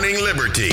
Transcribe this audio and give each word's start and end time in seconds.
Morning 0.00 0.24
Liberty. 0.24 0.70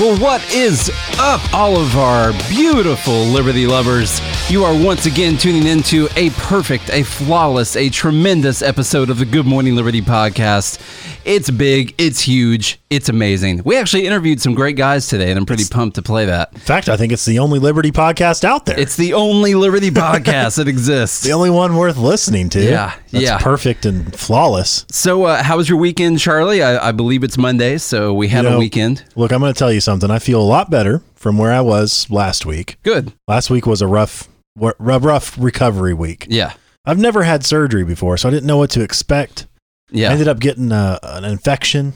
Well, 0.00 0.18
what 0.18 0.42
is 0.54 0.90
up, 1.18 1.52
all 1.52 1.76
of 1.76 1.98
our 1.98 2.32
beautiful 2.48 3.24
Liberty 3.26 3.66
lovers? 3.66 4.22
You 4.50 4.64
are 4.64 4.72
once 4.74 5.04
again 5.04 5.36
tuning 5.36 5.66
into 5.66 6.08
a 6.16 6.30
perfect, 6.30 6.88
a 6.88 7.02
flawless, 7.02 7.76
a 7.76 7.90
tremendous 7.90 8.62
episode 8.62 9.10
of 9.10 9.18
the 9.18 9.26
Good 9.26 9.44
Morning 9.44 9.76
Liberty 9.76 10.00
podcast. 10.00 10.80
It's 11.24 11.48
big, 11.48 11.94
it's 11.96 12.20
huge, 12.20 12.78
it's 12.90 13.08
amazing. 13.08 13.62
We 13.64 13.78
actually 13.78 14.06
interviewed 14.06 14.42
some 14.42 14.54
great 14.54 14.76
guys 14.76 15.08
today, 15.08 15.30
and 15.30 15.38
I'm 15.38 15.46
pretty 15.46 15.64
pumped 15.70 15.94
to 15.94 16.02
play 16.02 16.26
that. 16.26 16.52
In 16.52 16.60
fact, 16.60 16.90
I 16.90 16.98
think 16.98 17.12
it's 17.12 17.24
the 17.24 17.38
only 17.38 17.58
Liberty 17.58 17.90
podcast 17.90 18.44
out 18.44 18.66
there. 18.66 18.78
It's 18.78 18.94
the 18.94 19.14
only 19.14 19.54
Liberty 19.54 19.90
podcast 19.90 20.56
that 20.56 20.68
exists. 20.68 21.22
the 21.24 21.32
only 21.32 21.48
one 21.48 21.76
worth 21.76 21.96
listening 21.96 22.50
to. 22.50 22.62
Yeah, 22.62 22.94
That's 23.10 23.24
yeah. 23.24 23.38
perfect 23.38 23.86
and 23.86 24.14
flawless. 24.14 24.84
So, 24.90 25.24
uh, 25.24 25.42
how 25.42 25.56
was 25.56 25.66
your 25.66 25.78
weekend, 25.78 26.18
Charlie? 26.18 26.62
I, 26.62 26.88
I 26.88 26.92
believe 26.92 27.24
it's 27.24 27.38
Monday, 27.38 27.78
so 27.78 28.12
we 28.12 28.28
had 28.28 28.44
You 28.44 28.50
a 28.50 28.58
weekend. 28.58 29.02
Look, 29.16 29.32
I'm 29.32 29.40
going 29.40 29.52
to 29.52 29.58
tell 29.58 29.72
you 29.72 29.80
something. 29.80 30.10
I 30.10 30.18
feel 30.18 30.40
a 30.40 30.44
lot 30.44 30.70
better 30.70 31.00
from 31.14 31.38
where 31.38 31.52
I 31.52 31.62
was 31.62 32.10
last 32.10 32.44
week. 32.44 32.76
Good. 32.82 33.14
Last 33.26 33.48
week 33.48 33.64
was 33.64 33.80
a 33.80 33.86
rough, 33.86 34.28
rough 34.56 35.38
recovery 35.38 35.94
week. 35.94 36.26
Yeah. 36.28 36.52
I've 36.84 36.98
never 36.98 37.22
had 37.22 37.46
surgery 37.46 37.84
before, 37.84 38.18
so 38.18 38.28
I 38.28 38.30
didn't 38.30 38.46
know 38.46 38.58
what 38.58 38.68
to 38.72 38.82
expect. 38.82 39.46
I 39.92 40.12
ended 40.12 40.28
up 40.28 40.40
getting 40.40 40.72
a, 40.72 40.98
an 41.02 41.24
infection, 41.24 41.92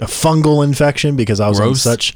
a 0.00 0.06
fungal 0.06 0.64
infection, 0.64 1.16
because 1.16 1.40
I 1.40 1.48
was 1.48 1.60
on 1.60 1.74
such 1.74 2.14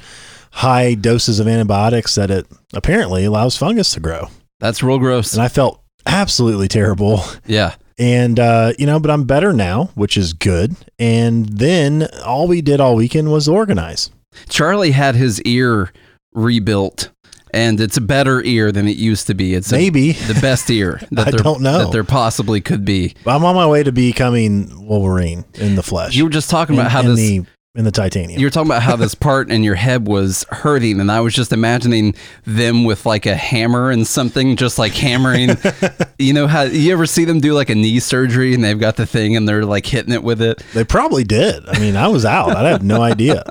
high 0.52 0.94
doses 0.94 1.40
of 1.40 1.48
antibiotics 1.48 2.14
that 2.14 2.30
it 2.30 2.46
apparently 2.72 3.24
allows 3.24 3.56
fungus 3.56 3.92
to 3.94 4.00
grow. 4.00 4.28
That's 4.60 4.82
real 4.82 4.98
gross. 4.98 5.34
And 5.34 5.42
I 5.42 5.48
felt 5.48 5.82
absolutely 6.06 6.68
terrible. 6.68 7.22
Yeah. 7.46 7.74
And, 7.98 8.38
uh, 8.38 8.72
you 8.78 8.86
know, 8.86 9.00
but 9.00 9.10
I'm 9.10 9.24
better 9.24 9.52
now, 9.52 9.90
which 9.94 10.16
is 10.16 10.32
good. 10.32 10.76
And 10.98 11.46
then 11.48 12.08
all 12.24 12.46
we 12.46 12.62
did 12.62 12.80
all 12.80 12.94
weekend 12.96 13.30
was 13.32 13.48
organize. 13.48 14.10
Charlie 14.48 14.90
had 14.90 15.14
his 15.14 15.40
ear 15.42 15.92
rebuilt, 16.32 17.10
and 17.56 17.80
it's 17.80 17.96
a 17.96 18.00
better 18.00 18.42
ear 18.44 18.70
than 18.70 18.86
it 18.86 18.96
used 18.96 19.26
to 19.28 19.34
be. 19.34 19.54
It's 19.54 19.72
a- 19.72 19.76
Maybe. 19.76 20.12
the 20.12 20.38
best 20.40 20.70
ear 20.70 21.00
that 21.12 21.28
I 21.28 21.30
there, 21.30 21.40
don't 21.40 21.62
know. 21.62 21.78
that 21.86 21.92
there 21.92 22.04
possibly 22.04 22.60
could 22.60 22.84
be. 22.84 23.14
I'm 23.26 23.44
on 23.44 23.54
my 23.54 23.66
way 23.66 23.82
to 23.82 23.92
becoming 23.92 24.86
Wolverine 24.86 25.44
in 25.54 25.74
the 25.74 25.82
flesh. 25.82 26.14
You 26.14 26.24
were 26.24 26.30
just 26.30 26.50
talking 26.50 26.74
in, 26.74 26.80
about 26.80 26.92
how 26.92 27.02
this. 27.02 27.16
the 27.16 27.44
in 27.74 27.84
the 27.84 27.90
titanium. 27.90 28.40
you 28.40 28.46
were 28.46 28.50
talking 28.50 28.70
about 28.70 28.82
how 28.82 28.96
this 28.96 29.14
part 29.28 29.50
in 29.50 29.62
your 29.62 29.74
head 29.74 30.06
was 30.06 30.46
hurting, 30.50 30.98
and 30.98 31.12
I 31.12 31.20
was 31.20 31.34
just 31.34 31.52
imagining 31.52 32.14
them 32.44 32.84
with 32.84 33.04
like 33.04 33.26
a 33.26 33.34
hammer 33.36 33.90
and 33.90 34.06
something, 34.06 34.56
just 34.56 34.78
like 34.78 34.92
hammering. 34.94 35.50
you 36.18 36.32
know 36.32 36.46
how 36.46 36.62
you 36.62 36.90
ever 36.94 37.04
see 37.04 37.26
them 37.26 37.38
do 37.38 37.52
like 37.52 37.68
a 37.68 37.74
knee 37.74 38.00
surgery, 38.00 38.54
and 38.54 38.64
they've 38.64 38.80
got 38.80 38.96
the 38.96 39.04
thing, 39.04 39.36
and 39.36 39.46
they're 39.46 39.66
like 39.66 39.84
hitting 39.84 40.14
it 40.14 40.22
with 40.22 40.40
it. 40.40 40.62
They 40.72 40.84
probably 40.84 41.22
did. 41.24 41.68
I 41.68 41.78
mean, 41.78 41.96
I 41.96 42.08
was 42.08 42.24
out. 42.24 42.56
I 42.56 42.66
have 42.70 42.82
no 42.82 43.02
idea. 43.02 43.42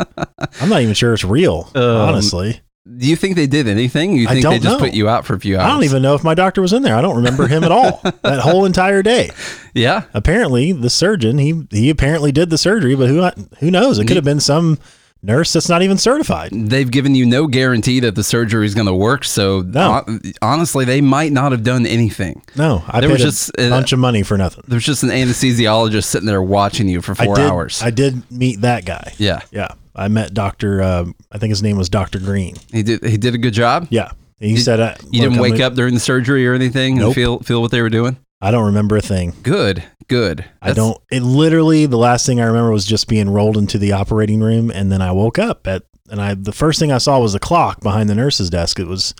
I'm 0.60 0.70
not 0.70 0.82
even 0.82 0.96
sure 0.96 1.14
it's 1.14 1.24
real, 1.24 1.70
Um, 1.76 1.84
honestly. 1.84 2.62
Do 2.86 3.08
you 3.08 3.16
think 3.16 3.36
they 3.36 3.48
did 3.48 3.68
anything? 3.68 4.16
You 4.16 4.28
I 4.28 4.34
think 4.34 4.46
they 4.46 4.60
just 4.60 4.78
know. 4.78 4.80
put 4.80 4.94
you 4.94 5.10
out 5.10 5.26
for 5.26 5.34
a 5.34 5.40
few 5.40 5.58
hours? 5.58 5.66
I 5.66 5.70
don't 5.70 5.84
even 5.86 6.04
know 6.04 6.14
if 6.14 6.24
my 6.24 6.36
doctor 6.36 6.62
was 6.62 6.72
in 6.72 6.84
there. 6.84 6.96
I 6.96 7.02
don't 7.02 7.16
remember 7.16 7.48
him 7.48 7.64
at 7.64 7.72
all 7.72 8.00
that 8.22 8.40
whole 8.42 8.64
entire 8.64 9.02
day. 9.02 9.32
Yeah. 9.74 10.04
Apparently, 10.14 10.72
the 10.72 10.92
surgeon 10.92 11.40
he 11.40 11.66
he 11.72 11.90
apparently 11.90 12.32
did 12.32 12.52
the 12.52 12.60
surgery, 12.60 12.96
but 12.96 13.10
who 13.10 13.28
who 13.60 13.72
knows? 13.72 13.98
It 13.98 14.06
could 14.08 14.18
have 14.18 14.24
been 14.24 14.40
some 14.40 14.78
nurse 15.26 15.54
that's 15.54 15.68
not 15.70 15.82
even 15.82 15.98
certified. 15.98 16.52
they've 16.54 16.90
given 16.92 17.16
you 17.16 17.26
no 17.26 17.48
guarantee 17.48 18.00
that 18.02 18.16
the 18.16 18.24
surgery 18.24 18.66
is 18.66 18.74
going 18.76 18.88
to 18.88 18.94
work. 18.94 19.24
So 19.26 19.62
No. 19.62 20.04
hon- 20.06 20.22
honestly, 20.42 20.86
they 20.86 21.02
might 21.02 21.32
not 21.32 21.52
have 21.52 21.64
done 21.64 21.86
anything. 21.86 22.42
No, 22.56 22.84
I 22.88 23.02
There 23.02 23.10
paid 23.10 23.14
was 23.16 23.22
a 23.22 23.26
just, 23.26 23.52
uh, 23.60 23.70
bunch 23.70 23.92
of 23.92 24.00
money 24.00 24.24
for 24.24 24.38
nothing. 24.38 24.64
There's 24.68 24.86
just 24.86 25.04
an 25.04 25.10
anesthesiologist 25.10 26.06
sitting 26.06 26.28
there 26.28 26.42
watching 26.42 26.88
you 26.88 27.02
for 27.02 27.16
four 27.16 27.38
I 27.38 27.42
did, 27.42 27.50
hours. 27.52 27.82
I 27.84 27.90
did 27.90 28.30
meet 28.32 28.62
that 28.62 28.86
guy. 28.86 29.14
yeah, 29.18 29.40
Yeah, 29.52 29.70
I 29.96 30.08
met 30.08 30.34
Doctor. 30.34 30.82
Uh, 30.82 31.06
I 31.32 31.38
think 31.38 31.50
his 31.52 31.64
name 31.64 31.78
was 31.78 31.90
Doctor 31.90 32.20
Green. 32.20 32.56
he 32.72 32.84
did. 32.84 33.04
He 33.04 33.18
did 33.18 33.34
a 33.36 33.38
good 33.38 33.54
job. 33.54 33.88
Yeah, 33.90 34.12
he 34.40 34.58
said 34.58 34.80
uh, 34.80 34.96
You 35.12 35.22
didn't 35.22 35.36
I'm 35.36 35.42
wake 35.42 35.54
gonna- 35.54 35.66
up 35.68 35.74
during 35.76 35.94
the 35.94 36.00
surgery 36.00 36.48
or 36.48 36.54
anything 36.54 37.02
and 37.02 37.14
feel 37.14 37.40
feel 37.40 37.62
what 37.62 37.72
they 37.72 37.82
were 37.82 37.90
doing. 37.90 38.18
I 38.42 38.52
don't 38.52 38.66
remember 38.66 38.98
a 38.98 39.02
thing. 39.02 39.34
Good, 39.44 39.84
good. 40.08 40.46
I 40.62 40.74
don't. 40.74 40.98
It 41.12 41.22
literally 41.24 41.86
the 41.86 41.98
last 41.98 42.26
thing 42.26 42.40
I 42.40 42.46
remember 42.46 42.72
was 42.72 42.86
just 42.86 43.08
being 43.08 43.30
rolled 43.30 43.58
into 43.58 43.78
the 43.78 43.94
operating 43.94 44.42
room, 44.42 44.70
and 44.72 44.92
then 44.92 45.02
I 45.02 45.12
woke 45.12 45.40
up 45.40 45.68
at 45.68 45.84
and 46.10 46.22
I 46.22 46.34
the 46.36 46.52
first 46.52 46.80
thing 46.80 46.92
I 46.92 46.98
saw 47.00 47.20
was 47.20 47.34
the 47.34 47.40
clock 47.40 47.82
behind 47.82 48.10
the 48.10 48.16
nurse's 48.16 48.50
desk. 48.50 48.80
It 48.80 48.88
was 48.88 49.16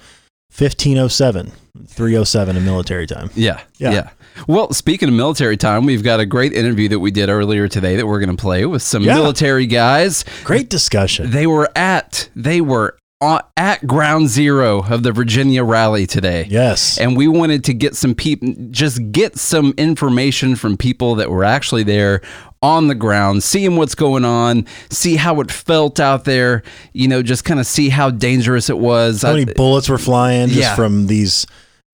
fifteen 0.52 0.98
oh 0.98 1.08
seven, 1.08 1.52
three 1.88 2.16
oh 2.18 2.24
seven 2.24 2.56
in 2.58 2.66
military 2.66 3.08
time. 3.08 3.30
Yeah, 3.36 3.62
yeah, 3.78 3.92
Yeah. 3.92 4.10
Well, 4.48 4.74
speaking 4.74 5.08
of 5.10 5.16
military 5.16 5.56
time, 5.58 5.86
we've 5.86 6.04
got 6.04 6.20
a 6.20 6.26
great 6.26 6.52
interview 6.54 6.90
that 6.90 7.00
we 7.00 7.10
did 7.10 7.30
earlier 7.30 7.68
today 7.70 7.96
that 7.96 8.06
we're 8.06 8.20
going 8.20 8.36
to 8.36 8.42
play 8.42 8.66
with 8.66 8.82
some 8.82 9.02
Yeah. 9.02 9.16
military 9.16 9.66
guys. 9.66 10.26
Great 10.44 10.70
discussion. 10.70 11.32
They 11.32 11.48
were 11.48 11.70
at 11.76 12.30
they 12.36 12.60
were 12.62 12.98
at 13.22 13.86
ground 13.88 14.28
zero 14.28 14.84
of 14.84 15.04
the 15.04 15.12
Virginia 15.12 15.64
rally 15.64 16.06
today. 16.06 16.46
Yes. 16.50 16.98
And 16.98 17.16
we 17.16 17.28
wanted 17.28 17.64
to 17.66 17.74
get 17.74 17.96
some 17.96 18.14
people, 18.14 18.54
just 18.72 19.12
get 19.12 19.38
some 19.38 19.74
information 19.78 20.56
from 20.56 20.76
people 20.78 21.16
that 21.16 21.30
were 21.30 21.44
actually 21.44 21.84
there 21.84 22.22
on 22.62 22.88
the 22.88 22.96
ground, 22.96 23.44
seeing 23.44 23.78
what's 23.78 23.96
going 23.96 24.26
on, 24.26 24.66
see 24.90 25.16
how 25.16 25.40
it 25.40 25.52
felt 25.52 26.00
out 26.00 26.26
there, 26.26 26.64
you 26.94 27.08
know, 27.08 27.22
just 27.22 27.46
kind 27.46 27.60
of 27.60 27.66
see 27.66 27.90
how 27.90 28.10
dangerous 28.10 28.70
it 28.70 28.80
was. 28.80 29.22
How 29.22 29.34
many 29.34 29.50
I- 29.50 29.54
bullets 29.54 29.88
were 29.88 29.98
flying 29.98 30.48
just 30.50 30.60
Yeah. 30.60 30.76
from 30.76 31.08
these 31.08 31.46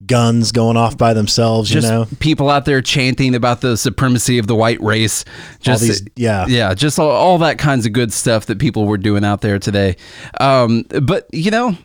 guns 0.06 0.52
going 0.52 0.76
off 0.76 0.96
by 0.96 1.14
themselves? 1.14 1.70
just 1.70 1.86
you 1.86 1.92
know, 1.92 2.06
people 2.20 2.50
out 2.50 2.64
there 2.64 2.80
chanting 2.82 3.34
about 3.34 3.60
the 3.60 3.76
supremacy 3.76 4.38
of 4.38 4.46
the 4.46 4.54
white 4.54 4.80
race. 4.80 5.24
Just 5.60 5.82
all 5.82 5.88
these. 5.88 6.02
Yeah. 6.16 6.46
yeah, 6.46 6.74
just 6.74 6.98
all, 6.98 7.10
all 7.10 7.38
that 7.38 7.58
kinds 7.58 7.86
of 7.86 7.92
good 7.92 8.12
stuff 8.12 8.46
that 8.46 8.58
people 8.58 8.86
were 8.86 8.98
doing 8.98 9.24
out 9.24 9.40
there 9.40 9.58
today. 9.58 9.96
Um, 10.40 10.84
but 11.02 11.26
you 11.32 11.50
know, 11.50 11.76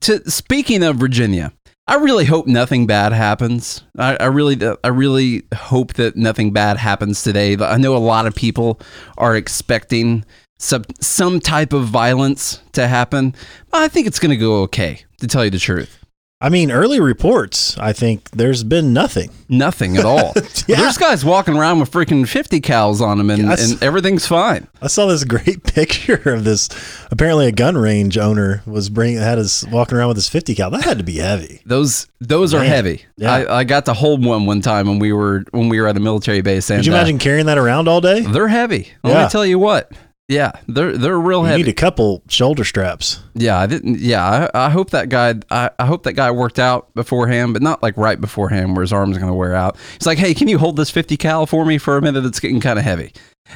to 0.00 0.28
speaking 0.30 0.82
of 0.82 0.96
Virginia, 0.96 1.52
I 1.86 1.96
really 1.96 2.24
hope 2.24 2.46
nothing 2.46 2.86
bad 2.86 3.12
happens. 3.12 3.82
I, 3.98 4.16
I 4.16 4.26
really, 4.26 4.58
I 4.84 4.88
really 4.88 5.42
hope 5.54 5.94
that 5.94 6.16
nothing 6.16 6.52
bad 6.52 6.76
happens 6.76 7.22
today. 7.22 7.56
I 7.58 7.78
know 7.78 7.96
a 7.96 7.98
lot 7.98 8.26
of 8.26 8.34
people 8.34 8.80
are 9.18 9.34
expecting 9.34 10.24
some 10.60 10.84
some 11.00 11.40
type 11.40 11.72
of 11.72 11.86
violence 11.86 12.62
to 12.72 12.86
happen. 12.86 13.34
But 13.70 13.82
I 13.82 13.88
think 13.88 14.06
it's 14.06 14.18
going 14.18 14.30
to 14.30 14.36
go 14.36 14.62
okay. 14.62 15.04
To 15.20 15.26
tell 15.26 15.44
you 15.44 15.50
the 15.50 15.58
truth. 15.58 15.99
I 16.42 16.48
mean, 16.48 16.70
early 16.70 17.00
reports. 17.00 17.76
I 17.76 17.92
think 17.92 18.30
there's 18.30 18.64
been 18.64 18.94
nothing. 18.94 19.30
Nothing 19.50 19.98
at 19.98 20.04
all. 20.06 20.32
Yeah. 20.66 20.76
There's 20.76 20.98
guys 20.98 21.24
walking 21.24 21.56
around 21.56 21.80
with 21.80 21.90
freaking 21.90 22.28
50 22.28 22.60
cals 22.60 23.00
on 23.00 23.18
them 23.18 23.28
and, 23.28 23.42
Yes. 23.42 23.72
and 23.72 23.82
everything's 23.82 24.26
fine. 24.26 24.68
I 24.80 24.86
saw 24.86 25.06
this 25.06 25.24
great 25.24 25.64
picture 25.74 26.20
of 26.32 26.44
this. 26.44 26.68
Apparently, 27.10 27.46
a 27.48 27.52
gun 27.52 27.76
range 27.76 28.16
owner 28.16 28.62
was 28.66 28.88
bringing 28.88 29.18
had 29.18 29.38
his 29.38 29.64
walking 29.72 29.98
around 29.98 30.08
with 30.08 30.16
his 30.16 30.28
50 30.28 30.54
cal. 30.54 30.70
That 30.70 30.84
had 30.84 30.98
to 30.98 31.04
be 31.04 31.16
heavy. 31.16 31.60
Those 31.66 32.06
those 32.20 32.54
are 32.54 32.62
heavy. 32.62 33.04
Yeah. 33.16 33.32
I, 33.34 33.58
I 33.58 33.64
got 33.64 33.86
to 33.86 33.94
hold 33.94 34.24
one 34.24 34.46
one 34.46 34.60
time 34.60 34.86
when 34.86 35.00
we 35.00 35.12
were 35.12 35.44
when 35.50 35.68
we 35.68 35.80
were 35.80 35.88
at 35.88 35.96
a 35.96 36.00
military 36.00 36.40
base. 36.40 36.70
And, 36.70 36.78
Could 36.78 36.86
you 36.86 36.92
uh, 36.92 36.96
imagine 36.96 37.18
carrying 37.18 37.46
that 37.46 37.58
around 37.58 37.88
all 37.88 38.00
day? 38.00 38.20
they're 38.20 38.48
heavy. 38.48 38.92
Let 39.02 39.12
Yeah. 39.12 39.24
me 39.24 39.28
tell 39.30 39.44
you 39.46 39.58
what. 39.58 39.90
Yeah, 40.30 40.52
they're 40.68 40.96
they're 40.96 41.18
real 41.18 41.40
You 41.40 41.46
heavy. 41.46 41.58
You 41.60 41.64
need 41.66 41.70
a 41.72 41.74
couple 41.74 42.22
shoulder 42.28 42.62
straps. 42.64 43.20
yeah, 43.34 43.58
I 43.58 43.66
didn't. 43.66 43.98
Yeah, 43.98 44.48
I, 44.54 44.66
I 44.66 44.70
hope 44.70 44.90
that 44.90 45.08
guy. 45.08 45.34
I, 45.50 45.70
I 45.78 45.86
hope 45.86 46.04
that 46.04 46.12
guy 46.12 46.30
worked 46.30 46.60
out 46.60 46.94
beforehand, 46.94 47.52
but 47.52 47.62
not 47.62 47.82
like 47.82 47.96
right 47.96 48.20
beforehand 48.20 48.76
where 48.76 48.82
his 48.82 48.92
arm's 48.92 49.18
going 49.18 49.28
to 49.28 49.34
wear 49.34 49.56
out. 49.56 49.76
He's 49.94 50.06
like, 50.06 50.18
hey, 50.18 50.32
can 50.32 50.46
you 50.46 50.56
hold 50.56 50.76
this 50.76 50.88
50 50.88 51.16
cal 51.16 51.46
for 51.46 51.64
me 51.64 51.78
for 51.78 51.96
a 51.96 52.02
minute? 52.02 52.24
It's 52.24 52.38
getting 52.38 52.60
kind 52.60 52.78
of 52.78 52.84
heavy, 52.84 53.12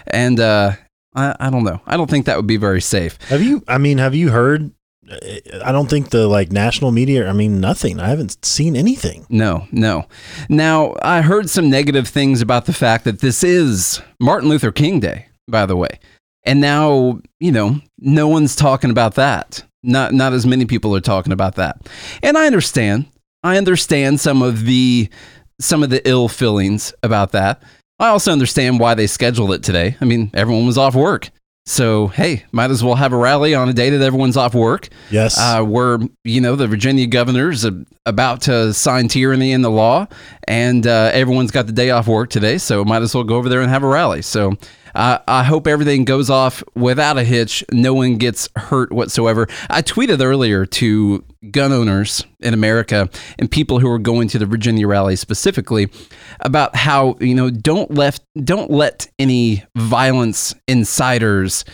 and 0.09 0.41
uh, 0.41 0.73
I 1.15 1.37
I 1.39 1.51
don't 1.51 1.63
know. 1.63 1.81
I 1.87 1.97
don't 1.97 2.11
think 2.11 2.27
that 2.27 2.37
would 2.37 2.49
be 2.49 2.57
very 2.57 2.81
safe. 2.81 3.19
Have 3.29 3.41
you? 3.41 3.63
I 3.69 3.79
mean, 3.79 3.99
have 3.99 4.17
you 4.17 4.31
heard? 4.31 4.73
I 5.63 5.71
don't 5.71 5.89
think 5.89 6.11
the 6.11 6.27
like 6.27 6.51
national 6.51 6.91
media. 6.91 7.29
I 7.29 7.35
mean, 7.35 7.61
nothing. 7.61 8.01
I 8.01 8.09
haven't 8.09 8.45
seen 8.45 8.75
anything. 8.75 9.27
No, 9.29 9.69
no. 9.71 10.07
Now, 10.49 10.97
I 11.03 11.21
heard 11.21 11.49
some 11.51 11.71
negative 11.71 12.09
things 12.09 12.41
about 12.41 12.65
the 12.65 12.73
fact 12.73 13.05
that 13.05 13.21
this 13.21 13.45
is 13.45 14.03
Martin 14.19 14.49
Luther 14.49 14.73
King 14.73 14.99
Day, 15.01 15.27
by 15.47 15.67
the 15.67 15.77
way. 15.77 16.01
And 16.45 16.61
now, 16.61 17.21
you 17.41 17.53
know, 17.53 17.81
no 17.99 18.29
one's 18.29 18.55
talking 18.57 18.91
about 18.91 19.15
that. 19.15 19.63
Not 19.83 20.13
not 20.13 20.33
as 20.33 20.47
many 20.47 20.65
people 20.67 20.95
are 20.97 21.01
talking 21.01 21.33
about 21.33 21.57
that. 21.57 21.89
And 22.23 22.37
I 22.39 22.47
understand. 22.47 23.07
I 23.43 23.57
understand 23.59 24.21
some 24.21 24.43
of 24.43 24.65
the 24.65 25.09
some 25.61 25.83
of 25.83 25.91
the 25.91 26.07
ill 26.09 26.29
feelings 26.29 26.93
about 27.03 27.33
that. 27.33 27.63
I 27.99 28.09
also 28.09 28.33
understand 28.33 28.81
why 28.81 28.95
they 28.95 29.07
scheduled 29.07 29.53
it 29.53 29.63
today. 29.63 29.97
I 30.01 30.05
mean, 30.05 30.31
everyone 30.35 30.67
was 30.67 30.79
off 30.79 30.95
work. 30.95 31.31
So, 31.67 32.09
hey, 32.09 32.45
might 32.53 32.71
as 32.71 32.85
well 32.85 32.95
have 32.97 33.13
a 33.15 33.17
rally 33.17 33.55
on 33.55 33.71
a 33.71 33.73
day 33.73 33.89
that 33.89 34.03
everyone's 34.05 34.37
off 34.37 34.55
work 34.55 34.89
Yes. 35.11 35.39
uh, 35.39 35.63
where 35.63 35.99
you 36.23 36.41
know 36.43 36.57
the 36.57 36.67
Virginia 36.67 37.07
governor's 37.07 37.65
a, 37.65 37.85
about 38.05 38.43
to 38.43 38.75
sign 38.75 39.09
tyranny 39.09 39.53
in 39.53 39.63
the 39.63 39.71
law, 39.71 40.07
and 40.47 40.87
uh, 40.87 41.11
everyone's 41.15 41.51
got 41.51 41.67
the 41.67 41.73
day 41.73 41.89
off 41.91 42.07
work 42.07 42.29
today, 42.29 42.59
so 42.59 42.85
might 42.85 43.01
as 43.03 43.15
well 43.15 43.25
go 43.25 43.37
over 43.37 43.49
there 43.49 43.63
and 43.63 43.71
have 43.71 43.83
a 43.83 43.87
rally. 43.89 44.21
So 44.21 44.57
I 44.95 45.43
hope 45.43 45.67
everything 45.67 46.05
goes 46.05 46.31
off 46.31 46.63
without 46.75 47.19
a 47.19 47.25
hitch. 47.25 47.65
No 47.73 47.95
one 47.95 48.17
gets 48.17 48.49
hurt 48.57 48.93
whatsoever. 48.93 49.49
I 49.69 49.83
tweeted 49.83 50.23
earlier 50.23 50.65
to 50.67 51.25
gun 51.51 51.73
owners 51.73 52.25
in 52.41 52.55
America 52.55 53.09
and 53.39 53.51
people 53.51 53.81
who 53.81 53.91
are 53.91 53.99
going 53.99 54.29
to 54.29 54.39
the 54.39 54.47
Virginia 54.47 54.87
rally 54.87 55.17
specifically 55.17 55.89
about 56.41 56.77
how 56.77 57.17
you 57.21 57.35
know 57.35 57.51
don't 57.51 57.91
let 57.91 58.21
don't 58.43 58.71
let 58.71 59.09
any 59.19 59.65
violence 59.77 60.55
insiders 60.69 61.65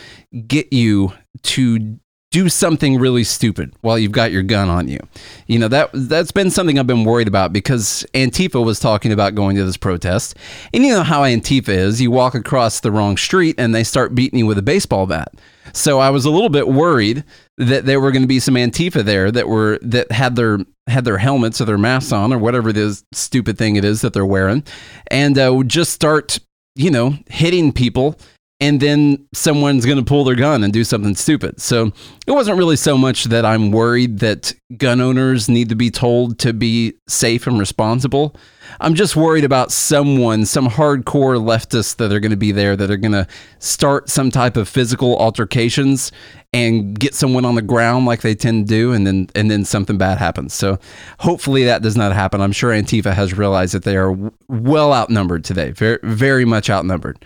get 0.46 0.72
you 0.72 1.12
to 1.42 1.98
do 2.30 2.48
something 2.48 2.98
really 2.98 3.24
stupid 3.24 3.72
while 3.80 3.98
you've 3.98 4.12
got 4.12 4.30
your 4.30 4.42
gun 4.42 4.68
on 4.68 4.86
you. 4.86 5.00
You 5.46 5.58
know, 5.58 5.68
that 5.68 5.90
that's 5.92 6.30
been 6.30 6.50
something 6.50 6.78
I've 6.78 6.86
been 6.86 7.04
worried 7.04 7.26
about 7.26 7.52
because 7.52 8.06
Antifa 8.14 8.64
was 8.64 8.78
talking 8.78 9.12
about 9.12 9.34
going 9.34 9.56
to 9.56 9.64
this 9.64 9.76
protest. 9.76 10.36
And 10.72 10.84
you 10.84 10.92
know 10.92 11.02
how 11.02 11.22
Antifa 11.22 11.70
is, 11.70 12.00
you 12.00 12.10
walk 12.10 12.34
across 12.34 12.80
the 12.80 12.92
wrong 12.92 13.16
street 13.16 13.56
and 13.58 13.74
they 13.74 13.82
start 13.82 14.14
beating 14.14 14.38
you 14.38 14.46
with 14.46 14.58
a 14.58 14.62
baseball 14.62 15.06
bat. 15.06 15.34
So 15.72 15.98
I 15.98 16.10
was 16.10 16.24
a 16.24 16.30
little 16.30 16.48
bit 16.48 16.68
worried 16.68 17.24
that 17.58 17.84
there 17.84 18.00
were 18.00 18.12
going 18.12 18.22
to 18.22 18.28
be 18.28 18.40
some 18.40 18.54
Antifa 18.54 19.04
there 19.04 19.30
that 19.32 19.48
were 19.48 19.78
that 19.82 20.12
had 20.12 20.36
their 20.36 20.58
had 20.86 21.04
their 21.04 21.18
helmets 21.18 21.60
or 21.60 21.64
their 21.64 21.78
masks 21.78 22.12
on 22.12 22.32
or 22.32 22.38
whatever 22.38 22.72
this 22.72 23.04
stupid 23.12 23.58
thing 23.58 23.76
it 23.76 23.84
is 23.84 24.00
that 24.00 24.12
they're 24.12 24.26
wearing 24.26 24.64
and 25.08 25.38
uh, 25.38 25.52
would 25.54 25.68
just 25.68 25.92
start 25.92 26.40
you 26.74 26.90
know 26.90 27.16
hitting 27.28 27.72
people 27.72 28.18
and 28.60 28.78
then 28.78 29.26
someone's 29.32 29.86
going 29.86 29.98
to 29.98 30.04
pull 30.04 30.24
their 30.24 30.34
gun 30.34 30.62
and 30.62 30.72
do 30.72 30.84
something 30.84 31.14
stupid. 31.14 31.60
So 31.60 31.92
it 32.26 32.32
wasn't 32.32 32.58
really 32.58 32.76
so 32.76 32.98
much 32.98 33.24
that 33.24 33.46
I'm 33.46 33.70
worried 33.70 34.18
that 34.18 34.52
gun 34.76 35.00
owners 35.00 35.48
need 35.48 35.70
to 35.70 35.74
be 35.74 35.90
told 35.90 36.38
to 36.40 36.52
be 36.52 36.94
safe 37.08 37.46
and 37.46 37.58
responsible. 37.58 38.36
I'm 38.78 38.94
just 38.94 39.16
worried 39.16 39.44
about 39.44 39.72
someone, 39.72 40.44
some 40.44 40.68
hardcore 40.68 41.42
leftists 41.42 41.96
that 41.96 42.12
are 42.12 42.20
going 42.20 42.30
to 42.30 42.36
be 42.36 42.52
there 42.52 42.76
that 42.76 42.90
are 42.90 42.98
going 42.98 43.12
to 43.12 43.26
start 43.58 44.10
some 44.10 44.30
type 44.30 44.56
of 44.58 44.68
physical 44.68 45.16
altercations 45.18 46.12
and 46.52 46.98
get 46.98 47.14
someone 47.14 47.44
on 47.44 47.54
the 47.54 47.62
ground 47.62 48.06
like 48.06 48.20
they 48.20 48.34
tend 48.34 48.68
to 48.68 48.74
do 48.74 48.92
and 48.92 49.06
then 49.06 49.28
and 49.34 49.50
then 49.50 49.64
something 49.64 49.96
bad 49.96 50.18
happens. 50.18 50.52
So 50.52 50.78
hopefully 51.18 51.64
that 51.64 51.82
does 51.82 51.96
not 51.96 52.12
happen. 52.12 52.40
I'm 52.40 52.52
sure 52.52 52.70
Antifa 52.70 53.14
has 53.14 53.36
realized 53.36 53.74
that 53.74 53.84
they 53.84 53.96
are 53.96 54.12
well 54.48 54.92
outnumbered 54.92 55.44
today. 55.44 55.70
Very 55.70 55.98
very 56.02 56.44
much 56.44 56.68
outnumbered. 56.68 57.24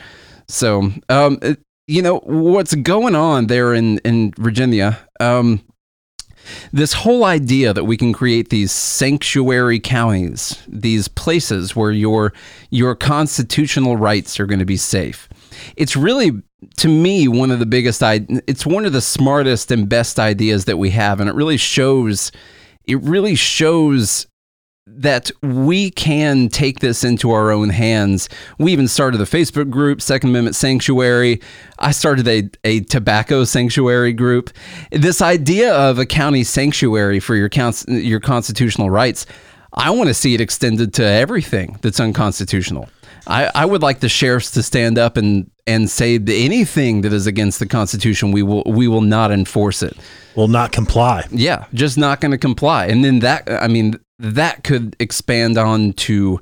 So, 0.48 0.92
um, 1.08 1.38
you 1.86 2.02
know, 2.02 2.20
what's 2.20 2.74
going 2.74 3.14
on 3.14 3.46
there 3.46 3.74
in, 3.74 3.98
in 3.98 4.32
Virginia, 4.38 4.98
um, 5.20 5.64
this 6.72 6.92
whole 6.92 7.24
idea 7.24 7.72
that 7.72 7.84
we 7.84 7.96
can 7.96 8.12
create 8.12 8.50
these 8.50 8.70
sanctuary 8.70 9.80
counties, 9.80 10.62
these 10.68 11.08
places 11.08 11.74
where 11.74 11.90
your, 11.90 12.32
your 12.70 12.94
constitutional 12.94 13.96
rights 13.96 14.38
are 14.38 14.46
going 14.46 14.58
to 14.58 14.66
be 14.66 14.76
safe. 14.76 15.28
It's 15.76 15.96
really, 15.96 16.32
to 16.78 16.88
me, 16.88 17.28
one 17.28 17.50
of 17.50 17.60
the 17.60 17.66
biggest, 17.66 18.02
it's 18.02 18.66
one 18.66 18.84
of 18.84 18.92
the 18.92 19.00
smartest 19.00 19.70
and 19.70 19.88
best 19.88 20.18
ideas 20.18 20.66
that 20.66 20.76
we 20.76 20.90
have. 20.90 21.20
And 21.20 21.30
it 21.30 21.34
really 21.34 21.56
shows, 21.56 22.30
it 22.84 23.00
really 23.02 23.34
shows 23.34 24.26
that 24.86 25.30
we 25.42 25.90
can 25.90 26.48
take 26.48 26.80
this 26.80 27.04
into 27.04 27.30
our 27.30 27.50
own 27.50 27.70
hands. 27.70 28.28
We 28.58 28.72
even 28.72 28.86
started 28.86 29.20
a 29.20 29.24
Facebook 29.24 29.70
group, 29.70 30.02
Second 30.02 30.30
Amendment 30.30 30.56
Sanctuary. 30.56 31.40
I 31.78 31.90
started 31.90 32.28
a, 32.28 32.50
a 32.64 32.80
tobacco 32.80 33.44
sanctuary 33.44 34.12
group. 34.12 34.50
This 34.92 35.22
idea 35.22 35.74
of 35.74 35.98
a 35.98 36.04
county 36.04 36.44
sanctuary 36.44 37.18
for 37.18 37.34
your, 37.34 37.48
your 37.88 38.20
constitutional 38.20 38.90
rights, 38.90 39.24
I 39.72 39.90
want 39.90 40.08
to 40.08 40.14
see 40.14 40.34
it 40.34 40.40
extended 40.40 40.92
to 40.94 41.04
everything 41.04 41.78
that's 41.80 41.98
unconstitutional. 41.98 42.88
I, 43.26 43.50
I 43.54 43.64
would 43.64 43.82
like 43.82 44.00
the 44.00 44.10
sheriffs 44.10 44.50
to 44.52 44.62
stand 44.62 44.98
up 44.98 45.16
and, 45.16 45.50
and 45.66 45.88
say 45.90 46.16
anything 46.16 47.00
that 47.02 47.12
is 47.12 47.26
against 47.26 47.58
the 47.58 47.66
Constitution, 47.66 48.32
we 48.32 48.42
will 48.42 48.62
we 48.66 48.88
will 48.88 49.00
not 49.00 49.30
enforce 49.30 49.82
it. 49.82 49.96
Will 50.34 50.48
not 50.48 50.72
comply. 50.72 51.26
Yeah, 51.30 51.66
just 51.72 51.96
not 51.96 52.20
going 52.20 52.32
to 52.32 52.38
comply. 52.38 52.86
And 52.86 53.04
then 53.04 53.20
that, 53.20 53.48
I 53.48 53.68
mean, 53.68 53.98
that 54.18 54.64
could 54.64 54.96
expand 54.98 55.56
on 55.56 55.92
to 55.92 56.40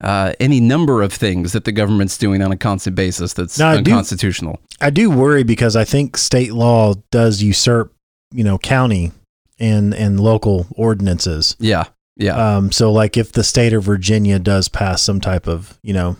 uh, 0.00 0.32
any 0.40 0.60
number 0.60 1.02
of 1.02 1.12
things 1.12 1.52
that 1.52 1.64
the 1.64 1.72
government's 1.72 2.18
doing 2.18 2.42
on 2.42 2.52
a 2.52 2.56
constant 2.56 2.96
basis 2.96 3.32
that's 3.32 3.58
now, 3.58 3.72
unconstitutional. 3.72 4.60
I 4.80 4.90
do, 4.90 5.08
I 5.08 5.08
do 5.08 5.18
worry 5.18 5.44
because 5.44 5.76
I 5.76 5.84
think 5.84 6.16
state 6.16 6.52
law 6.52 6.94
does 7.10 7.42
usurp, 7.42 7.92
you 8.32 8.44
know, 8.44 8.58
county 8.58 9.12
and 9.58 9.94
and 9.94 10.18
local 10.18 10.66
ordinances. 10.74 11.56
Yeah. 11.58 11.84
Yeah. 12.16 12.56
Um, 12.56 12.72
so 12.72 12.92
like 12.92 13.16
if 13.16 13.32
the 13.32 13.44
state 13.44 13.72
of 13.72 13.84
Virginia 13.84 14.38
does 14.38 14.68
pass 14.68 15.02
some 15.02 15.20
type 15.20 15.46
of, 15.46 15.78
you 15.82 15.92
know, 15.92 16.16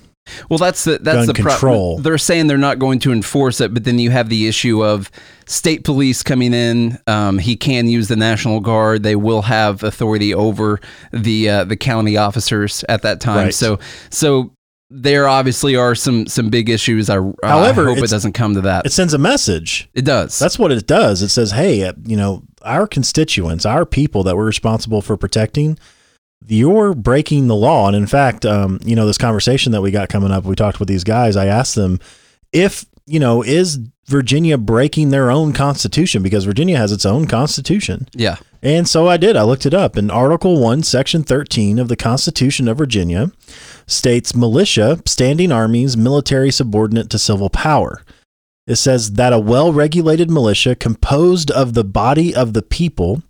well, 0.49 0.59
that's 0.59 0.85
the 0.85 0.99
that's 0.99 1.17
gun 1.17 1.27
the 1.27 1.35
control. 1.35 1.97
Pro- 1.97 2.03
they're 2.03 2.19
saying 2.19 2.47
they're 2.47 2.59
not 2.59 2.79
going 2.79 2.99
to 3.01 3.13
enforce 3.13 3.61
it, 3.61 3.75
but 3.75 3.85
then 3.85 3.99
you 3.99 4.11
have 4.11 4.29
the 4.29 4.47
issue 4.47 4.85
of 4.85 5.11
state 5.47 5.85
police 5.85 6.23
coming 6.23 6.55
in. 6.55 6.99
Um, 7.07 7.39
he 7.39 7.57
can 7.57 7.89
use 7.89 8.09
the 8.09 8.17
National 8.17 8.61
Guard. 8.61 9.03
They 9.03 9.17
will 9.17 9.43
have 9.43 9.83
authority 9.83 10.35
over 10.35 10.81
the 11.13 11.49
uh, 11.49 11.65
the 11.65 11.77
county 11.77 12.17
officers 12.17 12.85
at 12.89 13.03
that 13.03 13.21
time. 13.21 13.47
Right. 13.47 13.55
So 13.55 13.79
so 14.11 14.55
there 14.91 15.29
obviously 15.29 15.77
are 15.77 15.95
some 15.95 16.27
some 16.27 16.51
big 16.51 16.69
issues. 16.69 17.11
I, 17.11 17.17
However, 17.43 17.91
I 17.91 17.95
hope 17.95 17.99
it 17.99 18.11
doesn't 18.11 18.33
come 18.33 18.55
to 18.55 18.61
that. 18.63 18.87
It 18.87 18.93
sends 18.93 19.13
a 19.15 19.19
message. 19.19 19.89
It 19.95 20.05
does. 20.05 20.39
That's 20.39 20.59
what 20.59 20.73
it 20.73 20.87
does. 20.87 21.23
It 21.23 21.29
says, 21.29 21.51
"Hey, 21.51 21.85
uh, 21.85 21.93
you 22.05 22.17
know, 22.17 22.43
our 22.63 22.87
constituents, 22.87 23.67
our 23.67 23.85
people 23.85 24.23
that 24.25 24.37
we're 24.37 24.47
responsible 24.47 25.03
for 25.03 25.17
protecting." 25.17 25.79
You're 26.47 26.95
breaking 26.95 27.47
the 27.47 27.55
law. 27.55 27.89
And 27.89 27.97
in 27.97 28.07
fact, 28.07 28.45
um, 28.45 28.81
you 28.85 28.97
know, 28.97 29.07
this 29.07 29.19
conversation 29.19 29.73
that 29.73 29.83
we 29.83 29.91
got 29.91 30.09
coming 30.09 30.31
up, 30.31 30.45
we 30.45 30.55
talked 30.55 30.79
with 30.79 30.89
these 30.89 31.05
guys. 31.05 31.37
I 31.37 31.47
asked 31.47 31.75
them 31.75 32.01
if, 32.53 32.85
you 33.07 33.19
know, 33.19 33.43
is 33.43 33.79
Virginia 34.07 34.59
breaking 34.59 35.11
their 35.11 35.31
own 35.31 35.53
constitution 35.53 36.23
because 36.23 36.45
Virginia 36.45 36.77
has 36.77 36.93
its 36.93 37.07
own 37.07 37.27
constitution. 37.27 38.09
Yeah. 38.13 38.37
And 38.63 38.89
so 38.89 39.09
I 39.09 39.17
did. 39.17 39.37
I 39.37 39.43
looked 39.43 39.67
it 39.67 39.75
up. 39.75 39.97
In 39.97 40.11
Article 40.11 40.61
1, 40.61 40.83
Section 40.83 41.23
13 41.23 41.79
of 41.79 41.89
the 41.89 41.97
Constitution 41.97 42.67
of 42.69 42.79
Virginia 42.79 43.31
states 43.87 44.35
militia, 44.35 45.01
standing 45.07 45.53
armies, 45.53 45.97
military 45.97 46.51
subordinate 46.51 47.11
to 47.11 47.19
civil 47.19 47.51
power. 47.51 48.03
It 48.67 48.77
says 48.77 49.13
that 49.13 49.35
a 49.35 49.39
well 49.39 49.73
regulated 49.73 50.31
militia 50.31 50.75
composed 50.75 51.51
of 51.51 51.75
the 51.75 51.85
body 51.85 52.35
of 52.35 52.55
the 52.55 52.63
people, 52.63 53.23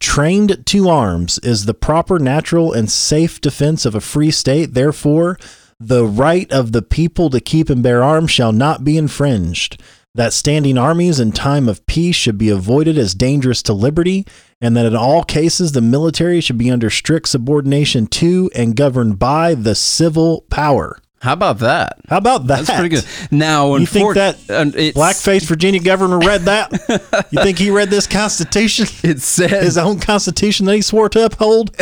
trained 0.00 0.66
to 0.66 0.88
arms, 0.88 1.38
is 1.44 1.64
the 1.64 1.74
proper, 1.74 2.18
natural, 2.18 2.72
and 2.72 2.90
safe 2.90 3.40
defense 3.40 3.86
of 3.86 3.94
a 3.94 4.00
free 4.00 4.32
state. 4.32 4.74
Therefore, 4.74 5.38
the 5.78 6.04
right 6.04 6.50
of 6.52 6.72
the 6.72 6.82
people 6.82 7.30
to 7.30 7.40
keep 7.40 7.70
and 7.70 7.84
bear 7.84 8.02
arms 8.02 8.32
shall 8.32 8.52
not 8.52 8.82
be 8.82 8.96
infringed. 8.96 9.80
That 10.16 10.32
standing 10.32 10.76
armies 10.76 11.20
in 11.20 11.30
time 11.30 11.68
of 11.68 11.86
peace 11.86 12.16
should 12.16 12.36
be 12.36 12.48
avoided 12.48 12.98
as 12.98 13.14
dangerous 13.14 13.62
to 13.62 13.72
liberty, 13.72 14.26
and 14.60 14.76
that 14.76 14.86
in 14.86 14.96
all 14.96 15.22
cases 15.22 15.70
the 15.70 15.80
military 15.80 16.40
should 16.40 16.58
be 16.58 16.70
under 16.70 16.90
strict 16.90 17.28
subordination 17.28 18.08
to 18.08 18.50
and 18.56 18.74
governed 18.74 19.20
by 19.20 19.54
the 19.54 19.76
civil 19.76 20.40
power. 20.50 20.98
How 21.20 21.34
about 21.34 21.58
that? 21.58 21.98
How 22.08 22.16
about 22.16 22.46
that? 22.46 22.64
That's 22.64 22.78
pretty 22.78 22.88
good. 22.88 23.04
Now, 23.30 23.76
you 23.76 23.84
think 23.84 24.14
that 24.14 24.36
uh, 24.48 24.64
blackface 24.64 25.46
Virginia 25.46 25.80
governor 25.80 26.18
read 26.18 26.42
that? 26.42 26.72
you 27.30 27.42
think 27.42 27.58
he 27.58 27.70
read 27.70 27.90
this 27.90 28.06
Constitution? 28.06 28.86
It 29.02 29.20
said 29.20 29.50
his 29.50 29.76
own 29.76 30.00
Constitution 30.00 30.64
that 30.66 30.76
he 30.76 30.80
swore 30.80 31.10
to 31.10 31.26
uphold. 31.26 31.76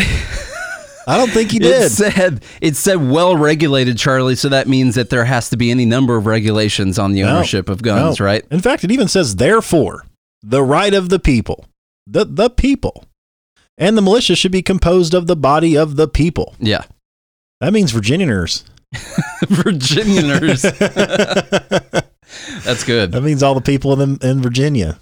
I 1.07 1.17
don't 1.17 1.31
think 1.31 1.53
he 1.53 1.59
did. 1.61 1.85
It 1.85 1.91
said 1.91 2.45
it 2.61 2.75
said 2.75 2.97
well 2.97 3.37
regulated, 3.37 3.97
Charlie. 3.97 4.35
So 4.35 4.49
that 4.49 4.67
means 4.67 4.97
that 4.97 5.09
there 5.09 5.25
has 5.25 5.51
to 5.51 5.57
be 5.57 5.71
any 5.71 5.87
number 5.87 6.17
of 6.17 6.27
regulations 6.27 6.99
on 6.99 7.13
the 7.13 7.23
ownership 7.23 7.69
no, 7.69 7.75
of 7.75 7.83
guns, 7.83 8.19
no. 8.19 8.27
right? 8.27 8.45
In 8.51 8.61
fact, 8.61 8.83
it 8.83 8.91
even 8.91 9.07
says 9.07 9.37
therefore 9.37 10.05
the 10.43 10.65
right 10.65 10.93
of 10.93 11.11
the 11.11 11.21
people, 11.21 11.65
the 12.09 12.25
the 12.25 12.51
people, 12.51 13.05
and 13.79 13.97
the 13.97 14.03
militia 14.03 14.35
should 14.35 14.53
be 14.53 14.63
composed 14.63 15.15
of 15.15 15.29
the 15.29 15.37
body 15.37 15.77
of 15.77 15.95
the 15.95 16.09
people. 16.09 16.57
Yeah, 16.59 16.83
that 17.61 17.73
means 17.73 17.93
Virginianers. 17.93 18.65
Virginianers. 19.45 20.63
That's 22.65 22.85
good. 22.85 23.13
That 23.13 23.23
means 23.23 23.43
all 23.43 23.55
the 23.55 23.61
people 23.61 24.01
in 24.01 24.19
in 24.23 24.43
Virginia. 24.43 24.99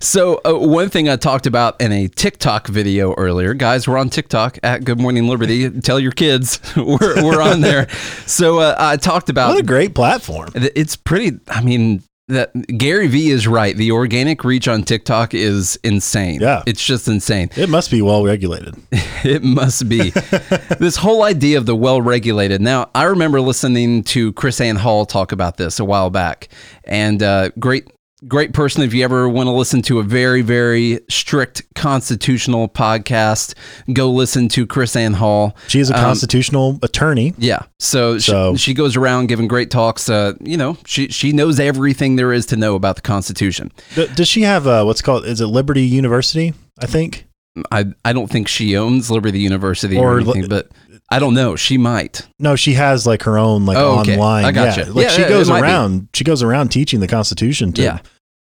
So 0.00 0.40
uh, 0.44 0.54
one 0.54 0.88
thing 0.88 1.08
I 1.08 1.16
talked 1.16 1.46
about 1.46 1.80
in 1.80 1.92
a 1.92 2.08
TikTok 2.08 2.68
video 2.68 3.14
earlier, 3.14 3.54
guys, 3.54 3.86
we're 3.88 3.98
on 3.98 4.10
TikTok 4.10 4.58
at 4.62 4.84
Good 4.84 5.00
Morning 5.00 5.28
Liberty. 5.28 5.70
Tell 5.80 5.98
your 6.00 6.12
kids 6.12 6.60
we're 6.76 7.22
we're 7.22 7.42
on 7.42 7.60
there. 7.60 7.88
So 8.26 8.58
uh, 8.58 8.74
I 8.78 8.96
talked 8.96 9.28
about 9.28 9.50
what 9.50 9.58
a 9.58 9.66
great 9.66 9.94
platform. 9.94 10.50
It's 10.54 10.96
pretty. 10.96 11.38
I 11.48 11.60
mean, 11.60 12.02
that 12.28 12.52
Gary 12.78 13.08
Vee 13.08 13.30
is 13.30 13.48
right. 13.48 13.76
The 13.76 13.90
organic 13.90 14.44
reach 14.44 14.68
on 14.68 14.82
TikTok 14.82 15.34
is 15.34 15.78
insane. 15.82 16.40
Yeah. 16.40 16.62
It's 16.66 16.84
just 16.84 17.08
insane. 17.08 17.50
It 17.56 17.68
must 17.68 17.90
be 17.90 18.02
well 18.02 18.22
regulated. 18.22 18.76
it 18.92 19.42
must 19.42 19.88
be. 19.88 20.10
this 20.78 20.96
whole 20.96 21.22
idea 21.22 21.58
of 21.58 21.66
the 21.66 21.76
well 21.76 22.00
regulated. 22.00 22.60
Now, 22.60 22.90
I 22.94 23.04
remember 23.04 23.40
listening 23.40 24.04
to 24.04 24.32
KrisAnne 24.34 24.76
Hall 24.76 25.06
talk 25.06 25.32
about 25.32 25.56
this 25.56 25.80
a 25.80 25.84
while 25.84 26.10
back. 26.10 26.48
And 26.84 27.22
uh, 27.22 27.50
great 27.58 27.88
great 28.26 28.52
person 28.52 28.82
if 28.82 28.92
you 28.92 29.04
ever 29.04 29.28
want 29.28 29.46
to 29.46 29.52
listen 29.52 29.80
to 29.82 30.00
a 30.00 30.02
very, 30.02 30.42
very 30.42 31.00
strict 31.08 31.62
constitutional 31.74 32.68
podcast. 32.68 33.54
Go 33.92 34.10
listen 34.10 34.48
to 34.48 34.66
KrisAnne 34.66 35.14
Hall. 35.14 35.56
She 35.68 35.78
is 35.80 35.90
a 35.90 35.96
Um, 35.96 36.02
constitutional 36.04 36.78
attorney. 36.82 37.34
Yeah. 37.38 37.60
So, 37.78 38.18
So- 38.18 38.54
she, 38.56 38.58
she 38.58 38.74
goes 38.74 38.96
around 38.96 39.26
giving 39.28 39.46
great 39.46 39.70
talks. 39.70 40.08
Uh, 40.08 40.32
you 40.42 40.56
know, 40.56 40.76
she 40.86 41.08
she 41.08 41.32
knows 41.32 41.60
everything 41.60 42.16
there 42.16 42.32
is 42.32 42.46
to 42.46 42.56
know 42.56 42.74
about 42.74 42.96
the 42.96 43.02
Constitution. 43.02 43.70
Does 44.14 44.26
she 44.28 44.42
have 44.42 44.66
uh, 44.66 44.82
what's 44.84 45.02
called? 45.02 45.24
Is 45.26 45.40
it 45.40 45.46
Liberty 45.46 45.82
University? 45.84 46.54
I 46.80 46.86
think. 46.86 47.24
I 47.72 47.86
I 48.04 48.12
don't 48.12 48.28
think 48.30 48.48
she 48.48 48.76
owns 48.76 49.10
Liberty 49.10 49.40
University 49.40 49.96
or, 49.96 50.14
Or 50.16 50.20
anything, 50.20 50.48
but 50.48 50.68
I 51.10 51.18
don't 51.18 51.34
know. 51.34 51.56
She 51.56 51.78
might. 51.78 52.26
No, 52.38 52.54
she 52.56 52.74
has 52.74 53.06
like 53.06 53.22
her 53.22 53.38
own 53.38 53.64
like 53.66 53.76
Oh, 53.78 54.00
okay. 54.00 54.14
online. 54.14 54.44
I 54.44 54.52
gotcha. 54.52 54.82
Yeah, 54.82 54.92
like 54.92 55.02
Yeah, 55.04 55.10
she 55.10 55.22
yeah, 55.22 55.28
goes 55.28 55.48
around. 55.50 56.08
She 56.14 56.24
goes 56.24 56.42
around 56.42 56.68
teaching 56.68 57.00
the 57.00 57.08
Constitution 57.08 57.72
to 57.74 57.82
Yeah. 57.82 57.98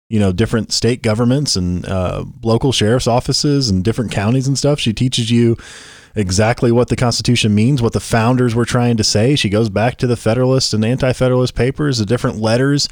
you 0.10 0.19
know 0.19 0.31
different 0.31 0.72
state 0.74 1.01
governments 1.03 1.55
and 1.55 1.86
uh, 1.86 2.25
local 2.43 2.72
sheriff's 2.72 3.07
offices 3.07 3.69
and 3.69 3.84
different 3.84 4.12
counties 4.12 4.48
and 4.48 4.57
stuff. 4.57 4.79
She 4.79 4.93
teaches 4.93 5.29
you 5.29 5.57
exactly 6.15 6.72
what 6.72 6.88
the 6.88 6.95
Constitution 6.95 7.53
means, 7.53 7.81
what 7.81 7.93
the 7.93 8.00
founders 8.00 8.55
were 8.55 8.65
trying 8.65 8.98
to 8.98 9.03
say. 9.03 9.36
She 9.36 9.50
goes 9.50 9.69
back 9.69 9.98
to 9.98 10.07
the 10.07 10.15
Federalist 10.17 10.74
and 10.74 10.84
Anti-Federalist 10.84 11.55
papers, 11.55 11.98
the 11.98 12.05
different 12.05 12.38
letters, 12.38 12.88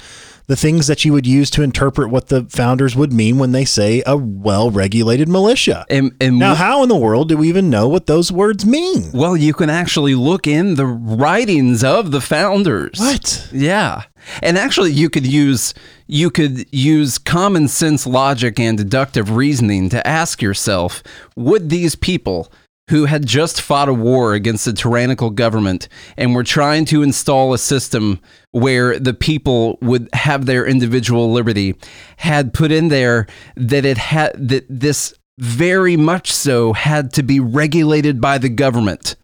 the 0.48 0.56
things 0.58 0.88
that 0.88 1.06
you 1.06 1.14
would 1.14 1.26
use 1.26 1.50
to 1.52 1.64
interpret 1.64 2.10
what 2.10 2.28
the 2.28 2.44
founders 2.50 2.98
would 2.98 3.14
mean 3.14 3.38
when 3.40 3.54
they 3.54 3.64
say 3.64 4.04
a 4.06 4.18
well-regulated 4.18 5.30
militia. 5.30 5.86
And 5.90 6.12
and 6.20 6.38
Now, 6.38 6.54
how 6.56 6.84
in 6.84 6.90
the 6.90 6.98
world 6.98 7.30
do 7.30 7.38
we 7.38 7.48
even 7.48 7.70
know 7.70 7.88
what 7.88 8.08
those 8.08 8.32
words 8.32 8.66
mean? 8.66 9.12
well, 9.14 9.38
you 9.38 9.54
can 9.54 9.70
actually 9.70 10.16
look 10.16 10.46
in 10.46 10.76
the 10.76 10.86
writings 10.86 11.84
of 11.84 12.12
the 12.12 12.20
founders. 12.22 13.00
What? 13.00 13.48
Yeah. 13.54 14.04
And 14.42 14.58
actually 14.58 14.92
you 14.92 15.10
could 15.10 15.26
use 15.26 15.74
you 16.08 16.30
could 16.30 16.66
use 16.74 17.18
common 17.18 17.68
sense 17.70 18.06
logic 18.06 18.60
and 18.60 18.78
deductive 18.78 19.32
reasoning 19.32 19.90
to 19.90 20.06
ask 20.06 20.42
yourself, 20.42 21.02
would 21.36 21.70
these 21.70 21.96
people 21.96 22.52
who 22.90 23.06
had 23.06 23.26
just 23.26 23.62
fought 23.62 23.88
a 23.88 23.94
war 23.94 24.34
against 24.34 24.68
a 24.68 24.74
tyrannical 24.74 25.30
government 25.30 25.88
and 26.18 26.36
were 26.36 26.44
trying 26.44 26.86
to 26.86 27.02
install 27.02 27.54
a 27.54 27.58
system 27.58 28.20
where 28.52 29.00
the 29.00 29.14
people 29.14 29.78
would 29.82 30.10
have 30.14 30.46
their 30.46 30.66
individual 30.66 31.32
liberty 31.32 31.76
had 32.18 32.54
put 32.54 32.72
in 32.72 32.90
there 32.90 33.26
that 33.56 33.86
it 33.86 33.98
had 33.98 34.32
that 34.50 34.66
this 34.70 35.14
very 35.40 35.98
much 35.98 36.32
so 36.32 36.74
had 36.74 37.14
to 37.14 37.24
be 37.24 37.40
regulated 37.40 38.22
by 38.22 38.38
the 38.38 38.50
government. 38.50 39.16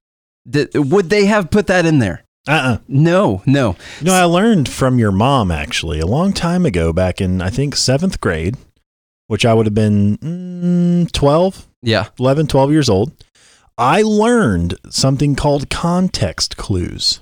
That 0.45 0.73
would 0.73 1.09
they 1.09 1.25
have 1.25 1.51
put 1.51 1.67
that 1.67 1.85
in 1.85 1.99
there? 1.99 2.23
Uh-uh. 2.47 2.79
no 2.87 3.43
no. 3.45 3.75
Know, 4.01 4.13
I 4.13 4.23
learned 4.23 4.69
from 4.69 4.97
your 4.97 5.11
mom 5.11 5.51
actually 5.51 5.99
a 5.99 6.07
long 6.07 6.33
time 6.33 6.65
ago, 6.65 6.93
back 6.93 7.21
in 7.21 7.41
I 7.41 7.49
think 7.49 7.75
seventh 7.75 8.21
grade, 8.21 8.57
which 9.27 9.45
I 9.45 9.53
would 9.53 9.67
have 9.67 9.75
been 9.75 10.17
mm, 10.17 11.11
12, 11.11 11.67
yeah. 11.83 12.07
11, 12.17 12.47
12 12.47 12.71
years 12.71 12.89
old. 12.89 13.11
I 13.79 14.01
learned 14.01 14.75
something 14.89 15.35
called 15.35 15.69
context 15.69 16.57
clues. 16.57 17.21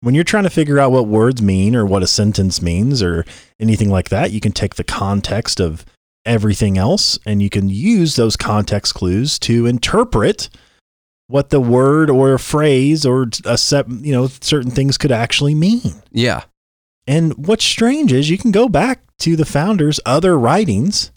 When 0.00 0.14
you're 0.14 0.24
trying 0.24 0.44
to 0.44 0.50
figure 0.50 0.78
out 0.78 0.90
what 0.90 1.06
words 1.06 1.42
mean 1.42 1.76
or 1.76 1.84
what 1.84 2.02
a 2.02 2.06
sentence 2.06 2.62
means 2.62 3.02
or 3.02 3.26
anything 3.60 3.90
like 3.90 4.08
that, 4.08 4.32
you 4.32 4.40
can 4.40 4.52
take 4.52 4.76
the 4.76 4.84
context 4.84 5.60
of 5.60 5.84
everything 6.24 6.78
else 6.78 7.18
and 7.26 7.42
you 7.42 7.50
can 7.50 7.68
use 7.68 8.16
those 8.16 8.36
context 8.36 8.94
clues 8.94 9.38
to 9.40 9.66
interpret 9.66 10.48
what 11.26 11.50
the 11.50 11.60
word 11.60 12.08
or 12.08 12.32
a 12.32 12.38
phrase 12.38 13.04
or 13.04 13.28
a 13.44 13.58
set, 13.58 13.86
you 13.90 14.12
know, 14.12 14.28
certain 14.28 14.70
things 14.70 14.96
could 14.96 15.12
actually 15.12 15.54
mean. 15.54 16.02
yeah 16.10 16.44
And 17.06 17.46
what's 17.46 17.66
strange 17.66 18.14
is 18.14 18.30
you 18.30 18.38
can 18.38 18.50
go 18.50 18.66
back 18.70 19.02
to 19.18 19.36
the 19.36 19.44
founders' 19.44 20.00
other 20.06 20.38
writings 20.38 21.10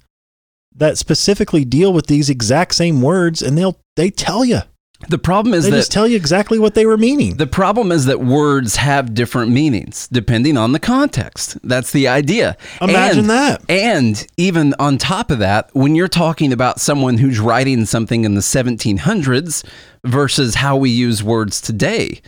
that 0.76 0.98
specifically 0.98 1.64
deal 1.64 1.94
with 1.94 2.08
these 2.08 2.30
exact 2.30 2.76
same 2.76 3.02
words, 3.02 3.42
and 3.42 3.58
they'll 3.58 3.80
they 3.96 4.10
tell 4.10 4.44
you 4.44 4.62
the 5.10 5.18
problem 5.18 5.54
is 5.54 5.66
they 5.66 5.72
that 5.72 5.78
just 5.78 5.92
tell 5.92 6.08
you 6.08 6.16
exactly 6.16 6.60
what 6.60 6.74
they 6.74 6.86
were 6.86 6.98
meaning. 6.98 7.38
The 7.38 7.48
problem 7.48 7.92
is 7.92 8.06
that 8.06 8.20
words 8.22 8.76
have 8.78 9.14
different 9.14 9.52
meanings 9.52 10.08
depending 10.12 10.58
on 10.58 10.72
the 10.72 10.80
context. 10.80 11.58
That's 11.64 11.92
the 11.92 12.08
idea. 12.08 12.58
Imagine 12.82 13.20
And- 13.22 13.30
that. 13.30 13.62
And 13.70 14.28
even 14.38 14.74
on 14.80 14.98
top 14.98 15.32
of 15.32 15.40
that, 15.40 15.70
when 15.74 15.96
you're 15.96 16.08
talking 16.08 16.54
about 16.54 16.80
someone 16.80 17.18
who's 17.18 17.40
writing 17.40 17.86
something 17.86 18.26
in 18.26 18.36
the 18.36 18.42
1700s 18.42 19.64
versus 20.06 20.56
how 20.56 20.78
we 20.78 20.90
use 20.90 21.24
words 21.24 21.62
today, 21.62 22.22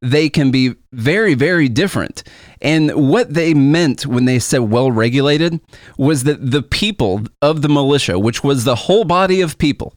they 0.00 0.28
can 0.28 0.50
be 0.50 0.74
very, 0.92 1.34
very 1.34 1.68
different. 1.68 2.22
And 2.62 2.92
what 3.10 3.34
they 3.34 3.52
meant 3.54 4.06
when 4.06 4.26
they 4.26 4.38
said 4.38 4.60
well 4.60 4.90
regulated 4.92 5.60
was 5.96 6.24
that 6.24 6.50
the 6.50 6.62
people 6.62 7.22
of 7.42 7.62
the 7.62 7.68
militia, 7.68 8.18
which 8.18 8.44
was 8.44 8.64
the 8.64 8.76
whole 8.76 9.04
body 9.04 9.40
of 9.40 9.58
people, 9.58 9.94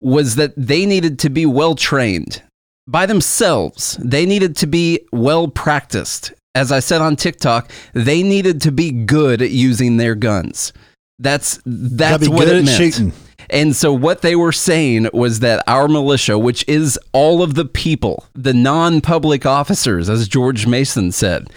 was 0.00 0.36
that 0.36 0.54
they 0.56 0.86
needed 0.86 1.18
to 1.20 1.30
be 1.30 1.46
well 1.46 1.74
trained 1.74 2.42
by 2.86 3.06
themselves. 3.06 3.98
They 4.02 4.26
needed 4.26 4.56
to 4.56 4.66
be 4.66 5.00
well 5.12 5.48
practiced. 5.48 6.32
As 6.54 6.72
I 6.72 6.80
said 6.80 7.00
on 7.00 7.16
TikTok, 7.16 7.70
they 7.92 8.22
needed 8.22 8.62
to 8.62 8.72
be 8.72 8.90
good 8.90 9.42
at 9.42 9.50
using 9.50 9.96
their 9.96 10.14
guns. 10.14 10.72
That's 11.18 11.60
that's 11.64 12.28
what 12.28 12.48
it 12.48 12.64
meant. 12.64 12.68
shooting. 12.68 13.12
And 13.50 13.74
so 13.74 13.92
what 13.92 14.22
they 14.22 14.36
were 14.36 14.52
saying 14.52 15.08
was 15.12 15.40
that 15.40 15.64
our 15.66 15.88
militia, 15.88 16.38
which 16.38 16.64
is 16.68 16.98
all 17.12 17.42
of 17.42 17.54
the 17.54 17.64
people, 17.64 18.26
the 18.34 18.52
non-public 18.52 19.46
officers, 19.46 20.10
as 20.10 20.28
George 20.28 20.66
Mason 20.66 21.12
said, 21.12 21.48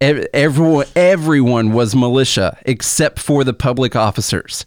everyone 0.00 0.86
everyone 0.96 1.72
was 1.72 1.94
militia 1.94 2.58
except 2.64 3.18
for 3.18 3.44
the 3.44 3.54
public 3.54 3.94
officers. 3.96 4.66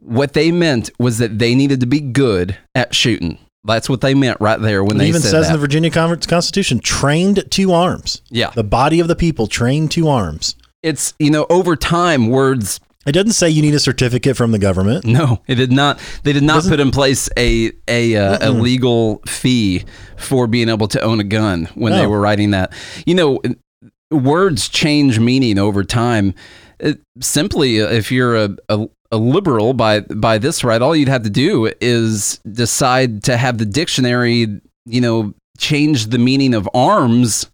What 0.00 0.34
they 0.34 0.52
meant 0.52 0.90
was 0.98 1.18
that 1.18 1.38
they 1.38 1.54
needed 1.54 1.80
to 1.80 1.86
be 1.86 2.00
good 2.00 2.56
at 2.74 2.94
shooting. 2.94 3.38
That's 3.64 3.88
what 3.88 4.00
they 4.00 4.14
meant 4.14 4.40
right 4.40 4.60
there 4.60 4.84
when 4.84 4.96
It 4.96 4.98
they 5.00 5.08
even 5.08 5.20
said 5.22 5.30
says 5.30 5.46
that. 5.46 5.48
in 5.48 5.52
the 5.54 5.58
Virginia 5.60 5.90
Con- 5.90 6.20
Constitution, 6.20 6.78
trained 6.78 7.50
to 7.50 7.72
arms. 7.72 8.22
yeah, 8.30 8.50
The 8.50 8.62
body 8.62 9.00
of 9.00 9.08
the 9.08 9.16
people 9.16 9.46
trained 9.48 9.90
to 9.92 10.08
arms. 10.08 10.54
it's 10.82 11.14
you 11.18 11.30
know 11.30 11.46
over 11.50 11.74
time 11.76 12.28
words. 12.28 12.78
It 13.06 13.12
doesn't 13.12 13.32
say 13.32 13.48
you 13.48 13.62
need 13.62 13.74
a 13.74 13.78
certificate 13.80 14.36
from 14.36 14.50
the 14.52 14.58
government. 14.58 15.04
No, 15.04 15.40
it 15.46 15.54
did 15.56 15.70
not. 15.72 15.98
They 16.24 16.32
did 16.32 16.42
not 16.42 16.64
put 16.64 16.78
in 16.80 16.90
place 16.90 17.28
a 17.36 17.72
a 17.88 18.16
uh, 18.16 18.38
a 18.40 18.50
legal 18.50 19.20
fee 19.26 19.84
for 20.16 20.46
being 20.46 20.68
able 20.68 20.88
to 20.88 21.00
own 21.00 21.18
a 21.20 21.24
gun 21.24 21.66
when 21.74 21.92
they 21.92 22.06
were 22.06 22.20
writing 22.20 22.50
that. 22.52 22.72
You 23.06 23.14
know, 23.14 23.40
words 24.10 24.68
change 24.68 25.18
meaning 25.18 25.58
over 25.58 25.84
time. 25.84 26.34
It, 26.78 27.00
simply, 27.20 27.80
uh, 27.80 27.88
if 27.88 28.12
you're 28.12 28.36
a, 28.36 28.56
a 28.68 28.88
a 29.12 29.16
liberal 29.16 29.72
by 29.72 30.00
by 30.00 30.38
this 30.38 30.64
right, 30.64 30.80
all 30.82 30.94
you'd 30.96 31.08
have 31.08 31.22
to 31.24 31.30
do 31.30 31.70
is 31.80 32.38
decide 32.50 33.22
to 33.24 33.36
have 33.36 33.58
the 33.58 33.66
dictionary, 33.66 34.60
you 34.84 35.00
know, 35.00 35.34
change 35.58 36.06
the 36.06 36.18
meaning 36.18 36.54
of 36.54 36.68
arms 36.74 37.50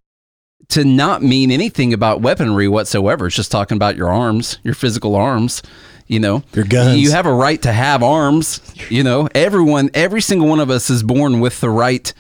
to 0.69 0.85
not 0.85 1.23
mean 1.23 1.51
anything 1.51 1.93
about 1.93 2.23
weaponry 2.23 2.67
whatsoever. 2.69 3.27
It's 3.27 3.37
just 3.37 3.51
talking 3.53 3.77
about 3.77 3.97
your 3.97 4.09
arms, 4.09 4.59
your 4.63 4.75
physical 4.75 5.15
arms. 5.15 5.63
You 6.09 6.19
know, 6.21 6.43
Your 6.53 6.65
guns. 6.67 7.01
you 7.01 7.13
have 7.13 7.25
a 7.25 7.33
right 7.33 7.63
to 7.63 7.73
have 7.73 8.03
arms. 8.03 8.61
You 8.91 9.03
know, 9.03 9.29
everyone, 9.35 9.89
every 9.95 10.21
single 10.21 10.47
one 10.49 10.61
of 10.61 10.69
us 10.69 10.91
is 10.91 11.03
born 11.03 11.41
with 11.41 11.61
the 11.61 11.71
right 11.71 12.13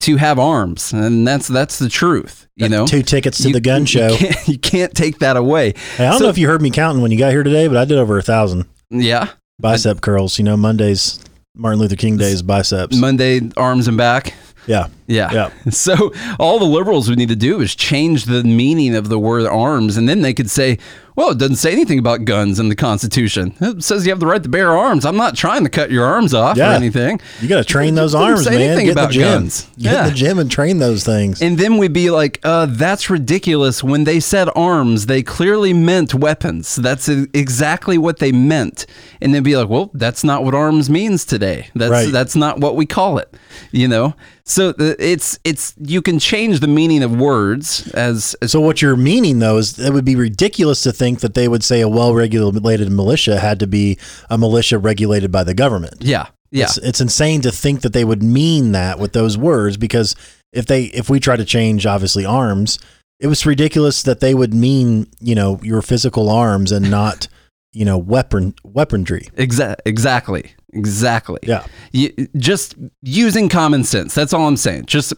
to 0.00 0.16
have 0.16 0.38
arms, 0.38 0.92
and 0.92 1.26
that's 1.26 1.48
that's 1.48 1.78
the 1.78 1.88
truth. 1.88 2.46
You 2.56 2.68
know, 2.68 2.86
Two 2.86 3.02
tickets 3.02 3.38
to 3.38 3.48
You- 3.48 3.54
the 3.54 3.60
gun 3.60 3.86
show. 3.86 4.08
You 4.08 4.18
can't, 4.18 4.48
you 4.48 4.58
can't 4.58 4.94
take 4.94 5.20
that 5.20 5.36
away. 5.38 5.72
Hey, 5.96 6.06
I 6.06 6.10
don't 6.10 6.18
So- 6.18 6.24
know 6.24 6.30
if 6.30 6.36
you 6.36 6.46
heard 6.46 6.60
me 6.60 6.70
counting 6.70 7.00
when 7.00 7.10
you 7.10 7.16
got 7.16 7.30
here 7.30 7.42
today, 7.44 7.68
but 7.68 7.76
I 7.78 7.84
did 7.86 7.96
over 7.96 8.18
a 8.18 8.22
thousand 8.22 8.66
Yeah, 8.90 9.28
bicep 9.58 10.00
curls. 10.00 10.38
You 10.38 10.44
know, 10.44 10.56
Mondays, 10.56 11.20
Martin 11.54 11.80
Luther 11.80 11.96
King 11.96 12.16
Days 12.16 12.42
biceps. 12.42 12.96
Monday 12.96 13.40
arms 13.56 13.88
and 13.88 13.96
back. 13.96 14.34
yeah. 14.66 14.88
Yeah. 15.08 15.32
Yeah. 15.32 15.50
So 15.70 16.12
all 16.38 16.58
the 16.60 16.64
liberals 16.66 17.08
would 17.08 17.18
need 17.18 17.28
to 17.30 17.36
do 17.36 17.60
is 17.60 17.74
change 17.74 18.26
the 18.26 18.44
meaning 18.44 18.94
of 18.94 19.08
the 19.08 19.18
word 19.18 19.46
arms, 19.46 19.96
and 19.96 20.08
then 20.08 20.22
they 20.22 20.32
could 20.34 20.50
say, 20.50 20.78
"Well, 21.16 21.30
it 21.30 21.38
doesn't 21.38 21.56
say 21.56 21.72
anything 21.72 21.98
about 21.98 22.24
guns 22.24 22.58
in 22.60 22.68
the 22.68 22.74
Constitution. 22.76 23.54
It 23.60 23.82
says 23.82 24.04
you 24.06 24.12
have 24.12 24.20
the 24.20 24.26
right 24.26 24.42
to 24.42 24.48
bear 24.48 24.70
arms. 24.76 25.04
I'm 25.06 25.16
not 25.16 25.34
trying 25.36 25.64
to 25.64 25.70
cut 25.70 25.90
your 25.90 26.04
arms 26.04 26.34
off 26.34 26.56
or 26.58 26.62
anything." 26.62 27.20
You 27.40 27.48
got 27.48 27.58
to 27.58 27.64
train 27.64 27.94
those 27.94 28.14
arms, 28.14 28.44
say 28.44 28.50
man. 28.50 28.60
anything 28.60 28.86
Get 28.86 28.90
in 28.90 28.94
the 28.96 29.00
about 29.02 29.12
gym. 29.12 29.22
guns. 29.22 29.66
Get 29.78 29.92
Yeah. 29.92 30.02
in 30.04 30.08
the 30.10 30.14
gym 30.14 30.38
and 30.38 30.50
train 30.50 30.78
those 30.78 31.04
things. 31.04 31.40
And 31.42 31.58
then 31.58 31.78
we'd 31.78 31.92
be 31.94 32.10
like, 32.10 32.40
uh, 32.44 32.66
that's 32.68 33.08
ridiculous. 33.10 33.82
When 33.82 34.04
they 34.04 34.20
said 34.20 34.48
arms, 34.54 35.06
they 35.06 35.22
clearly 35.22 35.72
meant 35.72 36.12
weapons. 36.14 36.76
That's 36.76 37.08
exactly 37.08 37.96
what 37.98 38.18
they 38.18 38.32
meant. 38.32 38.84
And 39.20 39.34
they'd 39.34 39.42
be 39.44 39.56
like, 39.56 39.68
well, 39.68 39.90
that's 39.94 40.22
not 40.24 40.44
what 40.44 40.54
arms 40.54 40.88
means 40.90 41.24
today. 41.24 41.68
That's 41.74 41.90
Right. 41.90 42.12
that's 42.12 42.36
not 42.36 42.60
what 42.60 42.76
we 42.76 42.84
call 42.86 43.18
it. 43.18 43.34
You 43.72 43.88
know? 43.88 44.14
So 44.44 44.70
uh, 44.78 44.94
it's 44.98 45.38
it's 45.44 45.74
you 45.78 46.02
can 46.02 46.18
change 46.18 46.60
the 46.60 46.68
meaning 46.68 47.02
of 47.02 47.18
words 47.18 47.88
as, 47.92 48.34
as 48.42 48.52
So 48.52 48.60
what 48.60 48.82
you're 48.82 48.96
meaning 48.96 49.38
though 49.38 49.56
is 49.58 49.78
it 49.78 49.92
would 49.92 50.04
be 50.04 50.16
ridiculous 50.16 50.82
to 50.82 50.92
think 50.92 51.20
that 51.20 51.34
they 51.34 51.48
would 51.48 51.62
say 51.64 51.80
a 51.80 51.88
well-regulated 51.88 52.90
militia 52.90 53.38
had 53.38 53.60
to 53.60 53.66
be 53.66 53.98
a 54.28 54.36
militia 54.36 54.78
regulated 54.78 55.30
by 55.30 55.44
the 55.44 55.54
government. 55.54 55.96
yeah. 56.00 56.26
Yeah. 56.50 56.64
It's, 56.64 56.78
it's 56.78 57.00
insane 57.02 57.42
to 57.42 57.52
think 57.52 57.82
that 57.82 57.92
they 57.92 58.06
would 58.06 58.22
mean 58.22 58.72
that 58.72 58.98
with 58.98 59.12
those 59.12 59.36
words 59.36 59.76
because 59.76 60.16
if 60.50 60.64
they 60.64 60.84
if 60.84 61.10
we 61.10 61.20
try 61.20 61.36
to 61.36 61.44
change 61.44 61.84
obviously 61.84 62.24
arms, 62.24 62.78
it 63.20 63.26
was 63.26 63.44
ridiculous 63.44 64.02
that 64.04 64.20
they 64.20 64.34
would 64.34 64.54
mean, 64.54 65.08
you 65.20 65.34
know, 65.34 65.60
your 65.62 65.82
physical 65.82 66.30
arms 66.30 66.72
and 66.72 66.90
not 66.90 67.28
you 67.74 67.84
know, 67.84 67.98
weapon 67.98 68.54
weaponry. 68.64 69.28
Exa- 69.36 69.76
exactly. 69.84 70.52
Exactly. 70.72 71.40
Yeah. 71.42 71.66
You, 71.92 72.12
just 72.36 72.76
using 73.02 73.48
common 73.48 73.84
sense. 73.84 74.14
That's 74.14 74.32
all 74.32 74.46
I'm 74.46 74.56
saying. 74.56 74.86
Just 74.86 75.14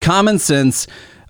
common 0.00 0.38
sense. 0.38 0.86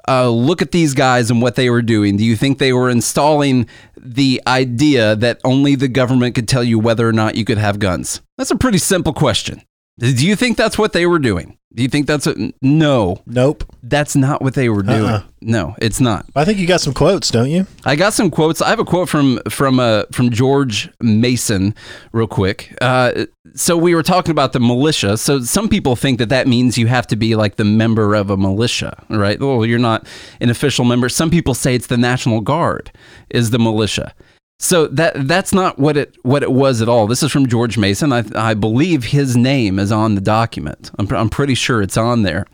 Uh, 0.09 0.29
look 0.29 0.61
at 0.61 0.73
these 0.73 0.95
guys 0.95 1.31
and 1.31 1.41
what 1.41 1.55
they 1.55 1.71
were 1.71 1.83
doing. 1.83 2.17
Do 2.17 2.25
you 2.25 2.37
think 2.37 2.59
they 2.59 2.73
were 2.73 2.91
installing 2.91 3.69
the 3.97 4.43
idea 4.47 5.15
that 5.17 5.41
only 5.45 5.77
the 5.77 5.89
government 5.89 6.35
could 6.35 6.49
tell 6.49 6.65
you 6.65 6.79
whether 6.79 7.09
or 7.09 7.13
not 7.13 7.37
you 7.37 7.45
could 7.45 7.59
have 7.59 7.79
guns? 7.79 8.21
That's 8.37 8.51
a 8.51 8.57
pretty 8.57 8.79
simple 8.79 9.13
question. 9.13 9.63
Do 9.99 10.27
you 10.27 10.37
think 10.37 10.57
that's 10.57 10.79
what 10.79 10.93
they 10.93 11.07
were 11.07 11.19
doing? 11.19 11.59
Do 11.75 11.83
you 11.83 11.89
think 11.89 12.07
that's 12.07 12.27
a 12.27 12.53
no? 12.61 13.23
Nope. 13.25 13.65
That's 13.83 14.15
not 14.15 14.43
what 14.43 14.55
they 14.55 14.69
were 14.69 14.83
doing. 14.83 15.05
Uh-uh. 15.05 15.23
No, 15.41 15.75
it's 15.79 16.01
not. 16.01 16.27
I 16.37 16.45
think 16.45 16.59
you 16.59 16.67
got 16.67 16.81
some 16.83 16.93
quotes, 16.93 17.31
don't 17.31 17.51
you? 17.51 17.67
I 17.85 17.97
got 17.97 18.13
some 18.13 18.31
quotes. 18.31 18.61
I 18.61 18.69
have 18.69 18.79
a 18.79 18.85
quote 18.85 19.09
from 19.09 19.41
from 19.49 19.81
uh, 19.81 20.05
from 20.13 20.31
George 20.31 20.91
Mason, 21.01 21.75
real 22.13 22.27
quick. 22.27 22.77
Uh, 22.81 23.27
so 23.55 23.77
we 23.77 23.95
were 23.95 24.03
talking 24.03 24.31
about 24.33 24.53
the 24.53 24.61
militia. 24.61 25.17
So 25.17 25.41
some 25.41 25.69
people 25.69 25.97
think 25.97 26.19
that 26.19 26.29
that 26.29 26.47
means 26.47 26.77
you 26.77 26.89
have 26.89 27.07
to 27.09 27.17
be 27.17 27.35
like 27.37 27.57
the 27.57 27.65
member 27.65 28.15
of 28.15 28.29
a 28.29 28.37
militia, 28.37 29.05
right? 29.09 29.41
Well, 29.41 29.65
you're 29.65 29.79
not 29.79 30.07
an 30.41 30.51
official 30.51 30.85
member. 30.85 31.09
Some 31.09 31.31
people 31.31 31.55
say 31.55 31.75
it's 31.75 31.87
the 31.87 31.97
National 31.97 32.41
Guard 32.41 32.93
is 33.31 33.51
the 33.51 33.59
militia. 33.59 34.15
So 34.63 34.87
that 34.87 35.27
that's 35.27 35.53
not 35.53 35.77
what 35.81 35.97
it 35.97 36.17
what 36.23 36.45
it 36.45 36.53
was 36.53 36.81
at 36.81 36.89
all. 36.89 37.09
This 37.09 37.25
is 37.25 37.33
from 37.33 37.49
George 37.49 37.77
Mason. 37.77 38.13
I, 38.13 38.23
I 38.37 38.55
believe 38.55 39.07
his 39.07 39.37
name 39.37 39.81
is 39.81 39.91
on 39.91 40.15
the 40.15 40.21
document. 40.21 40.93
I'm, 41.01 41.13
I'm 41.13 41.29
pretty 41.29 41.57
sure 41.57 41.83
it's 41.83 41.97
on 41.97 42.23
there. 42.23 42.47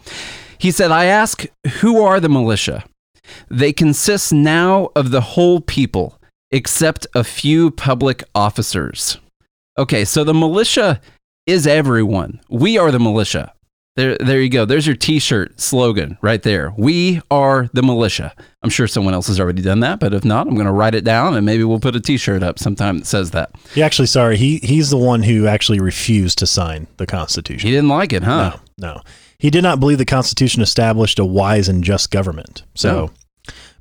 He 0.57 0.71
said, 0.71 0.91
"I 0.91 1.05
ask, 1.05 1.45
who 1.81 2.03
are 2.03 2.19
the 2.19 2.31
militia? 2.31 2.85
They 3.51 3.75
consist 3.75 4.33
now 4.33 4.89
of 4.97 5.11
the 5.11 5.21
whole 5.21 5.61
people, 5.61 6.19
except 6.51 7.07
a 7.15 7.23
few 7.23 7.71
public 7.71 8.25
officers." 8.35 9.19
Okay, 9.77 10.07
so 10.07 10.25
the 10.25 10.33
militia 10.33 11.03
is 11.47 11.67
everyone. 11.67 12.41
We 12.49 12.79
are 12.79 12.91
the 12.91 12.99
militia. 12.99 13.53
There, 13.99 14.17
there 14.19 14.41
you 14.41 14.49
go. 14.49 14.65
There's 14.65 14.87
your 14.87 14.95
T-shirt 14.95 15.61
slogan 15.61 16.19
right 16.23 16.41
there. 16.41 16.73
We 16.79 17.21
are 17.33 17.69
the 17.73 17.83
militia. 17.83 18.33
I'm 18.63 18.71
sure 18.71 18.87
someone 18.87 19.13
else 19.13 19.27
has 19.27 19.41
already 19.41 19.61
done 19.61 19.81
that, 19.81 19.99
but 19.99 20.15
if 20.15 20.25
not, 20.25 20.47
I'm 20.47 20.55
going 20.55 20.69
to 20.69 20.73
write 20.73 20.95
it 20.95 21.03
down 21.03 21.35
and 21.35 21.45
maybe 21.45 21.65
we'll 21.65 21.81
put 21.81 21.97
a 21.97 22.01
T-shirt 22.01 22.45
up 22.45 22.61
sometime 22.61 22.99
that 22.99 23.07
says 23.07 23.33
that. 23.33 23.51
He 23.75 23.83
actually, 23.83 24.07
sorry, 24.07 24.37
he 24.37 24.59
he's 24.59 24.91
the 24.91 24.97
one 24.97 25.25
who 25.25 25.49
actually 25.49 25.81
refused 25.81 26.39
to 26.39 26.47
sign 26.47 26.87
the 26.99 27.07
Constitution. 27.07 27.67
He 27.67 27.75
didn't 27.75 27.89
like 27.89 28.13
it, 28.13 28.23
huh? 28.23 28.59
No, 28.79 28.93
no, 28.95 29.03
he 29.37 29.51
did 29.51 29.63
not 29.65 29.81
believe 29.81 29.99
the 29.99 30.05
Constitution 30.05 30.63
established 30.63 31.19
a 31.19 31.25
wise 31.25 31.69
and 31.69 31.83
just 31.83 32.13
government. 32.13 32.63
So, 32.77 33.11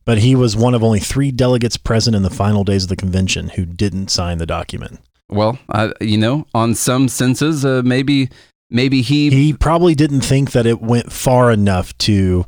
but 0.04 0.18
he 0.18 0.34
was 0.34 0.58
one 0.58 0.74
of 0.74 0.84
only 0.84 1.00
three 1.00 1.30
delegates 1.30 1.78
present 1.78 2.16
in 2.16 2.24
the 2.24 2.32
final 2.32 2.64
days 2.64 2.82
of 2.82 2.90
the 2.90 2.96
convention 2.96 3.50
who 3.50 3.68
didn't 3.68 4.10
sign 4.10 4.40
the 4.40 4.48
document. 4.48 5.00
Well, 5.30 5.60
I, 5.70 5.92
you 6.00 6.18
know, 6.18 6.48
on 6.54 6.74
some 6.74 7.10
senses, 7.10 7.66
uh, 7.66 7.82
maybe 7.84 8.30
maybe 8.70 9.02
he, 9.02 9.30
He 9.30 9.54
probably 9.54 9.96
didn't 9.96 10.22
think 10.22 10.52
that 10.52 10.66
it 10.66 10.82
went 10.82 11.12
far 11.12 11.52
enough 11.52 11.98
to 12.00 12.46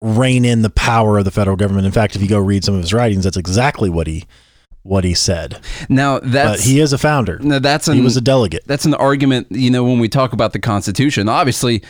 rein 0.00 0.44
in 0.44 0.62
the 0.62 0.70
power 0.70 1.18
of 1.18 1.24
the 1.24 1.30
federal 1.30 1.56
government. 1.56 1.86
In 1.86 1.92
fact, 1.92 2.14
if 2.14 2.22
you 2.22 2.28
go 2.28 2.38
read 2.38 2.64
some 2.64 2.74
of 2.74 2.80
his 2.82 2.92
writings, 2.92 3.24
that's 3.24 3.36
exactly 3.36 3.88
what 3.88 4.06
he 4.06 4.24
what 4.82 5.02
he 5.02 5.14
said. 5.14 5.58
now 5.88 6.18
that's 6.18 6.60
but 6.60 6.60
he 6.60 6.78
is 6.78 6.92
a 6.92 6.98
founder. 6.98 7.38
no, 7.38 7.58
that's 7.58 7.88
an, 7.88 7.96
he 7.96 8.02
was 8.02 8.18
a 8.18 8.20
delegate. 8.20 8.62
that's 8.66 8.84
an 8.84 8.92
argument, 8.92 9.46
you 9.50 9.70
know, 9.70 9.82
when 9.82 9.98
we 9.98 10.08
talk 10.10 10.34
about 10.34 10.52
the 10.52 10.58
Constitution. 10.58 11.26
Obviously, 11.26 11.82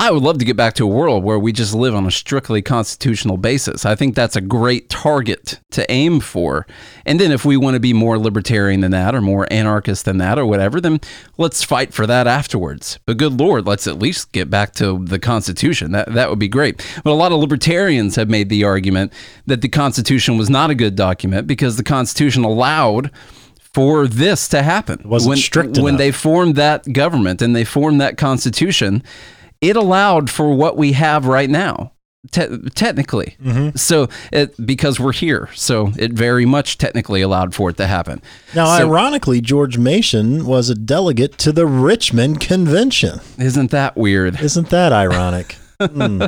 I 0.00 0.12
would 0.12 0.22
love 0.22 0.38
to 0.38 0.44
get 0.44 0.56
back 0.56 0.74
to 0.74 0.84
a 0.84 0.86
world 0.86 1.24
where 1.24 1.40
we 1.40 1.50
just 1.50 1.74
live 1.74 1.92
on 1.92 2.06
a 2.06 2.10
strictly 2.12 2.62
constitutional 2.62 3.36
basis. 3.36 3.84
I 3.84 3.96
think 3.96 4.14
that's 4.14 4.36
a 4.36 4.40
great 4.40 4.88
target 4.88 5.58
to 5.72 5.90
aim 5.90 6.20
for. 6.20 6.68
And 7.04 7.18
then 7.18 7.32
if 7.32 7.44
we 7.44 7.56
want 7.56 7.74
to 7.74 7.80
be 7.80 7.92
more 7.92 8.16
libertarian 8.16 8.80
than 8.80 8.92
that 8.92 9.16
or 9.16 9.20
more 9.20 9.52
anarchist 9.52 10.04
than 10.04 10.18
that 10.18 10.38
or 10.38 10.46
whatever, 10.46 10.80
then 10.80 11.00
let's 11.36 11.64
fight 11.64 11.92
for 11.92 12.06
that 12.06 12.28
afterwards. 12.28 13.00
But 13.06 13.16
good 13.16 13.40
lord, 13.40 13.66
let's 13.66 13.88
at 13.88 13.98
least 13.98 14.30
get 14.30 14.48
back 14.48 14.72
to 14.74 15.04
the 15.04 15.18
Constitution. 15.18 15.90
That 15.90 16.12
that 16.12 16.30
would 16.30 16.38
be 16.38 16.46
great. 16.46 16.76
But 17.02 17.10
a 17.10 17.14
lot 17.14 17.32
of 17.32 17.40
libertarians 17.40 18.14
have 18.14 18.30
made 18.30 18.50
the 18.50 18.62
argument 18.62 19.12
that 19.46 19.62
the 19.62 19.68
Constitution 19.68 20.38
was 20.38 20.48
not 20.48 20.70
a 20.70 20.76
good 20.76 20.94
document 20.94 21.48
because 21.48 21.76
the 21.76 21.82
Constitution 21.82 22.44
allowed 22.44 23.10
for 23.74 24.06
this 24.06 24.48
to 24.48 24.62
happen. 24.62 25.00
wasn't 25.04 25.30
when, 25.30 25.38
strict 25.38 25.76
when 25.78 25.94
enough. 25.94 25.98
they 25.98 26.12
formed 26.12 26.54
that 26.56 26.92
government 26.92 27.42
and 27.42 27.54
they 27.54 27.64
formed 27.64 28.00
that 28.00 28.16
constitution, 28.16 29.02
it 29.60 29.76
allowed 29.76 30.30
for 30.30 30.54
what 30.54 30.76
we 30.76 30.92
have 30.92 31.26
right 31.26 31.50
now. 31.50 31.92
Te- 32.32 32.58
technically, 32.74 33.36
Mm-hmm. 33.42 33.76
so 33.76 34.08
it 34.32 34.54
because 34.66 34.98
we're 34.98 35.12
here, 35.12 35.48
so 35.54 35.92
it 35.96 36.12
very 36.12 36.44
much 36.44 36.76
technically 36.76 37.22
allowed 37.22 37.54
for 37.54 37.70
it 37.70 37.76
to 37.76 37.86
happen. 37.86 38.20
Now, 38.56 38.66
So- 38.76 38.84
ironically, 38.86 39.40
George 39.40 39.78
Mason 39.78 40.44
was 40.44 40.68
a 40.68 40.74
delegate 40.74 41.38
to 41.38 41.52
the 41.52 41.64
Richmond 41.64 42.40
Convention. 42.40 43.20
Isn't 43.38 43.70
that 43.70 43.96
weird? 43.96 44.40
Isn't 44.42 44.68
that 44.70 44.92
ironic? 44.92 45.56
Hmm. 45.80 46.22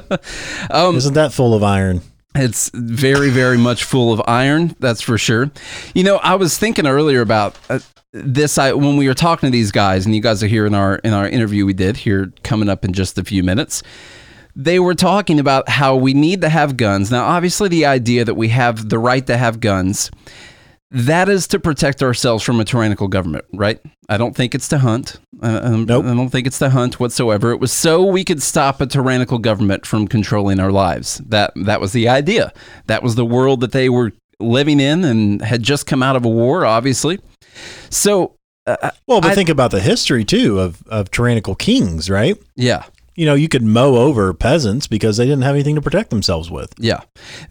Um, 0.71 0.95
Isn't 0.95 1.15
that 1.15 1.33
full 1.33 1.55
of 1.55 1.65
iron? 1.65 2.03
It's 2.35 2.71
very, 2.75 3.31
very 3.31 3.59
much 3.59 3.83
full 3.85 4.13
of 4.13 4.23
iron. 4.27 4.77
That's 4.79 5.01
for 5.01 5.19
sure. 5.19 5.51
You 5.95 6.05
know, 6.05 6.17
I 6.19 6.37
was 6.37 6.57
thinking 6.57 6.87
earlier 6.87 7.23
about 7.23 7.59
uh, 7.69 7.81
this. 8.13 8.57
I 8.57 8.73
when 8.73 8.97
we 8.97 9.09
were 9.09 9.15
talking 9.15 9.49
to 9.49 9.51
these 9.51 9.73
guys, 9.73 10.07
and 10.07 10.15
you 10.15 10.23
guys 10.23 10.43
are 10.43 10.47
here 10.47 10.65
in 10.65 10.75
our 10.75 10.97
in 10.97 11.13
our 11.13 11.29
interview 11.29 11.67
we 11.67 11.73
did 11.73 11.97
here 11.97 12.33
coming 12.45 12.69
up 12.69 12.85
in 12.85 12.93
just 12.93 13.19
a 13.19 13.25
few 13.25 13.43
minutes. 13.43 13.83
They 14.55 14.79
were 14.79 14.95
talking 14.95 15.41
about 15.41 15.69
how 15.69 15.97
we 15.97 16.15
need 16.15 16.41
to 16.43 16.49
have 16.49 16.77
guns. 16.77 17.11
Now, 17.11 17.25
obviously, 17.25 17.69
the 17.69 17.87
idea 17.87 18.25
that 18.25 18.35
we 18.35 18.49
have 18.49 18.89
the 18.89 18.99
right 18.99 19.27
to 19.27 19.37
have 19.37 19.61
guns 19.61 20.11
that 20.93 21.29
is 21.29 21.47
to 21.49 21.61
protect 21.61 22.03
ourselves 22.03 22.43
from 22.43 22.59
a 22.61 22.65
tyrannical 22.65 23.07
government, 23.09 23.45
right? 23.53 23.79
I 24.09 24.17
don't 24.17 24.35
think 24.35 24.55
it's 24.55 24.69
to 24.69 24.79
hunt. 24.79 25.21
Um, 25.43 25.85
Nope. 25.85 26.05
I 26.05 26.15
don't 26.15 26.31
think 26.31 26.47
it's 26.47 26.59
to 26.59 26.71
hunt 26.71 26.99
whatsoever. 26.99 27.53
It 27.53 27.61
was 27.61 27.73
so 27.73 28.05
we 28.05 28.25
could 28.25 28.43
stop 28.43 28.81
a 28.81 28.87
tyrannical 28.87 29.39
government 29.39 29.87
from 29.87 30.09
controlling 30.09 30.59
our 30.61 30.73
lives. 30.73 31.19
That 31.27 31.53
that 31.65 31.81
was 31.81 31.93
the 31.93 32.09
idea. 32.09 32.53
That 32.87 33.03
was 33.03 33.15
the 33.15 33.25
world 33.25 33.61
that 33.61 33.73
they 33.73 33.89
were 33.89 34.13
living 34.41 34.81
in 34.81 35.05
and 35.05 35.43
had 35.43 35.63
just 35.63 35.87
come 35.87 36.03
out 36.03 36.17
of 36.17 36.25
a 36.25 36.29
war, 36.29 36.65
obviously. 36.67 37.19
So, 37.91 38.35
uh, 38.67 38.91
Well, 39.07 39.21
but 39.21 39.31
I- 39.33 39.35
think 39.35 39.49
about 39.49 39.71
the 39.71 39.81
history 39.81 40.25
too 40.25 40.59
of 40.59 40.83
of 40.89 41.11
tyrannical 41.11 41.55
kings, 41.55 42.11
right? 42.11 42.37
yeah, 42.57 42.85
You 43.21 43.27
know, 43.27 43.35
you 43.35 43.49
could 43.49 43.63
mow 43.63 43.97
over 43.97 44.33
peasants 44.33 44.87
because 44.87 45.19
they 45.19 45.27
didn't 45.27 45.43
have 45.43 45.55
anything 45.55 45.75
to 45.75 45.83
protect 45.83 46.09
themselves 46.09 46.51
with. 46.51 46.73
yeah. 46.79 47.01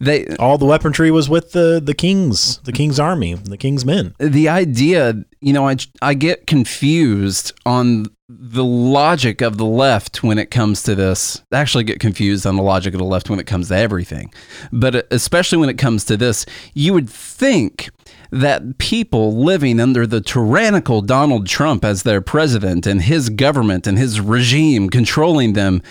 They 0.00 0.26
All 0.38 0.58
the 0.58 0.66
weaponry 0.66 1.10
was 1.12 1.28
with 1.28 1.52
the 1.52 1.80
the 1.90 1.94
king's 1.94 2.58
the 2.64 2.72
king's 2.72 2.98
army, 2.98 3.34
the 3.34 3.56
king's 3.56 3.84
men. 3.84 4.14
the 4.18 4.48
idea, 4.48 5.14
you 5.40 5.52
know, 5.52 5.68
I, 5.68 5.76
I 6.02 6.14
get 6.14 6.48
confused 6.48 7.52
on 7.64 8.06
the 8.32 8.64
logic 8.64 9.40
of 9.40 9.56
the 9.56 9.64
left 9.64 10.22
when 10.22 10.38
it 10.38 10.52
comes 10.52 10.84
to 10.84 10.94
this. 10.94 11.42
I 11.50 11.58
actually 11.58 11.82
get 11.82 11.98
confused 11.98 12.46
on 12.46 12.54
the 12.54 12.62
logic 12.62 12.94
of 12.94 12.98
the 12.98 13.04
left 13.04 13.28
when 13.28 13.40
it 13.40 13.46
comes 13.46 13.68
to 13.68 13.76
everything. 13.76 14.32
But 14.70 14.94
uh, 14.94 15.02
especially 15.10 15.58
when 15.58 15.68
it 15.68 15.78
comes 15.78 16.04
to 16.04 16.16
this, 16.16 16.46
you 16.72 16.94
would 16.94 17.10
think 17.10 17.90
that 18.30 18.78
people 18.78 19.36
living 19.36 19.80
under 19.80 20.06
the 20.06 20.20
tyrannical 20.20 21.02
Donald 21.02 21.48
Trump 21.48 21.84
as 21.84 22.04
their 22.04 22.20
president 22.20 22.86
and 22.86 23.02
his 23.02 23.30
government 23.30 23.88
and 23.88 23.98
his 23.98 24.20
regime 24.20 24.88
controlling 24.88 25.54
them 25.54 25.82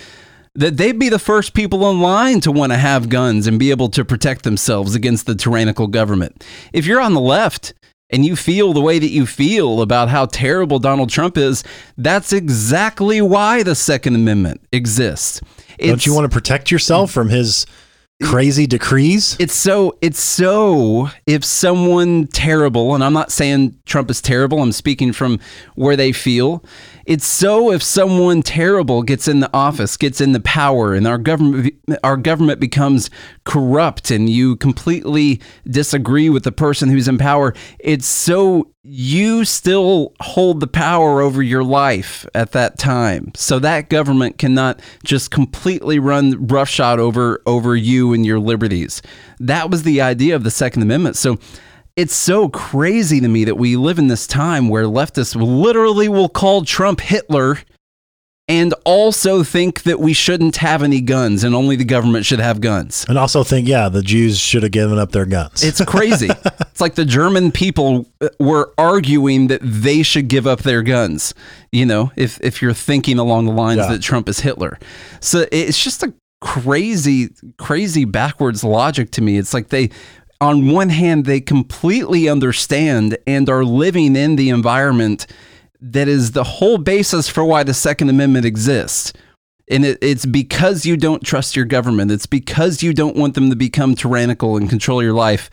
that 0.55 0.77
they'd 0.77 0.97
be 0.97 1.09
the 1.09 1.19
first 1.19 1.53
people 1.53 1.89
in 1.89 1.99
line 1.99 2.39
to 2.41 2.51
want 2.51 2.71
to 2.71 2.77
have 2.77 3.09
guns 3.09 3.47
and 3.47 3.59
be 3.59 3.69
able 3.69 3.89
to 3.89 4.05
protect 4.05 4.43
themselves 4.43 4.95
against 4.95 5.25
the 5.25 5.35
tyrannical 5.35 5.87
government. 5.87 6.43
If 6.71 6.85
you're 6.85 7.01
on 7.01 7.13
the 7.13 7.21
left 7.21 7.73
and 8.09 8.25
you 8.25 8.35
feel 8.35 8.73
the 8.73 8.81
way 8.81 8.99
that 8.99 9.09
you 9.09 9.25
feel 9.25 9.81
about 9.81 10.09
how 10.09 10.25
terrible 10.25 10.79
Donald 10.79 11.09
Trump 11.09 11.37
is, 11.37 11.63
that's 11.97 12.33
exactly 12.33 13.21
why 13.21 13.63
the 13.63 13.75
Second 13.75 14.15
Amendment 14.15 14.61
exists. 14.71 15.41
Don't 15.79 16.05
you 16.05 16.13
want 16.13 16.29
to 16.29 16.35
protect 16.35 16.71
yourself 16.71 17.11
from 17.11 17.29
his 17.29 17.65
crazy 18.21 18.67
decrees? 18.67 19.37
it's 19.39 19.53
so 19.53 19.97
it's 20.01 20.19
so 20.19 21.09
if 21.25 21.45
someone 21.45 22.27
terrible 22.27 22.93
and 22.93 23.01
i'm 23.01 23.13
not 23.13 23.31
saying 23.31 23.73
trump 23.85 24.11
is 24.11 24.21
terrible 24.21 24.61
i'm 24.61 24.73
speaking 24.73 25.13
from 25.13 25.39
where 25.75 25.95
they 25.95 26.11
feel 26.11 26.61
it's 27.09 27.25
so 27.25 27.71
if 27.71 27.81
someone 27.81 28.43
terrible 28.43 29.01
gets 29.01 29.27
in 29.27 29.39
the 29.39 29.49
office 29.51 29.97
gets 29.97 30.21
in 30.21 30.31
the 30.31 30.39
power 30.39 30.93
and 30.93 31.07
our 31.07 31.17
government 31.17 31.73
our 32.03 32.15
government 32.15 32.59
becomes 32.59 33.09
corrupt 33.45 34.11
and 34.11 34.29
you 34.29 34.55
completely 34.57 35.41
disagree 35.65 36.29
with 36.29 36.43
the 36.43 36.51
person 36.51 36.87
who's 36.87 37.07
in 37.07 37.17
power 37.17 37.55
it's 37.79 38.05
so 38.05 38.71
you 38.83 39.43
still 39.43 40.13
hold 40.21 40.59
the 40.59 40.67
power 40.67 41.19
over 41.19 41.43
your 41.43 41.63
life 41.63 42.25
at 42.33 42.53
that 42.53 42.79
time. 42.79 43.31
So 43.35 43.59
that 43.59 43.89
government 43.89 44.37
cannot 44.39 44.81
just 45.03 45.31
completely 45.31 45.99
run 45.99 46.47
roughshod 46.47 46.97
over 46.97 47.41
over 47.45 47.75
you 47.75 48.13
and 48.13 48.25
your 48.25 48.39
liberties. 48.39 49.01
That 49.39 49.69
was 49.69 49.83
the 49.83 50.01
idea 50.01 50.35
of 50.35 50.43
the 50.43 50.49
second 50.49 50.81
amendment. 50.81 51.17
So 51.17 51.37
it's 51.99 52.15
so 52.15 52.47
crazy 52.47 53.19
to 53.19 53.27
me 53.27 53.43
that 53.43 53.55
we 53.55 53.75
live 53.75 53.99
in 53.99 54.07
this 54.07 54.25
time 54.25 54.69
where 54.69 54.85
leftists 54.85 55.35
literally 55.35 56.07
will 56.07 56.29
call 56.29 56.63
Trump 56.63 57.01
Hitler 57.01 57.57
and 58.47 58.73
also 58.85 59.43
think 59.43 59.83
that 59.83 59.99
we 59.99 60.13
shouldn't 60.13 60.55
have 60.55 60.81
any 60.81 61.01
guns 61.01 61.43
and 61.43 61.53
only 61.53 61.75
the 61.75 61.83
government 61.83 62.25
should 62.25 62.39
have 62.39 62.61
guns. 62.61 63.05
And 63.09 63.17
also 63.17 63.43
think, 63.43 63.67
yeah, 63.67 63.89
the 63.89 64.01
Jews 64.01 64.39
should 64.39 64.63
have 64.63 64.71
given 64.71 64.97
up 64.97 65.11
their 65.11 65.25
guns. 65.25 65.61
It's 65.61 65.83
crazy. 65.83 66.29
it's 66.61 66.79
like 66.79 66.95
the 66.95 67.03
German 67.05 67.51
people 67.51 68.07
uh, 68.21 68.29
were 68.39 68.73
arguing 68.77 69.47
that 69.47 69.59
they 69.61 70.01
should 70.01 70.29
give 70.29 70.47
up 70.47 70.61
their 70.61 70.81
guns. 70.81 71.33
You 71.73 71.85
know, 71.85 72.11
if 72.15 72.39
if 72.41 72.61
you're 72.61 72.73
thinking 72.73 73.19
along 73.19 73.45
the 73.45 73.51
lines 73.51 73.79
Yeah. 73.79 73.91
that 73.91 74.01
Trump 74.01 74.29
is 74.29 74.39
Hitler, 74.39 74.79
so 75.19 75.45
it's 75.51 75.83
just 75.83 76.01
a 76.01 76.13
crazy, 76.41 77.29
crazy 77.57 78.05
backwards 78.05 78.63
logic 78.63 79.11
to 79.11 79.21
me. 79.21 79.37
It's 79.37 79.53
like 79.53 79.67
they, 79.67 79.89
on 80.41 80.71
one 80.71 80.89
hand, 80.89 81.25
they 81.25 81.41
completely 81.41 82.29
understand 82.29 83.17
and 83.27 83.49
are 83.49 83.65
living 83.65 84.15
in 84.15 84.35
the 84.35 84.49
environment 84.49 85.27
that 85.81 86.07
is 86.07 86.31
the 86.31 86.43
whole 86.43 86.77
basis 86.77 87.29
for 87.29 87.43
why 87.43 87.63
the 87.63 87.73
Second 87.73 88.09
Amendment 88.09 88.45
exists. 88.45 89.13
And 89.69 89.85
it, 89.85 89.97
it's 90.01 90.25
because 90.25 90.85
you 90.85 90.97
don't 90.97 91.23
trust 91.23 91.55
your 91.55 91.65
government. 91.65 92.11
It's 92.11 92.25
because 92.25 92.81
you 92.81 92.93
don't 92.93 93.15
want 93.15 93.35
them 93.35 93.49
to 93.49 93.55
become 93.55 93.95
tyrannical 93.95 94.57
and 94.57 94.69
control 94.69 95.03
your 95.03 95.13
life. 95.13 95.49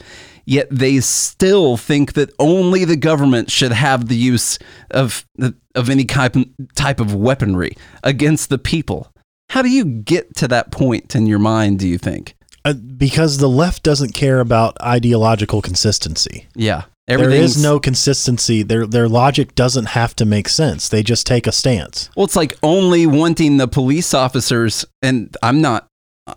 Yet 0.46 0.68
they 0.70 1.00
still 1.00 1.76
think 1.76 2.12
that 2.12 2.30
only 2.38 2.84
the 2.84 2.96
government 2.96 3.50
should 3.50 3.72
have 3.72 4.08
the 4.08 4.16
use 4.16 4.58
of 4.92 5.26
of 5.74 5.90
any 5.90 6.04
type 6.04 6.36
type 6.76 7.00
of 7.00 7.12
weaponry 7.14 7.76
against 8.04 8.48
the 8.48 8.58
people. 8.58 9.12
How 9.50 9.62
do 9.62 9.68
you 9.68 9.84
get 9.84 10.36
to 10.36 10.48
that 10.48 10.70
point 10.70 11.16
in 11.16 11.26
your 11.26 11.40
mind? 11.40 11.80
Do 11.80 11.88
you 11.88 11.98
think? 11.98 12.36
Uh, 12.66 12.72
because 12.72 13.38
the 13.38 13.48
left 13.48 13.84
doesn't 13.84 14.12
care 14.12 14.40
about 14.40 14.76
ideological 14.82 15.62
consistency. 15.62 16.48
Yeah, 16.56 16.82
There 17.06 17.30
is 17.30 17.62
no 17.62 17.78
consistency. 17.78 18.64
Their 18.64 18.88
their 18.88 19.08
logic 19.08 19.54
doesn't 19.54 19.86
have 19.90 20.16
to 20.16 20.24
make 20.24 20.48
sense. 20.48 20.88
They 20.88 21.04
just 21.04 21.28
take 21.28 21.46
a 21.46 21.52
stance. 21.52 22.10
Well, 22.16 22.24
it's 22.24 22.34
like 22.34 22.58
only 22.64 23.06
wanting 23.06 23.58
the 23.58 23.68
police 23.68 24.12
officers, 24.12 24.84
and 25.00 25.36
I'm 25.44 25.60
not, 25.60 25.86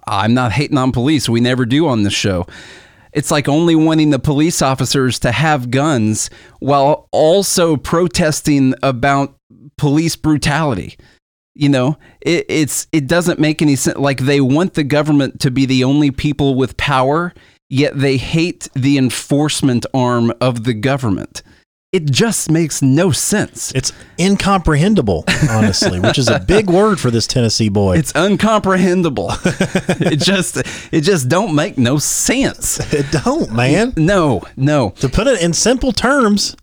I'm 0.06 0.36
not 0.36 0.52
hating 0.52 0.78
on 0.78 0.92
police. 0.92 1.28
We 1.28 1.39
never 1.39 1.65
do 1.65 1.88
on 1.88 2.04
this 2.04 2.13
show. 2.13 2.46
It's 3.12 3.32
like 3.32 3.50
only 3.50 3.74
wanting 3.74 4.12
the 4.12 4.20
police 4.20 4.62
officers 4.62 5.18
to 5.20 5.32
have 5.32 5.72
guns 5.72 6.30
while 6.60 7.08
also 7.12 7.76
protesting 7.76 8.76
about 8.84 9.36
police 9.80 10.15
brutality. 10.15 10.96
You 11.60 11.67
know, 11.67 11.98
it, 12.22 12.45
it's 12.48 12.88
it 12.93 13.06
doesn't 13.06 13.38
make 13.38 13.62
any 13.62 13.76
sense. 13.76 13.98
Like 13.98 14.19
they 14.19 14.39
want 14.39 14.76
the 14.76 14.84
government 14.86 15.41
to 15.41 15.52
be 15.52 15.65
the 15.65 15.84
only 15.84 16.10
people 16.10 16.56
with 16.56 16.78
power, 16.78 17.34
yet 17.69 18.00
they 18.00 18.15
hate 18.15 18.69
the 18.76 18.98
enforcement 18.98 19.86
arm 19.93 20.32
of 20.39 20.63
the 20.63 20.74
government. 20.74 21.43
It 21.91 22.06
just 22.06 22.50
makes 22.50 22.82
no 22.82 23.12
sense. 23.12 23.74
It's 23.76 23.91
incomprehensible, 24.17 25.26
honestly, 25.50 26.00
which 26.00 26.17
is 26.17 26.30
a 26.30 26.39
big 26.39 26.69
word 26.69 26.98
for 26.98 27.12
this 27.12 27.28
Tennessee 27.28 27.67
boy. 27.67 27.98
It's 27.98 28.13
uncomprehendable. 28.13 29.32
it 30.12 30.22
just 30.22 30.58
it 30.93 31.02
just 31.02 31.28
don't 31.28 31.56
make 31.56 31.78
no 31.78 31.98
sense. 31.98 32.80
it 32.93 33.08
don't, 33.12 33.52
man. 33.52 33.93
No, 33.98 34.43
no. 34.56 34.91
To 34.91 35.10
put 35.10 35.28
it 35.28 35.41
in 35.41 35.52
simple 35.52 35.91
terms, 35.91 36.56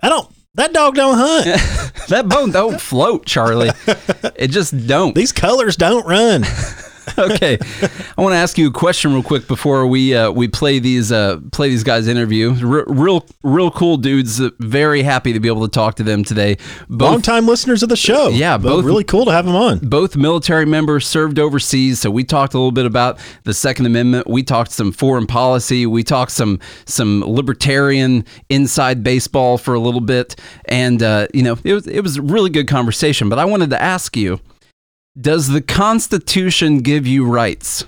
I 0.00 0.08
don't. 0.08 0.32
That 0.54 0.72
dog 0.72 0.94
don't 0.94 1.16
hunt. 1.18 1.60
That 2.08 2.26
boat 2.26 2.52
don't 2.54 2.80
float, 2.80 3.26
Charlie. 3.26 3.70
It 4.36 4.48
just 4.48 4.86
don't. 4.86 5.14
These 5.14 5.32
colors 5.32 5.76
don't 5.76 6.06
run. 6.06 6.44
okay, 7.18 7.58
I 8.16 8.20
want 8.22 8.32
to 8.32 8.36
ask 8.36 8.58
you 8.58 8.68
a 8.68 8.72
question 8.72 9.12
real 9.12 9.22
quick 9.22 9.46
before 9.48 9.86
we 9.86 10.14
uh, 10.14 10.30
we 10.30 10.48
play 10.48 10.78
these 10.78 11.10
uh, 11.12 11.38
play 11.52 11.68
these 11.68 11.84
guys' 11.84 12.08
interview. 12.08 12.50
R- 12.50 12.84
real 12.88 13.24
real 13.42 13.70
cool 13.70 13.96
dudes. 13.96 14.40
Uh, 14.40 14.50
very 14.58 15.02
happy 15.02 15.32
to 15.32 15.40
be 15.40 15.48
able 15.48 15.62
to 15.62 15.70
talk 15.72 15.96
to 15.96 16.02
them 16.02 16.24
today. 16.24 16.56
Both 16.88 17.10
Long 17.10 17.22
time 17.22 17.46
listeners 17.46 17.82
of 17.82 17.88
the 17.88 17.96
show. 17.96 18.28
Yeah, 18.28 18.58
but 18.58 18.68
both- 18.68 18.84
really 18.84 19.04
cool 19.04 19.24
to 19.26 19.32
have 19.32 19.44
them 19.46 19.54
on. 19.56 19.78
both 19.78 20.16
military 20.16 20.66
members 20.66 21.06
served 21.06 21.38
overseas 21.38 22.00
so 22.00 22.10
we 22.10 22.24
talked 22.24 22.54
a 22.54 22.58
little 22.58 22.72
bit 22.72 22.86
about 22.86 23.18
the 23.44 23.54
second 23.54 23.86
amendment 23.86 24.26
we 24.26 24.42
talked 24.42 24.70
some 24.72 24.92
foreign 24.92 25.26
policy 25.26 25.86
we 25.86 26.02
talked 26.02 26.32
some 26.32 26.58
some 26.86 27.22
libertarian 27.22 28.24
inside 28.48 29.02
baseball 29.02 29.58
for 29.58 29.74
a 29.74 29.78
little 29.80 30.00
bit 30.00 30.36
and 30.66 31.02
uh, 31.02 31.26
you 31.34 31.42
know 31.42 31.56
it 31.64 31.74
was, 31.74 31.86
it 31.86 32.00
was 32.02 32.16
a 32.16 32.22
really 32.22 32.50
good 32.50 32.68
conversation 32.68 33.28
but 33.28 33.38
i 33.38 33.44
wanted 33.44 33.70
to 33.70 33.80
ask 33.80 34.16
you 34.16 34.40
does 35.20 35.48
the 35.48 35.60
constitution 35.62 36.78
give 36.78 37.06
you 37.06 37.24
rights 37.26 37.84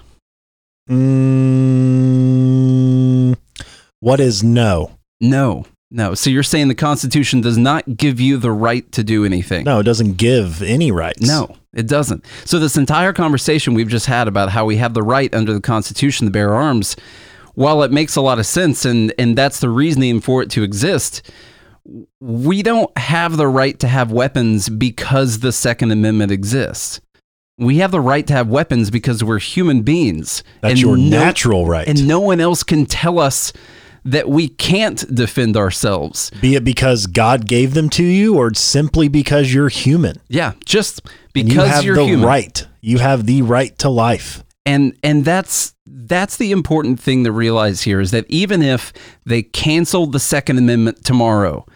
Mm, 2.10 3.36
what 4.00 4.18
is 4.20 4.42
no? 4.42 4.92
no 5.20 5.66
no 5.92 6.14
so 6.14 6.30
you're 6.30 6.42
saying 6.42 6.66
the 6.68 6.74
constitution 6.74 7.40
does 7.40 7.56
not 7.58 7.96
give 7.96 8.18
you 8.20 8.36
the 8.38 8.50
right 8.50 8.90
to 8.92 9.04
do 9.04 9.24
anything 9.24 9.64
No, 9.64 9.80
it 9.80 9.84
doesn't 9.84 10.16
give 10.16 10.62
any 10.62 10.90
rights. 10.90 11.20
No, 11.26 11.56
it 11.74 11.86
doesn't. 11.86 12.24
So 12.44 12.58
this 12.58 12.76
entire 12.76 13.12
conversation 13.12 13.74
we've 13.74 13.88
just 13.88 14.06
had 14.06 14.26
about 14.28 14.48
how 14.50 14.64
we 14.64 14.76
have 14.78 14.94
the 14.94 15.02
right 15.02 15.32
under 15.34 15.52
the 15.52 15.60
Constitution 15.60 16.26
to 16.26 16.30
bear 16.32 16.54
arms, 16.54 16.96
while 17.54 17.82
it 17.82 17.92
makes 17.92 18.16
a 18.16 18.20
lot 18.20 18.38
of 18.38 18.46
sense 18.46 18.84
and 18.84 19.12
and 19.18 19.36
that's 19.36 19.60
the 19.60 19.68
reasoning 19.68 20.20
for 20.20 20.42
it 20.42 20.50
to 20.50 20.62
exist, 20.62 21.30
we 22.20 22.62
don't 22.62 22.96
have 22.98 23.36
the 23.36 23.48
right 23.48 23.78
to 23.80 23.88
have 23.88 24.10
weapons 24.12 24.68
because 24.68 25.40
the 25.40 25.52
Second 25.52 25.90
Amendment 25.92 26.32
exists. 26.32 27.00
We 27.60 27.78
have 27.78 27.90
the 27.92 28.00
right 28.00 28.26
to 28.26 28.32
have 28.32 28.48
weapons 28.48 28.90
because 28.90 29.22
we're 29.22 29.38
human 29.38 29.82
beings. 29.82 30.42
That's 30.62 30.72
and 30.72 30.80
your 30.80 30.96
no- 30.96 31.10
natural 31.10 31.66
right. 31.66 31.86
And 31.86 32.08
no 32.08 32.18
one 32.18 32.40
else 32.40 32.62
can 32.62 32.86
tell 32.86 33.18
us 33.18 33.52
that 34.04 34.28
we 34.30 34.48
can't 34.48 35.14
defend 35.14 35.56
ourselves. 35.58 36.30
Be 36.40 36.54
it 36.54 36.64
because 36.64 37.06
God 37.06 37.46
gave 37.46 37.74
them 37.74 37.90
to 37.90 38.02
you 38.02 38.36
or 38.38 38.54
simply 38.54 39.08
because 39.08 39.52
you're 39.52 39.68
human. 39.68 40.16
Yeah, 40.28 40.54
just 40.64 41.02
because 41.34 41.52
you 41.52 41.60
have 41.60 41.84
you're 41.84 41.96
the 41.96 42.06
human. 42.06 42.26
right. 42.26 42.66
You 42.80 42.98
have 42.98 43.26
the 43.26 43.42
right 43.42 43.76
to 43.80 43.90
life. 43.90 44.42
and 44.64 44.96
and 45.02 45.24
that's 45.24 45.74
that's 45.86 46.38
the 46.38 46.50
important 46.52 46.98
thing 46.98 47.24
to 47.24 47.32
realize 47.32 47.82
here 47.82 48.00
is 48.00 48.10
that 48.10 48.24
even 48.28 48.62
if 48.62 48.92
they 49.26 49.42
canceled 49.42 50.12
the 50.12 50.18
second 50.20 50.56
amendment 50.58 51.04
tomorrow 51.04 51.66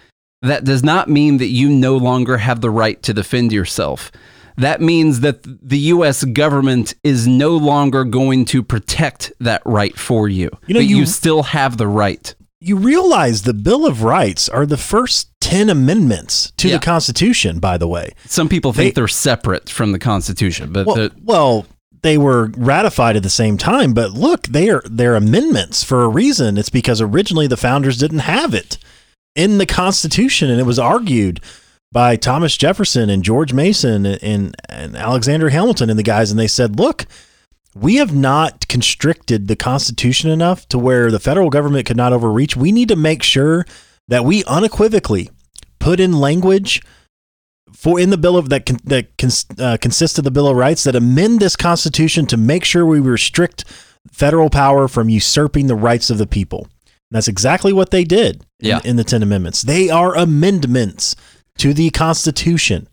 that 0.42 0.64
does 0.64 0.82
not 0.82 1.08
mean 1.08 1.38
that 1.38 1.48
you 1.48 1.68
no 1.68 1.96
longer 1.96 2.38
have 2.38 2.60
the 2.60 2.70
right 2.70 3.02
to 3.02 3.12
defend 3.14 3.52
yourself 3.52 4.10
that 4.56 4.80
means 4.80 5.20
that 5.20 5.42
the 5.42 5.78
US 5.78 6.24
government 6.24 6.94
is 7.02 7.26
no 7.26 7.56
longer 7.56 8.04
going 8.04 8.44
to 8.46 8.62
protect 8.62 9.32
that 9.40 9.62
right 9.64 9.96
for 9.98 10.28
you. 10.28 10.50
You 10.66 10.74
know, 10.74 10.80
but 10.80 10.86
you, 10.86 10.98
you- 10.98 11.06
still 11.06 11.42
have 11.44 11.76
the 11.76 11.88
right. 11.88 12.34
You 12.60 12.76
realize 12.76 13.42
the 13.42 13.52
Bill 13.52 13.86
of 13.86 14.02
Rights 14.04 14.48
are 14.48 14.64
the 14.64 14.78
first 14.78 15.28
10 15.42 15.68
amendments 15.68 16.50
to 16.56 16.68
Yeah. 16.68 16.76
the 16.78 16.84
Constitution, 16.84 17.58
by 17.58 17.76
the 17.76 17.86
way. 17.88 18.14
Some 18.26 18.48
people 18.48 18.72
think 18.72 18.94
They- 18.94 19.02
are 19.02 19.08
separate 19.08 19.68
from 19.68 19.92
the 19.92 19.98
Constitution, 19.98 20.72
but 20.72 20.86
Well, 20.86 20.96
the, 20.96 21.12
well, 21.22 21.66
they 22.02 22.16
were 22.16 22.50
ratified 22.56 23.16
at 23.16 23.22
the 23.22 23.28
same 23.30 23.58
time, 23.58 23.92
but 23.92 24.12
look, 24.12 24.44
they 24.46 24.70
are 24.70 24.82
they're 24.86 25.14
amendments 25.16 25.82
for 25.84 26.04
a 26.04 26.08
reason. 26.08 26.56
It's 26.56 26.70
because 26.70 27.00
originally 27.02 27.46
the 27.46 27.56
founders 27.58 27.98
didn't 27.98 28.20
have 28.20 28.54
it 28.54 28.78
in 29.36 29.58
the 29.58 29.66
Constitution, 29.66 30.48
and 30.50 30.58
it 30.60 30.64
was 30.66 30.78
argued 30.78 31.40
by 31.94 32.16
Thomas 32.16 32.56
Jefferson 32.58 33.08
and 33.08 33.22
George 33.22 33.54
Mason 33.54 34.04
and, 34.04 34.54
and 34.68 34.96
Alexander 34.96 35.48
Hamilton 35.48 35.88
and 35.88 35.98
the 35.98 36.02
guys, 36.02 36.30
and 36.30 36.38
they 36.38 36.48
said, 36.48 36.78
look. 36.78 37.06
We 37.76 37.96
have 37.96 38.14
not 38.14 38.68
constricted 38.68 39.48
the 39.48 39.56
Constitution 39.56 40.30
enough 40.30 40.68
to 40.68 40.78
where 40.78 41.10
the 41.10 41.18
federal 41.18 41.50
government 41.50 41.86
could 41.86 41.96
not 41.96 42.12
overreach. 42.12 42.54
We 42.56 42.70
need 42.70 42.86
to 42.86 42.94
make 42.94 43.24
sure 43.24 43.66
that 44.06 44.24
we 44.24 44.44
unequivocally 44.44 45.28
put 45.80 45.98
in 45.98 46.12
language 46.12 46.80
for 47.72 47.98
in 47.98 48.10
the 48.10 48.16
bill 48.16 48.36
of 48.36 48.48
that 48.50 48.66
that 48.84 49.18
cons, 49.18 49.44
uh, 49.58 49.76
consists 49.80 50.18
of 50.18 50.24
the 50.24 50.30
Bill 50.30 50.46
of 50.46 50.56
Rights 50.56 50.84
that 50.84 50.94
amend 50.94 51.40
this 51.40 51.56
Constitution 51.56 52.26
to 52.26 52.36
make 52.36 52.64
sure 52.64 52.86
we 52.86 53.00
restrict 53.00 53.64
federal 54.12 54.50
power 54.50 54.86
from 54.86 55.08
usurping 55.08 55.66
the 55.66 55.74
rights 55.74 56.10
of 56.10 56.18
the 56.18 56.28
people. 56.28 56.68
And 56.84 57.16
that's 57.16 57.26
exactly 57.26 57.72
what 57.72 57.90
they 57.90 58.04
did 58.04 58.36
in, 58.60 58.68
Yeah. 58.68 58.80
in 58.84 58.94
the 58.94 59.02
Ten 59.02 59.24
Amendments. 59.24 59.62
They 59.62 59.90
are 59.90 60.14
amendments 60.16 61.16
to 61.58 61.72
the 61.74 61.90
Constitution, 61.90 62.88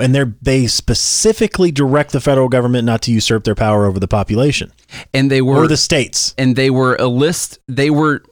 and 0.00 0.14
they 0.14 0.24
they 0.42 0.66
specifically 0.66 1.70
direct 1.70 2.12
the 2.12 2.20
federal 2.20 2.48
government 2.48 2.84
not 2.84 3.02
to 3.02 3.12
usurp 3.12 3.44
their 3.44 3.54
power 3.54 3.86
over 3.86 3.98
the 3.98 4.08
population 4.08 4.72
and 5.14 5.30
they 5.30 5.40
were 5.40 5.64
or 5.64 5.68
the 5.68 5.76
states. 5.76 6.34
and 6.36 6.56
they 6.56 6.70
were 6.70 6.96
a 6.96 7.06
list 7.06 7.58
they 7.68 7.90
were 7.90 8.22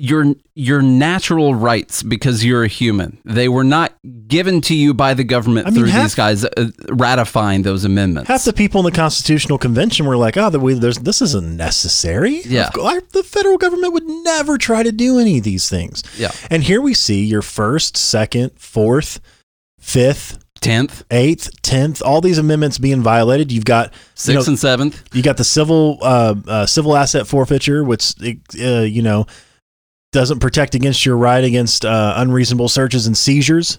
your 0.00 0.32
your 0.54 0.80
natural 0.80 1.56
rights 1.56 2.04
because 2.04 2.44
you're 2.44 2.62
a 2.62 2.68
human 2.68 3.18
they 3.24 3.48
were 3.48 3.64
not 3.64 3.92
given 4.28 4.60
to 4.60 4.72
you 4.72 4.94
by 4.94 5.12
the 5.12 5.24
government 5.24 5.66
I 5.66 5.70
mean, 5.70 5.80
through 5.80 5.88
half- 5.88 6.04
these 6.04 6.14
guys 6.14 6.44
uh, 6.44 6.70
ratifying 6.88 7.62
those 7.62 7.84
amendments 7.84 8.28
Half 8.28 8.44
the 8.44 8.52
people 8.52 8.78
in 8.80 8.84
the 8.84 8.96
Constitutional 8.96 9.58
Convention 9.58 10.06
were 10.06 10.16
like, 10.16 10.36
"Oh, 10.36 10.50
the, 10.50 10.60
we, 10.60 10.74
there's, 10.74 10.98
this 10.98 11.20
isn't 11.20 11.56
necessary. 11.56 12.42
Yeah. 12.42 12.70
Course, 12.70 13.02
the 13.12 13.24
federal 13.24 13.58
government 13.58 13.92
would 13.92 14.06
never 14.06 14.56
try 14.56 14.84
to 14.84 14.92
do 14.92 15.18
any 15.18 15.38
of 15.38 15.44
these 15.44 15.68
things." 15.68 16.04
yeah 16.16 16.30
And 16.48 16.62
here 16.62 16.80
we 16.80 16.94
see 16.94 17.24
your 17.24 17.42
first, 17.42 17.96
second, 17.96 18.52
fourth, 18.56 19.20
fifth, 19.80 20.38
10th 20.60 21.02
eighth, 21.10 21.50
tenth, 21.62 22.02
all 22.02 22.20
these 22.20 22.38
amendments 22.38 22.78
being 22.78 23.02
violated. 23.02 23.50
You've 23.50 23.64
got 23.64 23.92
6th 24.14 24.28
you 24.28 24.34
know, 24.34 24.40
and 24.40 24.92
7th 24.92 25.14
you 25.14 25.22
got 25.22 25.36
the 25.36 25.44
civil 25.44 25.98
uh, 26.02 26.34
uh, 26.46 26.66
civil 26.66 26.96
asset 26.96 27.26
forfeiture, 27.26 27.82
which 27.84 28.14
uh, 28.60 28.80
you 28.80 29.02
know 29.02 29.26
doesn't 30.12 30.40
protect 30.40 30.74
against 30.74 31.04
your 31.04 31.16
right 31.16 31.44
against 31.44 31.84
uh, 31.84 32.14
unreasonable 32.16 32.68
searches 32.68 33.06
and 33.06 33.16
seizures, 33.16 33.78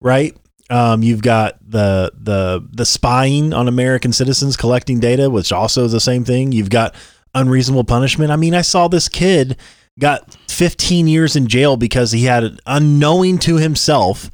right? 0.00 0.36
Um, 0.70 1.02
you've 1.02 1.22
got 1.22 1.58
the 1.68 2.12
the 2.14 2.66
the 2.72 2.86
spying 2.86 3.52
on 3.52 3.68
American 3.68 4.12
citizens 4.12 4.56
collecting 4.56 5.00
data, 5.00 5.28
which 5.28 5.52
also 5.52 5.84
is 5.84 5.92
the 5.92 6.00
same 6.00 6.24
thing. 6.24 6.52
You've 6.52 6.70
got 6.70 6.94
unreasonable 7.34 7.84
punishment. 7.84 8.30
I 8.30 8.36
mean, 8.36 8.54
I 8.54 8.62
saw 8.62 8.88
this 8.88 9.08
kid 9.08 9.56
got 9.98 10.36
15 10.48 11.06
years 11.06 11.36
in 11.36 11.46
jail 11.46 11.76
because 11.76 12.12
he 12.12 12.24
had 12.24 12.60
unknowing 12.66 13.38
to 13.40 13.56
himself 13.56 14.30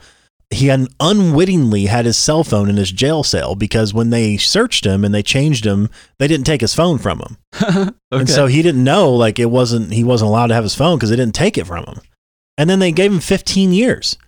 he 0.51 0.67
had 0.67 0.89
unwittingly 0.99 1.87
had 1.87 2.07
his 2.07 2.17
cell 2.17 2.43
phone 2.43 2.69
in 2.69 2.77
his 2.77 2.91
jail 2.91 3.23
cell 3.23 3.55
because 3.55 3.95
when 3.95 4.11
they 4.11 4.37
searched 4.37 4.85
him 4.85 5.05
and 5.05 5.15
they 5.15 5.23
changed 5.23 5.65
him, 5.65 5.89
they 6.19 6.27
didn't 6.27 6.47
take 6.47 6.61
his 6.61 6.75
phone 6.75 6.99
from 6.99 7.21
him. 7.21 7.37
okay. 7.63 7.93
And 8.11 8.29
so 8.29 8.47
he 8.47 8.61
didn't 8.61 8.83
know 8.83 9.15
like 9.15 9.39
it 9.39 9.47
wasn't 9.47 9.93
he 9.93 10.03
wasn't 10.03 10.29
allowed 10.29 10.49
to 10.49 10.55
have 10.55 10.65
his 10.65 10.75
phone 10.75 10.99
because 10.99 11.11
they 11.11 11.17
didn't 11.17 11.37
take 11.37 11.57
it 11.57 11.67
from 11.67 11.85
him. 11.85 12.01
And 12.59 12.69
then 12.69 12.81
they 12.81 12.93
gave 12.93 13.13
him 13.13 13.21
15 13.21 13.73
years. 13.73 14.19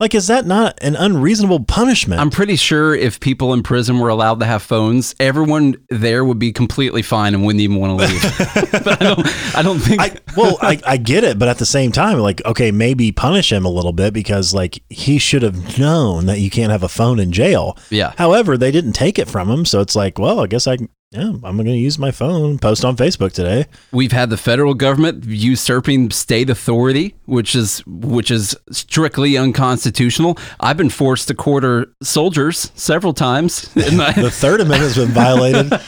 Like 0.00 0.14
is 0.14 0.28
that 0.28 0.46
not 0.46 0.78
an 0.80 0.94
unreasonable 0.94 1.64
punishment? 1.64 2.20
I'm 2.20 2.30
pretty 2.30 2.54
sure 2.54 2.94
if 2.94 3.18
people 3.18 3.52
in 3.52 3.64
prison 3.64 3.98
were 3.98 4.08
allowed 4.08 4.38
to 4.38 4.46
have 4.46 4.62
phones, 4.62 5.12
everyone 5.18 5.74
there 5.88 6.24
would 6.24 6.38
be 6.38 6.52
completely 6.52 7.02
fine 7.02 7.34
and 7.34 7.44
wouldn't 7.44 7.60
even 7.60 7.78
want 7.78 7.98
to 7.98 8.06
leave. 8.06 8.22
but 8.84 9.02
I 9.02 9.14
don't, 9.14 9.56
I 9.56 9.62
don't 9.62 9.80
think. 9.80 10.00
I, 10.00 10.16
well, 10.36 10.56
I, 10.62 10.80
I 10.86 10.96
get 10.98 11.24
it, 11.24 11.36
but 11.36 11.48
at 11.48 11.58
the 11.58 11.66
same 11.66 11.90
time, 11.90 12.18
like, 12.18 12.44
okay, 12.44 12.70
maybe 12.70 13.10
punish 13.10 13.50
him 13.50 13.64
a 13.64 13.68
little 13.68 13.92
bit 13.92 14.14
because, 14.14 14.54
like, 14.54 14.80
he 14.88 15.18
should 15.18 15.42
have 15.42 15.78
known 15.80 16.26
that 16.26 16.38
you 16.38 16.48
can't 16.48 16.70
have 16.70 16.84
a 16.84 16.88
phone 16.88 17.18
in 17.18 17.32
jail. 17.32 17.76
yeah. 17.90 18.12
However, 18.16 18.56
they 18.56 18.70
didn't 18.70 18.92
take 18.92 19.18
it 19.18 19.26
from 19.26 19.50
him, 19.50 19.64
so 19.64 19.80
it's 19.80 19.96
like, 19.96 20.18
well, 20.18 20.40
I 20.40 20.46
guess 20.46 20.68
I, 20.68 20.78
yeah, 21.10 21.32
I'm 21.42 21.56
going 21.56 21.64
to 21.64 21.72
use 21.72 21.98
my 21.98 22.10
phone, 22.10 22.58
post 22.58 22.84
on 22.84 22.94
Facebook 22.94 23.32
today. 23.32 23.64
We've 23.92 24.12
had 24.12 24.28
the 24.28 24.36
federal 24.36 24.74
government 24.74 25.24
usurping 25.24 26.10
state 26.10 26.50
authority, 26.50 27.14
which 27.24 27.54
is 27.56 27.78
which 27.86 28.30
is 28.30 28.54
strictly 28.70 29.38
unconstitutional. 29.38 30.36
I've 30.60 30.76
been 30.76 30.90
forced 30.90 31.28
to 31.28 31.34
quarter 31.34 31.94
soldiers 32.02 32.70
several 32.74 33.14
times. 33.14 33.74
My, 33.94 34.12
The 34.12 34.30
Third 34.30 34.60
Amendment's 34.60 34.96
been 34.98 35.08
violated 35.08 35.80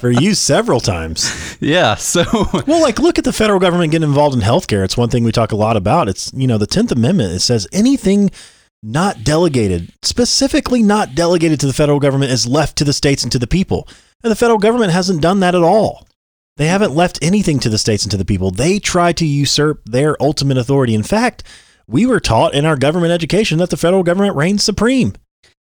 for 0.00 0.10
you 0.10 0.34
several 0.34 0.80
times. 0.80 1.56
yeah. 1.60 1.94
So 1.94 2.24
Well, 2.66 2.82
like, 2.82 2.98
look 2.98 3.16
at 3.18 3.24
the 3.24 3.32
federal 3.32 3.60
government 3.60 3.92
getting 3.92 4.08
involved 4.08 4.34
in 4.34 4.42
healthcare. 4.42 4.84
It's 4.84 4.96
one 4.96 5.08
thing 5.08 5.22
we 5.22 5.30
talk 5.30 5.52
a 5.52 5.56
lot 5.56 5.76
about. 5.76 6.08
It's, 6.08 6.32
you 6.34 6.48
know, 6.48 6.58
the 6.58 6.66
10th 6.66 6.90
Amendment, 6.90 7.32
it 7.32 7.40
says 7.40 7.68
anything 7.72 8.32
not 8.82 9.22
delegated, 9.22 9.92
specifically 10.02 10.82
not 10.82 11.14
delegated 11.14 11.60
to 11.60 11.66
the 11.68 11.72
federal 11.72 12.00
government, 12.00 12.32
is 12.32 12.46
left 12.46 12.76
to 12.78 12.84
the 12.84 12.92
states 12.92 13.22
and 13.22 13.30
to 13.30 13.38
the 13.38 13.46
people. 13.46 13.88
And 14.24 14.30
the 14.30 14.36
federal 14.36 14.58
government 14.58 14.90
hasn't 14.92 15.20
done 15.20 15.40
that 15.40 15.54
at 15.54 15.62
all. 15.62 16.06
They 16.56 16.66
haven't 16.66 16.94
left 16.94 17.18
anything 17.20 17.58
to 17.60 17.68
the 17.68 17.78
states 17.78 18.04
and 18.04 18.10
to 18.10 18.16
the 18.16 18.24
people. 18.24 18.50
They 18.50 18.78
try 18.78 19.12
to 19.12 19.26
usurp 19.26 19.82
their 19.84 20.20
ultimate 20.22 20.56
authority. 20.56 20.94
In 20.94 21.02
fact, 21.02 21.42
we 21.86 22.06
were 22.06 22.20
taught 22.20 22.54
in 22.54 22.64
our 22.64 22.76
government 22.76 23.12
education 23.12 23.58
that 23.58 23.70
the 23.70 23.76
federal 23.76 24.02
government 24.02 24.34
reigns 24.36 24.62
supreme, 24.62 25.12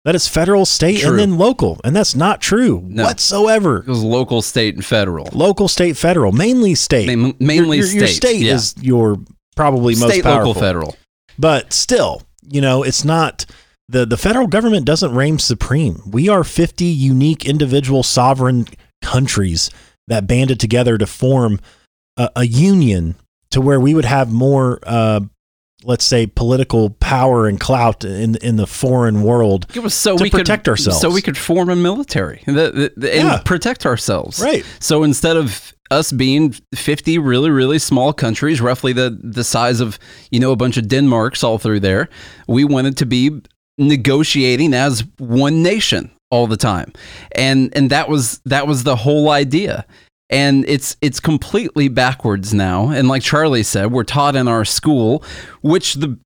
that 0.04 0.14
it's 0.14 0.28
federal, 0.28 0.66
state, 0.66 1.00
True. 1.00 1.10
and 1.10 1.18
then 1.18 1.38
local. 1.38 1.80
And 1.84 1.96
that's 1.96 2.14
not 2.14 2.40
true 2.42 2.82
No. 2.86 3.04
whatsoever 3.04 3.78
it 3.78 3.86
was 3.86 4.02
local, 4.02 4.42
state, 4.42 4.74
and 4.74 4.84
federal. 4.84 5.28
local, 5.32 5.68
state, 5.68 5.96
federal, 5.96 6.32
mainly 6.32 6.74
state. 6.74 7.16
Ma- 7.16 7.32
mainly 7.38 7.78
your, 7.78 7.86
your, 7.86 7.96
your 8.00 8.06
state, 8.08 8.16
state 8.16 8.40
yeah. 8.42 8.54
is 8.56 8.74
your 8.80 9.18
probably 9.56 9.94
most 9.94 10.10
State, 10.12 10.24
powerful. 10.24 10.48
local, 10.48 10.60
federal. 10.60 10.96
But 11.38 11.72
still, 11.72 12.22
you 12.50 12.60
know, 12.60 12.82
it's 12.82 13.04
not 13.04 13.46
the 13.90 14.06
the 14.06 14.16
federal 14.16 14.46
government 14.46 14.84
doesn't 14.86 15.14
reign 15.14 15.38
supreme. 15.38 16.00
We 16.06 16.28
are 16.28 16.44
50 16.44 16.84
unique 16.84 17.44
individual 17.44 18.02
sovereign 18.02 18.66
countries 19.02 19.70
that 20.08 20.26
banded 20.26 20.60
together 20.60 20.98
to 20.98 21.06
form 21.06 21.58
a, 22.16 22.30
a 22.36 22.44
union 22.46 23.14
to 23.50 23.60
where 23.60 23.80
we 23.80 23.94
would 23.94 24.04
have 24.04 24.30
more 24.32 24.78
uh 24.86 25.20
let's 25.84 26.04
say 26.04 26.26
political 26.26 26.90
power 26.90 27.48
and 27.48 27.58
clout 27.58 28.04
in 28.04 28.36
in 28.42 28.56
the 28.56 28.66
foreign 28.66 29.22
world. 29.22 29.66
It 29.74 29.82
was 29.82 29.94
so 29.94 30.16
To 30.16 30.22
we 30.22 30.30
protect 30.30 30.64
could, 30.64 30.70
ourselves. 30.72 31.00
So 31.00 31.10
we 31.10 31.22
could 31.22 31.38
form 31.38 31.70
a 31.70 31.76
military 31.76 32.42
the, 32.46 32.52
the, 32.52 32.92
the- 32.96 33.14
and 33.14 33.28
Yeah. 33.28 33.42
protect 33.44 33.86
ourselves. 33.86 34.40
Right. 34.40 34.64
So 34.78 35.02
instead 35.04 35.36
of 35.36 35.72
us 35.90 36.12
being 36.12 36.54
50 36.74 37.18
really, 37.18 37.50
really 37.50 37.78
small 37.78 38.12
countries, 38.12 38.60
roughly 38.60 38.92
the, 38.92 39.18
the 39.22 39.42
size 39.42 39.80
of, 39.80 39.98
you 40.30 40.38
know, 40.38 40.52
a 40.52 40.56
bunch 40.56 40.76
of 40.76 40.86
Denmarks 40.86 41.42
all 41.42 41.58
through 41.58 41.80
there, 41.80 42.08
we 42.46 42.62
wanted 42.64 42.96
to 42.98 43.06
be 43.06 43.40
negotiating 43.80 44.74
as 44.74 45.04
one 45.18 45.62
nation 45.62 46.10
all 46.30 46.46
the 46.46 46.56
time. 46.56 46.92
And 47.32 47.76
and 47.76 47.90
that 47.90 48.08
was 48.08 48.40
that 48.44 48.66
was 48.66 48.84
the 48.84 48.96
whole 48.96 49.30
idea. 49.30 49.86
And 50.28 50.64
it's 50.68 50.96
it's 51.00 51.18
completely 51.18 51.88
backwards 51.88 52.54
now. 52.54 52.90
And 52.90 53.08
like 53.08 53.22
Charlie 53.22 53.64
said, 53.64 53.90
we're 53.90 54.04
taught 54.04 54.36
in 54.36 54.46
our 54.46 54.64
school, 54.64 55.24
which 55.62 55.94
the 55.94 56.18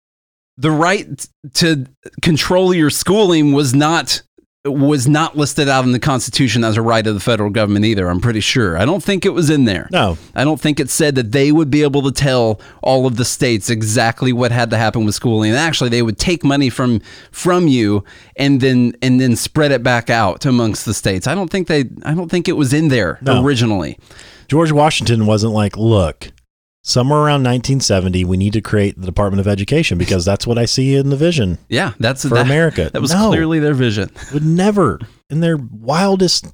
the 0.59 0.71
right 0.71 1.27
to 1.55 1.87
control 2.23 2.75
your 2.75 2.91
schooling 2.91 3.53
was 3.53 3.75
not 3.75 4.23
was 4.65 5.07
not 5.07 5.37
listed 5.37 5.69
out 5.69 5.85
in 5.85 5.93
the 5.93 5.99
Constitution 5.99 6.65
as 6.65 6.79
a 6.79 6.83
right 6.83 7.07
of 7.07 7.13
the 7.13 7.21
federal 7.21 7.51
government 7.51 7.85
either. 7.85 8.09
I'm 8.09 8.21
pretty 8.21 8.41
sure. 8.41 8.79
I 8.79 8.87
don't 8.87 9.03
think 9.03 9.27
it 9.27 9.31
was 9.35 9.51
in 9.51 9.67
there. 9.67 9.89
No. 9.93 10.17
I 10.35 10.43
don't 10.45 10.59
think 10.59 10.81
it 10.81 10.89
said 10.89 11.17
that 11.17 11.33
they 11.33 11.53
would 11.53 11.71
be 11.71 11.83
able 11.83 12.01
to 12.03 12.11
tell 12.11 12.61
all 12.83 13.07
of 13.07 13.17
the 13.17 13.27
states 13.27 13.69
exactly 13.69 14.33
what 14.33 14.53
had 14.53 14.71
to 14.71 14.79
happen 14.79 15.05
with 15.05 15.15
schooling. 15.15 15.51
And 15.51 15.59
actually, 15.59 15.91
they 15.91 16.01
would 16.01 16.19
take 16.19 16.43
money 16.45 16.71
from 16.71 17.01
from 17.31 17.69
you 17.69 18.05
and 18.37 18.63
then 18.63 18.95
and 19.03 19.21
then 19.21 19.37
spread 19.37 19.71
it 19.71 19.83
back 19.83 20.09
out 20.09 20.47
amongst 20.47 20.87
the 20.87 20.95
states. 20.95 21.27
I 21.27 21.35
don't 21.35 21.51
think 21.51 21.69
they. 21.69 21.85
I 22.03 22.15
don't 22.15 22.31
think 22.31 22.49
it 22.49 22.53
was 22.57 22.73
in 22.73 22.89
there 22.89 23.19
No. 23.21 23.45
originally. 23.45 23.99
George 24.49 24.73
Washington 24.73 25.27
wasn't 25.27 25.53
like, 25.53 25.77
look, 25.77 26.29
somewhere 26.87 27.19
around 27.19 27.43
1970, 27.43 28.25
we 28.25 28.37
need 28.37 28.53
to 28.53 28.61
create 28.61 29.01
the 29.01 29.07
Department 29.07 29.41
of 29.41 29.49
Education 29.49 29.97
because 29.99 30.25
that's 30.25 30.47
what 30.47 30.59
I 30.59 30.67
see 30.67 30.95
in 30.95 31.09
the 31.11 31.17
vision 31.17 31.59
Yeah, 31.69 31.93
that's 31.99 32.23
for 32.23 32.35
that, 32.35 32.45
America. 32.47 32.91
That 32.93 33.03
was 33.03 33.13
No. 33.13 33.29
clearly 33.31 33.59
their 33.59 33.75
vision. 33.75 34.11
would 34.33 34.45
never 34.45 35.01
in 35.31 35.41
their 35.41 35.57
wildest 35.57 36.47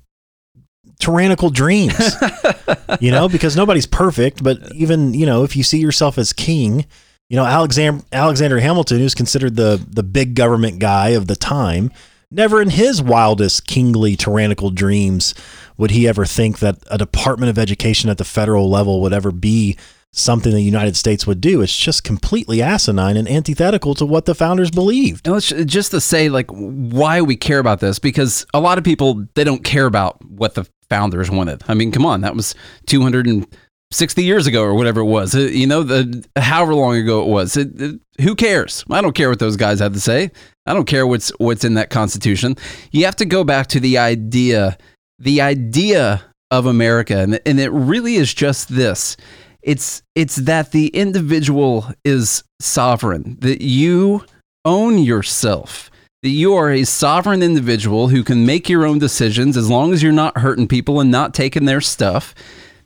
tyrannical 0.99 1.49
dreams 1.51 2.15
you 3.01 3.11
know 3.11 3.27
because 3.29 3.57
nobody's 3.57 3.87
perfect 3.87 4.43
but 4.45 4.59
even 4.75 5.15
you 5.15 5.25
know 5.25 5.45
if 5.45 5.57
you 5.57 5.63
see 5.63 5.79
yourself 5.79 6.19
as 6.19 6.31
king 6.35 6.85
you 7.31 7.37
know 7.37 7.45
alexander 7.47 8.05
alexander 8.13 8.59
hamilton 8.61 8.99
who's 8.99 9.15
considered 9.15 9.57
the 9.57 9.83
the 9.89 10.03
big 10.03 10.35
government 10.35 10.79
guy 10.79 11.11
of 11.11 11.27
the 11.27 11.35
time 11.37 11.91
never 12.31 12.61
in 12.61 12.69
his 12.69 13.01
wildest 13.03 13.67
kingly 13.67 14.15
tyrannical 14.15 14.69
dreams 14.69 15.35
would 15.79 15.91
he 15.91 16.07
ever 16.07 16.27
think 16.27 16.59
that 16.59 16.77
a 16.91 16.99
department 16.99 17.49
of 17.49 17.59
education 17.59 18.11
at 18.11 18.19
the 18.19 18.25
federal 18.25 18.69
level 18.69 19.01
would 19.01 19.15
ever 19.15 19.33
be 19.33 19.79
something 20.13 20.53
the 20.53 20.61
united 20.61 20.97
states 20.97 21.25
would 21.27 21.41
do 21.41 21.63
it's 21.63 21.77
just 21.77 22.03
completely 22.03 22.61
asinine 22.61 23.17
and 23.17 23.29
antithetical 23.29 23.95
to 23.95 24.05
what 24.05 24.25
the 24.25 24.35
founders 24.35 24.71
believed 24.71 25.29
And 25.29 25.41
just 25.69 25.93
to 25.93 26.01
say 26.01 26.29
like 26.29 26.51
why 26.51 27.21
we 27.23 27.37
care 27.37 27.61
about 27.61 27.79
this 27.81 27.99
because 28.01 28.45
a 28.53 28.59
lot 28.61 28.77
of 28.79 28.83
people 28.85 29.25
they 29.35 29.45
don't 29.45 29.63
care 29.63 29.87
about 29.87 30.23
what 30.25 30.55
the 30.55 30.67
founders 30.89 31.31
wanted. 31.31 31.63
I 31.69 31.75
mean, 31.75 31.93
come 31.93 32.05
on, 32.05 32.23
that 32.23 32.35
was 32.35 32.57
260 32.87 34.25
years 34.25 34.47
ago 34.49 34.63
or 34.63 34.75
whatever 34.75 35.01
it 35.01 35.05
was. 35.05 35.35
Uh, 35.35 35.41
You 35.41 35.67
know, 35.69 35.83
the 35.85 36.25
however 36.37 36.75
long 36.75 36.97
ago 36.97 37.23
it 37.23 37.29
was. 37.29 37.57
It, 37.57 37.81
it- 37.81 38.01
who 38.21 38.35
cares? 38.35 38.85
I 38.91 39.01
don't 39.01 39.15
care 39.15 39.31
what 39.31 39.39
those 39.39 39.57
guys 39.57 39.79
have 39.79 39.95
to 39.95 40.01
say. 40.01 40.31
I 40.67 40.75
don't 40.75 40.85
care 40.87 41.07
what's 41.07 41.31
what's 41.39 41.65
in 41.65 41.75
that 41.75 41.89
constitution. 41.91 42.57
You 42.91 43.05
have 43.07 43.17
to 43.17 43.25
go 43.25 43.45
back 43.45 43.69
to 43.69 43.81
the 43.81 43.97
idea 43.99 44.77
the 45.19 45.41
idea 45.41 46.23
of 46.51 46.67
America 46.67 47.17
and, 47.19 47.41
and 47.47 47.61
it 47.61 47.71
really 47.71 48.17
is 48.17 48.35
just 48.35 48.69
this. 48.69 49.17
It's 49.63 50.03
it's 50.15 50.37
that 50.37 50.73
the 50.73 50.89
individual 50.89 51.93
is 52.05 52.43
sovereign, 52.61 53.37
that 53.41 53.63
you 53.63 54.25
own 54.65 54.99
yourself, 54.99 55.91
that 56.23 56.31
you 56.31 56.55
are 56.55 56.71
a 56.71 56.85
sovereign 56.85 57.43
individual 57.43 58.09
who 58.09 58.23
can 58.23 58.47
make 58.47 58.69
your 58.69 58.85
own 58.85 58.99
decisions 58.99 59.57
as 59.57 59.71
long 59.71 59.93
as 59.93 60.03
you're 60.03 60.13
not 60.13 60.39
hurting 60.39 60.69
people 60.69 61.01
and 61.01 61.11
not 61.11 61.35
taking 61.35 61.65
their 61.65 61.81
stuff, 61.81 62.35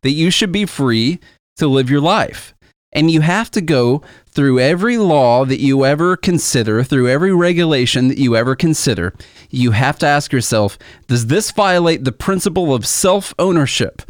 that 0.03 0.11
you 0.11 0.31
should 0.31 0.53
be 0.53 0.67
free 0.67 1.19
to 1.57 1.67
live 1.67 1.91
your 1.91 2.01
life. 2.01 2.55
And 2.93 3.11
you 3.11 3.23
have 3.23 3.51
to 3.53 3.61
go 3.61 4.03
through 4.29 4.61
every 4.61 4.99
law 4.99 5.45
that 5.45 5.61
you 5.61 5.85
ever 5.85 6.17
consider, 6.17 6.85
through 6.85 7.09
every 7.09 7.35
regulation 7.35 8.07
that 8.07 8.19
you 8.19 8.37
ever 8.37 8.55
consider. 8.55 9.13
You 9.51 9.73
have 9.73 9.99
to 9.99 10.07
ask 10.07 10.33
yourself 10.33 10.79
does 11.09 11.27
this 11.27 11.51
violate 11.51 12.05
the 12.05 12.13
principle 12.13 12.73
of 12.73 12.87
self 12.87 13.35
ownership? 13.39 14.03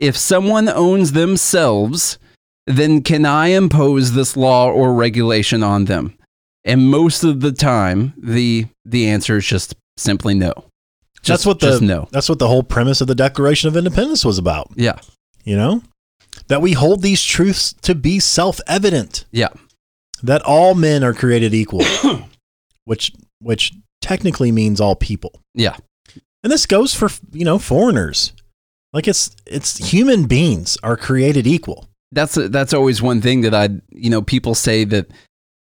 If 0.00 0.16
someone 0.16 0.68
owns 0.68 1.12
themselves, 1.12 2.18
then 2.66 3.02
can 3.02 3.24
I 3.26 3.48
impose 3.48 4.12
this 4.12 4.36
law 4.36 4.70
or 4.70 4.94
regulation 4.94 5.62
on 5.62 5.84
them? 5.84 6.16
And 6.64 6.88
most 6.90 7.22
of 7.24 7.40
the 7.40 7.52
time, 7.52 8.14
the 8.18 8.66
the 8.84 9.08
answer 9.08 9.36
is 9.36 9.46
just 9.46 9.74
simply 9.96 10.34
no. 10.34 10.52
Just, 11.22 11.44
that's 11.44 11.46
what 11.46 11.60
the 11.60 11.80
no. 11.84 12.08
that's 12.12 12.28
what 12.30 12.38
the 12.38 12.48
whole 12.48 12.62
premise 12.62 13.00
of 13.02 13.06
the 13.06 13.14
Declaration 13.14 13.68
of 13.68 13.76
Independence 13.76 14.24
was 14.24 14.38
about. 14.38 14.70
Yeah, 14.74 14.98
You 15.44 15.56
know, 15.56 15.82
that 16.48 16.62
we 16.62 16.72
hold 16.72 17.02
these 17.02 17.22
truths 17.22 17.74
to 17.82 17.94
be 17.94 18.18
self-evident. 18.20 19.26
yeah, 19.30 19.48
That 20.22 20.40
all 20.42 20.74
men 20.74 21.04
are 21.04 21.12
created 21.12 21.52
equal, 21.52 21.84
which 22.86 23.12
which 23.40 23.72
technically 24.00 24.50
means 24.50 24.80
all 24.80 24.96
people. 24.96 25.32
yeah. 25.54 25.76
And 26.42 26.50
this 26.50 26.64
goes 26.64 26.94
for 26.94 27.10
you 27.32 27.44
know 27.44 27.58
foreigners. 27.58 28.32
Like 28.92 29.06
it's 29.06 29.34
it's 29.46 29.78
human 29.78 30.26
beings 30.26 30.76
are 30.82 30.96
created 30.96 31.46
equal. 31.46 31.88
That's 32.12 32.34
that's 32.34 32.74
always 32.74 33.00
one 33.00 33.20
thing 33.20 33.42
that 33.42 33.54
I 33.54 33.68
you 33.90 34.10
know 34.10 34.22
people 34.22 34.54
say 34.54 34.84
that 34.84 35.10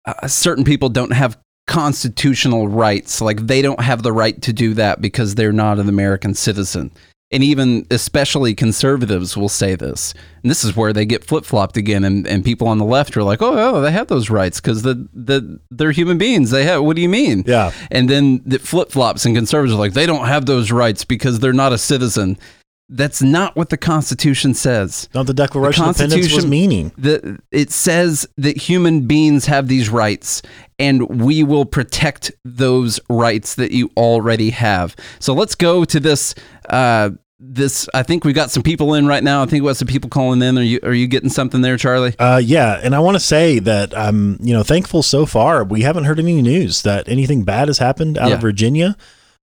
uh, 0.05 0.27
certain 0.27 0.63
people 0.63 0.89
don't 0.89 1.13
have 1.13 1.37
constitutional 1.67 2.67
rights. 2.67 3.21
Like 3.21 3.47
they 3.47 3.61
don't 3.61 3.81
have 3.81 4.03
the 4.03 4.13
right 4.13 4.39
to 4.43 4.53
do 4.53 4.73
that 4.75 5.01
because 5.01 5.35
they're 5.35 5.51
not 5.51 5.79
an 5.79 5.89
American 5.89 6.33
citizen. 6.33 6.91
And 7.31 7.43
even 7.43 7.87
especially 7.89 8.53
conservatives 8.53 9.35
will 9.35 9.49
say 9.49 9.75
this. 9.75 10.13
And 10.43 10.49
this 10.49 10.63
is 10.63 10.75
where 10.75 10.93
they 10.93 11.07
get 11.07 11.23
flip 11.23 11.43
flopped 11.43 11.75
again. 11.75 12.03
And, 12.03 12.27
and 12.27 12.45
people 12.45 12.67
on 12.67 12.77
the 12.77 12.85
left 12.85 13.17
are 13.17 13.23
like, 13.23 13.41
oh, 13.41 13.57
oh 13.57 13.81
they 13.81 13.91
have 13.91 14.07
those 14.07 14.29
rights 14.29 14.61
because 14.61 14.83
the, 14.83 15.09
the, 15.11 15.59
they're 15.71 15.91
human 15.91 16.19
beings. 16.19 16.51
They 16.51 16.65
have, 16.65 16.83
what 16.83 16.95
do 16.95 17.01
you 17.01 17.09
mean? 17.09 17.43
Yeah. 17.47 17.71
And 17.89 18.07
then 18.07 18.41
the 18.45 18.59
flip 18.59 18.91
flops 18.91 19.25
and 19.25 19.35
conservatives 19.35 19.73
are 19.73 19.79
like, 19.79 19.93
they 19.93 20.05
don't 20.05 20.27
have 20.27 20.45
those 20.45 20.71
rights 20.71 21.03
because 21.03 21.39
they're 21.39 21.51
not 21.51 21.73
a 21.73 21.79
citizen. 21.79 22.37
That's 22.87 23.21
not 23.21 23.55
what 23.55 23.69
the 23.69 23.77
Constitution 23.77 24.53
says. 24.53 25.09
No, 25.15 25.23
the 25.23 25.33
Declaration 25.33 25.85
of 25.85 25.99
Independence 25.99 26.33
was 26.35 26.45
meaning. 26.45 26.91
The, 26.97 27.39
it 27.51 27.71
says 27.71 28.27
that 28.37 28.57
human 28.57 29.07
beings 29.07 29.47
have 29.47 29.67
these 29.67 29.89
rights, 29.89 30.43
and 30.77 31.21
we 31.21 31.43
will 31.43 31.65
protect 31.65 32.31
those 32.43 32.99
rights 33.09 33.55
that 33.55 33.71
you 33.71 33.89
already 33.97 34.51
have. 34.51 34.95
So 35.19 35.33
let's 35.33 35.55
go 35.55 35.83
to 35.83 35.99
this. 35.99 36.35
Uh, 36.69 37.11
this 37.39 37.89
I 37.93 38.03
think 38.03 38.23
we 38.23 38.33
got 38.33 38.49
some 38.51 38.63
people 38.63 38.93
in 38.93 39.07
right 39.07 39.23
now. 39.23 39.41
I 39.41 39.45
think 39.45 39.63
we 39.63 39.69
got 39.69 39.77
some 39.77 39.87
people 39.87 40.09
calling 40.09 40.41
in. 40.41 40.57
Are 40.57 40.61
you 40.61 40.79
are 40.83 40.93
you 40.93 41.07
getting 41.07 41.29
something 41.29 41.61
there, 41.61 41.77
Charlie? 41.77 42.15
Uh, 42.19 42.41
yeah, 42.43 42.79
and 42.83 42.95
I 42.95 42.99
want 42.99 43.15
to 43.15 43.19
say 43.19 43.59
that 43.59 43.97
I'm, 43.97 44.37
you 44.41 44.53
know, 44.53 44.63
thankful 44.63 45.01
so 45.03 45.25
far. 45.25 45.63
We 45.63 45.81
haven't 45.81 46.05
heard 46.05 46.19
any 46.19 46.41
news 46.41 46.83
that 46.83 47.09
anything 47.09 47.43
bad 47.43 47.67
has 47.67 47.79
happened 47.79 48.17
out 48.17 48.29
Yeah. 48.29 48.35
of 48.35 48.41
Virginia. 48.41 48.95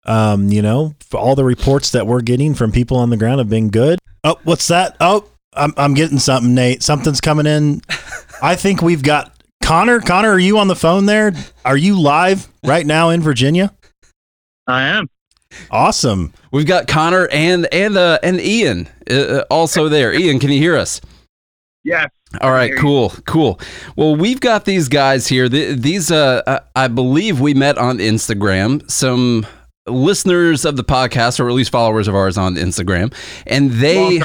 Um, 0.06 0.50
you 0.50 0.62
know, 0.62 0.96
for 1.00 1.20
all 1.20 1.36
the 1.36 1.44
reports 1.44 1.92
that 1.92 2.08
we're 2.08 2.22
getting 2.22 2.54
from 2.56 2.72
people 2.72 2.98
on 2.98 3.10
the 3.12 3.18
ground 3.18 3.40
have 3.40 3.50
been 3.50 3.70
good. 3.70 4.00
Oh, 4.24 4.38
what's 4.44 4.68
that? 4.68 4.96
Oh, 5.00 5.28
I'm 5.54 5.74
I'm 5.78 5.94
getting 5.94 6.20
something, 6.20 6.56
Nate. 6.56 6.82
Something's 6.84 7.22
coming 7.22 7.46
in. 7.46 7.82
I 8.42 8.56
think 8.56 8.82
we've 8.82 9.04
got 9.04 9.32
Connor. 9.64 10.00
Connor, 10.00 10.32
are 10.32 10.40
you 10.40 10.58
on 10.58 10.68
the 10.68 10.76
phone 10.76 11.06
there? 11.06 11.34
Are 11.66 11.78
you 11.78 12.00
live 12.00 12.48
right 12.64 12.86
now 12.86 13.10
in 13.10 13.22
Virginia? 13.22 13.74
I 14.68 14.84
am. 14.84 15.08
Awesome. 15.70 16.34
We've 16.52 16.66
got 16.66 16.88
Connor 16.88 17.28
and 17.32 17.68
and 17.74 17.98
uh, 17.98 18.20
and 18.24 18.40
Ian 18.40 18.88
uh, 19.10 19.14
uh, 19.14 19.44
also 19.52 19.90
there. 19.90 20.14
Ian, 20.14 20.40
can 20.40 20.50
you 20.52 20.60
hear 20.60 20.78
us? 20.78 21.02
Yes. 21.84 22.10
All 22.40 22.52
right, 22.52 22.72
cool, 22.78 23.10
cool. 23.26 23.60
Well, 23.98 24.16
we've 24.16 24.40
got 24.40 24.64
these 24.64 24.88
guys 24.88 25.28
here. 25.28 25.50
Th- 25.50 25.78
These, 25.78 26.12
uh, 26.12 26.42
uh, 26.48 26.60
I 26.78 26.88
believe, 26.88 27.42
we 27.42 27.54
met 27.54 27.78
on 27.78 27.98
Instagram. 27.98 28.90
Some 28.90 29.46
listeners 29.88 30.66
of 30.66 30.76
the 30.76 30.84
podcast, 30.84 31.40
or 31.40 31.48
at 31.48 31.54
least 31.54 31.72
followers 31.72 32.08
of 32.08 32.16
ours 32.16 32.38
on 32.38 32.56
Instagram, 32.56 33.14
and 33.48 33.72
they, 33.72 34.22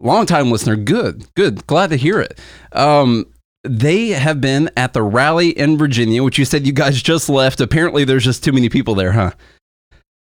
longtime 0.00 0.50
listener, 0.50 0.76
good, 0.76 1.26
good, 1.34 1.66
glad 1.66 1.90
to 1.90 1.96
hear 1.96 2.20
it. 2.20 2.38
Um, 2.72 3.26
they 3.64 4.08
have 4.08 4.40
been 4.40 4.70
at 4.76 4.92
the 4.92 5.02
rally 5.02 5.50
in 5.50 5.78
Virginia, 5.78 6.22
which 6.22 6.38
you 6.38 6.44
said 6.44 6.66
you 6.66 6.72
guys 6.72 7.00
just 7.00 7.28
left. 7.28 7.60
Apparently, 7.60 8.04
there's 8.04 8.24
just 8.24 8.42
too 8.42 8.52
many 8.52 8.68
people 8.68 8.94
there, 8.94 9.12
huh? 9.12 9.32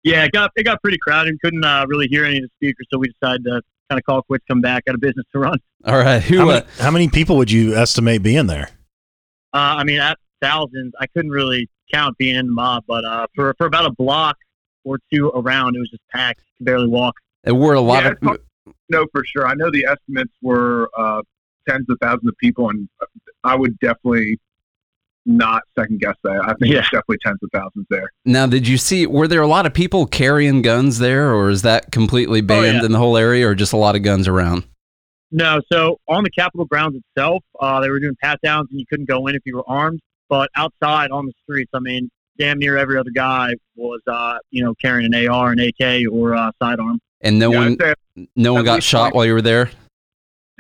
Yeah, 0.05 0.25
it 0.25 0.33
got 0.33 0.53
it 0.55 0.63
got 0.63 0.81
pretty 0.83 0.99
crowded. 0.99 1.41
Couldn't 1.43 1.65
uh, 1.65 1.85
really 1.89 2.07
hear 2.07 2.25
any 2.25 2.37
of 2.37 2.43
the 2.43 2.49
speakers, 2.57 2.87
so 2.93 2.99
we 2.99 3.09
decided 3.09 3.43
to 3.45 3.61
kind 3.91 3.99
of 3.99 4.05
call 4.05 4.23
quits, 4.23 4.45
come 4.47 4.61
back, 4.61 4.85
got 4.85 4.95
a 4.95 4.99
business 4.99 5.27
to 5.33 5.41
run. 5.41 5.59
All 5.85 5.99
right, 5.99 6.23
who? 6.23 6.39
How 6.39 6.45
uh, 6.45 6.47
many, 6.47 6.67
how 6.79 6.91
many 6.93 7.09
people 7.09 7.37
would 7.39 7.51
you 7.51 7.75
estimate 7.75 8.23
being 8.23 8.47
there? 8.47 8.71
Uh, 9.53 9.79
I 9.79 9.85
mean, 9.85 9.99
at 9.99 10.17
thousands, 10.41 10.93
I 11.01 11.07
couldn't 11.09 11.33
really 11.33 11.69
count 11.93 12.17
being 12.19 12.37
in 12.37 12.47
the 12.47 12.53
mob, 12.53 12.85
but 12.87 13.05
uh, 13.05 13.27
for 13.35 13.55
for 13.59 13.67
about 13.67 13.87
a 13.87 13.91
block 13.93 14.37
or 14.85 14.99
two 15.13 15.29
around, 15.31 15.77
it 15.77 15.81
was 15.81 15.91
just 15.91 16.03
packed. 16.13 16.41
Could 16.59 16.65
barely 16.67 16.87
walk. 16.89 17.15
there 17.45 17.55
were 17.55 17.75
a 17.75 17.81
lot 17.81 18.05
Yeah, 18.05 18.11
of. 18.23 18.35
it's 18.67 18.75
No, 18.89 19.07
for 19.13 19.25
sure. 19.25 19.47
I 19.47 19.55
know 19.55 19.71
the 19.71 19.85
estimates 19.87 20.33
were 20.43 20.89
uh, 20.97 21.23
tens 21.69 21.87
of 21.89 21.99
thousands 22.01 22.29
of 22.29 22.37
people, 22.39 22.71
and 22.71 22.89
I 23.45 23.55
would 23.57 23.79
definitely 23.81 24.39
not 25.29 25.63
second 25.77 26.01
guess 26.01 26.15
that. 26.23 26.41
I 26.45 26.55
think 26.55 26.73
Yeah. 26.73 26.79
it's 26.79 26.87
definitely 26.91 27.19
tens 27.25 27.39
of 27.43 27.51
thousands 27.53 27.87
there. 27.91 28.09
Now, 28.25 28.47
did 28.47 28.69
you 28.69 28.77
see? 28.79 29.07
Were 29.07 29.27
there 29.27 29.43
a 29.43 29.49
lot 29.49 29.67
of 29.67 29.75
people 29.75 30.07
carrying 30.07 30.63
guns 30.63 30.99
there, 30.99 31.33
or 31.35 31.51
is 31.51 31.63
that 31.63 31.91
completely 31.91 32.41
banned 32.41 32.79
yeah. 32.79 32.85
in 32.85 32.93
the 32.93 32.99
whole 32.99 33.17
area, 33.17 33.49
or 33.49 33.55
just 33.55 33.73
a 33.73 33.77
lot 33.77 33.97
of 33.97 34.03
guns 34.03 34.29
around? 34.29 34.65
No, 35.33 35.61
so 35.73 35.99
on 36.09 36.23
the 36.23 36.31
Capitol 36.31 36.65
grounds 36.67 36.97
itself, 36.97 37.43
uh, 37.61 37.81
they 37.81 37.91
were 37.91 37.99
doing 37.99 38.17
pat 38.23 38.39
downs, 38.45 38.69
and 38.71 38.79
you 38.79 38.87
couldn't 38.89 39.09
go 39.09 39.27
in 39.27 39.35
if 39.35 39.43
you 39.45 39.57
were 39.57 39.65
armed. 39.69 40.01
But 40.29 40.51
outside 40.57 41.11
on 41.11 41.27
the 41.27 41.33
streets, 41.43 41.71
I 41.75 41.79
mean, 41.81 42.11
damn 42.39 42.59
near 42.59 42.77
every 42.77 42.99
other 42.99 43.11
guy 43.15 43.55
was, 43.77 44.01
uh, 44.07 44.39
you 44.51 44.65
know, 44.65 44.75
carrying 44.81 45.13
an 45.15 45.29
AR, 45.29 45.53
an 45.53 45.61
AK, 45.61 46.05
or 46.11 46.33
a 46.33 46.53
sidearm. 46.61 46.99
And 47.21 47.39
no 47.39 47.51
Yeah, 47.53 47.59
one, 47.59 47.77
I'd 47.83 48.29
no 48.37 48.55
one 48.55 48.65
got 48.65 48.83
shot 48.83 49.05
like- 49.05 49.15
while 49.15 49.25
you 49.27 49.33
were 49.35 49.43
there. 49.43 49.71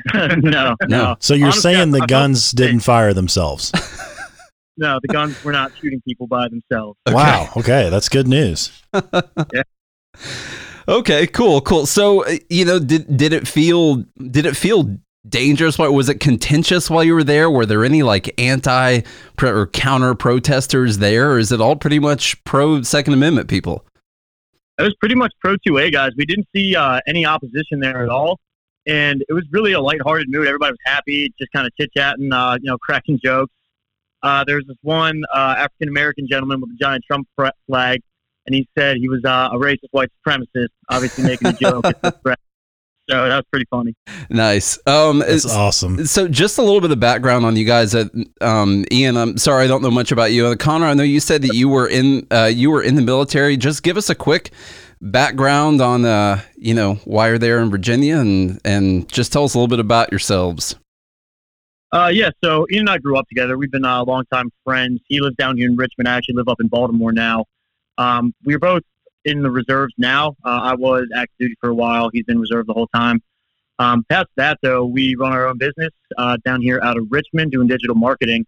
no, 0.15 0.77
no, 0.89 1.17
So 1.21 1.35
you're 1.35 1.47
Honestly, 1.47 1.61
saying 1.75 1.95
I- 1.95 1.99
the 1.99 2.03
I 2.05 2.07
guns 2.07 2.51
didn't 2.53 2.81
fire 2.81 3.13
themselves? 3.15 3.73
no. 4.77 4.99
The 5.03 5.09
guns 5.09 5.43
were 5.43 5.53
not 5.53 5.73
shooting 5.81 6.01
people 6.03 6.27
by 6.27 6.49
themselves. 6.49 6.99
Wow. 7.09 7.51
Okay, 7.57 7.89
that's 7.91 8.09
good 8.09 8.29
news. 8.29 8.71
Okay, 10.89 11.27
cool, 11.27 11.61
cool. 11.63 11.85
So, 11.85 12.25
uh, 12.25 12.37
you 12.49 12.65
know, 12.65 12.79
did 12.79 13.17
did 13.17 13.33
it 13.33 13.49
feel 13.49 14.05
did 14.31 14.47
it 14.47 14.57
feel 14.57 14.97
dangerous? 15.29 15.79
What 15.79 15.93
was 15.93 16.09
it 16.09 16.21
contentious 16.21 16.91
while 16.91 17.05
you 17.05 17.15
were 17.15 17.25
there? 17.25 17.51
Were 17.51 17.67
there 17.67 17.85
any 17.85 18.03
like 18.03 18.33
anti 18.41 19.03
or 19.43 19.67
counter 19.69 20.15
protesters 20.15 20.99
there, 20.99 21.33
or 21.33 21.39
is 21.39 21.53
it 21.53 21.61
all 21.61 21.77
pretty 21.77 21.99
much 21.99 22.43
pro 22.45 22.83
Second 22.83 23.15
Amendment 23.15 23.49
people? 23.49 23.85
It 24.79 24.83
was 24.83 24.95
pretty 25.01 25.15
much 25.15 25.33
pro 25.41 25.57
2A 25.57 25.93
guys. 25.93 26.13
We 26.17 26.27
didn't 26.27 26.49
see 26.55 26.77
uh, 26.77 27.01
any 27.07 27.25
opposition 27.25 27.81
there 27.81 28.03
at 28.03 28.11
all. 28.11 28.39
And 28.87 29.25
it 29.29 29.33
was 29.33 29.45
really 29.51 29.73
a 29.73 29.81
lighthearted 29.81 30.29
mood. 30.29 30.47
Everybody 30.47 30.73
was 30.73 30.79
happy, 30.85 31.33
just 31.41 31.51
kind 31.53 31.67
of 31.67 31.75
chit 31.77 31.91
chatting, 31.97 32.33
uh, 32.33 32.59
you 32.61 32.71
know, 32.71 32.79
cracking 32.79 33.19
jokes. 33.23 33.53
Uh, 34.23 34.45
there 34.45 34.57
was 34.57 34.65
this 34.67 34.77
one 34.83 35.23
uh, 35.35 35.55
African 35.59 35.89
American 35.89 36.29
gentleman 36.29 36.61
with 36.61 36.71
a 36.71 36.77
giant 36.81 37.05
Trump 37.07 37.27
flag, 37.67 38.01
and 38.47 38.55
he 38.55 38.69
said 38.77 38.97
he 38.99 39.09
was 39.09 39.25
uh, 39.25 39.49
a 39.53 39.57
racist 39.57 39.89
white 39.91 40.11
supremacist, 40.25 40.69
obviously 40.89 41.25
making 41.25 41.49
a 41.49 41.53
joke. 41.53 41.85
at 43.09 43.15
the 43.15 43.23
so 43.23 43.29
that 43.29 43.37
was 43.37 43.45
pretty 43.51 43.67
funny. 43.71 43.95
Nice. 44.31 44.79
Um, 44.87 45.21
That's 45.21 45.45
it's- 45.45 45.55
awesome. 45.55 46.05
So, 46.07 46.29
just 46.29 46.59
a 46.59 46.63
little 46.63 46.81
bit 46.81 46.91
of 46.91 47.01
background 47.01 47.45
on 47.45 47.57
you 47.57 47.65
guys. 47.65 47.95
At, 47.95 48.11
um, 48.41 48.85
Ian, 48.91 49.17
I'm 49.17 49.39
sorry 49.39 49.65
I 49.65 49.69
don't 49.69 49.83
know 49.83 49.91
much 49.91 50.13
about 50.13 50.33
you. 50.33 50.47
Uh, 50.47 50.57
Connor, 50.57 50.87
I 50.87 50.95
know 50.95 51.03
you 51.03 51.21
said 51.21 51.43
that 51.43 51.55
you 51.55 51.69
were 51.69 51.87
in 51.89 52.27
uh, 52.31 52.51
you 52.53 52.71
were 52.71 52.83
in 52.83 52.95
the 52.97 53.03
military. 53.03 53.57
Just 53.57 53.83
give 53.83 53.97
us 53.97 54.11
a 54.11 54.15
quick 54.15 54.51
background 55.01 55.81
on 55.81 56.05
uh, 56.05 56.41
you 56.57 56.75
know 56.75 56.95
why 57.05 57.29
you're 57.29 57.39
there 57.39 57.61
in 57.61 57.71
Virginia, 57.71 58.17
and 58.19 58.61
and 58.65 59.09
just 59.09 59.33
tell 59.33 59.45
us 59.45 59.55
a 59.55 59.59
little 59.59 59.69
bit 59.69 59.81
about 59.81 60.11
yourselves. 60.11 60.75
Uh, 61.93 62.09
yeah, 62.13 62.31
so 62.43 62.67
Ian 62.71 62.81
and 62.81 62.91
I 62.91 62.99
grew 62.99 63.17
up 63.17 63.29
together. 63.29 63.57
We've 63.57 63.71
been 63.71 63.85
uh, 63.85 64.05
longtime 64.05 64.51
friends. 64.65 65.01
He 65.07 65.21
lives 65.21 65.37
down 65.37 65.57
here 65.57 65.69
in 65.69 65.77
Richmond. 65.77 66.09
I 66.09 66.17
actually 66.17 66.35
live 66.35 66.49
up 66.49 66.61
in 66.61 66.67
Baltimore 66.69 67.13
now. 67.13 67.45
Um, 67.97 68.35
we 68.45 68.55
are 68.55 68.59
both 68.59 68.83
in 69.27 69.43
the 69.43 69.51
reserves 69.51 69.93
now. 69.99 70.37
Uh, 70.45 70.61
I 70.63 70.75
was 70.75 71.09
active 71.15 71.37
duty 71.39 71.55
for 71.61 71.69
a 71.69 71.75
while. 71.75 72.11
He's 72.13 72.25
been 72.25 72.39
reserve 72.39 72.67
the 72.67 72.73
whole 72.73 72.89
time. 72.89 73.23
Um, 73.79 74.05
past 74.09 74.29
that, 74.37 74.59
though, 74.63 74.87
we 74.87 75.17
run 75.17 75.33
our 75.33 75.47
own 75.49 75.59
business 75.59 75.91
uh, 76.17 76.39
down 76.45 76.63
here 76.63 76.81
out 76.83 76.97
of 76.97 77.07
Richmond 77.11 77.53
doing 77.53 77.69
digital 77.69 77.95
marketing. 77.97 78.47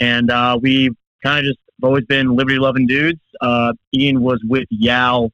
And 0.00 0.30
uh, 0.30 0.58
we 0.60 0.90
kind 1.22 1.38
of 1.38 1.44
just 1.44 1.58
always 1.82 2.04
been 2.04 2.36
liberty 2.36 2.58
loving 2.58 2.86
dudes. 2.86 3.20
Uh, 3.40 3.72
Ian 3.94 4.20
was 4.20 4.42
with 4.46 4.66
YAL 4.70 5.32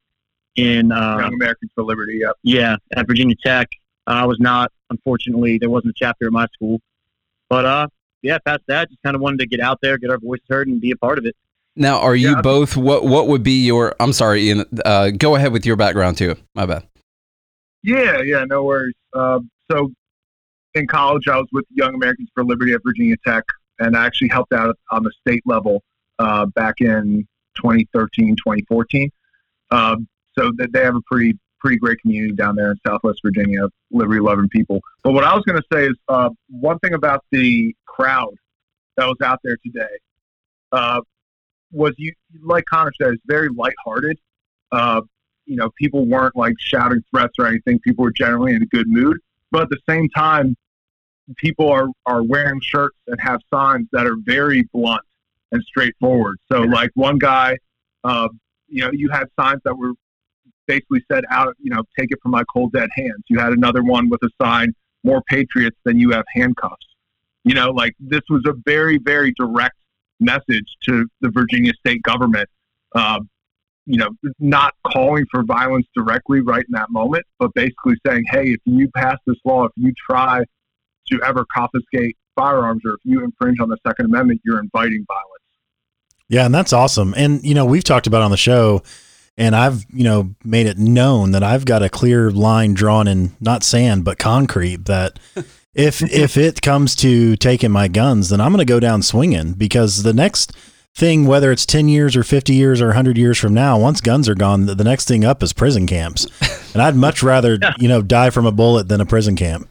in, 0.55 0.91
uh, 0.91 1.17
Young 1.19 1.33
Americans 1.33 1.71
for 1.75 1.83
Liberty. 1.83 2.19
Yep. 2.21 2.35
yeah, 2.43 2.77
at 2.95 3.07
Virginia 3.07 3.35
Tech. 3.43 3.67
Uh, 4.05 4.11
I 4.11 4.25
was 4.25 4.39
not, 4.39 4.71
unfortunately, 4.89 5.57
there 5.57 5.69
wasn't 5.69 5.91
a 5.91 5.95
chapter 5.97 6.27
at 6.27 6.31
my 6.31 6.47
school. 6.53 6.79
But 7.49 7.65
uh, 7.65 7.87
yeah, 8.21 8.37
past 8.45 8.61
that, 8.67 8.89
just 8.89 9.01
kind 9.03 9.15
of 9.15 9.21
wanted 9.21 9.39
to 9.39 9.47
get 9.47 9.59
out 9.59 9.79
there, 9.81 9.97
get 9.97 10.09
our 10.09 10.19
voices 10.19 10.45
heard, 10.49 10.67
and 10.67 10.79
be 10.79 10.91
a 10.91 10.97
part 10.97 11.17
of 11.17 11.25
it. 11.25 11.35
Now, 11.77 11.99
are 11.99 12.15
you 12.15 12.31
Yeah. 12.31 12.41
both? 12.41 12.75
What 12.75 13.05
what 13.05 13.27
would 13.27 13.43
be 13.43 13.65
your? 13.65 13.95
I'm 13.99 14.11
sorry, 14.13 14.49
Ian. 14.49 14.65
Uh, 14.83 15.11
go 15.11 15.35
ahead 15.35 15.51
with 15.51 15.65
your 15.65 15.75
background 15.75 16.17
too. 16.17 16.35
My 16.55 16.65
bad. 16.65 16.87
Yeah, 17.83 18.21
yeah, 18.21 18.43
no 18.45 18.63
worries. 18.63 18.95
Uh, 19.13 19.39
so 19.71 19.91
in 20.73 20.87
college, 20.87 21.27
I 21.27 21.37
was 21.37 21.47
with 21.51 21.65
Young 21.73 21.93
Americans 21.93 22.29
for 22.33 22.43
Liberty 22.43 22.73
at 22.73 22.81
Virginia 22.83 23.15
Tech, 23.25 23.43
and 23.79 23.95
I 23.95 24.05
actually 24.05 24.29
helped 24.29 24.53
out 24.53 24.75
on 24.91 25.03
the 25.03 25.11
state 25.21 25.43
level 25.45 25.83
uh, 26.19 26.47
back 26.47 26.81
in 26.81 27.27
2013, 27.55 28.35
2014. 28.35 29.11
Um, 29.71 30.07
so 30.37 30.51
that 30.57 30.71
they 30.73 30.81
have 30.83 30.95
a 30.95 31.01
pretty 31.01 31.37
pretty 31.59 31.77
great 31.77 31.99
community 32.01 32.33
down 32.33 32.55
there 32.55 32.71
in 32.71 32.77
Southwest 32.85 33.19
Virginia, 33.23 33.67
liberty 33.91 34.19
loving 34.19 34.49
people. 34.49 34.79
But 35.03 35.13
what 35.13 35.23
I 35.23 35.33
was 35.35 35.43
going 35.43 35.59
to 35.61 35.67
say 35.71 35.85
is 35.87 35.95
uh, 36.07 36.29
one 36.49 36.79
thing 36.79 36.93
about 36.93 37.23
the 37.31 37.75
crowd 37.85 38.33
that 38.95 39.05
was 39.07 39.17
out 39.23 39.39
there 39.43 39.57
today 39.63 39.87
uh, 40.71 41.01
was 41.71 41.93
you, 41.97 42.13
like 42.43 42.65
Connor 42.65 42.91
said, 42.99 43.13
it's 43.13 43.23
very 43.25 43.49
lighthearted. 43.49 44.17
Uh, 44.71 45.01
you 45.45 45.55
know, 45.55 45.69
people 45.77 46.05
weren't 46.05 46.35
like 46.35 46.55
shouting 46.59 47.03
threats 47.09 47.33
or 47.39 47.47
anything. 47.47 47.79
People 47.79 48.03
were 48.03 48.11
generally 48.11 48.53
in 48.53 48.61
a 48.61 48.65
good 48.67 48.87
mood. 48.87 49.17
But 49.51 49.63
at 49.63 49.69
the 49.69 49.79
same 49.87 50.09
time, 50.09 50.55
people 51.37 51.69
are, 51.69 51.87
are 52.05 52.23
wearing 52.23 52.59
shirts 52.61 52.97
and 53.07 53.19
have 53.21 53.41
signs 53.53 53.87
that 53.91 54.05
are 54.05 54.17
very 54.23 54.63
blunt 54.73 55.01
and 55.51 55.63
straightforward. 55.63 56.37
So, 56.51 56.61
like 56.61 56.91
one 56.95 57.17
guy, 57.17 57.57
uh, 58.03 58.27
you 58.67 58.83
know, 58.83 58.91
you 58.91 59.09
had 59.09 59.27
signs 59.39 59.61
that 59.63 59.75
were 59.75 59.93
basically 60.67 61.03
said 61.09 61.23
out, 61.29 61.55
you 61.59 61.73
know, 61.73 61.83
take 61.97 62.11
it 62.11 62.19
from 62.21 62.31
my 62.31 62.43
cold 62.53 62.73
dead 62.73 62.89
hands. 62.93 63.23
You 63.29 63.39
had 63.39 63.53
another 63.53 63.83
one 63.83 64.09
with 64.09 64.21
a 64.23 64.29
sign, 64.41 64.73
more 65.03 65.21
patriots 65.21 65.77
than 65.85 65.97
you 65.97 66.11
have 66.11 66.25
handcuffs. 66.35 66.85
You 67.45 67.53
know, 67.53 67.71
like 67.71 67.95
this 67.99 68.21
was 68.29 68.43
a 68.45 68.53
very, 68.65 68.97
very 68.97 69.33
direct 69.37 69.77
message 70.19 70.65
to 70.87 71.07
the 71.21 71.29
Virginia 71.29 71.73
state 71.79 72.01
government. 72.03 72.47
Uh, 72.95 73.19
you 73.85 73.97
know, 73.97 74.09
not 74.39 74.73
calling 74.85 75.25
for 75.31 75.43
violence 75.43 75.87
directly 75.95 76.41
right 76.41 76.65
in 76.67 76.73
that 76.73 76.89
moment, 76.89 77.23
but 77.39 77.53
basically 77.53 77.95
saying, 78.05 78.23
hey, 78.29 78.49
if 78.49 78.59
you 78.65 78.89
pass 78.93 79.15
this 79.25 79.37
law, 79.45 79.63
if 79.63 79.71
you 79.77 79.93
try 80.09 80.43
to 81.07 81.21
ever 81.23 81.45
confiscate 81.55 82.17
firearms 82.35 82.81
or 82.85 82.95
if 82.95 82.99
you 83.05 83.23
infringe 83.23 83.59
on 83.61 83.69
the 83.69 83.77
Second 83.87 84.07
Amendment, 84.07 84.41
you're 84.43 84.59
inviting 84.59 85.05
violence. 85.07 85.43
Yeah, 86.27 86.45
and 86.45 86.53
that's 86.53 86.73
awesome. 86.73 87.13
And 87.15 87.41
you 87.43 87.55
know, 87.55 87.65
we've 87.65 87.83
talked 87.83 88.07
about 88.07 88.21
on 88.21 88.31
the 88.31 88.37
show, 88.37 88.83
and 89.37 89.55
I've 89.55 89.85
you 89.89 90.03
know 90.03 90.35
made 90.43 90.67
it 90.67 90.77
known 90.77 91.31
that 91.31 91.43
I've 91.43 91.63
got 91.63 91.81
a 91.81 91.89
clear 91.89 92.29
line 92.29 92.73
drawn 92.73 93.07
in 93.07 93.35
not 93.39 93.63
sand 93.63 94.03
but 94.03 94.19
concrete 94.19 94.85
that. 94.85 95.19
If 95.73 96.01
if 96.11 96.37
it 96.37 96.61
comes 96.61 96.95
to 96.97 97.35
taking 97.35 97.71
my 97.71 97.87
guns, 97.87 98.29
then 98.29 98.41
I'm 98.41 98.51
going 98.51 98.65
to 98.65 98.71
go 98.71 98.79
down 98.79 99.01
swinging 99.01 99.53
because 99.53 100.03
the 100.03 100.13
next 100.13 100.53
thing, 100.95 101.25
whether 101.27 101.51
it's 101.51 101.65
10 101.65 101.87
years 101.87 102.15
or 102.15 102.23
50 102.23 102.53
years 102.53 102.81
or 102.81 102.87
100 102.87 103.17
years 103.17 103.37
from 103.37 103.53
now, 103.53 103.77
once 103.77 104.01
guns 104.01 104.27
are 104.27 104.35
gone, 104.35 104.65
the 104.65 104.83
next 104.83 105.07
thing 105.07 105.23
up 105.23 105.43
is 105.43 105.53
prison 105.53 105.87
camps. 105.87 106.27
And 106.73 106.83
I'd 106.83 106.95
much 106.95 107.23
rather, 107.23 107.57
you 107.79 107.87
know, 107.87 108.03
die 108.03 108.29
from 108.29 108.45
a 108.45 108.51
bullet 108.51 108.87
than 108.87 109.01
a 109.01 109.05
prison 109.05 109.35
camp. 109.35 109.67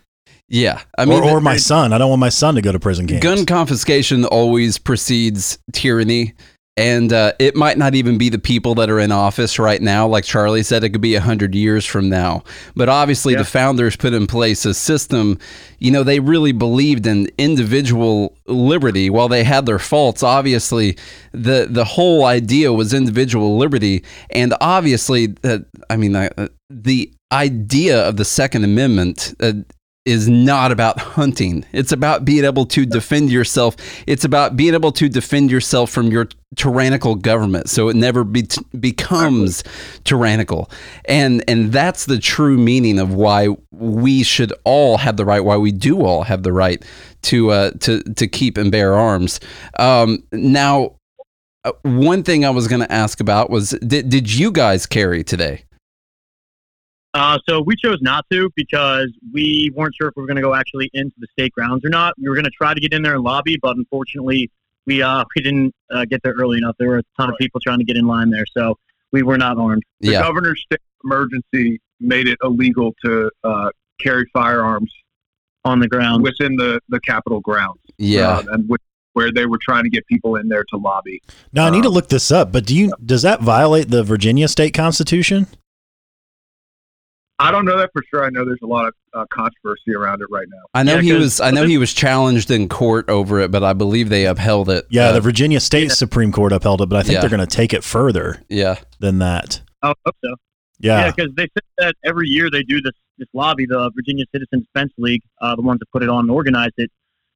Yeah, 0.48 0.80
I 0.98 1.04
mean, 1.04 1.22
or, 1.22 1.36
or 1.36 1.40
my 1.40 1.56
son. 1.56 1.92
I 1.92 1.98
don't 1.98 2.08
want 2.08 2.18
my 2.18 2.30
son 2.30 2.56
to 2.56 2.62
go 2.62 2.72
to 2.72 2.80
prison 2.80 3.06
camp. 3.06 3.22
Gun 3.22 3.46
confiscation 3.46 4.24
always 4.24 4.78
precedes 4.78 5.58
tyranny. 5.72 6.34
And 6.78 7.10
uh, 7.10 7.32
it 7.38 7.56
might 7.56 7.78
not 7.78 7.94
even 7.94 8.18
be 8.18 8.28
the 8.28 8.38
people 8.38 8.74
that 8.74 8.90
are 8.90 9.00
in 9.00 9.10
office 9.10 9.58
right 9.58 9.80
now. 9.80 10.06
Like 10.06 10.24
Charlie 10.24 10.62
said, 10.62 10.84
it 10.84 10.90
could 10.90 11.00
be 11.00 11.14
100 11.14 11.54
years 11.54 11.86
from 11.86 12.10
now. 12.10 12.44
But 12.74 12.90
obviously, 12.90 13.32
yeah. 13.32 13.38
the 13.38 13.46
founders 13.46 13.96
put 13.96 14.12
in 14.12 14.26
place 14.26 14.66
a 14.66 14.74
system, 14.74 15.38
you 15.78 15.90
know, 15.90 16.02
they 16.02 16.20
really 16.20 16.52
believed 16.52 17.06
in 17.06 17.30
individual 17.38 18.36
liberty. 18.46 19.08
While 19.08 19.28
they 19.28 19.42
had 19.42 19.64
their 19.64 19.78
faults, 19.78 20.22
obviously, 20.22 20.98
the, 21.32 21.66
the 21.70 21.84
whole 21.84 22.26
idea 22.26 22.70
was 22.74 22.92
individual 22.92 23.56
liberty. 23.56 24.04
And 24.28 24.52
obviously, 24.60 25.34
uh, 25.44 25.60
I 25.88 25.96
mean, 25.96 26.14
uh, 26.14 26.48
the 26.68 27.10
idea 27.32 28.06
of 28.06 28.18
the 28.18 28.24
Second 28.24 28.64
Amendment 28.64 29.34
uh, 29.40 29.52
is 30.06 30.28
not 30.28 30.72
about 30.72 30.98
hunting. 31.00 31.64
It's 31.72 31.92
about 31.92 32.24
being 32.24 32.44
able 32.44 32.64
to 32.66 32.86
defend 32.86 33.30
yourself. 33.30 33.76
It's 34.06 34.24
about 34.24 34.56
being 34.56 34.72
able 34.72 34.92
to 34.92 35.08
defend 35.08 35.50
yourself 35.50 35.90
from 35.90 36.06
your 36.10 36.28
tyrannical 36.54 37.16
government 37.16 37.68
so 37.68 37.88
it 37.88 37.96
never 37.96 38.24
be, 38.24 38.48
becomes 38.78 39.64
tyrannical. 40.04 40.70
And 41.06 41.44
and 41.48 41.72
that's 41.72 42.06
the 42.06 42.18
true 42.18 42.56
meaning 42.56 42.98
of 42.98 43.12
why 43.12 43.48
we 43.72 44.22
should 44.22 44.52
all 44.64 44.96
have 44.98 45.16
the 45.16 45.24
right 45.24 45.44
why 45.44 45.56
we 45.56 45.72
do 45.72 46.02
all 46.02 46.22
have 46.22 46.44
the 46.44 46.52
right 46.52 46.82
to 47.22 47.50
uh, 47.50 47.70
to 47.80 48.02
to 48.02 48.26
keep 48.28 48.56
and 48.56 48.70
bear 48.70 48.94
arms. 48.94 49.40
Um, 49.78 50.22
now 50.32 50.96
uh, 51.64 51.72
one 51.82 52.22
thing 52.22 52.44
I 52.44 52.50
was 52.50 52.68
going 52.68 52.80
to 52.80 52.92
ask 52.92 53.18
about 53.20 53.50
was 53.50 53.70
did, 53.70 54.08
did 54.08 54.32
you 54.32 54.52
guys 54.52 54.86
carry 54.86 55.24
today? 55.24 55.65
Uh, 57.16 57.38
so 57.48 57.62
we 57.62 57.74
chose 57.76 57.96
not 58.02 58.26
to 58.30 58.50
because 58.56 59.08
we 59.32 59.72
weren't 59.74 59.94
sure 59.98 60.08
if 60.08 60.14
we 60.16 60.22
were 60.22 60.26
going 60.26 60.36
to 60.36 60.42
go 60.42 60.54
actually 60.54 60.90
into 60.92 61.14
the 61.16 61.26
state 61.32 61.50
grounds 61.50 61.82
or 61.82 61.88
not. 61.88 62.12
We 62.18 62.28
were 62.28 62.34
going 62.34 62.44
to 62.44 62.50
try 62.50 62.74
to 62.74 62.80
get 62.80 62.92
in 62.92 63.00
there 63.00 63.14
and 63.14 63.24
lobby, 63.24 63.58
but 63.60 63.74
unfortunately, 63.74 64.50
we 64.86 65.00
uh, 65.00 65.24
we 65.36 65.42
didn't 65.42 65.74
uh, 65.90 66.04
get 66.04 66.22
there 66.22 66.34
early 66.38 66.58
enough. 66.58 66.76
There 66.78 66.88
were 66.88 66.98
a 66.98 67.02
ton 67.18 67.28
right. 67.28 67.32
of 67.32 67.38
people 67.38 67.58
trying 67.58 67.78
to 67.78 67.86
get 67.86 67.96
in 67.96 68.06
line 68.06 68.28
there, 68.28 68.44
so 68.54 68.76
we 69.12 69.22
were 69.22 69.38
not 69.38 69.56
armed. 69.56 69.82
The 70.00 70.12
yeah. 70.12 70.20
governor's 70.20 70.62
state 70.62 70.80
emergency 71.04 71.80
made 72.00 72.28
it 72.28 72.36
illegal 72.42 72.94
to 73.02 73.30
uh, 73.44 73.70
carry 73.98 74.26
firearms 74.34 74.92
on 75.64 75.80
the 75.80 75.88
ground 75.88 76.22
within 76.22 76.54
the 76.56 76.80
the 76.90 77.00
Capitol 77.00 77.40
grounds. 77.40 77.80
Yeah, 77.96 78.36
um, 78.36 78.48
and 78.48 78.68
with, 78.68 78.82
where 79.14 79.32
they 79.32 79.46
were 79.46 79.58
trying 79.62 79.84
to 79.84 79.90
get 79.90 80.06
people 80.06 80.36
in 80.36 80.48
there 80.48 80.64
to 80.64 80.76
lobby. 80.76 81.22
Now 81.50 81.66
I 81.66 81.70
need 81.70 81.84
to 81.84 81.88
look 81.88 82.10
this 82.10 82.30
up, 82.30 82.52
but 82.52 82.66
do 82.66 82.76
you 82.76 82.92
does 83.02 83.22
that 83.22 83.40
violate 83.40 83.88
the 83.88 84.02
Virginia 84.02 84.48
state 84.48 84.74
constitution? 84.74 85.46
I 87.38 87.50
don't 87.50 87.66
know 87.66 87.76
that 87.76 87.90
for 87.92 88.02
sure. 88.10 88.24
I 88.24 88.30
know 88.30 88.44
there's 88.46 88.60
a 88.62 88.66
lot 88.66 88.86
of 88.86 88.94
uh, 89.12 89.26
controversy 89.30 89.94
around 89.94 90.22
it 90.22 90.28
right 90.30 90.46
now. 90.48 90.62
I 90.72 90.82
know 90.82 90.96
yeah, 90.96 91.02
he 91.02 91.12
was. 91.12 91.40
I 91.40 91.50
know 91.50 91.64
he 91.64 91.76
was 91.76 91.92
challenged 91.92 92.50
in 92.50 92.68
court 92.68 93.10
over 93.10 93.40
it, 93.40 93.50
but 93.50 93.62
I 93.62 93.74
believe 93.74 94.08
they 94.08 94.26
upheld 94.26 94.70
it. 94.70 94.86
Yeah, 94.88 95.08
uh, 95.08 95.12
the 95.12 95.20
Virginia 95.20 95.60
State 95.60 95.88
yeah. 95.88 95.94
Supreme 95.94 96.32
Court 96.32 96.52
upheld 96.52 96.80
it, 96.80 96.88
but 96.88 96.96
I 96.96 97.02
think 97.02 97.14
yeah. 97.14 97.20
they're 97.20 97.30
going 97.30 97.46
to 97.46 97.46
take 97.46 97.74
it 97.74 97.84
further. 97.84 98.42
Yeah. 98.48 98.76
Than 98.98 99.18
that. 99.18 99.60
I 99.82 99.88
hope 99.88 100.16
so. 100.24 100.34
Yeah. 100.78 101.00
Yeah, 101.00 101.12
because 101.14 101.34
they 101.36 101.48
said 101.54 101.62
that 101.78 101.94
every 102.04 102.28
year 102.28 102.50
they 102.50 102.62
do 102.62 102.80
this 102.80 102.94
this 103.18 103.28
lobby, 103.32 103.66
the 103.66 103.90
Virginia 103.94 104.24
Citizen 104.32 104.60
Defense 104.60 104.92
League, 104.98 105.22
uh, 105.40 105.56
the 105.56 105.62
ones 105.62 105.78
that 105.80 105.90
put 105.90 106.02
it 106.02 106.08
on 106.08 106.20
and 106.20 106.30
organized 106.30 106.74
it, 106.76 106.90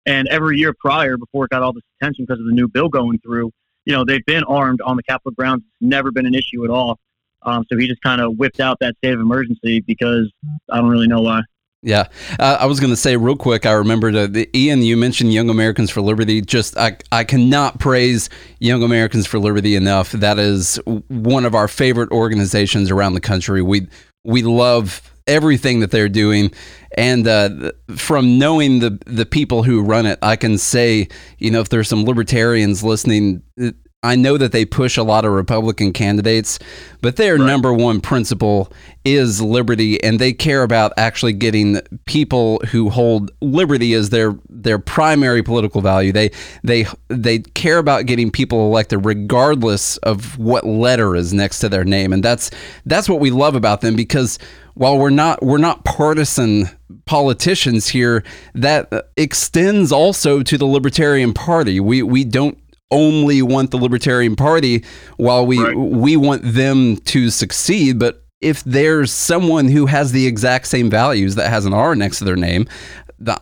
and 0.06 0.28
every 0.28 0.58
year 0.58 0.74
prior, 0.78 1.16
before 1.16 1.44
it 1.44 1.50
got 1.50 1.62
all 1.62 1.72
this 1.72 1.82
attention 2.00 2.24
because 2.26 2.40
of 2.40 2.46
the 2.46 2.52
new 2.52 2.68
bill 2.68 2.88
going 2.88 3.18
through, 3.20 3.50
you 3.84 3.92
know, 3.92 4.04
they've 4.04 4.24
been 4.26 4.44
armed 4.44 4.80
on 4.82 4.96
the 4.96 5.02
Capitol 5.02 5.32
grounds. 5.32 5.62
It's 5.62 5.88
never 5.88 6.10
been 6.10 6.26
an 6.26 6.34
issue 6.34 6.64
at 6.64 6.70
all. 6.70 6.98
Um, 7.42 7.64
so 7.70 7.78
he 7.78 7.86
just 7.88 8.02
kind 8.02 8.20
of 8.20 8.36
whipped 8.36 8.60
out 8.60 8.78
that 8.80 8.96
state 8.98 9.14
of 9.14 9.20
emergency 9.20 9.80
because 9.80 10.30
I 10.70 10.78
don't 10.78 10.90
really 10.90 11.08
know 11.08 11.22
why. 11.22 11.42
Yeah, 11.82 12.08
uh, 12.38 12.58
I 12.60 12.66
was 12.66 12.78
going 12.78 12.90
to 12.90 12.96
say 12.96 13.16
real 13.16 13.36
quick. 13.36 13.64
I 13.64 13.72
remember 13.72 14.26
the, 14.26 14.50
Ian. 14.54 14.82
You 14.82 14.98
mentioned 14.98 15.32
Young 15.32 15.48
Americans 15.48 15.90
for 15.90 16.02
Liberty. 16.02 16.42
Just 16.42 16.76
I, 16.76 16.98
I 17.10 17.24
cannot 17.24 17.80
praise 17.80 18.28
Young 18.58 18.82
Americans 18.82 19.26
for 19.26 19.38
Liberty 19.38 19.76
enough. 19.76 20.12
That 20.12 20.38
is 20.38 20.78
one 21.08 21.46
of 21.46 21.54
our 21.54 21.68
favorite 21.68 22.10
organizations 22.10 22.90
around 22.90 23.14
the 23.14 23.20
country. 23.20 23.62
We 23.62 23.88
we 24.24 24.42
love 24.42 25.00
everything 25.26 25.80
that 25.80 25.90
they're 25.90 26.10
doing, 26.10 26.52
and 26.98 27.26
uh, 27.26 27.72
from 27.96 28.38
knowing 28.38 28.80
the 28.80 28.98
the 29.06 29.24
people 29.24 29.62
who 29.62 29.80
run 29.82 30.04
it, 30.04 30.18
I 30.20 30.36
can 30.36 30.58
say, 30.58 31.08
you 31.38 31.50
know, 31.50 31.60
if 31.60 31.70
there's 31.70 31.88
some 31.88 32.04
libertarians 32.04 32.84
listening, 32.84 33.42
I 34.02 34.16
know 34.16 34.38
that 34.38 34.52
they 34.52 34.64
push 34.64 34.96
a 34.96 35.02
lot 35.02 35.26
of 35.26 35.32
Republican 35.32 35.92
candidates, 35.92 36.58
but 37.02 37.16
their 37.16 37.36
right. 37.36 37.44
number 37.44 37.74
one 37.74 38.00
principle 38.00 38.72
is 39.04 39.42
liberty, 39.42 40.02
and 40.02 40.18
they 40.18 40.32
care 40.32 40.62
about 40.62 40.94
actually 40.96 41.34
getting 41.34 41.82
people 42.06 42.60
who 42.70 42.88
hold 42.88 43.30
liberty 43.42 43.92
as 43.92 44.08
their 44.08 44.38
their 44.48 44.78
primary 44.78 45.42
political 45.42 45.82
value. 45.82 46.12
They 46.12 46.30
they 46.64 46.86
they 47.08 47.40
care 47.40 47.76
about 47.76 48.06
getting 48.06 48.30
people 48.30 48.66
elected 48.66 49.04
regardless 49.04 49.98
of 49.98 50.38
what 50.38 50.64
letter 50.64 51.14
is 51.14 51.34
next 51.34 51.58
to 51.58 51.68
their 51.68 51.84
name, 51.84 52.14
and 52.14 52.22
that's 52.22 52.50
that's 52.86 53.06
what 53.06 53.20
we 53.20 53.30
love 53.30 53.54
about 53.54 53.82
them 53.82 53.96
because 53.96 54.38
while 54.74 54.96
we're 54.96 55.10
not 55.10 55.42
we're 55.42 55.58
not 55.58 55.84
partisan 55.84 56.70
politicians 57.04 57.88
here 57.88 58.24
that 58.54 59.10
extends 59.16 59.92
also 59.92 60.42
to 60.42 60.56
the 60.56 60.64
libertarian 60.64 61.32
party 61.32 61.80
we 61.80 62.02
we 62.02 62.24
don't 62.24 62.56
only 62.90 63.42
want 63.42 63.70
the 63.70 63.76
Libertarian 63.76 64.36
Party 64.36 64.84
while 65.16 65.46
we 65.46 65.62
right. 65.62 65.76
we 65.76 66.16
want 66.16 66.42
them 66.44 66.96
to 66.96 67.30
succeed. 67.30 67.98
But 67.98 68.24
if 68.40 68.64
there's 68.64 69.12
someone 69.12 69.68
who 69.68 69.86
has 69.86 70.12
the 70.12 70.26
exact 70.26 70.66
same 70.66 70.90
values 70.90 71.34
that 71.34 71.50
has 71.50 71.66
an 71.66 71.74
R 71.74 71.94
next 71.94 72.18
to 72.18 72.24
their 72.24 72.36
name, 72.36 72.66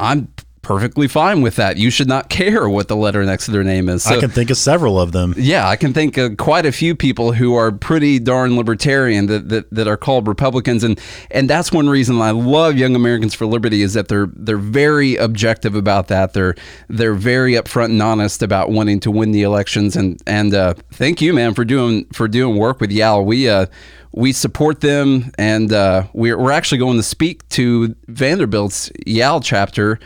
I'm 0.01 0.28
perfectly 0.63 1.09
fine 1.09 1.43
with 1.43 1.57
that. 1.57 1.77
You 1.77 1.91
should 1.91 2.09
not 2.09 2.29
care 2.29 2.69
what 2.69 2.89
the 2.89 2.97
letter 2.97 3.25
next 3.25 3.47
to 3.47 3.51
their 3.51 3.65
name 3.65 3.89
is. 3.89 4.03
So, 4.03 4.17
I 4.17 4.21
can 4.21 4.31
think 4.31 4.51
of 4.51 4.57
several 4.57 5.01
of 5.01 5.13
them. 5.13 5.35
Yeah, 5.37 5.69
I 5.69 5.77
can 5.77 5.93
think 5.93 6.17
of 6.17 6.37
quite 6.37 6.67
a 6.67 6.73
few 6.73 6.95
people 6.95 7.33
who 7.33 7.55
are 7.55 7.73
pretty 7.73 8.19
darn 8.19 8.57
libertarian 8.57 9.27
that, 9.27 9.49
that, 9.49 9.71
that 9.71 9.89
are 9.89 9.97
called 9.97 10.27
Republicans, 10.29 10.85
and 10.85 11.01
and 11.31 11.49
that's 11.49 11.73
one 11.73 11.89
reason 11.89 12.21
I 12.21 12.31
love 12.31 12.77
Young 12.77 12.95
Americans 12.95 13.35
for 13.35 13.47
Liberty 13.47 13.83
is 13.83 13.95
that 13.95 14.09
they're 14.09 14.29
they're 14.35 14.57
very 14.57 15.17
objective 15.17 15.75
about 15.75 16.09
that. 16.09 16.33
They're 16.33 16.55
they're 16.89 17.15
very 17.15 17.53
upfront 17.53 17.87
and 17.87 18.03
honest 18.03 18.43
about 18.43 18.71
wanting 18.71 19.01
to 19.01 19.11
win 19.11 19.33
the 19.33 19.43
elections, 19.43 19.97
and 19.97 20.23
and 20.27 20.55
uh, 20.55 20.75
thank 20.93 21.21
you, 21.21 21.33
man, 21.33 21.55
for 21.55 21.65
doing 21.65 22.07
for 22.13 22.29
doing 22.29 22.57
work 22.57 22.81
with 22.81 22.91
YAL. 22.91 23.25
We 23.25 23.49
uh 23.49 23.67
we 24.13 24.33
support 24.33 24.81
them, 24.81 25.31
and 25.39 25.73
uh, 25.73 26.05
we're, 26.13 26.39
we're 26.39 26.51
actually 26.51 26.79
going 26.79 26.97
to 26.97 27.03
speak 27.03 27.49
to 27.51 27.95
Vanderbilt's 28.09 28.91
YAL 29.07 29.41
chapter 29.41 29.99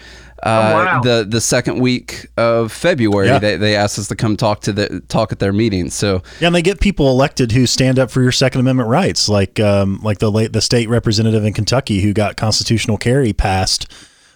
uh, 0.43 0.73
wow. 0.75 1.01
the 1.01 1.25
the 1.29 1.41
second 1.41 1.79
week 1.79 2.27
of 2.37 2.73
February. 2.73 3.29
Yeah. 3.29 3.39
They, 3.39 3.57
they 3.57 3.77
asked 3.77 3.99
us 3.99 4.09
to 4.09 4.17
come 4.17 4.37
talk 4.37 4.61
to 4.63 4.73
the 4.73 5.01
talk 5.09 5.31
at 5.31 5.39
their 5.39 5.53
meeting. 5.53 5.89
So 5.91 6.23
yeah, 6.41 6.49
and 6.49 6.55
they 6.55 6.63
get 6.63 6.81
people 6.81 7.09
elected 7.09 7.53
who 7.53 7.67
stand 7.67 7.99
up 7.99 8.11
for 8.11 8.23
your 8.23 8.33
Second 8.33 8.61
Amendment 8.61 8.89
rights, 8.89 9.29
like 9.29 9.61
um, 9.61 10.01
like 10.03 10.19
the 10.19 10.31
late 10.31 10.53
the 10.53 10.61
state 10.61 10.89
representative 10.89 11.45
in 11.45 11.53
Kentucky 11.53 12.01
who 12.01 12.13
got 12.13 12.37
constitutional 12.37 12.99
carry 12.99 13.33
passed, 13.33 13.93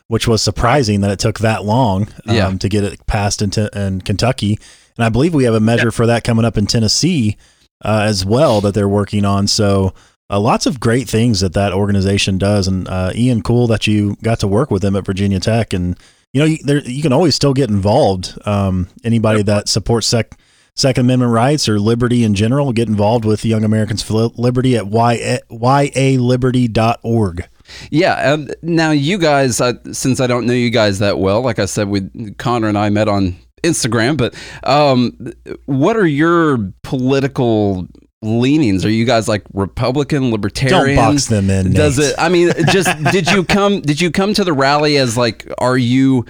which 0.07 0.29
was 0.29 0.43
surprising 0.43 1.01
that 1.01 1.11
it 1.11 1.19
took 1.19 1.41
that 1.41 1.65
long 1.65 2.03
um, 2.27 2.37
yeah. 2.37 2.51
to 2.51 2.69
get 2.69 2.85
it 2.85 3.05
passed 3.07 3.43
in, 3.43 3.51
in 3.75 4.01
Kentucky. 4.01 4.59
And 4.97 5.05
I 5.05 5.09
believe 5.09 5.35
we 5.35 5.45
have 5.45 5.55
a 5.55 5.61
measure 5.61 5.89
yeah. 5.89 5.91
for 5.91 6.07
that 6.07 6.25
coming 6.25 6.45
up 6.45 6.57
in 6.57 6.67
Tennessee 6.67 7.37
uh, 7.85 8.05
as 8.07 8.25
well 8.25 8.61
that 8.61 8.75
they're 8.75 8.89
working 8.89 9.25
on. 9.25 9.47
So 9.47 9.93
uh, 10.29 10.41
lots 10.41 10.67
of 10.67 10.81
great 10.81 11.09
things 11.09 11.41
that 11.41 11.53
that 11.55 11.73
organization 11.73 12.39
does. 12.39 12.67
And 12.67 12.89
uh, 12.89 13.13
Ian, 13.15 13.43
cool 13.43 13.67
that 13.69 13.87
you 13.87 14.17
got 14.23 14.41
to 14.41 14.49
work 14.49 14.71
with 14.71 14.83
them 14.83 14.97
at 14.97 15.07
Virginia 15.07 15.41
Tech. 15.41 15.73
And 15.73 15.97
you 16.33 16.41
know, 16.41 16.47
you, 16.47 16.59
there, 16.63 16.81
you 16.81 17.03
can 17.03 17.13
always 17.13 17.35
still 17.35 17.55
get 17.55 17.71
involved. 17.71 18.39
Um, 18.47 18.89
anybody 19.05 19.39
yep. 19.39 19.47
that 19.47 19.69
supports 19.69 20.07
sec- 20.07 20.39
Second 20.75 21.07
Amendment 21.07 21.33
rights 21.33 21.69
or 21.69 21.81
liberty 21.81 22.23
in 22.23 22.35
general, 22.35 22.73
get 22.73 22.87
involved 22.89 23.25
with 23.25 23.47
Young 23.47 23.65
Americans 23.65 24.03
for 24.03 24.31
Liberty 24.37 24.77
at 24.77 24.89
y- 24.89 25.41
yaliberty.org. 25.51 27.49
Yeah. 27.91 28.33
Um, 28.33 28.49
now, 28.63 28.91
you 28.91 29.17
guys, 29.17 29.61
uh, 29.61 29.73
since 29.93 30.21
I 30.21 30.27
don't 30.27 30.47
know 30.47 30.53
you 30.53 30.71
guys 30.71 30.99
that 30.99 31.19
well, 31.19 31.41
like 31.41 31.59
I 31.59 31.65
said, 31.65 31.89
we 31.89 32.03
Connor 32.37 32.69
and 32.69 32.77
I 32.77 32.91
met 32.91 33.09
on 33.09 33.37
Instagram, 33.63 34.19
but 34.19 34.35
um, 34.65 35.33
what 35.65 35.97
are 35.97 36.07
your 36.07 36.73
political 36.83 37.89
leanings? 38.27 38.85
Are 38.85 38.91
you 38.91 39.05
guys 39.05 39.29
like 39.29 39.45
Republican, 39.53 40.31
Libertarian? 40.31 40.97
Don't 40.97 41.13
box 41.13 41.27
them 41.27 41.51
in. 41.51 41.73
Does 41.73 41.99
Nate. 41.99 42.11
it? 42.11 42.15
I 42.19 42.29
mean, 42.29 42.53
just 42.71 42.91
did 43.13 43.31
you 43.31 43.45
come? 43.45 43.81
Did 43.81 44.01
you 44.01 44.11
come 44.11 44.35
to 44.35 44.45
the 44.45 44.53
rally 44.53 44.97
as 44.97 45.17
like? 45.17 45.51
Are 45.59 45.79
you? 45.79 46.25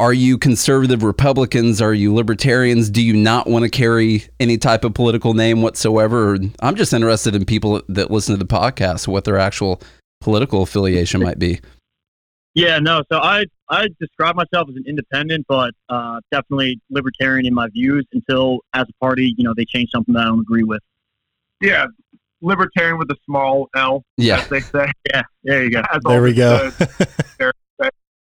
Are 0.00 0.12
you 0.12 0.38
conservative 0.38 1.04
Republicans? 1.04 1.80
Are 1.80 1.94
you 1.94 2.12
libertarians? 2.12 2.90
Do 2.90 3.00
you 3.00 3.14
not 3.14 3.46
want 3.46 3.62
to 3.62 3.70
carry 3.70 4.24
any 4.40 4.58
type 4.58 4.82
of 4.82 4.92
political 4.92 5.34
name 5.34 5.62
whatsoever? 5.62 6.36
I'm 6.58 6.74
just 6.74 6.92
interested 6.92 7.36
in 7.36 7.44
people 7.44 7.80
that 7.88 8.10
listen 8.10 8.34
to 8.34 8.38
the 8.44 8.44
podcast, 8.44 9.06
what 9.06 9.22
their 9.22 9.38
actual 9.38 9.80
political 10.20 10.62
affiliation 10.62 11.22
might 11.22 11.38
be. 11.38 11.60
Yeah, 12.54 12.78
no. 12.78 13.02
So 13.10 13.18
I 13.18 13.44
I 13.68 13.88
describe 14.00 14.36
myself 14.36 14.68
as 14.68 14.76
an 14.76 14.84
independent, 14.86 15.46
but 15.48 15.74
uh, 15.88 16.20
definitely 16.30 16.80
libertarian 16.90 17.46
in 17.46 17.54
my 17.54 17.68
views. 17.68 18.06
Until 18.12 18.60
as 18.72 18.84
a 18.88 19.04
party, 19.04 19.34
you 19.36 19.44
know, 19.44 19.54
they 19.56 19.64
change 19.64 19.90
something 19.90 20.14
that 20.14 20.20
I 20.20 20.26
don't 20.26 20.40
agree 20.40 20.62
with. 20.62 20.80
Yeah, 21.64 21.86
libertarian 22.42 22.98
with 22.98 23.10
a 23.10 23.16
small 23.24 23.68
L, 23.74 24.04
Yeah. 24.16 24.40
as 24.40 24.48
they 24.48 24.60
say. 24.60 24.90
Yeah, 25.12 25.22
there 25.44 25.64
you 25.64 25.70
go. 25.70 25.82
As 25.92 26.00
There 26.06 26.22
we 26.22 26.32
go. 26.34 26.70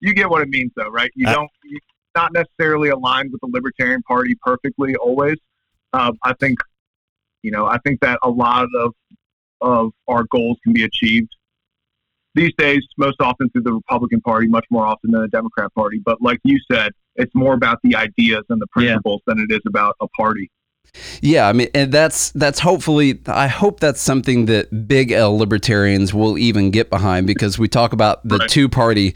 you 0.00 0.14
get 0.14 0.28
what 0.30 0.42
it 0.42 0.48
means, 0.48 0.70
though, 0.76 0.88
right? 0.88 1.10
You 1.14 1.28
Uh, 1.28 1.34
don't 1.34 1.50
you 1.64 1.78
not 2.14 2.32
necessarily 2.32 2.90
aligned 2.90 3.32
with 3.32 3.40
the 3.40 3.48
Libertarian 3.52 4.02
Party 4.02 4.34
perfectly 4.44 4.94
always. 4.96 5.36
Uh, 5.94 6.12
I 6.22 6.34
think, 6.34 6.58
you 7.42 7.50
know, 7.50 7.66
I 7.66 7.78
think 7.84 8.00
that 8.00 8.18
a 8.22 8.30
lot 8.30 8.66
of 8.76 8.92
of 9.60 9.92
our 10.08 10.24
goals 10.30 10.58
can 10.64 10.72
be 10.72 10.82
achieved 10.84 11.30
these 12.34 12.52
days, 12.58 12.82
most 12.98 13.20
often 13.20 13.48
through 13.50 13.62
the 13.62 13.72
Republican 13.72 14.20
Party, 14.20 14.48
much 14.48 14.64
more 14.70 14.84
often 14.86 15.10
than 15.12 15.22
the 15.22 15.28
Democrat 15.28 15.72
Party. 15.74 16.00
But 16.04 16.20
like 16.20 16.40
you 16.44 16.58
said, 16.70 16.90
it's 17.16 17.32
more 17.34 17.54
about 17.54 17.78
the 17.84 17.94
ideas 17.94 18.42
and 18.48 18.60
the 18.60 18.66
Yeah. 18.76 18.82
principles 18.94 19.20
than 19.26 19.38
it 19.38 19.52
is 19.52 19.60
about 19.66 19.94
a 20.00 20.08
party. 20.08 20.50
Yeah, 21.22 21.48
I 21.48 21.52
mean, 21.54 21.68
and 21.74 21.90
that's 21.90 22.30
that's 22.32 22.58
hopefully. 22.60 23.20
I 23.26 23.46
hope 23.48 23.80
that's 23.80 24.00
something 24.00 24.44
that 24.46 24.86
big 24.86 25.10
L 25.10 25.36
libertarians 25.36 26.12
will 26.12 26.36
even 26.36 26.70
get 26.70 26.90
behind 26.90 27.26
because 27.26 27.58
we 27.58 27.66
talk 27.68 27.92
about 27.94 28.26
the 28.28 28.38
Right. 28.38 28.48
two 28.50 28.68
party 28.68 29.14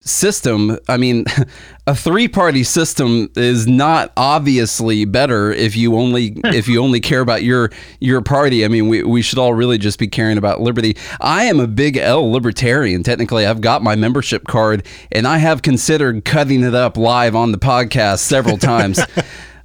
system. 0.00 0.78
I 0.88 0.96
mean, 0.96 1.24
a 1.88 1.94
three 1.94 2.28
party 2.28 2.62
system 2.62 3.28
is 3.34 3.66
not 3.66 4.12
obviously 4.16 5.04
better 5.06 5.50
if 5.50 5.74
you 5.76 5.96
only 5.96 6.34
if 6.44 6.68
you 6.68 6.80
only 6.82 7.00
care 7.00 7.20
about 7.20 7.42
your 7.42 7.70
your 7.98 8.22
party. 8.22 8.64
I 8.64 8.68
mean, 8.68 8.88
we 8.88 9.02
we 9.02 9.20
should 9.20 9.38
all 9.38 9.54
really 9.54 9.76
just 9.76 9.98
be 9.98 10.06
caring 10.06 10.38
about 10.38 10.60
liberty. 10.60 10.96
I 11.20 11.44
am 11.44 11.58
a 11.58 11.66
big 11.66 11.96
L 11.96 12.30
libertarian. 12.30 13.02
Technically, 13.02 13.44
I've 13.44 13.60
got 13.60 13.82
my 13.82 13.96
membership 13.96 14.46
card, 14.46 14.86
and 15.10 15.26
I 15.26 15.38
have 15.38 15.62
considered 15.62 16.24
cutting 16.24 16.62
it 16.62 16.76
up 16.76 16.96
live 16.96 17.34
on 17.34 17.50
the 17.50 17.58
podcast 17.58 18.18
several 18.20 18.56
times 18.72 19.00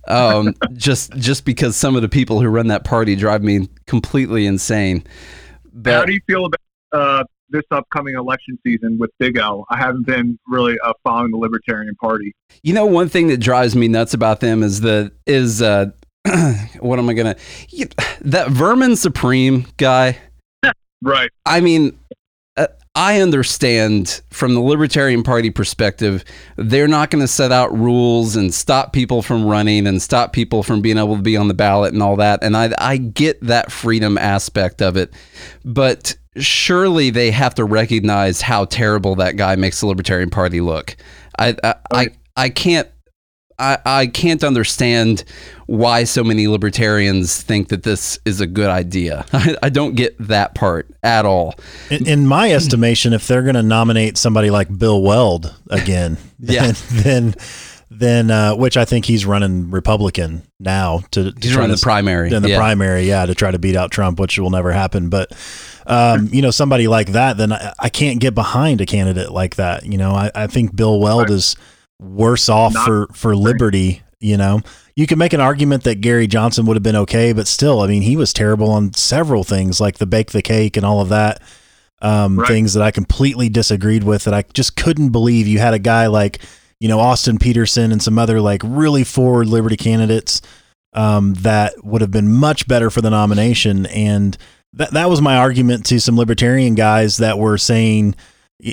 um, 0.08 0.54
just 0.74 1.14
just 1.14 1.46
because 1.46 1.76
some 1.76 1.96
of 1.96 2.02
the 2.02 2.10
people 2.10 2.42
who 2.42 2.48
run 2.48 2.68
that 2.68 2.84
party 2.84 3.16
drive 3.16 3.44
me 3.44 3.70
completely 3.88 4.46
insane. 4.46 5.04
How 5.86 6.06
do 6.06 6.14
you 6.14 6.22
feel 6.28 6.46
about 6.46 6.60
uh, 6.92 7.24
this 7.50 7.64
upcoming 7.72 8.16
election 8.16 8.60
season 8.66 8.98
with 8.98 9.12
Big 9.20 9.38
L? 9.38 9.66
I 9.70 9.78
haven't 9.78 10.06
been 10.06 10.38
really 10.48 10.78
uh, 10.84 10.94
following 11.04 11.32
the 11.32 11.38
Libertarian 11.38 11.96
Party. 11.96 12.34
you 12.62 12.74
know, 12.74 12.86
one 12.86 13.10
thing 13.10 13.28
that 13.28 13.38
drives 13.38 13.76
me 13.76 13.88
nuts 13.88 14.14
about 14.14 14.40
them 14.40 14.62
is 14.62 14.82
the 14.82 15.12
is 15.26 15.62
uh, 15.62 15.92
what 16.80 17.00
am 17.00 17.10
I 17.10 17.14
gonna 17.14 17.36
that 18.22 18.50
Vermin 18.50 18.96
Supreme 18.96 19.66
guy. 19.78 20.18
Right. 21.06 21.30
I 21.46 21.60
mean, 21.60 22.00
I 22.96 23.22
understand 23.22 24.22
from 24.30 24.54
the 24.54 24.60
Libertarian 24.60 25.24
Party 25.24 25.50
perspective, 25.50 26.24
they're 26.58 26.88
not 26.88 27.10
going 27.10 27.24
to 27.24 27.28
set 27.28 27.52
out 27.52 27.76
rules 27.76 28.36
and 28.36 28.54
stop 28.54 28.94
people 28.94 29.24
from 29.24 29.46
running 29.46 29.88
and 29.88 30.00
stop 30.00 30.32
people 30.32 30.62
from 30.62 30.82
being 30.82 31.00
able 31.00 31.16
to 31.16 31.22
be 31.22 31.36
on 31.36 31.48
the 31.48 31.56
ballot 31.56 31.94
and 31.94 32.04
all 32.04 32.16
that. 32.18 32.44
And 32.44 32.56
I, 32.56 32.72
I 32.78 32.98
get 32.98 33.42
that 33.42 33.72
freedom 33.72 34.18
aspect 34.20 34.80
of 34.80 34.96
it. 34.96 35.12
But 35.66 36.16
surely 36.38 37.10
they 37.10 37.32
have 37.32 37.56
to 37.56 37.66
recognize 37.66 38.42
how 38.42 38.66
terrible 38.66 39.16
that 39.16 39.38
guy 39.38 39.56
makes 39.56 39.80
the 39.80 39.88
Libertarian 39.88 40.30
Party 40.30 40.62
look. 40.62 40.96
I, 41.40 41.56
I, 41.64 41.76
I, 41.92 42.08
I 42.38 42.50
can't. 42.50 42.88
I, 43.64 43.78
I 44.02 44.08
can't 44.08 44.44
understand 44.44 45.24
why 45.68 46.04
so 46.04 46.24
many 46.24 46.48
libertarians 46.48 47.42
think 47.42 47.70
that 47.70 47.84
this 47.84 48.20
is 48.26 48.42
a 48.42 48.48
good 48.48 48.70
idea. 48.70 49.26
I, 49.34 49.56
I 49.64 49.70
don't 49.70 49.96
get 49.96 50.16
that 50.20 50.56
part 50.56 50.90
at 51.04 51.26
all. 51.26 51.56
In, 51.90 52.08
in 52.08 52.28
my 52.28 52.52
estimation, 52.52 53.14
if 53.14 53.28
they're 53.28 53.44
going 53.44 53.56
to 53.56 53.64
nominate 53.64 54.18
somebody 54.18 54.50
like 54.50 54.76
Bill 54.78 55.02
Weld 55.02 55.54
again, 55.70 56.18
Yeah. 56.40 56.74
then 56.74 56.76
then, 57.04 57.36
then 57.90 58.32
uh, 58.32 58.56
which 58.56 58.76
I 58.76 58.86
think 58.86 59.06
he's 59.06 59.26
running 59.26 59.72
Republican 59.72 60.44
now 60.60 61.00
to, 61.12 61.32
to 61.32 61.40
He's 61.42 61.52
try 61.54 61.62
running 61.62 61.76
to 61.76 61.80
the 61.80 61.84
primary. 61.84 62.34
in 62.34 62.42
the 62.42 62.50
yeah. 62.50 62.58
primary, 62.58 63.04
yeah, 63.08 63.26
to 63.26 63.34
try 63.36 63.52
to 63.52 63.60
beat 63.60 63.76
out 63.76 63.92
Trump, 63.92 64.20
which 64.20 64.38
will 64.40 64.50
never 64.50 64.72
happen. 64.72 65.10
But 65.10 65.32
um, 65.88 66.28
you 66.32 66.42
know, 66.42 66.52
somebody 66.52 66.88
like 66.88 67.12
that, 67.14 67.38
then 67.38 67.54
I, 67.54 67.74
I 67.80 67.90
can't 67.90 68.20
get 68.20 68.34
behind 68.36 68.82
a 68.82 68.86
candidate 68.86 69.32
like 69.32 69.56
that. 69.56 69.86
You 69.86 69.98
know, 69.98 70.12
I, 70.12 70.32
I 70.36 70.48
think 70.48 70.76
Bill 70.76 71.00
Weld 71.00 71.30
Right. 71.30 71.30
is 71.32 71.56
worse 72.04 72.50
off 72.50 72.74
Not 72.74 72.86
for 72.86 73.08
for 73.14 73.36
liberty. 73.36 74.02
You 74.20 74.38
know, 74.38 74.62
you 74.96 75.06
can 75.06 75.18
make 75.18 75.34
an 75.34 75.42
argument 75.42 75.84
that 75.84 76.02
Gary 76.02 76.28
Johnson 76.28 76.66
would 76.66 76.78
have 76.78 76.84
been 76.84 76.96
okay, 76.96 77.34
but 77.34 77.48
still, 77.48 77.82
I 77.82 77.88
mean, 77.88 78.02
he 78.02 78.16
was 78.16 78.32
terrible 78.32 78.72
on 78.72 78.94
several 78.94 79.44
things 79.44 79.82
like 79.82 79.98
the 79.98 80.06
bake 80.06 80.32
the 80.32 80.42
cake 80.42 80.78
and 80.78 80.86
all 80.86 81.02
of 81.02 81.10
that. 81.10 81.42
Um, 82.02 82.38
Right. 82.40 82.48
Things 82.48 82.74
that 82.74 82.84
I 82.84 82.92
completely 82.92 83.50
disagreed 83.50 84.04
with 84.04 84.26
that 84.26 84.34
I 84.34 84.44
just 84.54 84.76
couldn't 84.76 85.10
believe 85.10 85.48
you 85.48 85.60
had 85.60 85.74
a 85.74 85.80
guy 85.80 86.08
like, 86.08 86.40
you 86.80 86.88
know, 86.88 87.00
Austin 87.00 87.38
Petersen 87.38 87.92
and 87.92 88.02
some 88.02 88.20
other 88.20 88.42
like 88.42 88.62
really 88.64 89.04
forward 89.04 89.48
liberty 89.48 89.78
candidates 89.78 90.42
um, 90.94 91.34
that 91.36 91.74
would 91.84 92.02
have 92.02 92.12
been 92.12 92.32
much 92.32 92.68
better 92.68 92.90
for 92.90 93.02
the 93.02 93.10
nomination. 93.10 93.86
And 93.88 94.38
that, 94.74 94.92
that 94.92 95.10
was 95.10 95.22
my 95.22 95.38
argument 95.38 95.86
to 95.88 96.00
some 96.00 96.18
libertarian 96.18 96.76
guys 96.76 97.18
that 97.18 97.38
were 97.38 97.58
saying, 97.58 98.16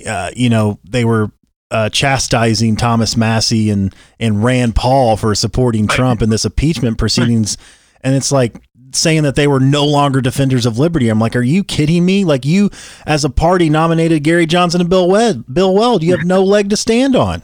uh, 0.06 0.30
you 0.34 0.50
know, 0.50 0.78
they 0.84 1.04
were 1.04 1.30
uh, 1.70 1.88
chastising 1.88 2.76
Thomas 2.76 3.16
Massie 3.16 3.70
and, 3.70 3.94
and 4.18 4.42
Rand 4.42 4.74
Paul 4.74 5.16
for 5.16 5.34
supporting 5.34 5.86
Trump 5.86 6.22
in 6.22 6.30
this 6.30 6.44
impeachment 6.44 6.98
proceedings. 6.98 7.56
And 8.02 8.14
it's 8.14 8.32
like 8.32 8.60
saying 8.92 9.22
that 9.22 9.36
they 9.36 9.46
were 9.46 9.60
no 9.60 9.84
longer 9.84 10.20
defenders 10.20 10.66
of 10.66 10.78
liberty. 10.78 11.08
I'm 11.08 11.20
like, 11.20 11.36
are 11.36 11.42
you 11.42 11.62
kidding 11.62 12.04
me? 12.04 12.24
Like 12.24 12.44
you, 12.44 12.70
as 13.06 13.24
a 13.24 13.30
party, 13.30 13.70
nominated 13.70 14.24
Gary 14.24 14.46
Johnson 14.46 14.80
and 14.80 14.90
Bill 14.90 15.08
Weld. 15.08 15.52
Bill 15.52 15.74
Weld, 15.74 16.02
you 16.02 16.16
have 16.16 16.26
no 16.26 16.42
leg 16.42 16.70
to 16.70 16.76
stand 16.76 17.14
on. 17.14 17.42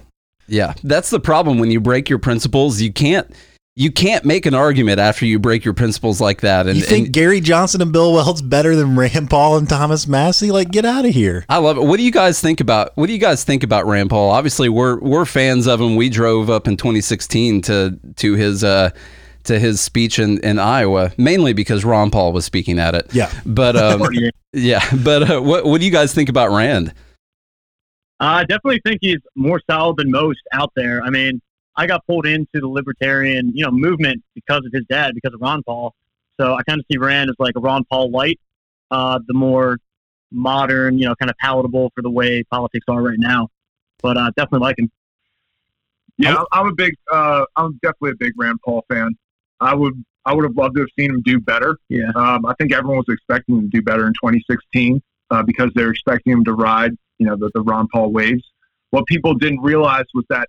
Yeah, 0.49 0.75
that's 0.85 1.11
the 1.11 1.21
problem 1.21 1.59
when 1.59 1.71
you 1.71 1.81
break 1.81 2.09
your 2.09 2.19
principles. 2.19 2.81
You 2.81 2.93
can't 2.93 3.33
you 3.79 3.93
can't 3.93 4.25
make 4.25 4.47
an 4.47 4.55
argument 4.55 4.99
after 4.99 5.27
you 5.27 5.39
break 5.39 5.63
your 5.63 5.75
principles 5.75 6.19
like 6.19 6.41
that. 6.41 6.67
And, 6.67 6.79
you 6.79 6.83
think 6.83 7.07
and 7.07 7.15
Gary 7.15 7.43
Johnson 7.43 7.83
and 7.83 7.93
Bill 7.93 8.15
Weld's 8.15 8.41
better 8.41 8.75
than 8.75 8.97
Rand 8.97 9.29
Paul 9.29 9.59
and 9.59 9.69
Thomas 9.69 10.09
Massie? 10.09 10.51
Like, 10.51 10.71
get 10.71 10.87
out 10.87 11.05
of 11.05 11.13
here. 11.13 11.45
I 11.51 11.59
love 11.59 11.77
it. 11.77 11.83
What 11.83 11.99
do 11.99 12.03
you 12.03 12.11
guys 12.11 12.41
think 12.41 12.61
about 12.61 12.97
what 12.97 13.07
do 13.07 13.13
you 13.13 13.19
guys 13.19 13.45
think 13.45 13.63
about 13.63 13.87
Rand 13.87 14.09
Paul? 14.09 14.31
Obviously, 14.31 14.71
we're 14.71 14.99
we're 15.01 15.27
fans 15.27 15.67
of 15.67 15.81
him. 15.81 15.95
We 15.95 16.09
drove 16.09 16.49
up 16.49 16.67
in 16.67 16.79
2016 16.79 17.61
to 17.63 17.99
to 18.17 18.33
his 18.35 18.65
uh 18.65 18.91
to 19.45 19.59
his 19.59 19.81
speech 19.81 20.19
in, 20.19 20.39
in 20.41 20.59
Iowa, 20.59 21.13
mainly 21.19 21.53
because 21.53 21.85
Ron 21.85 22.11
Paul 22.11 22.33
was 22.33 22.45
speaking 22.45 22.79
at 22.79 22.95
it. 22.95 23.07
Yeah. 23.13 23.31
But 23.45 23.77
um, 23.77 24.09
Yeah. 24.11 24.31
yeah, 24.53 24.91
but 25.05 25.31
uh, 25.31 25.41
what 25.41 25.67
what 25.67 25.81
do 25.81 25.87
you 25.87 25.93
guys 25.93 26.15
think 26.15 26.31
about 26.31 26.51
Rand? 26.51 26.95
I 28.21 28.45
definitely 28.45 28.81
think 28.87 29.01
he's 29.03 29.21
more 29.35 29.61
solid 29.71 29.99
than 29.99 30.11
most 30.11 30.41
out 30.53 30.73
there. 30.75 31.03
I 31.03 31.11
mean, 31.11 31.43
I 31.77 31.87
got 31.87 32.07
pulled 32.07 32.27
into 32.27 32.61
the 32.61 32.69
libertarian, 32.69 33.53
you 33.55 33.65
know, 33.65 33.71
movement 33.71 34.23
because 34.35 34.65
of 34.65 34.73
his 34.73 34.85
dad, 34.89 35.15
because 35.15 35.35
of 35.35 35.41
Ron 35.41 35.63
Paul. 35.63 35.95
So 36.41 36.55
I 36.55 36.63
kind 36.63 36.81
of 36.81 36.87
see 36.91 36.99
Rand 36.99 37.31
as 37.31 37.37
like 37.39 37.55
a 37.57 37.61
Ron 37.61 37.85
Paul 37.91 38.11
light, 38.11 38.41
uh, 38.91 39.19
the 39.27 39.35
more 39.35 39.79
modern, 40.31 40.99
you 40.99 41.07
know, 41.07 41.15
kind 41.17 41.31
of 41.31 41.37
palatable 41.39 41.93
for 41.95 42.03
the 42.03 42.11
way 42.11 42.43
politics 42.45 42.85
are 42.89 43.03
right 43.03 43.19
now. 43.19 43.49
But 44.03 44.17
uh, 44.17 44.31
definitely 44.37 44.61
like 44.61 44.79
him. 44.79 44.91
Yeah, 46.19 46.43
I'm 46.53 46.69
a 46.69 46.75
big. 46.75 46.95
Uh, 47.11 47.45
I'm 47.57 47.79
definitely 47.83 48.13
a 48.13 48.17
big 48.19 48.33
Rand 48.37 48.59
Paul 48.65 48.85
fan. 48.89 49.17
I 49.61 49.75
would. 49.75 50.03
I 50.25 50.35
would 50.35 50.45
have 50.45 50.57
loved 50.57 50.75
to 50.75 50.81
have 50.81 50.89
seen 50.99 51.11
him 51.11 51.23
do 51.23 51.39
better. 51.39 51.79
Yeah. 51.89 52.11
Um, 52.17 52.47
I 52.47 52.55
think 52.55 52.73
everyone 52.73 52.97
was 52.97 53.07
expecting 53.09 53.59
him 53.59 53.63
to 53.63 53.69
do 53.69 53.81
better 53.81 54.09
in 54.09 54.13
2016 54.15 55.01
uh, 55.31 55.43
because 55.45 55.71
they're 55.77 55.91
expecting 55.91 56.33
him 56.33 56.45
to 56.47 56.53
ride, 56.53 56.93
you 57.19 57.27
know, 57.27 57.37
the, 57.37 57.49
the 57.55 57.61
Ron 57.61 57.87
Paul 57.93 58.11
waves. 58.11 58.43
What 58.91 59.07
people 59.07 59.35
didn't 59.35 59.61
realize 59.61 60.05
was 60.15 60.25
that 60.31 60.49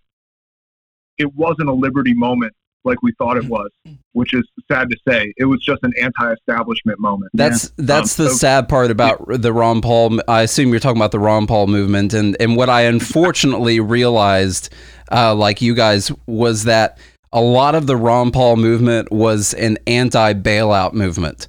it 1.18 1.34
wasn't 1.36 1.70
a 1.70 1.74
liberty 1.74 2.14
moment 2.14 2.54
like 2.84 3.02
we 3.02 3.12
thought 3.18 3.36
it 3.36 3.46
was, 3.46 3.70
which 4.14 4.34
is 4.34 4.48
sad 4.72 4.90
to 4.90 4.96
say. 5.06 5.34
It 5.36 5.44
was 5.46 5.60
just 5.62 5.84
an 5.84 5.92
anti-establishment 6.02 7.00
moment. 7.00 7.32
That's 7.34 7.72
that's 7.78 8.18
Um, 8.20 8.26
the 8.26 8.32
so- 8.32 8.38
sad 8.38 8.70
part 8.70 8.92
about 8.92 9.26
the 9.42 9.52
Ron 9.52 9.82
Paul. 9.82 10.22
I 10.28 10.44
assume 10.44 10.70
you're 10.70 10.80
talking 10.80 10.98
about 11.02 11.12
the 11.12 11.20
Ron 11.20 11.48
Paul 11.48 11.68
movement, 11.68 12.14
and 12.14 12.38
and 12.40 12.56
what 12.56 12.70
I 12.70 12.84
unfortunately 12.84 13.80
realized, 13.98 14.70
uh, 15.12 15.36
like 15.36 15.62
you 15.62 15.74
guys, 15.76 16.12
was 16.28 16.64
that 16.64 16.98
a 17.34 17.42
lot 17.42 17.76
of 17.76 17.88
the 17.88 17.98
Ron 17.98 18.32
Paul 18.32 18.56
movement 18.56 19.12
was 19.12 19.54
an 19.56 19.78
anti-bailout 19.86 20.94
movement, 20.94 21.48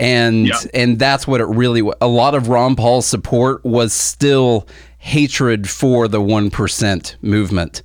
and 0.00 0.48
Yeah. 0.48 0.54
and 0.74 0.98
that's 0.98 1.24
what 1.26 1.40
it 1.40 1.46
really. 1.46 1.82
wa- 1.82 1.94
A 2.00 2.08
lot 2.08 2.34
of 2.34 2.48
Ron 2.48 2.74
Paul's 2.74 3.06
support 3.06 3.64
was 3.64 3.92
still 3.92 4.66
hatred 4.98 5.68
for 5.70 6.08
the 6.08 6.20
one 6.20 6.50
percent 6.50 7.16
movement, 7.22 7.82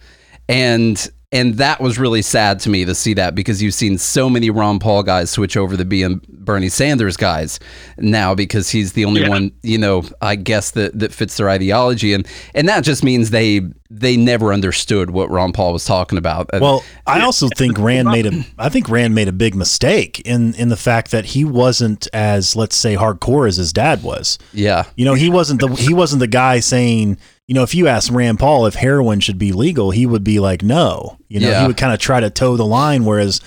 and 0.49 1.07
And 1.31 1.55
that 1.55 1.81
was 1.81 1.97
really 1.99 2.21
sad 2.21 2.59
to 2.61 2.69
me 2.69 2.85
to 2.85 2.95
see 2.95 3.13
that 3.15 3.35
because 3.35 3.61
you've 3.61 3.73
seen 3.73 3.97
so 3.97 4.29
many 4.29 4.49
Ron 4.49 4.79
Paul 4.79 5.03
guys 5.03 5.29
switch 5.29 5.57
over 5.57 5.75
to 5.75 5.83
being 5.83 6.21
Bernie 6.29 6.69
Sanders 6.69 7.17
guys 7.17 7.59
now 7.97 8.35
because 8.35 8.69
he's 8.69 8.93
the 8.93 9.03
only 9.05 9.21
Yeah. 9.21 9.29
one, 9.29 9.51
you 9.63 9.77
know, 9.77 10.03
I 10.21 10.35
guess 10.35 10.71
that, 10.71 10.97
that 10.99 11.11
fits 11.13 11.35
their 11.37 11.49
ideology. 11.49 12.13
And 12.13 12.27
and 12.53 12.69
that 12.69 12.83
just 12.83 13.03
means 13.03 13.31
they 13.31 13.61
they 13.89 14.17
never 14.17 14.51
understood 14.53 15.11
what 15.11 15.29
Ron 15.29 15.51
Paul 15.51 15.73
was 15.73 15.85
talking 15.85 16.17
about. 16.17 16.49
Well, 16.53 16.83
I 17.05 17.21
also 17.21 17.47
think 17.55 17.77
Rand 17.79 18.07
made 18.07 18.25
a 18.27 18.45
I 18.57 18.69
think 18.69 18.87
Rand 18.89 19.13
made 19.15 19.27
a 19.27 19.31
big 19.33 19.55
mistake 19.55 20.19
in 20.21 20.53
in 20.55 20.69
the 20.69 20.77
fact 20.77 21.11
that 21.11 21.25
he 21.25 21.43
wasn't 21.43 22.07
as 22.13 22.55
let's 22.55 22.75
say 22.75 22.95
hardcore 22.95 23.47
as 23.47 23.57
his 23.57 23.73
dad 23.73 24.03
was. 24.03 24.37
yeah. 24.53 24.85
You 24.95 25.05
know, 25.05 25.15
he 25.15 25.29
wasn't 25.29 25.59
the 25.59 25.67
he 25.69 25.93
wasn't 25.93 26.19
the 26.19 26.27
guy 26.27 26.59
saying, 26.59 27.17
you 27.47 27.53
know, 27.55 27.63
if 27.63 27.75
you 27.75 27.87
asked 27.87 28.09
Rand 28.11 28.39
Paul 28.39 28.65
if 28.65 28.75
heroin 28.75 29.19
should 29.19 29.37
be 29.37 29.51
legal, 29.51 29.91
he 29.91 30.05
would 30.05 30.23
be 30.23 30.39
like, 30.39 30.63
no. 30.63 31.17
You 31.29 31.39
know, 31.41 31.49
Yeah. 31.49 31.61
he 31.61 31.67
would 31.67 31.77
kind 31.77 31.93
of 31.93 31.99
try 31.99 32.19
to 32.19 32.29
toe 32.29 32.57
the 32.57 32.65
line, 32.65 33.05
whereas 33.05 33.39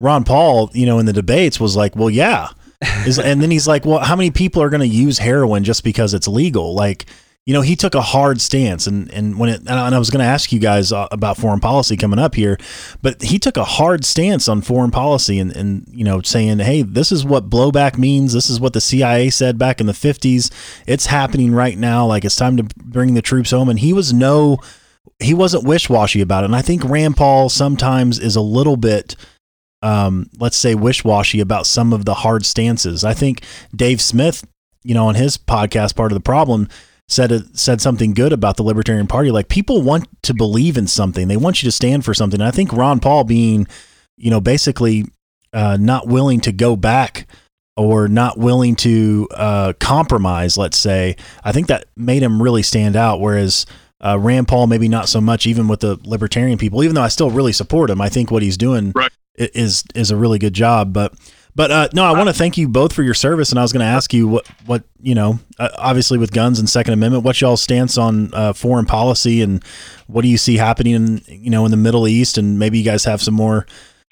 Ron 0.00 0.24
Paul, 0.24 0.70
you 0.74 0.86
know, 0.86 0.98
in 0.98 1.06
the 1.06 1.12
debates 1.12 1.60
was 1.60 1.76
like, 1.76 1.94
well, 1.96 2.10
yeah. 2.10 2.48
And 2.82 3.40
then 3.42 3.50
he's 3.50 3.66
like, 3.68 3.86
well, 3.86 4.00
how 4.00 4.16
many 4.16 4.30
people 4.30 4.60
are 4.62 4.68
going 4.68 4.80
to 4.80 4.86
use 4.86 5.18
heroin 5.18 5.64
just 5.64 5.84
because 5.84 6.12
it's 6.14 6.28
legal? 6.28 6.74
Like, 6.74 7.06
you 7.46 7.52
know, 7.52 7.60
he 7.60 7.76
took 7.76 7.94
a 7.94 8.00
hard 8.00 8.40
stance, 8.40 8.86
and 8.86 9.12
and 9.12 9.38
when 9.38 9.50
it, 9.50 9.60
and 9.60 9.68
I 9.68 9.98
was 9.98 10.08
going 10.08 10.24
to 10.24 10.30
ask 10.30 10.50
you 10.50 10.58
guys 10.58 10.92
uh, 10.92 11.08
about 11.10 11.36
foreign 11.36 11.60
policy 11.60 11.94
coming 11.94 12.18
up 12.18 12.34
here, 12.34 12.56
but 13.02 13.22
he 13.22 13.38
took 13.38 13.58
a 13.58 13.64
hard 13.64 14.02
stance 14.06 14.48
on 14.48 14.62
foreign 14.62 14.90
policy, 14.90 15.38
and 15.38 15.54
and 15.54 15.86
you 15.90 16.04
know, 16.04 16.22
saying, 16.22 16.60
hey, 16.60 16.80
this 16.80 17.12
is 17.12 17.22
what 17.22 17.50
blowback 17.50 17.98
means. 17.98 18.32
This 18.32 18.48
is 18.48 18.60
what 18.60 18.72
the 18.72 18.80
CIA 18.80 19.28
said 19.28 19.58
back 19.58 19.78
in 19.78 19.86
the 19.86 19.92
fifties. 19.92 20.50
It's 20.86 21.04
happening 21.04 21.52
right 21.52 21.76
now. 21.76 22.06
Like 22.06 22.24
it's 22.24 22.36
time 22.36 22.56
to 22.56 22.64
bring 22.76 23.12
the 23.12 23.20
troops 23.20 23.50
home, 23.50 23.68
and 23.68 23.78
he 23.78 23.92
was 23.92 24.14
no, 24.14 24.56
he 25.18 25.34
wasn't 25.34 25.64
wish 25.64 25.90
washy 25.90 26.22
about 26.22 26.44
it. 26.44 26.46
And 26.46 26.56
I 26.56 26.62
think 26.62 26.82
Rand 26.82 27.18
Paul 27.18 27.50
sometimes 27.50 28.18
is 28.18 28.36
a 28.36 28.40
little 28.42 28.78
bit. 28.78 29.16
Um, 29.82 30.30
let's 30.38 30.56
say 30.56 30.74
wish 30.74 31.04
washy 31.04 31.40
about 31.40 31.66
some 31.66 31.92
of 31.92 32.06
the 32.06 32.14
hard 32.14 32.46
stances. 32.46 33.04
I 33.04 33.12
think 33.12 33.42
Dave 33.76 34.00
Smith, 34.00 34.46
you 34.82 34.94
know, 34.94 35.08
on 35.08 35.14
his 35.14 35.36
podcast, 35.36 35.94
part 35.94 36.10
of 36.10 36.16
the 36.16 36.22
problem, 36.22 36.70
said 37.08 37.32
it, 37.32 37.58
said 37.58 37.80
something 37.80 38.14
good 38.14 38.32
about 38.32 38.56
the 38.56 38.62
Libertarian 38.62 39.06
Party. 39.06 39.30
Like 39.30 39.48
people 39.48 39.82
want 39.82 40.08
to 40.22 40.34
believe 40.34 40.76
in 40.76 40.86
something, 40.86 41.28
they 41.28 41.36
want 41.36 41.62
you 41.62 41.66
to 41.68 41.72
stand 41.72 42.04
for 42.04 42.14
something. 42.14 42.40
And 42.40 42.48
I 42.48 42.50
think 42.50 42.72
Ron 42.72 43.00
Paul 43.00 43.24
being, 43.24 43.66
you 44.16 44.30
know, 44.30 44.40
basically 44.40 45.04
uh, 45.52 45.76
not 45.80 46.06
willing 46.08 46.40
to 46.40 46.52
go 46.52 46.76
back 46.76 47.26
or 47.76 48.08
not 48.08 48.38
willing 48.38 48.76
to 48.76 49.28
uh, 49.34 49.72
compromise, 49.80 50.56
let's 50.56 50.78
say, 50.78 51.16
I 51.42 51.52
think 51.52 51.66
that 51.66 51.86
made 51.96 52.22
him 52.22 52.40
really 52.40 52.62
stand 52.62 52.96
out. 52.96 53.20
Whereas 53.20 53.66
uh, 54.00 54.18
Rand 54.18 54.48
Paul, 54.48 54.66
maybe 54.68 54.88
not 54.88 55.08
so 55.08 55.20
much, 55.20 55.46
even 55.46 55.66
with 55.68 55.80
the 55.80 55.98
libertarian 56.04 56.58
people. 56.58 56.84
Even 56.84 56.94
though 56.94 57.02
I 57.02 57.08
still 57.08 57.30
really 57.30 57.52
support 57.52 57.90
him, 57.90 58.00
I 58.00 58.08
think 58.08 58.30
what 58.30 58.42
he's 58.42 58.56
doing 58.56 58.92
Right. 58.94 59.10
is 59.36 59.82
is 59.94 60.10
a 60.10 60.16
really 60.16 60.38
good 60.38 60.54
job. 60.54 60.92
But 60.92 61.14
but 61.56 61.70
uh, 61.70 61.88
no, 61.92 62.04
I 62.04 62.12
want 62.12 62.28
to 62.28 62.32
thank 62.32 62.58
you 62.58 62.68
both 62.68 62.92
for 62.92 63.02
your 63.02 63.14
service. 63.14 63.50
And 63.50 63.58
I 63.58 63.62
was 63.62 63.72
going 63.72 63.80
to 63.80 63.86
ask 63.86 64.12
you 64.12 64.26
what 64.26 64.46
what 64.66 64.84
you 65.00 65.14
know, 65.14 65.38
uh, 65.58 65.68
obviously 65.78 66.18
with 66.18 66.32
guns 66.32 66.58
and 66.58 66.68
Second 66.68 66.94
Amendment, 66.94 67.24
what's 67.24 67.40
y'all's 67.40 67.62
stance 67.62 67.96
on 67.96 68.32
uh, 68.34 68.52
foreign 68.52 68.86
policy 68.86 69.40
and 69.40 69.64
what 70.06 70.22
do 70.22 70.28
you 70.28 70.38
see 70.38 70.56
happening 70.56 70.94
in 70.94 71.22
you 71.28 71.50
know 71.50 71.64
in 71.64 71.70
the 71.70 71.76
Middle 71.76 72.08
East? 72.08 72.38
And 72.38 72.58
maybe 72.58 72.78
you 72.78 72.84
guys 72.84 73.04
have 73.04 73.22
some 73.22 73.34
more 73.34 73.66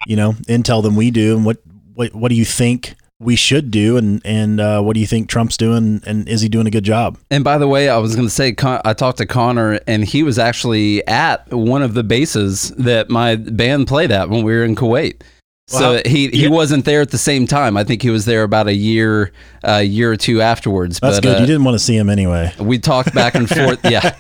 you 0.06 0.16
know 0.16 0.32
intel 0.48 0.82
than 0.82 0.94
we 0.94 1.10
do. 1.10 1.36
And 1.36 1.44
what 1.44 1.58
what 1.94 2.14
what 2.14 2.28
do 2.28 2.34
you 2.34 2.44
think? 2.44 2.94
We 3.18 3.36
should 3.36 3.70
do, 3.70 3.96
and 3.96 4.20
and 4.24 4.60
uh, 4.60 4.82
what 4.82 4.94
do 4.94 5.00
you 5.00 5.06
think 5.06 5.28
Trump's 5.28 5.56
doing, 5.56 6.02
and 6.04 6.28
is 6.28 6.40
he 6.40 6.48
doing 6.48 6.66
a 6.66 6.72
good 6.72 6.82
job? 6.82 7.18
And 7.30 7.44
by 7.44 7.56
the 7.56 7.68
way, 7.68 7.88
I 7.88 7.98
was 7.98 8.16
going 8.16 8.26
to 8.26 8.34
say, 8.34 8.52
Con- 8.52 8.80
I 8.84 8.94
talked 8.94 9.18
to 9.18 9.26
Connor, 9.26 9.78
and 9.86 10.02
he 10.02 10.24
was 10.24 10.40
actually 10.40 11.06
at 11.06 11.48
one 11.52 11.82
of 11.82 11.94
the 11.94 12.02
bases 12.02 12.70
that 12.70 13.10
my 13.10 13.36
band 13.36 13.86
played 13.86 14.10
at 14.10 14.28
when 14.28 14.42
we 14.42 14.52
were 14.52 14.64
in 14.64 14.74
Kuwait. 14.74 15.22
So 15.68 15.94
Wow. 15.94 16.00
he, 16.04 16.28
he 16.28 16.42
Yeah. 16.44 16.48
wasn't 16.48 16.84
there 16.84 17.00
at 17.00 17.10
the 17.10 17.18
same 17.18 17.46
time. 17.46 17.76
I 17.76 17.84
think 17.84 18.02
he 18.02 18.10
was 18.10 18.24
there 18.24 18.42
about 18.42 18.66
a 18.66 18.74
year, 18.74 19.32
a 19.62 19.82
year 19.82 20.10
or 20.12 20.16
two 20.16 20.42
afterwards. 20.42 20.98
That's 21.00 21.18
but, 21.18 21.22
good. 21.22 21.36
uh, 21.36 21.40
you 21.40 21.46
didn't 21.46 21.64
want 21.64 21.76
to 21.76 21.78
see 21.78 21.96
him 21.96 22.10
anyway. 22.10 22.52
we 22.58 22.78
talked 22.78 23.14
back 23.14 23.34
and 23.36 23.48
forth. 23.48 23.78
yeah, 23.90 24.12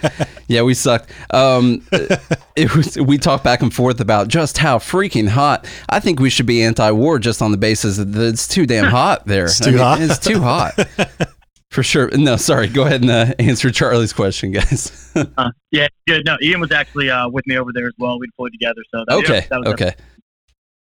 yeah, 0.46 0.62
we 0.62 0.74
sucked. 0.74 1.10
Um, 1.34 1.84
it 2.56 2.74
was 2.74 2.96
we 2.96 3.18
talked 3.18 3.42
back 3.42 3.60
and 3.60 3.74
forth 3.74 4.00
about 4.00 4.28
just 4.28 4.58
how 4.58 4.78
freaking 4.78 5.28
hot. 5.28 5.66
I 5.88 5.98
think 5.98 6.20
we 6.20 6.30
should 6.30 6.46
be 6.46 6.62
anti-war 6.62 7.18
just 7.18 7.42
on 7.42 7.50
the 7.50 7.58
basis 7.58 7.96
that 7.96 8.14
it's 8.16 8.46
too 8.46 8.64
damn 8.64 8.84
hot 8.86 9.26
there. 9.26 9.46
It's 9.46 9.60
I 9.60 9.64
too 9.64 9.70
mean, 9.72 9.80
hot? 9.80 10.00
It's 10.00 10.18
too 10.18 10.40
hot. 10.40 10.74
For 11.70 11.82
sure. 11.82 12.10
No, 12.10 12.36
sorry. 12.36 12.68
Go 12.68 12.82
ahead 12.82 13.00
and 13.00 13.10
uh, 13.10 13.32
answer 13.38 13.70
Charlie's 13.70 14.12
question, 14.12 14.52
guys. 14.52 15.10
Uh, 15.16 15.50
yeah, 15.70 15.88
good. 16.06 16.22
No, 16.26 16.36
Ian 16.42 16.60
was 16.60 16.70
actually 16.70 17.08
uh, 17.08 17.28
with 17.30 17.46
me 17.46 17.56
over 17.56 17.70
there 17.74 17.86
as 17.86 17.94
well. 17.98 18.18
We 18.18 18.26
deployed 18.26 18.52
together. 18.52 18.82
So 18.90 19.04
that, 19.08 19.14
okay. 19.16 19.34
yeah, 19.36 19.46
that 19.48 19.58
was 19.60 19.68
okay. 19.68 19.94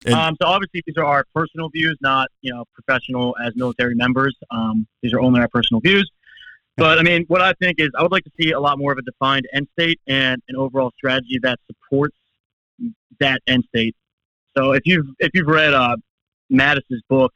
And- 0.06 0.14
Um, 0.16 0.36
so 0.42 0.48
obviously 0.48 0.82
these 0.86 0.96
are 0.98 1.04
our 1.04 1.26
personal 1.36 1.70
views, 1.70 1.98
not 2.02 2.30
you 2.42 2.54
know 2.54 2.66
professional 2.74 3.36
as 3.44 3.54
military 3.56 3.96
members. 3.96 4.36
Um, 4.52 4.88
these 5.02 5.14
are 5.14 5.20
only 5.20 5.40
our 5.42 5.50
personal 5.50 5.82
views. 5.82 6.10
But 6.78 6.98
I 6.98 7.04
mean, 7.04 7.26
what 7.28 7.42
I 7.42 7.54
think 7.62 7.80
is 7.80 7.90
I 7.98 8.02
would 8.04 8.12
like 8.12 8.24
to 8.24 8.32
see 8.40 8.52
a 8.52 8.60
lot 8.60 8.78
more 8.80 8.94
of 8.94 8.98
a 8.98 9.02
defined 9.02 9.46
end 9.54 9.68
state 9.78 10.00
and 10.08 10.42
an 10.48 10.56
overall 10.56 10.92
strategy 10.96 11.38
that 11.44 11.60
supports 11.68 12.16
that 13.20 13.42
end 13.48 13.66
state. 13.68 13.96
So 14.58 14.72
if 14.72 14.84
you've 14.86 15.06
if 15.20 15.32
you've 15.34 15.48
read 15.48 15.74
uh, 15.74 15.98
Mattis's 16.50 17.02
book, 17.10 17.34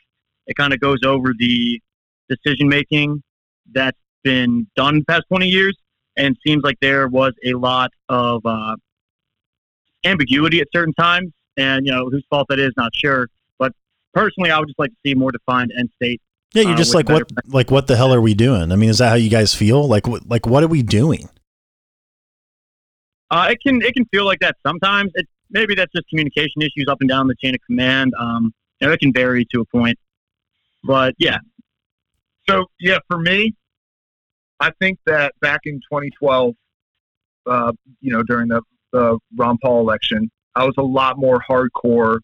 it 0.47 0.55
kind 0.55 0.73
of 0.73 0.79
goes 0.79 0.99
over 1.05 1.33
the 1.37 1.81
decision 2.29 2.69
making 2.69 3.21
that's 3.73 3.99
been 4.23 4.67
done 4.77 4.99
the 4.99 5.05
past 5.05 5.23
twenty 5.27 5.47
years, 5.49 5.77
and 6.15 6.37
seems 6.47 6.63
like 6.63 6.77
there 6.79 7.09
was 7.09 7.33
a 7.43 7.53
lot 7.53 7.91
of 8.07 8.45
uh, 8.45 8.77
ambiguity 10.05 10.61
at 10.61 10.67
certain 10.73 10.93
times 10.93 11.31
and 11.57 11.85
you 11.85 11.91
know 11.91 12.09
whose 12.09 12.23
fault 12.29 12.47
that 12.49 12.59
is, 12.59 12.71
not 12.77 12.91
sure. 12.95 13.29
But 13.59 13.73
personally, 14.13 14.51
I 14.51 14.59
would 14.59 14.67
just 14.67 14.79
like 14.79 14.91
to 14.91 14.97
see 15.05 15.11
a 15.11 15.15
more 15.15 15.31
defined 15.31 15.71
end 15.77 15.89
state. 15.95 16.21
Yeah, 16.53 16.63
you're 16.63 16.73
uh, 16.73 16.77
just 16.77 16.93
like 16.93 17.09
what 17.09 17.27
better- 17.33 17.47
like 17.49 17.71
what 17.71 17.87
the 17.87 17.95
hell 17.95 18.13
are 18.13 18.21
we 18.21 18.33
doing? 18.33 18.71
I 18.71 18.75
mean, 18.75 18.89
is 18.89 18.99
that 18.99 19.09
how 19.09 19.15
you 19.15 19.29
guys 19.29 19.53
feel? 19.55 19.87
Like 19.87 20.07
what 20.07 20.27
like 20.27 20.45
what 20.45 20.63
are 20.63 20.67
we 20.67 20.83
doing? 20.83 21.29
Uh, 23.31 23.47
it 23.49 23.59
can 23.65 23.81
it 23.81 23.93
can 23.95 24.05
feel 24.05 24.25
like 24.25 24.39
that 24.39 24.55
sometimes. 24.65 25.11
It 25.15 25.27
maybe 25.49 25.75
that's 25.75 25.91
just 25.93 26.07
communication 26.09 26.61
issues 26.61 26.85
up 26.89 26.97
and 27.01 27.09
down 27.09 27.27
the 27.27 27.35
chain 27.35 27.55
of 27.55 27.61
command. 27.65 28.13
Um, 28.19 28.53
you 28.79 28.87
know, 28.87 28.93
it 28.93 28.99
can 28.99 29.13
vary 29.13 29.45
to 29.53 29.61
a 29.61 29.65
point. 29.65 29.97
But 30.83 31.15
yeah, 31.17 31.37
So 32.49 32.65
yeah, 32.79 32.99
for 33.07 33.17
me, 33.17 33.55
I 34.59 34.71
think 34.79 34.99
that 35.05 35.33
back 35.41 35.61
in 35.65 35.75
2012, 35.75 36.53
uh, 37.45 37.71
you 38.01 38.11
know, 38.11 38.23
during 38.23 38.49
the, 38.49 38.61
the 38.91 39.17
Ron 39.35 39.57
Paul 39.61 39.79
election, 39.81 40.29
I 40.55 40.65
was 40.65 40.75
a 40.77 40.83
lot 40.83 41.17
more 41.17 41.41
hardcore, 41.49 42.19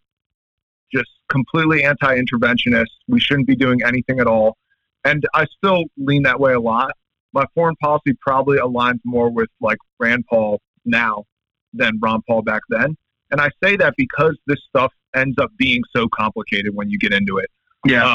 just 0.93 1.09
completely 1.29 1.83
anti-interventionist. 1.83 2.87
We 3.07 3.19
shouldn't 3.19 3.47
be 3.47 3.55
doing 3.55 3.81
anything 3.83 4.19
at 4.19 4.27
all, 4.27 4.57
and 5.05 5.25
I 5.33 5.45
still 5.45 5.85
lean 5.97 6.23
that 6.23 6.39
way 6.39 6.53
a 6.53 6.59
lot. 6.59 6.95
My 7.33 7.45
foreign 7.53 7.75
policy 7.77 8.13
probably 8.19 8.57
aligns 8.57 8.99
more 9.03 9.29
with 9.29 9.49
like 9.61 9.77
Rand 9.99 10.25
Paul 10.29 10.61
now 10.85 11.25
than 11.73 11.99
Ron 12.01 12.21
Paul 12.27 12.41
back 12.41 12.61
then, 12.69 12.95
and 13.31 13.39
I 13.41 13.49
say 13.63 13.75
that 13.77 13.93
because 13.97 14.37
this 14.47 14.59
stuff 14.67 14.93
ends 15.15 15.37
up 15.39 15.51
being 15.57 15.81
so 15.95 16.07
complicated 16.07 16.75
when 16.75 16.89
you 16.89 16.97
get 16.99 17.13
into 17.13 17.37
it. 17.37 17.49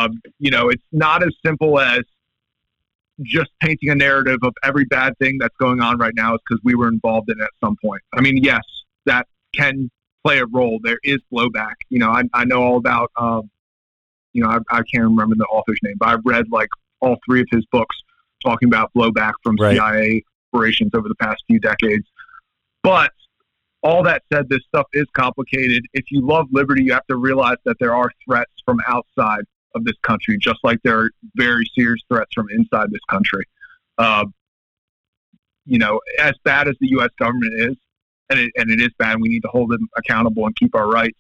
Um, 0.04 0.20
you 0.38 0.50
know, 0.50 0.68
it's 0.68 0.82
not 0.92 1.22
as 1.22 1.34
simple 1.44 1.80
as 1.80 2.02
just 3.22 3.50
painting 3.60 3.90
a 3.90 3.94
narrative 3.94 4.38
of 4.42 4.52
every 4.62 4.84
bad 4.84 5.16
thing 5.18 5.38
that's 5.38 5.56
going 5.56 5.80
on 5.80 5.98
right 5.98 6.14
now 6.14 6.34
is 6.34 6.40
because 6.48 6.62
we 6.64 6.74
were 6.74 6.88
involved 6.88 7.30
in 7.30 7.40
it 7.40 7.44
at 7.44 7.50
some 7.60 7.76
point. 7.82 8.02
I 8.12 8.20
mean, 8.20 8.38
yes, 8.38 8.62
that 9.06 9.26
can 9.54 9.90
play 10.24 10.38
a 10.38 10.46
role. 10.46 10.80
There 10.82 10.98
is 11.04 11.18
blowback. 11.32 11.74
You 11.90 11.98
know, 11.98 12.10
I, 12.10 12.22
I 12.32 12.44
know 12.44 12.62
all 12.62 12.76
about, 12.76 13.10
um, 13.16 13.50
you 14.32 14.42
know, 14.42 14.48
I, 14.48 14.58
I 14.70 14.82
can't 14.82 15.04
remember 15.04 15.34
the 15.36 15.44
author's 15.44 15.78
name, 15.82 15.96
but 15.98 16.08
I've 16.08 16.24
read 16.24 16.46
like 16.50 16.68
all 17.00 17.16
three 17.26 17.40
of 17.40 17.46
his 17.50 17.64
books 17.66 17.94
talking 18.44 18.68
about 18.68 18.92
blowback 18.94 19.34
from 19.42 19.56
Right. 19.56 19.76
CIA 19.76 20.22
operations 20.52 20.92
over 20.94 21.08
the 21.08 21.14
past 21.16 21.42
few 21.46 21.60
decades. 21.60 22.06
But 22.82 23.12
all 23.82 24.02
that 24.04 24.22
said, 24.32 24.48
this 24.48 24.60
stuff 24.66 24.86
is 24.92 25.06
complicated. 25.14 25.84
If 25.92 26.10
you 26.10 26.26
love 26.26 26.46
liberty, 26.50 26.84
you 26.84 26.92
have 26.92 27.06
to 27.08 27.16
realize 27.16 27.58
that 27.64 27.76
there 27.78 27.94
are 27.94 28.10
threats 28.26 28.52
from 28.64 28.78
outside 28.88 29.44
of 29.74 29.84
this 29.84 29.96
country, 30.02 30.38
just 30.38 30.58
like 30.62 30.78
there 30.84 31.00
are 31.00 31.10
very 31.34 31.68
serious 31.76 32.00
threats 32.08 32.30
from 32.34 32.48
inside 32.50 32.90
this 32.90 33.04
country. 33.10 33.44
Uh, 33.98 34.24
you 35.66 35.78
know, 35.78 36.00
as 36.18 36.34
bad 36.44 36.68
as 36.68 36.76
the 36.80 36.88
U.S. 36.90 37.10
government 37.18 37.52
is, 37.56 37.76
and 38.34 38.40
it, 38.46 38.52
and 38.56 38.70
it 38.70 38.80
is 38.80 38.90
bad, 38.98 39.20
we 39.20 39.28
need 39.28 39.42
to 39.42 39.48
hold 39.48 39.70
them 39.70 39.88
accountable 39.96 40.46
and 40.46 40.54
keep 40.56 40.74
our 40.74 40.88
rights. 40.88 41.18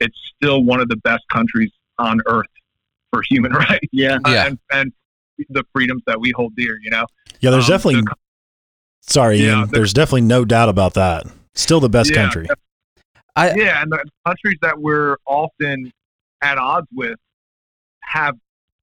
It's 0.00 0.16
still 0.36 0.62
one 0.62 0.80
of 0.80 0.88
the 0.88 0.96
best 0.96 1.22
countries 1.32 1.70
on 1.98 2.20
earth 2.26 2.46
for 3.12 3.22
human 3.28 3.52
rights 3.52 3.86
yeah, 3.92 4.18
uh, 4.24 4.30
Yeah. 4.30 4.46
and, 4.46 4.58
and 4.72 4.92
the 5.48 5.64
freedoms 5.72 6.02
that 6.06 6.20
we 6.20 6.32
hold 6.32 6.54
dear. 6.56 6.78
You 6.82 6.90
know, 6.90 7.06
Yeah, 7.40 7.50
there's 7.50 7.64
Um, 7.66 7.70
definitely 7.70 8.00
the- 8.02 8.14
sorry, 9.00 9.36
Yeah, 9.38 9.60
Ian, 9.60 9.60
the- 9.70 9.76
there's 9.78 9.92
definitely 9.92 10.22
no 10.22 10.44
doubt 10.44 10.68
about 10.68 10.94
that. 10.94 11.24
Still 11.54 11.80
the 11.80 11.88
best 11.88 12.10
Yeah. 12.10 12.16
country. 12.22 12.46
I, 13.34 13.54
yeah, 13.54 13.82
and 13.82 13.92
the 13.92 14.02
countries 14.26 14.56
that 14.62 14.78
we're 14.80 15.16
often 15.26 15.92
at 16.42 16.56
odds 16.58 16.86
with 16.94 17.18
have 18.02 18.34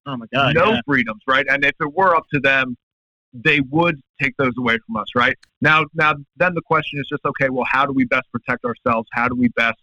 oh 0.06 0.16
my 0.18 0.26
god, 0.34 0.54
no 0.56 0.74
yeah. 0.74 0.82
freedoms, 0.86 1.22
right? 1.28 1.46
And 1.50 1.64
if 1.66 1.74
it 1.80 1.92
were 1.94 2.16
up 2.16 2.26
to 2.34 2.40
them, 2.40 2.76
they 3.34 3.62
would 3.62 4.00
take 4.22 4.34
those 4.38 4.54
away 4.58 4.78
from 4.86 4.98
us, 4.98 5.08
right? 5.16 5.36
Now, 5.62 5.86
now, 5.94 6.14
then 6.38 6.54
the 6.54 6.62
question 6.62 7.00
is 7.00 7.08
just 7.10 7.26
okay. 7.26 7.50
Well, 7.50 7.66
how 7.70 7.86
do 7.86 7.94
we 7.94 8.06
best 8.06 8.28
protect 8.32 8.64
ourselves? 8.66 9.08
How 9.14 9.28
do 9.28 9.36
we 9.36 9.50
best 9.50 9.78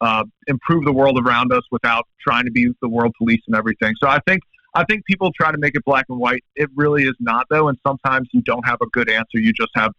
uh, 0.00 0.24
improve 0.46 0.84
the 0.84 0.92
world 0.92 1.18
around 1.20 1.52
us 1.52 1.62
without 1.70 2.06
trying 2.20 2.44
to 2.44 2.50
be 2.50 2.70
the 2.80 2.88
world 2.88 3.12
police 3.18 3.40
and 3.46 3.56
everything? 3.56 3.94
So 4.00 4.08
I 4.08 4.20
think 4.26 4.42
I 4.74 4.84
think 4.84 5.04
people 5.06 5.32
try 5.32 5.50
to 5.50 5.58
make 5.58 5.74
it 5.74 5.84
black 5.84 6.06
and 6.08 6.18
white. 6.18 6.44
It 6.54 6.68
really 6.76 7.04
is 7.04 7.14
not 7.18 7.46
though, 7.50 7.68
and 7.68 7.78
sometimes 7.86 8.28
you 8.32 8.42
don't 8.42 8.66
have 8.66 8.78
a 8.82 8.86
good 8.92 9.10
answer. 9.10 9.38
You 9.38 9.52
just 9.52 9.72
have 9.74 9.92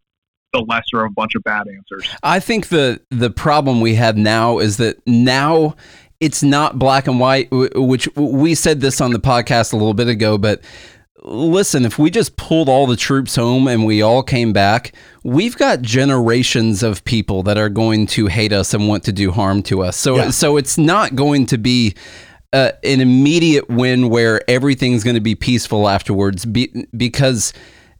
the 0.54 0.60
lesser 0.62 1.04
of 1.04 1.12
a 1.12 1.14
bunch 1.14 1.36
of 1.36 1.44
bad 1.44 1.68
answers. 1.68 2.10
I 2.24 2.40
think 2.40 2.70
the 2.70 3.02
the 3.12 3.30
problem 3.30 3.82
we 3.82 3.96
have 3.96 4.16
now 4.16 4.60
is 4.60 4.78
that 4.78 5.06
now 5.06 5.76
it's 6.20 6.42
not 6.42 6.80
black 6.80 7.08
and 7.08 7.20
white, 7.20 7.50
which 7.52 8.08
we 8.16 8.56
said 8.56 8.82
this 8.82 9.02
on 9.02 9.12
the 9.12 9.20
podcast 9.20 9.74
a 9.74 9.76
little 9.76 9.94
bit 9.94 10.08
ago, 10.08 10.38
but 10.38 10.62
listen, 11.24 11.86
if 11.86 11.98
we 12.00 12.10
just 12.10 12.36
pulled 12.38 12.70
all 12.70 12.88
the 12.88 12.96
troops 12.96 13.36
home 13.36 13.68
and 13.68 13.86
we 13.86 14.02
all 14.02 14.24
came 14.24 14.54
back, 14.54 14.94
we've 15.24 15.58
got 15.58 15.82
generations 15.82 16.84
of 16.84 17.04
people 17.06 17.44
that 17.44 17.58
are 17.58 17.70
going 17.70 18.08
to 18.08 18.28
hate 18.28 18.54
us 18.54 18.74
and 18.74 18.88
want 18.88 19.04
to 19.06 19.12
do 19.12 19.32
harm 19.32 19.64
to 19.64 19.82
us. 19.84 19.98
So 19.98 20.16
Yeah. 20.18 20.30
so 20.30 20.58
it's 20.58 20.78
not 20.78 21.16
going 21.16 21.46
to 21.48 21.58
be 21.58 21.96
uh, 22.54 22.72
an 22.84 23.02
immediate 23.02 23.68
win 23.70 24.10
where 24.10 24.42
everything's 24.50 25.04
going 25.04 25.16
to 25.16 25.22
be 25.22 25.36
peaceful 25.36 25.90
afterwards 25.90 26.46
be, 26.46 26.88
because 26.96 27.52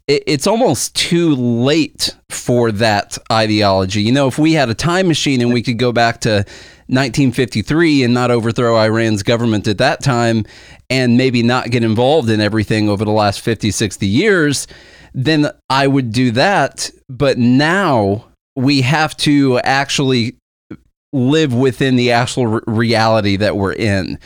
it's 0.08 0.48
almost 0.48 0.96
too 0.96 1.36
late 1.36 2.16
for 2.30 2.72
that 2.72 3.18
ideology. 3.32 4.02
You 4.02 4.14
know, 4.14 4.28
if 4.28 4.40
we 4.40 4.54
had 4.54 4.70
a 4.70 4.74
time 4.74 5.08
machine 5.08 5.42
and 5.42 5.54
we 5.54 5.62
could 5.62 5.78
go 5.78 5.92
back 5.92 6.22
to 6.22 6.46
1953 6.88 8.04
and 8.04 8.14
not 8.14 8.32
overthrow 8.32 8.78
Iran's 8.78 9.22
government 9.22 9.68
at 9.68 9.80
that 9.80 10.02
time 10.02 10.46
and 10.90 11.18
maybe 11.18 11.44
not 11.44 11.72
get 11.72 11.84
involved 11.84 12.30
in 12.30 12.40
everything 12.40 12.88
over 12.88 13.04
the 13.04 13.12
last 13.12 13.42
50, 13.42 13.70
60 13.70 14.08
years, 14.08 14.68
then 15.14 15.50
I 15.70 15.88
would 15.88 16.14
do 16.14 16.32
that. 16.32 16.90
But 17.10 17.38
now 17.38 18.28
we 18.56 18.82
have 18.82 19.18
to 19.18 19.60
actually 19.60 20.38
live 21.12 21.54
within 21.54 21.98
the 21.98 22.12
actual 22.12 22.48
re- 22.48 22.62
reality 22.66 23.36
that 23.38 23.58
we're 23.58 23.74
in 23.74 24.20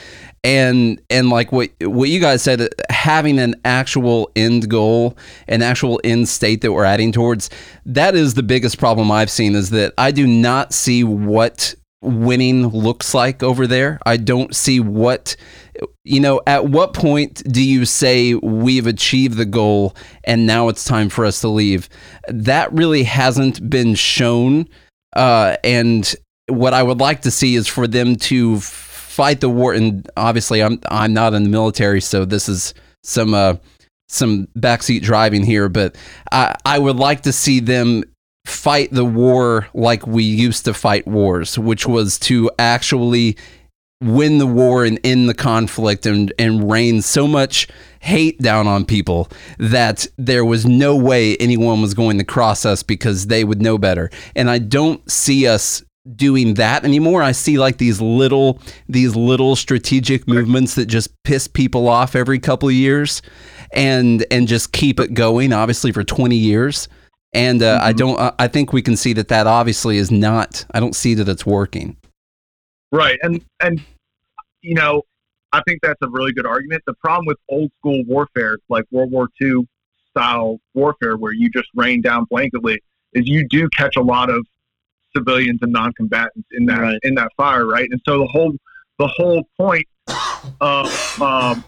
and 0.44 1.02
and 1.10 1.30
like 1.30 1.52
what 1.52 1.70
what 1.82 2.10
you 2.10 2.20
guys 2.20 2.42
said 2.42 2.68
having 3.02 3.40
an 3.40 3.56
actual 3.66 4.30
end 4.36 4.70
goal 4.70 5.18
an 5.48 5.62
actual 5.62 6.00
end 6.04 6.28
state 6.28 6.62
that 6.62 6.72
we're 6.72 6.86
adding 6.86 7.12
towards 7.12 7.50
that 7.86 8.16
is 8.16 8.36
the 8.36 8.44
biggest 8.44 8.78
problem 8.78 9.12
i've 9.12 9.30
seen 9.30 9.56
is 9.56 9.72
that 9.72 9.94
i 9.98 10.12
do 10.12 10.28
not 10.28 10.74
see 10.74 11.04
what 11.04 11.74
winning 12.04 12.68
looks 12.68 13.14
like 13.14 13.44
over 13.44 13.66
there 13.66 14.00
i 14.06 14.18
don't 14.18 14.56
see 14.56 14.80
what 14.80 15.36
you 16.04 16.20
know 16.20 16.42
at 16.46 16.66
what 16.66 16.94
point 16.94 17.42
do 17.52 17.64
you 17.64 17.86
say 17.86 18.36
we've 18.36 18.88
achieved 18.88 19.38
the 19.38 19.46
goal 19.46 19.96
and 20.24 20.46
now 20.46 20.68
it's 20.68 20.84
time 20.84 21.10
for 21.10 21.26
us 21.26 21.42
to 21.42 21.48
leave 21.48 21.90
that 22.28 22.72
really 22.72 23.04
hasn't 23.04 23.68
been 23.70 23.96
shown 23.96 24.68
uh, 25.16 25.58
and 25.64 26.16
what 26.48 26.74
I 26.74 26.84
would 26.84 27.00
like 27.00 27.22
to 27.22 27.32
see 27.32 27.56
is 27.56 27.68
for 27.68 27.88
them 27.88 28.16
to 28.16 28.60
fight 28.60 29.42
the 29.42 29.50
war. 29.50 29.74
And 29.74 30.08
obviously, 30.18 30.62
I'm 30.62 30.80
I'm 30.90 31.14
not 31.14 31.34
in 31.34 31.44
the 31.44 31.50
military, 31.50 32.02
so 32.02 32.26
this 32.26 32.48
is 32.48 32.74
some 33.04 33.34
uh, 33.34 33.56
some 34.08 34.48
backseat 34.58 35.02
driving 35.02 35.44
here. 35.44 35.70
But 35.70 35.96
I 36.32 36.56
I 36.66 36.80
would 36.80 36.98
like 36.98 37.22
to 37.24 37.32
see 37.32 37.60
them 37.60 38.04
fight 38.46 38.92
the 38.92 39.06
war 39.06 39.68
like 39.74 40.08
we 40.08 40.24
used 40.24 40.66
to 40.66 40.74
fight 40.74 41.08
wars, 41.08 41.58
which 41.58 41.88
was 41.88 42.18
to 42.20 42.50
actually 42.58 43.38
win 44.02 44.40
the 44.40 44.48
war 44.48 44.84
and 44.84 45.00
end 45.04 45.30
the 45.30 45.34
conflict 45.34 46.06
and 46.06 46.34
and 46.40 46.70
rain 46.70 47.02
so 47.02 47.28
much 47.28 47.68
hate 48.00 48.40
down 48.42 48.68
on 48.68 48.84
people 48.84 49.30
that 49.60 50.08
there 50.18 50.44
was 50.44 50.66
no 50.66 50.96
way 50.96 51.38
anyone 51.38 51.82
was 51.82 51.94
going 51.94 52.18
to 52.18 52.24
cross 52.24 52.66
us 52.66 52.82
because 52.82 53.28
they 53.28 53.44
would 53.44 53.62
know 53.62 53.78
better. 53.78 54.10
And 54.36 54.50
I 54.50 54.58
don't 54.58 55.10
see 55.10 55.48
us 55.48 55.84
doing 56.16 56.56
that 56.56 56.84
anymore. 56.84 57.22
I 57.22 57.32
see 57.32 57.58
like 57.60 57.78
these 57.78 58.02
little 58.02 58.60
these 58.90 59.16
little 59.16 59.56
strategic 59.56 60.28
movements 60.28 60.76
that 60.76 60.88
just 60.88 61.12
piss 61.24 61.48
people 61.48 61.88
off 61.88 62.16
every 62.16 62.40
couple 62.40 62.70
of 62.70 62.76
years 62.76 63.22
and 63.74 64.26
and 64.32 64.48
just 64.48 64.72
keep 64.72 65.00
it 65.00 65.14
going 65.14 65.54
obviously 65.54 65.92
for 65.92 66.04
20 66.04 66.36
years. 66.36 66.88
And 67.34 67.62
uh, 67.64 67.80
I 67.82 67.94
Mhm. 67.94 67.98
don't 67.98 68.20
I- 68.20 68.34
I 68.40 68.48
think 68.48 68.74
we 68.74 68.82
can 68.82 68.96
see 68.98 69.14
that 69.14 69.28
that 69.30 69.48
obviously 69.48 69.98
is 69.98 70.12
not 70.12 70.66
I 70.74 70.80
don't 70.80 70.96
see 70.96 71.14
that 71.16 71.30
it's 71.30 71.46
working. 71.46 71.98
Right, 72.92 73.20
and 73.22 73.42
and 73.62 73.82
you 74.62 74.76
know, 74.76 75.04
I 75.54 75.62
think 75.68 75.80
that's 75.82 76.02
a 76.02 76.10
really 76.10 76.34
good 76.34 76.46
argument. 76.46 76.82
The 76.86 76.94
problem 76.96 77.26
with 77.26 77.38
old 77.50 77.72
school 77.80 78.04
warfare, 78.06 78.58
like 78.70 78.86
World 78.92 79.12
War 79.12 79.28
II 79.42 79.68
style 80.10 80.60
warfare, 80.74 81.16
where 81.18 81.32
you 81.32 81.50
just 81.50 81.68
rain 81.74 82.02
down 82.02 82.26
blanketly, 82.32 82.78
is 83.14 83.28
you 83.28 83.48
do 83.48 83.70
catch 83.70 83.96
a 83.96 84.02
lot 84.02 84.30
of 84.30 84.46
civilians 85.16 85.60
and 85.62 85.72
non-combatants 85.72 86.48
in 86.52 86.66
that 86.66 86.80
Right. 86.82 87.00
in 87.04 87.16
that 87.16 87.30
fire, 87.38 87.66
right? 87.68 87.88
And 87.92 88.02
so 88.08 88.20
the 88.20 88.28
whole 88.28 88.54
the 89.00 89.08
whole 89.08 89.44
point 89.58 89.86
of 90.60 91.22
um, 91.22 91.64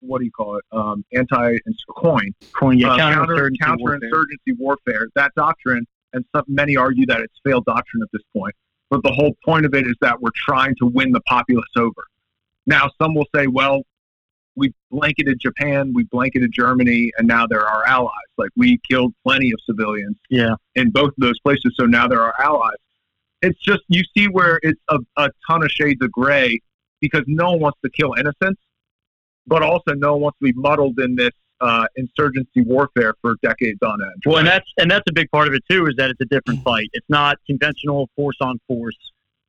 what 0.00 0.18
do 0.18 0.24
you 0.24 0.30
call 0.30 0.56
it? 0.56 0.64
Um, 0.72 1.04
anti 1.12 1.58
COIN 1.88 2.34
COIN, 2.52 2.78
yeah, 2.78 2.92
uh, 2.92 2.96
counterinsurgency 2.98 3.58
counter, 3.60 3.82
warfare. 3.82 4.10
counterinsurgency 4.10 4.58
warfare. 4.58 5.08
That 5.14 5.32
doctrine, 5.36 5.86
and 6.12 6.24
some, 6.34 6.44
many 6.48 6.76
argue 6.76 7.06
that 7.06 7.20
it's 7.20 7.38
failed 7.44 7.64
doctrine 7.66 8.02
at 8.02 8.08
this 8.12 8.22
point. 8.36 8.54
But 8.88 9.02
the 9.02 9.12
whole 9.12 9.36
point 9.44 9.66
of 9.66 9.74
it 9.74 9.86
is 9.86 9.94
that 10.00 10.20
we're 10.20 10.30
trying 10.34 10.74
to 10.80 10.86
win 10.86 11.12
the 11.12 11.20
populace 11.22 11.64
over. 11.76 12.06
Now, 12.66 12.90
some 13.00 13.14
will 13.14 13.26
say, 13.34 13.46
well, 13.46 13.76
we 13.76 13.82
blanketed 14.90 15.38
Japan, 15.40 15.92
we 15.94 16.04
blanketed 16.04 16.52
Germany, 16.52 17.12
and 17.18 17.26
now 17.26 17.46
they're 17.46 17.66
our 17.66 17.86
allies. 17.86 18.10
Like 18.36 18.50
we 18.56 18.78
killed 18.90 19.14
plenty 19.24 19.52
of 19.52 19.60
civilians 19.64 20.16
Yeah, 20.28 20.54
in 20.74 20.90
both 20.90 21.08
of 21.10 21.18
those 21.18 21.38
places, 21.40 21.74
so 21.78 21.86
now 21.86 22.08
they're 22.08 22.22
our 22.22 22.34
allies. 22.40 22.76
It's 23.42 23.58
just 23.60 23.80
you 23.88 24.02
see 24.16 24.26
where 24.26 24.60
it's 24.62 24.80
a, 24.88 24.98
a 25.16 25.30
ton 25.48 25.62
of 25.62 25.70
shades 25.70 26.02
of 26.02 26.12
gray 26.12 26.60
because 27.00 27.24
no 27.26 27.52
one 27.52 27.60
wants 27.60 27.78
to 27.84 27.90
kill 27.90 28.14
innocents, 28.14 28.60
but 29.46 29.62
also 29.62 29.94
no 29.94 30.12
one 30.12 30.22
wants 30.22 30.38
to 30.38 30.52
be 30.52 30.52
muddled 30.52 30.98
in 31.00 31.16
this 31.16 31.32
uh, 31.60 31.86
insurgency 31.96 32.62
warfare 32.62 33.14
for 33.20 33.36
decades 33.42 33.78
on 33.82 34.02
end. 34.02 34.22
Well, 34.24 34.38
and 34.38 34.46
that's 34.46 34.66
and 34.78 34.90
that's 34.90 35.04
a 35.08 35.12
big 35.12 35.30
part 35.30 35.48
of 35.48 35.54
it 35.54 35.62
too. 35.70 35.86
Is 35.86 35.94
that 35.96 36.10
it's 36.10 36.20
a 36.20 36.26
different 36.26 36.62
fight. 36.62 36.88
It's 36.92 37.08
not 37.08 37.38
conventional 37.46 38.08
force 38.16 38.36
on 38.40 38.58
force. 38.66 38.96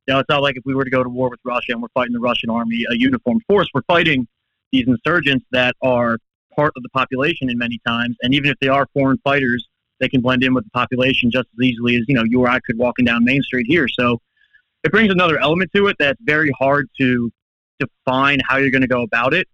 You 0.08 0.16
know, 0.16 0.20
it's 0.20 0.30
not 0.30 0.42
like 0.42 0.58
if 0.58 0.64
we 0.66 0.74
were 0.74 0.84
to 0.84 0.90
go 0.90 1.04
to 1.04 1.10
war 1.10 1.30
with 1.30 1.40
Russia 1.44 1.74
and 1.74 1.82
we're 1.82 1.88
fighting 1.94 2.14
the 2.14 2.20
Russian 2.20 2.50
army, 2.50 2.86
a 2.90 2.96
uniformed 2.96 3.44
force. 3.48 3.68
We're 3.74 3.84
fighting 3.84 4.28
these 4.72 4.88
insurgents 4.88 5.46
that 5.52 5.76
are 5.82 6.18
part 6.56 6.74
of 6.76 6.84
the 6.84 6.90
population 6.90 7.50
in 7.50 7.58
many 7.58 7.80
times, 7.86 8.16
and 8.22 8.34
even 8.34 8.50
if 8.50 8.58
they 8.60 8.68
are 8.68 8.88
foreign 8.94 9.18
fighters, 9.20 9.68
they 10.00 10.10
can 10.10 10.22
blend 10.22 10.44
in 10.44 10.54
with 10.54 10.64
the 10.64 10.70
population 10.72 11.30
just 11.32 11.48
as 11.58 11.64
easily 11.64 11.96
as 11.96 12.04
you 12.08 12.16
know 12.16 12.24
you 12.24 12.42
or 12.42 12.50
I 12.50 12.60
could 12.60 12.78
walking 12.78 13.06
down 13.06 13.24
Main 13.24 13.42
Street 13.44 13.68
here. 13.68 13.88
So 13.88 14.20
it 14.84 14.92
brings 14.92 15.12
another 15.12 15.40
element 15.40 15.72
to 15.76 15.88
it 15.88 15.96
that's 16.00 16.20
very 16.22 16.52
hard 16.58 16.90
to 16.98 17.32
define 17.80 18.40
how 18.48 18.58
you're 18.58 18.72
going 18.72 18.82
to 18.82 18.88
go 18.88 19.04
about 19.04 19.34
it. 19.34 19.48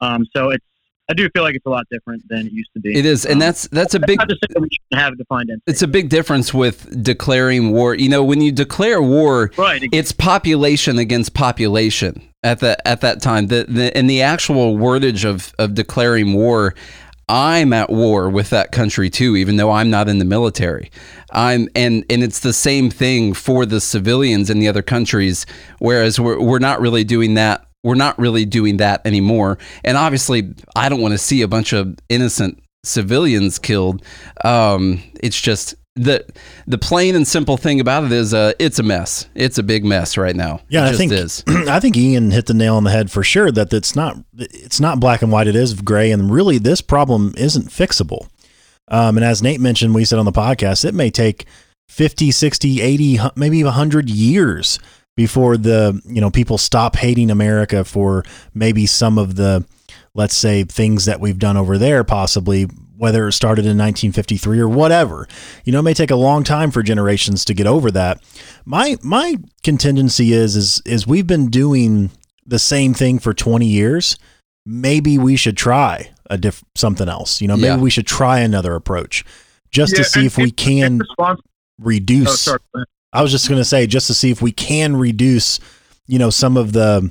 Um, 0.00 0.26
so 0.34 0.50
it's 0.50 0.64
I 1.10 1.14
do 1.14 1.28
feel 1.30 1.42
like 1.42 1.54
it's 1.54 1.64
a 1.64 1.70
lot 1.70 1.86
different 1.90 2.22
than 2.28 2.46
it 2.46 2.52
used 2.52 2.70
to 2.74 2.80
be. 2.80 2.96
It 2.96 3.06
is 3.06 3.24
and 3.24 3.34
Um, 3.34 3.38
that's 3.40 3.68
that's 3.68 3.94
a 3.94 4.00
big 4.00 4.18
not 4.18 4.28
to 4.28 4.34
say 4.34 4.46
that 4.50 4.60
we 4.60 4.68
shouldn't 4.70 5.02
have 5.02 5.16
defined 5.16 5.50
entity. 5.50 5.64
it's 5.66 5.82
a 5.82 5.86
big 5.88 6.10
difference 6.10 6.52
with 6.52 7.02
declaring 7.02 7.72
war. 7.72 7.94
You 7.94 8.08
know, 8.10 8.22
when 8.22 8.40
you 8.42 8.52
declare 8.52 9.00
war, 9.00 9.50
right. 9.56 9.82
it's 9.92 10.12
population 10.12 10.98
against 10.98 11.32
population 11.34 12.22
at 12.42 12.60
the 12.60 12.86
at 12.86 13.00
that 13.00 13.22
time. 13.22 13.46
The, 13.46 13.64
the 13.68 13.96
in 13.98 14.06
the 14.06 14.22
actual 14.22 14.76
wordage 14.76 15.24
of 15.24 15.54
of 15.58 15.74
declaring 15.74 16.34
war, 16.34 16.74
I'm 17.28 17.72
at 17.72 17.90
war 17.90 18.28
with 18.28 18.50
that 18.50 18.72
country 18.72 19.10
too, 19.10 19.36
even 19.36 19.56
though 19.56 19.70
I'm 19.70 19.90
not 19.90 20.08
in 20.08 20.18
the 20.18 20.24
military. 20.24 20.90
I'm 21.32 21.68
and 21.74 22.04
and 22.10 22.22
it's 22.22 22.40
the 22.40 22.52
same 22.52 22.90
thing 22.90 23.32
for 23.32 23.64
the 23.64 23.80
civilians 23.80 24.50
in 24.50 24.58
the 24.58 24.68
other 24.68 24.82
countries. 24.82 25.46
Whereas 25.78 26.20
we're 26.20 26.40
we're 26.40 26.58
not 26.58 26.80
really 26.80 27.04
doing 27.04 27.34
that. 27.34 27.64
We're 27.88 27.94
not 27.94 28.18
really 28.18 28.44
doing 28.44 28.76
that 28.76 29.00
anymore. 29.06 29.56
And 29.82 29.96
obviously, 29.96 30.52
I 30.76 30.90
don't 30.90 31.00
want 31.00 31.12
to 31.12 31.18
see 31.18 31.40
a 31.40 31.48
bunch 31.48 31.72
of 31.72 31.96
innocent 32.10 32.62
civilians 32.84 33.58
killed. 33.58 34.04
Um, 34.44 35.02
it's 35.22 35.40
just 35.40 35.74
the 35.94 36.22
the 36.66 36.76
plain 36.76 37.16
and 37.16 37.26
simple 37.26 37.56
thing 37.56 37.80
about 37.80 38.04
it 38.04 38.12
is, 38.12 38.34
uh, 38.34 38.52
it's 38.58 38.78
a 38.78 38.82
mess. 38.82 39.26
It's 39.34 39.56
a 39.56 39.62
big 39.62 39.86
mess 39.86 40.18
right 40.18 40.36
now. 40.36 40.60
Yeah, 40.68 40.86
it 40.86 40.90
I 40.90 40.96
think 40.98 41.12
is. 41.12 41.42
I 41.48 41.80
think 41.80 41.96
Ian 41.96 42.30
hit 42.30 42.44
the 42.44 42.52
nail 42.52 42.76
on 42.76 42.84
the 42.84 42.90
head 42.90 43.10
for 43.10 43.22
sure 43.22 43.50
that 43.52 43.72
it's 43.72 43.96
not 43.96 44.18
it's 44.36 44.80
not 44.80 45.00
black 45.00 45.22
and 45.22 45.32
white. 45.32 45.46
It 45.46 45.56
is 45.56 45.72
gray, 45.72 46.12
and 46.12 46.30
really 46.30 46.58
this 46.58 46.82
problem 46.82 47.32
isn't 47.38 47.70
fixable. 47.70 48.28
Um, 48.88 49.16
and 49.16 49.24
as 49.24 49.42
Nate 49.42 49.60
mentioned, 49.60 49.94
we 49.94 50.04
said 50.04 50.18
on 50.18 50.26
the 50.26 50.32
podcast, 50.32 50.84
it 50.84 50.92
may 50.92 51.08
take 51.08 51.46
50, 51.88 52.32
60, 52.32 52.82
80, 52.82 53.18
maybe 53.34 53.64
100 53.64 54.10
years 54.10 54.78
before 55.18 55.56
the, 55.56 56.00
you 56.06 56.20
know, 56.20 56.30
people 56.30 56.56
stop 56.58 56.94
hating 56.94 57.28
America 57.28 57.84
for 57.84 58.22
maybe 58.54 58.86
some 58.86 59.18
of 59.18 59.34
the, 59.34 59.64
let's 60.14 60.36
say, 60.36 60.62
things 60.62 61.06
that 61.06 61.18
we've 61.18 61.40
done 61.40 61.56
over 61.56 61.76
there, 61.76 62.04
possibly, 62.04 62.68
whether 62.96 63.26
it 63.26 63.32
started 63.32 63.62
in 63.62 63.76
1953 63.76 64.60
or 64.60 64.68
whatever. 64.68 65.26
You 65.64 65.72
know, 65.72 65.80
it 65.80 65.82
may 65.82 65.92
take 65.94 66.12
a 66.12 66.16
long 66.16 66.44
time 66.44 66.70
for 66.70 66.84
generations 66.84 67.44
to 67.46 67.52
get 67.54 67.66
over 67.66 67.90
that. 67.90 68.22
My 68.64 68.96
my 69.02 69.34
contingency 69.64 70.32
is 70.32 70.54
is 70.54 70.80
is 70.86 71.04
we've 71.04 71.26
been 71.26 71.50
doing 71.50 72.10
the 72.46 72.60
same 72.60 72.94
thing 72.94 73.18
for 73.18 73.34
20 73.34 73.66
years. 73.66 74.18
Maybe 74.64 75.18
we 75.18 75.34
should 75.34 75.56
try 75.56 76.10
a 76.30 76.38
diff 76.38 76.62
something 76.76 77.08
else. 77.08 77.40
You 77.40 77.48
know, 77.48 77.56
maybe 77.56 77.66
Yeah. 77.66 77.78
we 77.78 77.90
should 77.90 78.06
try 78.06 78.38
another 78.38 78.76
approach 78.76 79.24
just 79.72 79.96
to 79.96 80.04
see 80.04 80.26
if 80.26 80.36
we 80.38 80.52
can 80.52 80.98
response- 80.98 81.40
oh, 81.44 81.50
reduce. 81.80 82.40
sorry. 82.42 82.60
I 83.12 83.22
was 83.22 83.30
just 83.30 83.48
going 83.48 83.60
to 83.60 83.64
say 83.64 83.86
just 83.86 84.06
to 84.08 84.14
see 84.14 84.30
if 84.30 84.42
we 84.42 84.52
can 84.52 84.96
reduce, 84.96 85.60
you 86.06 86.18
know, 86.18 86.30
some 86.30 86.56
of 86.56 86.72
the 86.72 87.10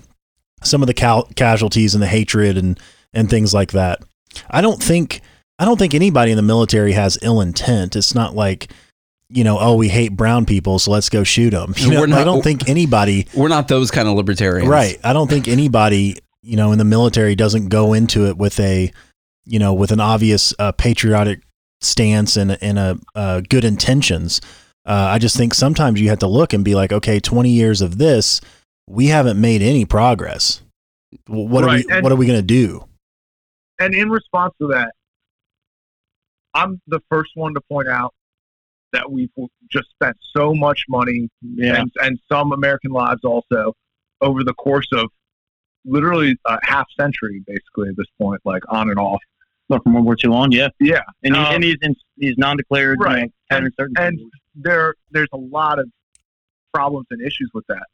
some 0.64 0.82
of 0.82 0.88
the 0.88 0.94
cal- 0.94 1.30
casualties 1.36 1.94
and 1.94 2.02
the 2.02 2.08
hatred 2.08 2.58
and 2.58 2.80
and 3.14 3.30
things 3.30 3.54
like 3.54 3.72
that. 3.72 4.02
I 4.50 4.62
don't 4.62 4.82
think 4.82 5.22
I 5.60 5.66
don't 5.66 5.78
think 5.78 5.94
anybody 5.96 6.32
in 6.32 6.38
the 6.38 6.44
military 6.44 6.92
has 6.94 7.18
ill 7.22 7.42
intent. 7.42 7.96
It's 7.96 8.14
not 8.14 8.36
like 8.36 8.72
you 9.30 9.44
know, 9.44 9.58
oh, 9.60 9.76
we 9.76 9.90
hate 9.90 10.16
brown 10.16 10.46
people, 10.46 10.80
so 10.80 10.90
let's 10.92 11.10
go 11.10 11.24
shoot 11.24 11.50
them. 11.50 11.74
You 11.78 11.92
know, 11.92 12.06
not- 12.06 12.20
I 12.20 12.24
don't 12.24 12.42
think 12.42 12.70
anybody 12.70 13.28
We're 13.36 13.50
not 13.50 13.68
those 13.68 13.92
kind 13.92 14.08
of 14.08 14.16
libertarians. 14.16 14.70
Right. 14.70 14.98
I 15.04 15.12
don't 15.12 15.30
think 15.30 15.50
anybody, 15.50 16.16
you 16.42 16.56
know, 16.56 16.72
in 16.72 16.78
the 16.78 16.86
military 16.86 17.36
doesn't 17.36 17.68
go 17.68 17.92
into 17.94 18.28
it 18.28 18.38
with 18.38 18.58
a, 18.60 18.92
you 19.46 19.60
know, 19.60 19.74
with 19.74 19.92
an 19.92 20.00
obvious 20.00 20.54
uh, 20.60 20.72
patriotic 20.72 21.42
stance 21.82 22.38
and 22.38 22.58
and 22.62 22.80
a 22.80 23.00
uh, 23.16 23.42
good 23.50 23.66
intentions. 23.66 24.42
Uh, 24.88 25.10
I 25.12 25.20
just 25.20 25.36
think 25.36 25.54
sometimes 25.54 26.00
you 26.00 26.10
have 26.10 26.20
to 26.20 26.28
look 26.28 26.54
and 26.54 26.64
be 26.64 26.74
like, 26.74 26.92
okay, 26.94 27.20
twenty 27.20 27.50
years 27.52 27.82
of 27.82 27.98
this, 27.98 28.40
we 28.88 29.08
haven't 29.08 29.40
made 29.40 29.62
any 29.62 29.84
progress. 29.86 30.62
What 31.28 31.64
Right, 31.66 31.84
are 31.86 31.88
we? 31.90 31.94
and- 31.96 32.04
what 32.04 32.12
are 32.12 32.16
we 32.16 32.26
going 32.26 32.40
to 32.40 32.46
do? 32.46 32.86
And 33.80 33.94
in 33.94 34.10
response 34.10 34.54
to 34.62 34.68
that, 34.70 34.92
I'm 36.54 36.82
the 36.88 37.00
first 37.10 37.32
one 37.36 37.54
to 37.54 37.62
point 37.70 37.88
out 37.88 38.14
that 38.94 39.12
we've 39.12 39.30
just 39.72 39.90
spent 39.92 40.16
so 40.36 40.56
much 40.56 40.84
money 40.90 41.30
Yeah. 41.42 41.82
and, 41.82 41.92
and 42.02 42.18
some 42.32 42.54
American 42.54 42.92
lives 42.92 43.22
also 43.24 43.74
over 44.22 44.44
the 44.44 44.54
course 44.54 44.88
of 44.94 45.10
literally 45.86 46.38
a 46.46 46.58
half 46.64 46.88
century, 47.00 47.44
basically 47.46 47.90
at 47.90 47.98
this 47.98 48.08
point, 48.20 48.42
like 48.46 48.64
on 48.70 48.90
and 48.90 48.98
off. 48.98 49.20
Well, 49.70 49.82
from 49.84 49.94
World 49.94 50.06
War 50.06 50.16
II 50.24 50.32
on, 50.32 50.52
yeah. 50.52 50.70
Yeah, 50.80 51.02
And, 51.24 51.36
he, 51.36 51.42
Um, 51.42 51.54
and 51.56 51.64
he's 51.64 51.76
in, 51.82 51.96
he's 52.18 52.38
non-declared, 52.38 53.00
right. 53.02 53.18
You 53.18 53.26
know, 53.26 53.30
having 53.52 53.72
certain 53.78 53.96
and 54.00 54.20
there 54.58 54.96
there's 55.12 55.30
a 55.34 55.38
lot 55.38 55.80
of 55.80 55.88
problems 56.74 57.08
and 57.12 57.22
issues 57.22 57.50
with 57.54 57.66
that. 57.68 57.86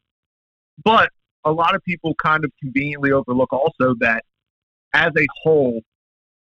But 0.84 1.10
a 1.46 1.52
lot 1.52 1.76
of 1.76 1.84
people 1.84 2.16
kind 2.16 2.44
of 2.44 2.52
conveniently 2.60 3.12
overlook 3.12 3.52
also 3.54 3.96
that 4.00 4.24
as 4.94 5.12
a 5.18 5.28
whole, 5.44 5.82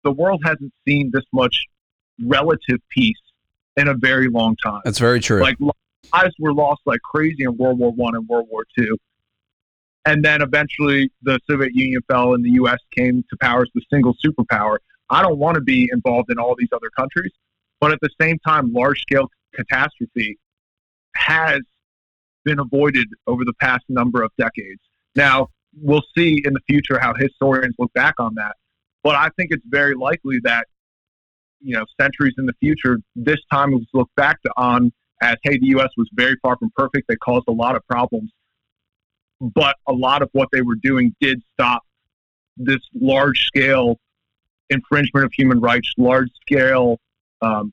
the 0.04 0.12
world 0.12 0.42
hasn't 0.46 0.74
seen 0.88 1.12
this 1.14 1.24
much 1.34 1.66
relative 2.26 2.80
peace 2.90 3.16
in 3.76 3.88
a 3.88 3.94
very 3.94 4.30
long 4.30 4.56
time. 4.64 4.82
That's 4.86 5.00
very 5.00 5.20
true. 5.20 5.42
Like 5.42 5.58
lives 6.14 6.36
were 6.40 6.54
lost 6.54 6.82
like 6.86 7.02
crazy 7.02 7.44
in 7.44 7.58
World 7.58 7.80
War 7.80 7.92
One 7.92 8.16
and 8.16 8.28
World 8.28 8.48
War 8.50 8.66
Two. 8.78 8.98
And 10.06 10.24
then 10.24 10.42
eventually 10.42 11.12
the 11.22 11.38
Soviet 11.50 11.76
Union 11.76 12.02
fell 12.10 12.34
and 12.34 12.44
the 12.44 12.52
US 12.52 12.80
came 12.96 13.24
to 13.30 13.38
power 13.42 13.64
as 13.64 13.68
the 13.76 13.82
single 13.92 14.16
superpower. 14.26 14.78
I 15.10 15.22
don't 15.22 15.38
want 15.38 15.56
to 15.56 15.62
be 15.62 15.90
involved 15.92 16.32
in 16.32 16.40
all 16.40 16.56
these 16.58 16.70
other 16.74 16.90
countries, 16.98 17.32
but 17.82 17.92
at 17.92 18.00
the 18.02 18.10
same 18.20 18.40
time, 18.40 18.72
large 18.72 19.02
scale 19.02 19.30
catastrophe 19.54 20.38
has 21.16 21.62
been 22.44 22.60
avoided 22.60 23.08
over 23.28 23.44
the 23.44 23.54
past 23.54 23.84
number 23.90 24.24
of 24.24 24.32
decades. 24.38 24.82
Now, 25.16 25.50
we'll 25.82 26.04
see 26.18 26.42
in 26.44 26.54
the 26.54 26.62
future 26.68 27.00
how 27.00 27.14
historians 27.14 27.76
look 27.78 27.92
back 27.94 28.16
on 28.20 28.36
that. 28.36 28.56
But 29.04 29.16
I 29.16 29.30
think 29.38 29.52
it's 29.52 29.64
very 29.68 29.96
likely 29.96 30.40
that, 30.44 30.68
you 31.62 31.76
know, 31.76 31.86
centuries 32.00 32.34
in 32.38 32.46
the 32.46 32.54
future, 32.60 33.00
this 33.16 33.40
time 33.52 33.72
was 33.72 33.86
looked 33.94 34.16
back 34.16 34.38
on 34.56 34.92
as, 35.22 35.36
hey, 35.44 35.58
the 35.58 35.68
U.S. 35.68 35.90
was 35.98 36.08
very 36.14 36.36
far 36.42 36.58
from 36.58 36.72
perfect. 36.76 37.08
They 37.08 37.16
caused 37.16 37.46
a 37.48 37.52
lot 37.52 37.76
of 37.76 37.86
problems. 37.88 38.32
But 39.40 39.76
a 39.88 39.94
lot 39.94 40.22
of 40.22 40.30
what 40.32 40.50
they 40.52 40.62
were 40.62 40.76
doing 40.76 41.16
did 41.20 41.42
stop 41.54 41.84
this 42.58 42.80
large 42.94 43.46
scale 43.46 44.00
infringement 44.70 45.26
of 45.26 45.32
human 45.34 45.60
rights, 45.60 45.92
large 45.98 46.30
scale 46.42 47.00
um, 47.42 47.72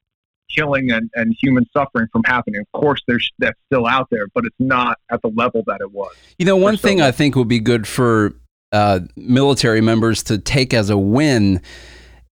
killing 0.57 0.91
and, 0.91 1.11
and 1.15 1.35
human 1.41 1.67
suffering 1.77 2.09
from 2.13 2.23
happening. 2.27 2.61
Of 2.61 2.81
course, 2.81 3.03
there's 3.07 3.31
that's 3.39 3.59
still 3.67 3.87
out 3.87 4.09
there, 4.11 4.27
but 4.35 4.45
it's 4.45 4.57
not 4.59 4.99
at 5.11 5.21
the 5.23 5.29
level 5.29 5.63
that 5.67 5.81
it 5.81 5.93
was. 5.93 6.13
You 6.39 6.47
know, 6.47 6.57
one 6.57 6.77
thing 6.77 6.99
long. 6.99 7.09
I 7.09 7.11
think 7.11 7.37
would 7.37 7.49
be 7.49 7.61
good 7.61 7.87
for 7.87 8.35
uh, 8.73 9.01
military 9.17 9.81
members 9.81 10.23
to 10.25 10.39
take 10.39 10.75
as 10.75 10.91
a 10.91 10.99
win, 10.99 11.61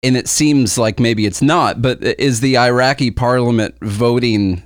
and 0.03 0.17
it 0.17 0.29
seems 0.29 0.79
like 0.79 0.99
maybe 0.99 1.27
it's 1.27 1.43
not, 1.43 1.81
but 1.83 2.03
is 2.03 2.41
the 2.41 2.59
Iraqi 2.59 3.11
parliament 3.11 3.75
voting 3.83 4.63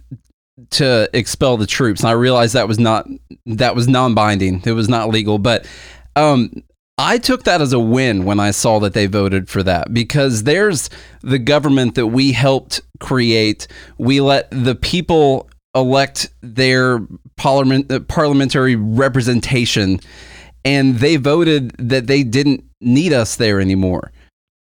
to 0.71 1.09
expel 1.13 1.57
the 1.57 1.67
troops. 1.67 2.01
And 2.01 2.09
I 2.09 2.13
realize 2.13 2.53
that 2.53 2.69
was 2.69 2.79
not 2.79 3.07
that 3.47 3.75
was 3.75 3.89
non-binding. 3.89 4.63
It 4.65 4.73
was 4.73 4.89
not 4.89 5.09
legal, 5.11 5.39
but 5.39 5.67
um, 6.17 6.51
I 6.99 7.19
took 7.19 7.45
that 7.45 7.61
as 7.61 7.75
a 7.75 7.79
win 7.79 8.25
when 8.25 8.41
I 8.41 8.53
saw 8.53 8.79
that 8.81 8.95
they 8.95 9.07
voted 9.07 9.51
for 9.51 9.63
that 9.63 9.93
because 9.93 10.45
there's 10.45 10.89
the 11.21 11.39
government 11.39 11.95
that 11.95 12.07
we 12.07 12.33
helped 12.33 12.81
create. 13.01 13.69
We 13.99 14.21
let 14.21 14.51
the 14.51 14.75
people 14.75 15.51
elect 15.75 16.31
their 16.41 17.07
parliament 17.37 17.93
uh, 17.93 18.01
parliamentary 18.01 18.77
representation, 18.77 20.01
and 20.65 20.97
they 20.97 21.17
voted 21.17 21.73
that 21.79 22.07
they 22.07 22.23
didn't 22.23 22.65
need 22.81 23.13
us 23.13 23.37
there 23.37 23.61
anymore. 23.61 24.11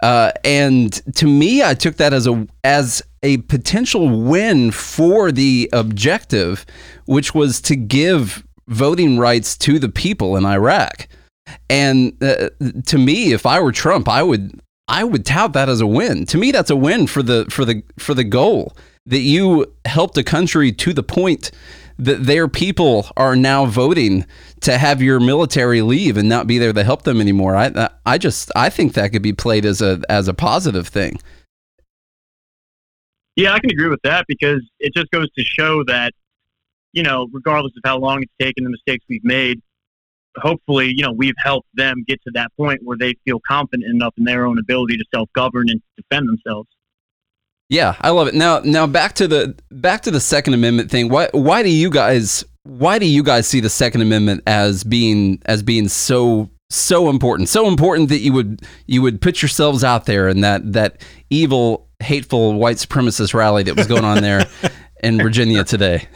Uh, 0.02 0.32
and 0.42 0.92
to 1.14 1.26
me, 1.26 1.62
I 1.62 1.74
took 1.74 1.96
that 1.96 2.12
as 2.12 2.26
a 2.26 2.48
as 2.64 3.00
a 3.22 3.38
potential 3.38 4.22
win 4.22 4.72
for 4.72 5.30
the 5.30 5.70
objective, 5.72 6.66
which 7.06 7.32
was 7.32 7.60
to 7.62 7.76
give 7.76 8.44
voting 8.66 9.18
rights 9.18 9.56
to 9.58 9.78
the 9.78 9.88
people 9.88 10.36
in 10.36 10.44
Iraq. 10.44 11.06
And 11.68 12.22
uh, 12.22 12.50
to 12.86 12.98
me, 12.98 13.32
if 13.32 13.46
I 13.46 13.60
were 13.60 13.72
Trump, 13.72 14.08
I 14.08 14.22
would 14.22 14.60
I 14.88 15.04
would 15.04 15.24
tout 15.24 15.52
that 15.54 15.68
as 15.68 15.80
a 15.80 15.86
win. 15.86 16.26
To 16.26 16.38
me, 16.38 16.52
that's 16.52 16.70
a 16.70 16.76
win 16.76 17.06
for 17.06 17.22
the 17.22 17.46
for 17.50 17.64
the 17.64 17.82
for 17.98 18.14
the 18.14 18.24
goal 18.24 18.76
that 19.06 19.20
you 19.20 19.72
helped 19.84 20.16
a 20.16 20.24
country 20.24 20.72
to 20.72 20.92
the 20.92 21.02
point 21.02 21.50
that 21.98 22.24
their 22.24 22.48
people 22.48 23.06
are 23.16 23.36
now 23.36 23.66
voting 23.66 24.26
to 24.60 24.78
have 24.78 25.00
your 25.00 25.20
military 25.20 25.82
leave 25.82 26.16
and 26.16 26.28
not 26.28 26.46
be 26.46 26.58
there 26.58 26.72
to 26.72 26.82
help 26.82 27.02
them 27.02 27.20
anymore. 27.20 27.56
I 27.56 27.88
I 28.04 28.18
just 28.18 28.50
I 28.56 28.70
think 28.70 28.94
that 28.94 29.12
could 29.12 29.22
be 29.22 29.32
played 29.32 29.64
as 29.64 29.80
a 29.80 30.00
as 30.08 30.28
a 30.28 30.34
positive 30.34 30.88
thing. 30.88 31.18
Yeah, 33.36 33.52
I 33.52 33.58
can 33.58 33.70
agree 33.70 33.88
with 33.88 34.02
that 34.04 34.26
because 34.28 34.62
it 34.78 34.94
just 34.94 35.10
goes 35.10 35.28
to 35.32 35.44
show 35.44 35.82
that, 35.84 36.12
you 36.92 37.02
know, 37.02 37.28
regardless 37.32 37.72
of 37.76 37.82
how 37.84 37.98
long 37.98 38.22
it's 38.22 38.32
taken, 38.40 38.62
the 38.62 38.70
mistakes 38.70 39.04
we've 39.08 39.24
made, 39.24 39.60
hopefully, 40.36 40.92
you 40.96 41.02
know, 41.02 41.12
we've 41.12 41.34
helped 41.42 41.68
them 41.74 42.04
get 42.06 42.22
to 42.22 42.30
that 42.34 42.50
point 42.56 42.80
where 42.82 42.96
they 42.98 43.14
feel 43.24 43.40
confident 43.46 43.84
enough 43.90 44.14
in 44.16 44.24
their 44.24 44.46
own 44.46 44.58
ability 44.58 44.96
to 44.96 45.04
self-govern 45.14 45.68
and 45.68 45.80
defend 45.96 46.28
themselves. 46.28 46.68
Yeah, 47.68 47.96
I 48.00 48.10
love 48.10 48.28
it. 48.28 48.34
Now, 48.34 48.60
now 48.60 48.86
back 48.86 49.14
to 49.14 49.28
the 49.28 49.56
back 49.70 50.02
to 50.02 50.10
the 50.10 50.20
Second 50.20 50.54
Amendment 50.54 50.90
thing. 50.90 51.08
Why 51.08 51.28
why 51.32 51.62
do 51.62 51.70
you 51.70 51.90
guys 51.90 52.44
why 52.64 52.98
do 52.98 53.06
you 53.06 53.22
guys 53.22 53.46
see 53.46 53.60
the 53.60 53.70
Second 53.70 54.02
Amendment 54.02 54.42
as 54.46 54.84
being 54.84 55.40
as 55.46 55.62
being 55.62 55.88
so 55.88 56.50
so 56.70 57.08
important? 57.08 57.48
So 57.48 57.66
important 57.66 58.10
that 58.10 58.18
you 58.18 58.32
would 58.32 58.62
you 58.86 59.00
would 59.02 59.20
put 59.20 59.40
yourselves 59.40 59.82
out 59.82 60.04
there 60.04 60.28
in 60.28 60.42
that 60.42 60.72
that 60.74 61.00
evil, 61.30 61.88
hateful 62.00 62.54
white 62.54 62.76
supremacist 62.76 63.32
rally 63.32 63.62
that 63.62 63.76
was 63.76 63.86
going 63.86 64.04
on 64.04 64.22
there 64.22 64.46
in 65.02 65.18
Virginia 65.18 65.64
today. 65.64 66.06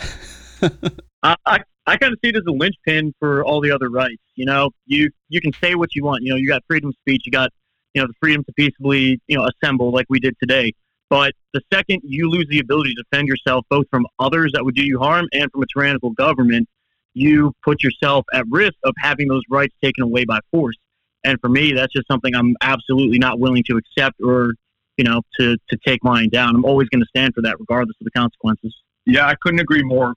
I, 1.22 1.36
I, 1.46 1.58
I 1.88 1.96
kind 1.96 2.12
of 2.12 2.18
see 2.22 2.28
it 2.28 2.36
as 2.36 2.42
a 2.46 2.52
linchpin 2.52 3.14
for 3.18 3.42
all 3.44 3.60
the 3.60 3.70
other 3.70 3.88
rights. 3.88 4.22
You 4.34 4.44
know, 4.44 4.70
you 4.86 5.10
you 5.28 5.40
can 5.40 5.52
say 5.54 5.74
what 5.74 5.94
you 5.94 6.04
want. 6.04 6.22
You 6.22 6.30
know, 6.30 6.36
you 6.36 6.46
got 6.46 6.62
freedom 6.68 6.90
of 6.90 6.94
speech. 7.00 7.22
You 7.24 7.32
got 7.32 7.50
you 7.94 8.02
know 8.02 8.06
the 8.06 8.14
freedom 8.20 8.44
to 8.44 8.52
peaceably 8.52 9.20
you 9.26 9.36
know 9.36 9.48
assemble 9.48 9.90
like 9.90 10.06
we 10.08 10.20
did 10.20 10.34
today. 10.40 10.72
But 11.10 11.32
the 11.54 11.62
second 11.72 12.00
you 12.04 12.28
lose 12.28 12.46
the 12.50 12.58
ability 12.58 12.94
to 12.94 13.02
defend 13.10 13.28
yourself, 13.28 13.64
both 13.70 13.86
from 13.90 14.06
others 14.18 14.52
that 14.54 14.64
would 14.64 14.74
do 14.74 14.84
you 14.84 14.98
harm 14.98 15.26
and 15.32 15.50
from 15.50 15.62
a 15.62 15.66
tyrannical 15.74 16.10
government, 16.10 16.68
you 17.14 17.52
put 17.64 17.82
yourself 17.82 18.26
at 18.34 18.44
risk 18.50 18.74
of 18.84 18.92
having 18.98 19.28
those 19.28 19.42
rights 19.48 19.74
taken 19.82 20.04
away 20.04 20.26
by 20.26 20.40
force. 20.50 20.76
And 21.24 21.40
for 21.40 21.48
me, 21.48 21.72
that's 21.72 21.92
just 21.92 22.06
something 22.06 22.34
I'm 22.34 22.54
absolutely 22.60 23.18
not 23.18 23.40
willing 23.40 23.64
to 23.64 23.78
accept 23.78 24.20
or 24.22 24.52
you 24.98 25.04
know 25.04 25.22
to 25.40 25.56
to 25.70 25.78
take 25.86 26.04
lying 26.04 26.28
down. 26.28 26.54
I'm 26.54 26.64
always 26.64 26.88
going 26.90 27.00
to 27.00 27.08
stand 27.08 27.34
for 27.34 27.42
that, 27.42 27.58
regardless 27.58 27.96
of 28.00 28.04
the 28.04 28.10
consequences. 28.10 28.76
Yeah, 29.06 29.26
I 29.26 29.34
couldn't 29.40 29.60
agree 29.60 29.82
more. 29.82 30.14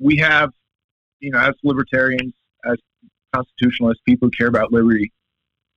We 0.00 0.16
have, 0.16 0.50
you 1.24 1.30
know, 1.30 1.38
as 1.38 1.54
libertarians, 1.62 2.32
as 2.64 2.76
constitutionalists, 3.34 4.02
people 4.06 4.28
who 4.28 4.30
care 4.30 4.48
about 4.48 4.72
liberty, 4.72 5.12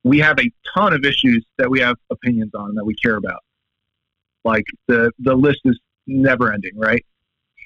we 0.04 0.20
have 0.20 0.40
a 0.40 0.52
ton 0.74 0.94
of 0.94 1.04
issues 1.06 1.46
that 1.58 1.70
we 1.70 1.80
have 1.80 1.96
opinions 2.10 2.52
on 2.54 2.76
that 2.76 2.86
we 2.86 2.96
care 2.96 3.16
about. 3.16 3.44
Like 4.44 4.66
the 4.88 5.12
the 5.20 5.36
list 5.36 5.62
is 5.66 5.80
never 6.06 6.54
ending, 6.54 6.78
right? 6.78 7.06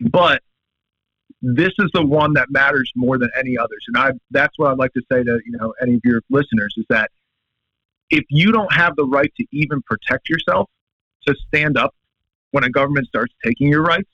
But 0.09 0.41
this 1.41 1.71
is 1.79 1.89
the 1.93 2.05
one 2.05 2.33
that 2.33 2.47
matters 2.49 2.91
more 2.95 3.17
than 3.17 3.29
any 3.37 3.57
others, 3.57 3.83
and 3.87 3.97
I 3.97 4.11
that's 4.31 4.57
what 4.57 4.71
I'd 4.71 4.77
like 4.77 4.93
to 4.93 5.01
say 5.11 5.23
to 5.23 5.39
you 5.45 5.57
know 5.57 5.73
any 5.81 5.95
of 5.95 6.01
your 6.03 6.21
listeners 6.29 6.73
is 6.77 6.85
that 6.89 7.11
if 8.09 8.25
you 8.29 8.51
don't 8.51 8.71
have 8.73 8.95
the 8.95 9.05
right 9.05 9.31
to 9.37 9.45
even 9.51 9.81
protect 9.83 10.29
yourself, 10.29 10.69
to 11.27 11.35
stand 11.47 11.77
up 11.77 11.93
when 12.51 12.63
a 12.63 12.69
government 12.69 13.07
starts 13.07 13.33
taking 13.43 13.69
your 13.69 13.83
rights, 13.83 14.09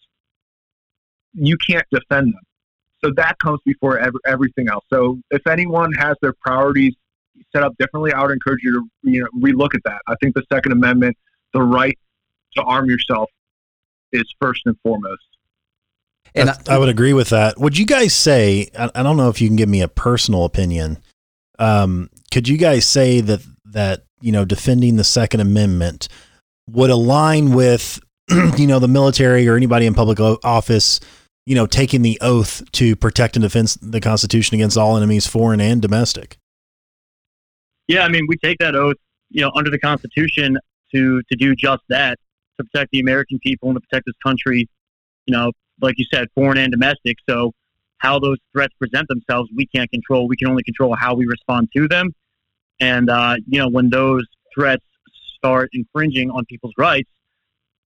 you 1.34 1.58
can't 1.58 1.86
defend 1.92 2.34
them. 2.34 2.47
So 3.04 3.12
that 3.16 3.38
comes 3.40 3.60
before 3.66 4.00
ev- 4.00 4.14
everything 4.26 4.70
else. 4.70 4.84
So 4.92 5.20
if 5.32 5.46
anyone 5.48 5.92
has 5.94 6.16
their 6.22 6.34
priorities, 6.42 6.96
set 7.56 7.64
up 7.64 7.74
differently, 7.78 8.14
I 8.14 8.22
would 8.22 8.32
encourage 8.32 8.62
you 8.64 8.74
to 8.74 9.10
you 9.10 9.22
know 9.22 9.28
relook 9.40 9.76
at 9.76 9.82
that. 9.86 10.02
I 10.08 10.16
think 10.22 10.36
the 10.36 10.44
Second 10.52 10.72
Amendment, 10.72 11.16
the 11.54 11.62
right 11.62 11.98
to 12.56 12.64
arm 12.64 12.90
yourself, 12.90 13.30
is 14.12 14.24
first 14.42 14.62
and 14.66 14.76
foremost. 14.82 15.22
And 16.36 16.50
I, 16.50 16.58
I 16.70 16.78
would 16.78 16.90
agree 16.90 17.14
with 17.14 17.30
that. 17.30 17.58
Would 17.60 17.78
you 17.78 17.86
guys 17.86 18.14
say? 18.14 18.70
I, 18.78 18.90
I 18.96 19.04
don't 19.04 19.18
know 19.18 19.30
if 19.30 19.42
you 19.42 19.48
can 19.48 19.56
give 19.56 19.70
me 19.70 19.82
a 19.82 19.88
personal 19.88 20.46
opinion. 20.46 20.98
Um, 21.60 22.10
could 22.32 22.48
you 22.48 22.58
guys 22.58 22.86
say 22.86 23.22
that 23.22 23.42
that 23.66 24.04
you 24.22 24.32
know 24.32 24.46
defending 24.46 24.96
the 24.96 25.04
Second 25.04 25.40
Amendment 25.40 26.08
would 26.70 26.90
align 26.90 27.52
with 27.54 28.00
you 28.58 28.68
know 28.68 28.80
the 28.80 28.88
military 28.88 29.48
or 29.48 29.56
anybody 29.56 29.86
in 29.86 29.94
public 29.94 30.20
office? 30.20 31.00
You 31.48 31.56
know, 31.56 31.66
taking 31.66 32.02
the 32.02 32.18
oath 32.20 32.62
to 32.74 32.98
protect 32.98 33.38
and 33.38 33.44
defend 33.44 33.78
the 33.82 34.02
Constitution 34.02 34.56
against 34.56 34.78
all 34.78 34.98
enemies, 34.98 35.26
foreign 35.26 35.62
and 35.62 35.82
domestic. 35.82 36.38
Yeah, 37.88 38.04
I 38.04 38.10
mean, 38.10 38.26
we 38.28 38.36
take 38.44 38.58
that 38.60 38.76
oath, 38.76 38.98
you 39.30 39.42
know, 39.42 39.52
under 39.56 39.72
the 39.72 39.80
Constitution 39.80 40.58
to 40.94 41.22
to 41.30 41.36
do 41.38 41.56
just 41.56 41.84
that, 41.88 42.20
to 42.58 42.66
protect 42.66 42.92
the 42.92 43.00
American 43.00 43.40
people 43.40 43.70
and 43.70 43.78
to 43.78 43.82
protect 43.88 44.06
this 44.08 44.16
country. 44.22 44.68
You 45.26 45.32
know, 45.32 45.52
like 45.82 45.96
you 45.98 46.06
said, 46.14 46.28
foreign 46.36 46.58
and 46.58 46.70
domestic. 46.70 47.16
So, 47.30 47.54
how 48.00 48.20
those 48.20 48.40
threats 48.52 48.74
present 48.78 49.08
themselves, 49.08 49.50
we 49.56 49.68
can't 49.68 49.90
control. 49.90 50.28
We 50.28 50.36
can 50.36 50.50
only 50.50 50.64
control 50.64 50.96
how 51.00 51.16
we 51.16 51.26
respond 51.26 51.70
to 51.78 51.88
them. 51.88 52.14
And 52.82 53.10
uh, 53.10 53.36
you 53.48 53.60
know, 53.60 53.70
when 53.70 53.90
those 53.90 54.26
threats 54.54 54.84
start 55.38 55.70
infringing 55.72 56.30
on 56.30 56.44
people's 56.46 56.74
rights, 56.78 57.10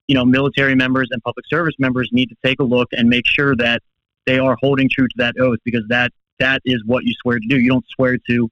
you 0.08 0.16
know, 0.16 0.26
military 0.26 0.76
members 0.76 1.08
and 1.12 1.22
public 1.24 1.46
service 1.48 1.76
members 1.80 2.10
need 2.12 2.28
to 2.30 2.36
take 2.44 2.60
a 2.60 2.64
look 2.64 2.90
and 2.92 3.10
make 3.10 3.26
sure 3.26 3.56
that 3.56 3.82
they 4.26 4.40
are 4.40 4.58
holding 4.62 4.90
true 4.90 5.08
to 5.08 5.14
that 5.18 5.36
oath 5.40 5.60
because 5.64 5.84
that 5.90 6.12
that 6.40 6.62
is 6.66 6.82
what 6.86 7.04
you 7.04 7.14
swear 7.22 7.40
to 7.40 7.48
do. 7.48 7.60
You 7.60 7.70
don't 7.70 7.86
swear 7.96 8.18
to, 8.30 8.50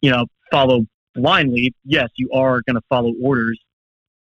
you 0.00 0.10
know, 0.10 0.26
follow 0.50 0.86
blindly. 1.14 1.74
Yes, 1.84 2.08
you 2.16 2.30
are 2.32 2.62
going 2.62 2.76
to 2.76 2.82
follow 2.88 3.12
orders, 3.22 3.58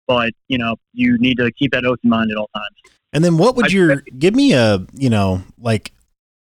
but 0.07 0.34
you 0.47 0.57
know, 0.57 0.76
you 0.93 1.17
need 1.17 1.38
to 1.38 1.51
keep 1.51 1.72
that 1.72 1.86
oath 1.86 1.99
in 2.03 2.09
mind 2.09 2.32
at 2.32 2.38
all 2.38 2.49
times. 2.55 2.76
And 3.13 3.24
then 3.24 3.38
what 3.38 3.55
would 3.55 3.67
I- 3.67 3.69
your 3.69 3.95
give 4.17 4.36
me 4.36 4.53
a, 4.53 4.86
you 4.93 5.09
know, 5.09 5.43
like 5.57 5.91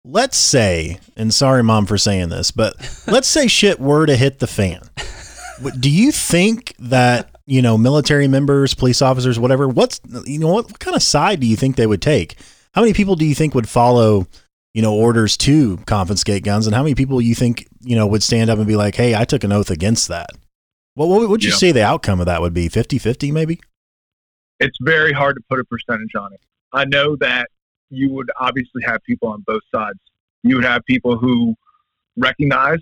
let's 0.05 0.37
say, 0.37 0.99
and 1.17 1.33
sorry 1.33 1.63
mom 1.63 1.87
for 1.87 1.97
saying 1.99 2.29
this, 2.29 2.51
but 2.51 2.75
let's 3.07 3.29
say 3.29 3.47
shit 3.47 3.81
were 3.81 4.07
to 4.07 4.17
hit 4.17 4.39
the 4.41 4.47
fan. 4.47 4.81
Do 5.79 5.89
you 5.91 6.11
think 6.11 6.75
that, 6.79 7.32
you 7.53 7.61
know, 7.61 7.77
military 7.77 8.27
members, 8.29 8.73
police 8.73 9.03
officers, 9.03 9.39
whatever, 9.39 9.69
what's 9.69 10.01
you 10.25 10.39
know, 10.39 10.49
what, 10.49 10.65
what 10.71 10.79
kind 10.79 10.97
of 10.97 11.03
side 11.03 11.39
do 11.39 11.47
you 11.47 11.55
think 11.57 11.77
they 11.77 11.87
would 11.87 12.01
take? 12.01 12.37
How 12.73 12.81
many 12.81 12.95
people 12.95 13.15
do 13.15 13.27
you 13.27 13.35
think 13.35 13.55
would 13.55 13.69
follow, 13.69 14.27
you 14.73 14.81
know, 14.81 14.95
orders 14.95 15.37
to 15.39 15.77
confiscate 15.85 16.45
guns 16.45 16.67
and 16.67 16.75
how 16.75 16.83
many 16.83 16.95
people 16.95 17.21
you 17.21 17.35
think, 17.35 17.69
you 17.83 17.95
know, 17.95 18.07
would 18.07 18.23
stand 18.23 18.49
up 18.49 18.57
and 18.57 18.67
be 18.67 18.75
like, 18.77 18.95
"Hey, 18.95 19.15
I 19.15 19.27
took 19.27 19.45
an 19.45 19.53
oath 19.53 19.71
against 19.71 20.09
that." 20.09 20.31
What 20.95 21.09
what 21.11 21.29
would 21.29 21.45
you 21.45 21.51
Yeah. 21.51 21.57
say 21.57 21.73
the 21.73 21.85
outcome 21.85 22.21
of 22.21 22.27
that 22.27 22.41
would 22.41 22.55
be? 22.55 22.69
50-50 22.71 23.31
maybe? 23.33 23.61
it's 24.61 24.79
very 24.81 25.13
hard 25.13 25.35
to 25.37 25.43
put 25.51 25.59
a 25.59 25.65
percentage 25.65 26.15
on 26.15 26.33
it. 26.33 26.41
I 26.73 26.85
know 26.85 27.17
that 27.17 27.49
you 27.91 28.09
would 28.13 28.31
obviously 28.39 28.81
have 28.85 29.03
people 29.03 29.29
on 29.29 29.43
both 29.45 29.63
sides. 29.75 29.99
You 30.45 30.55
would 30.55 30.65
have 30.65 30.85
people 30.85 31.17
who 31.19 31.57
recognize 32.17 32.79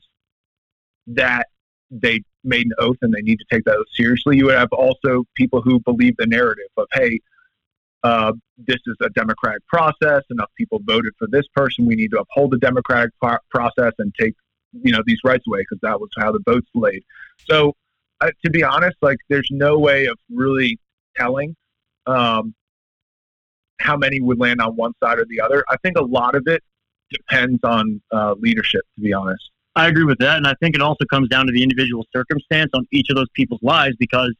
that 1.06 1.46
they 1.90 2.22
made 2.44 2.66
an 2.66 2.72
oath 2.78 2.96
and 3.02 3.12
they 3.12 3.22
need 3.22 3.38
to 3.38 3.44
take 3.50 3.64
that 3.64 3.76
oath 3.76 3.86
seriously. 3.94 4.36
You 4.36 4.46
would 4.46 4.56
have 4.56 4.72
also 4.72 5.24
people 5.34 5.60
who 5.62 5.80
believe 5.80 6.16
the 6.16 6.26
narrative 6.26 6.68
of, 6.76 6.86
hey, 6.92 7.20
uh, 8.02 8.32
this 8.56 8.78
is 8.86 8.96
a 9.02 9.10
democratic 9.10 9.66
process. 9.66 10.22
Enough 10.30 10.50
people 10.56 10.80
voted 10.84 11.12
for 11.18 11.28
this 11.30 11.44
person. 11.54 11.86
We 11.86 11.96
need 11.96 12.10
to 12.12 12.20
uphold 12.20 12.52
the 12.52 12.58
democratic 12.58 13.10
pro- 13.20 13.36
process 13.50 13.92
and 13.98 14.14
take, 14.18 14.34
you 14.72 14.92
know, 14.92 15.02
these 15.04 15.18
rights 15.24 15.44
away 15.46 15.60
because 15.60 15.78
that 15.82 16.00
was 16.00 16.10
how 16.18 16.32
the 16.32 16.40
votes 16.46 16.68
laid. 16.74 17.02
So, 17.48 17.74
uh, 18.20 18.30
to 18.44 18.50
be 18.50 18.62
honest, 18.62 18.96
like, 19.02 19.18
there's 19.28 19.48
no 19.50 19.78
way 19.78 20.06
of 20.06 20.18
really 20.30 20.78
telling 21.16 21.56
um, 22.06 22.54
how 23.78 23.96
many 23.96 24.20
would 24.20 24.38
land 24.38 24.60
on 24.60 24.76
one 24.76 24.92
side 25.02 25.18
or 25.18 25.26
the 25.26 25.40
other. 25.40 25.64
I 25.68 25.76
think 25.78 25.96
a 25.96 26.02
lot 26.02 26.34
of 26.34 26.46
it 26.46 26.62
depends 27.10 27.60
on 27.64 28.00
uh, 28.12 28.34
leadership, 28.38 28.82
to 28.96 29.02
be 29.02 29.12
honest. 29.12 29.50
I 29.76 29.86
agree 29.86 30.04
with 30.04 30.18
that, 30.18 30.36
and 30.36 30.46
I 30.46 30.54
think 30.60 30.74
it 30.74 30.82
also 30.82 31.04
comes 31.04 31.28
down 31.28 31.46
to 31.46 31.52
the 31.52 31.62
individual 31.62 32.04
circumstance 32.14 32.70
on 32.74 32.86
each 32.90 33.08
of 33.10 33.16
those 33.16 33.28
people's 33.34 33.62
lives. 33.62 33.96
Because, 33.98 34.34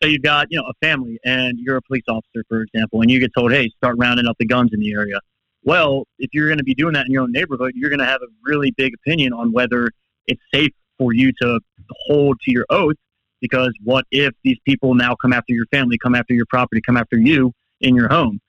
say 0.00 0.10
you've 0.10 0.22
got 0.22 0.46
you 0.50 0.58
know 0.58 0.66
a 0.68 0.74
family 0.86 1.18
and 1.24 1.58
you're 1.58 1.76
a 1.76 1.82
police 1.82 2.04
officer, 2.08 2.44
for 2.48 2.62
example, 2.62 3.00
and 3.00 3.10
you 3.10 3.18
get 3.18 3.32
told, 3.36 3.52
"Hey, 3.52 3.68
start 3.76 3.96
rounding 3.98 4.26
up 4.26 4.36
the 4.38 4.46
guns 4.46 4.70
in 4.72 4.80
the 4.80 4.92
area." 4.92 5.18
Well, 5.64 6.06
if 6.18 6.30
you're 6.32 6.48
going 6.48 6.58
to 6.58 6.64
be 6.64 6.74
doing 6.74 6.94
that 6.94 7.06
in 7.06 7.12
your 7.12 7.22
own 7.22 7.32
neighborhood, 7.32 7.72
you're 7.74 7.90
going 7.90 8.00
to 8.00 8.06
have 8.06 8.22
a 8.22 8.26
really 8.44 8.72
big 8.76 8.94
opinion 8.94 9.32
on 9.32 9.52
whether 9.52 9.90
it's 10.26 10.42
safe 10.52 10.72
for 10.98 11.12
you 11.12 11.32
to 11.40 11.60
hold 11.90 12.38
to 12.44 12.52
your 12.52 12.66
oath. 12.70 12.96
Because 13.40 13.72
what 13.82 14.04
if 14.12 14.32
these 14.44 14.58
people 14.64 14.94
now 14.94 15.16
come 15.16 15.32
after 15.32 15.52
your 15.52 15.66
family, 15.66 15.98
come 15.98 16.14
after 16.14 16.34
your 16.34 16.46
property, 16.48 16.80
come 16.80 16.96
after 16.96 17.18
you 17.18 17.52
in 17.80 17.96
your 17.96 18.08
home? 18.08 18.40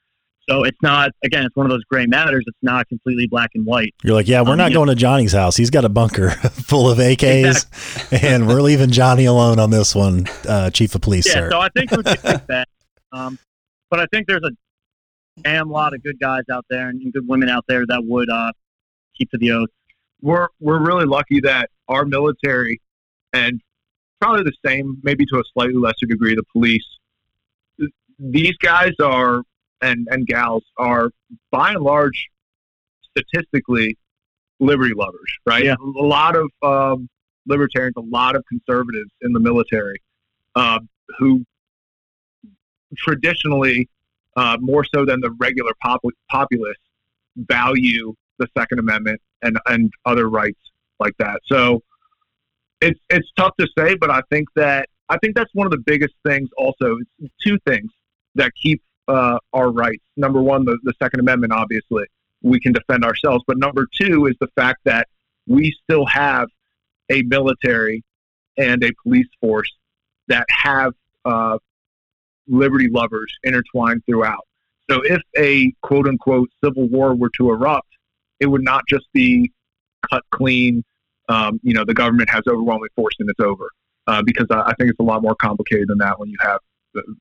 So 0.49 0.63
it's 0.63 0.77
not 0.81 1.11
again, 1.23 1.45
it's 1.45 1.55
one 1.55 1.65
of 1.65 1.69
those 1.71 1.83
gray 1.85 2.05
matters. 2.05 2.43
It's 2.47 2.57
not 2.61 2.87
completely 2.89 3.27
black 3.27 3.51
and 3.55 3.65
white. 3.65 3.93
You're 4.03 4.13
like, 4.15 4.27
yeah, 4.27 4.41
we're 4.41 4.51
Um, 4.51 4.57
not 4.57 4.71
yeah. 4.71 4.75
going 4.75 4.89
to 4.89 4.95
Johnny's 4.95 5.31
house. 5.31 5.55
He's 5.55 5.69
got 5.69 5.85
a 5.85 5.89
bunker 5.89 6.31
full 6.51 6.89
of 6.89 6.97
AKs, 6.97 7.65
and 8.23 8.47
we're 8.47 8.61
leaving 8.69 8.89
Johnny 8.91 9.25
alone 9.25 9.57
on 9.59 9.69
this 9.69 9.95
one, 9.95 10.25
uh, 10.47 10.69
Chief 10.69 10.93
of 10.95 11.01
Police, 11.01 11.25
Yeah, 11.27 11.33
sir. 11.33 11.49
so 11.51 11.59
I 11.59 11.69
think 11.69 11.91
it 11.93 11.97
would 11.97 12.05
be 12.05 12.11
that. 12.47 12.67
Um, 13.13 13.39
but 13.89 13.99
I 14.01 14.05
think 14.07 14.27
there's 14.27 14.43
a 14.43 14.51
damn 15.43 15.69
lot 15.69 15.93
of 15.93 16.03
good 16.03 16.19
guys 16.19 16.43
out 16.51 16.65
there 16.69 16.89
and 16.89 17.13
good 17.13 17.27
women 17.27 17.47
out 17.49 17.63
there 17.67 17.85
that 17.87 18.03
would 18.03 18.29
uh, 18.29 18.51
keep 19.17 19.31
to 19.31 19.37
the 19.37 19.51
oath. 19.51 19.69
We're 20.21 20.47
we're 20.59 20.83
really 20.85 21.05
lucky 21.05 21.39
that 21.41 21.69
our 21.87 22.03
military 22.05 22.81
and 23.33 23.61
probably 24.21 24.43
the 24.43 24.53
same, 24.65 24.97
maybe 25.03 25.25
to 25.27 25.37
a 25.37 25.43
slightly 25.53 25.75
lesser 25.75 26.05
degree, 26.05 26.35
the 26.35 26.43
police. 26.51 26.83
These 28.19 28.55
guys 28.57 28.91
are 29.01 29.43
and 29.83 30.07
and 30.09 30.25
gals 30.25 30.63
are 30.77 31.09
by 31.51 31.71
and 31.71 31.83
large 31.83 32.27
statistically 33.11 33.97
liberty 34.59 34.93
lovers, 34.95 35.31
right? 35.45 35.65
Yeah. 35.65 35.75
A 35.79 35.83
lot 35.83 36.35
of 36.35 36.49
um, 36.63 37.09
libertarians, 37.45 37.95
a 37.97 38.01
lot 38.01 38.35
of 38.35 38.43
conservatives 38.47 39.11
in 39.21 39.33
the 39.33 39.39
military 39.39 40.01
uh, 40.55 40.79
who 41.17 41.43
traditionally, 42.97 43.89
uh, 44.37 44.57
more 44.59 44.85
so 44.93 45.05
than 45.05 45.19
the 45.19 45.31
regular 45.31 45.71
pop- 45.81 46.01
populace, 46.29 46.77
value 47.35 48.13
the 48.39 48.47
Second 48.57 48.79
Amendment 48.79 49.21
and 49.41 49.59
and 49.67 49.91
other 50.05 50.29
rights 50.29 50.59
like 50.99 51.15
that. 51.19 51.41
So 51.45 51.81
it's 52.81 52.99
it's 53.09 53.29
tough 53.37 53.53
to 53.59 53.67
say, 53.77 53.95
but 53.95 54.09
I 54.09 54.21
think 54.29 54.47
that 54.55 54.89
I 55.09 55.17
think 55.17 55.35
that's 55.35 55.53
one 55.53 55.67
of 55.67 55.71
the 55.71 55.83
biggest 55.85 56.13
things. 56.25 56.49
Also, 56.57 56.97
it's 57.19 57.33
two 57.43 57.57
things 57.65 57.91
that 58.35 58.51
keep 58.61 58.81
uh, 59.07 59.37
our 59.53 59.71
rights. 59.71 60.03
Number 60.17 60.41
one, 60.41 60.65
the, 60.65 60.77
the 60.83 60.93
Second 61.01 61.19
Amendment. 61.19 61.53
Obviously, 61.53 62.05
we 62.41 62.59
can 62.59 62.73
defend 62.73 63.03
ourselves, 63.03 63.43
but 63.47 63.57
number 63.57 63.87
two 63.93 64.27
is 64.27 64.35
the 64.39 64.49
fact 64.55 64.81
that 64.85 65.07
we 65.47 65.73
still 65.83 66.05
have 66.05 66.47
a 67.09 67.21
military 67.23 68.03
and 68.57 68.83
a 68.83 68.91
police 69.03 69.27
force 69.41 69.71
that 70.27 70.45
have 70.49 70.93
uh, 71.25 71.57
liberty 72.47 72.89
lovers 72.89 73.33
intertwined 73.43 74.03
throughout. 74.05 74.47
So 74.89 75.01
if 75.03 75.21
a 75.37 75.71
quote 75.81 76.07
unquote 76.07 76.49
civil 76.63 76.87
war 76.87 77.15
were 77.15 77.31
to 77.37 77.49
erupt, 77.49 77.87
it 78.39 78.47
would 78.47 78.63
not 78.63 78.83
just 78.87 79.05
be 79.13 79.51
cut 80.09 80.23
clean. 80.31 80.83
Um, 81.29 81.59
you 81.63 81.73
know, 81.73 81.85
the 81.85 81.93
government 81.93 82.29
has 82.29 82.43
overwhelming 82.47 82.89
force 82.95 83.15
and 83.19 83.29
it's 83.29 83.39
over. 83.39 83.69
Uh, 84.05 84.21
because 84.21 84.47
I, 84.51 84.61
I 84.61 84.73
think 84.73 84.89
it's 84.89 84.99
a 84.99 85.03
lot 85.03 85.21
more 85.21 85.35
complicated 85.35 85.87
than 85.87 85.99
that 85.99 86.19
when 86.19 86.29
you 86.29 86.37
have 86.41 86.59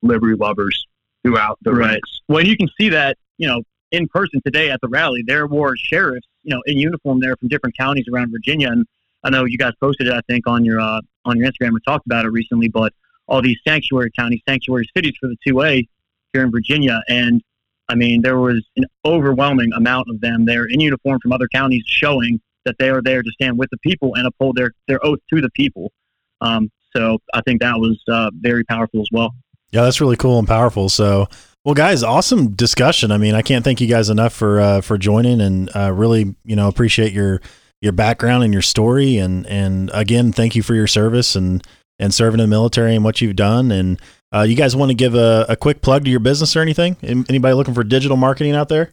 liberty 0.03 0.35
lovers 0.35 0.87
throughout 1.25 1.59
the 1.63 1.73
Right. 1.73 1.93
ranks. 1.93 2.21
When 2.27 2.47
you 2.47 2.57
can 2.57 2.69
see 2.79 2.89
that, 2.91 3.17
you 3.39 3.47
know, 3.47 3.63
in 3.91 4.09
person 4.09 4.41
today 4.45 4.71
at 4.71 4.81
the 4.81 4.89
rally, 4.89 5.23
there 5.27 5.47
were 5.47 5.77
sheriffs, 5.77 6.27
you 6.43 6.55
know, 6.55 6.63
in 6.67 6.79
uniform 6.79 7.21
there 7.21 7.37
from 7.37 7.49
different 7.49 7.77
counties 7.77 8.07
around 8.13 8.31
Virginia. 8.31 8.71
And 8.71 8.87
I 9.23 9.31
know 9.31 9.45
you 9.45 9.59
guys 9.59 9.73
posted 9.81 10.09
it, 10.09 10.13
I 10.15 10.21
think, 10.29 10.47
on 10.47 10.65
your 10.65 10.81
uh, 10.81 11.01
on 11.25 11.37
your 11.37 11.51
Instagram 11.51 11.77
or 11.77 11.81
talked 11.81 12.07
about 12.07 12.25
it 12.25 12.31
recently. 12.31 12.69
But 12.69 12.93
all 13.29 13.41
these 13.43 13.59
sanctuary 13.67 14.11
counties, 14.19 14.41
sanctuary 14.49 14.89
cities 14.97 15.15
for 15.21 15.29
the 15.29 15.37
two 15.47 15.63
A 15.63 15.87
here 16.33 16.43
in 16.43 16.51
Virginia, 16.51 17.01
and 17.09 17.43
I 17.89 17.95
mean, 17.95 18.23
there 18.23 18.39
was 18.39 18.65
an 18.77 18.87
overwhelming 19.05 19.73
amount 19.75 20.09
of 20.09 20.21
them 20.21 20.47
there 20.47 20.65
in 20.65 20.81
uniform 20.81 21.21
from 21.21 21.33
other 21.33 21.49
counties, 21.49 21.85
showing 21.87 22.41
that 22.65 22.77
they 22.79 22.89
are 22.89 23.03
there 23.03 23.23
to 23.23 23.31
stand 23.33 23.59
with 23.59 23.69
the 23.71 23.79
people 23.79 24.15
and 24.15 24.27
uphold 24.27 24.57
their 24.57 24.73
their 24.89 25.05
oath 25.05 25.19
to 25.33 25.41
the 25.41 25.51
people. 25.51 25.93
Um, 26.41 26.71
so 26.97 27.19
I 27.35 27.41
think 27.43 27.61
that 27.61 27.79
was 27.79 28.03
uh, 28.09 28.31
very 28.35 28.65
powerful 28.65 29.01
as 29.01 29.09
well. 29.13 29.35
Yeah, 29.73 29.83
that's 29.83 30.01
really 30.01 30.17
cool 30.17 30.39
and 30.39 30.47
powerful. 30.47 30.89
So, 30.89 31.29
well, 31.65 31.75
guys, 31.75 32.03
awesome 32.03 32.51
discussion. 32.55 33.11
I 33.11 33.19
mean, 33.19 33.35
I 33.35 33.43
can't 33.43 33.65
thank 33.65 33.81
you 33.81 33.87
guys 33.87 34.11
enough 34.11 34.33
for 34.33 34.61
uh, 34.61 34.81
for 34.81 34.99
joining, 34.99 35.41
and 35.41 35.75
uh, 35.75 35.93
really, 35.93 36.35
you 36.45 36.57
know, 36.57 36.69
appreciate 36.69 37.13
your 37.13 37.41
your 37.81 37.93
background 37.93 38.45
and 38.45 38.53
your 38.53 38.63
story, 38.63 39.17
and 39.17 39.47
and 39.47 39.91
again, 39.95 40.33
thank 40.33 40.55
you 40.55 40.63
for 40.63 40.75
your 40.75 40.87
service 40.87 41.35
and 41.35 41.67
and 41.99 42.13
serving 42.13 42.41
in 42.41 42.45
the 42.45 42.51
military 42.51 42.95
and 42.95 43.05
what 43.05 43.21
you've 43.21 43.37
done. 43.37 43.71
And 43.71 44.01
uh, 44.35 44.43
you 44.43 44.57
guys 44.57 44.75
want 44.75 44.91
to 44.91 44.95
give 44.95 45.15
a, 45.15 45.47
a 45.49 45.57
quick 45.57 45.83
plug 45.83 46.05
to 46.05 46.11
your 46.11 46.21
business 46.21 46.57
or 46.57 46.61
anything? 46.61 46.97
Anybody 47.03 47.55
looking 47.55 47.75
for 47.75 47.85
digital 47.85 48.17
marketing 48.17 48.55
out 48.55 48.69
there? 48.69 48.93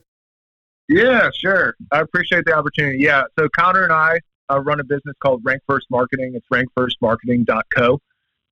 Yeah, 0.88 1.30
sure. 1.34 1.76
I 1.92 2.02
appreciate 2.02 2.46
the 2.46 2.54
opportunity. 2.54 3.00
Yeah, 3.00 3.24
so 3.38 3.48
Connor 3.56 3.84
and 3.84 3.94
I 3.94 4.20
uh, 4.52 4.60
run 4.60 4.80
a 4.80 4.84
business 4.84 5.16
called 5.22 5.42
Rank 5.44 5.62
First 5.68 5.88
Marketing. 5.90 6.34
It's 6.36 6.48
rankfirstmarketing.co. 6.52 8.00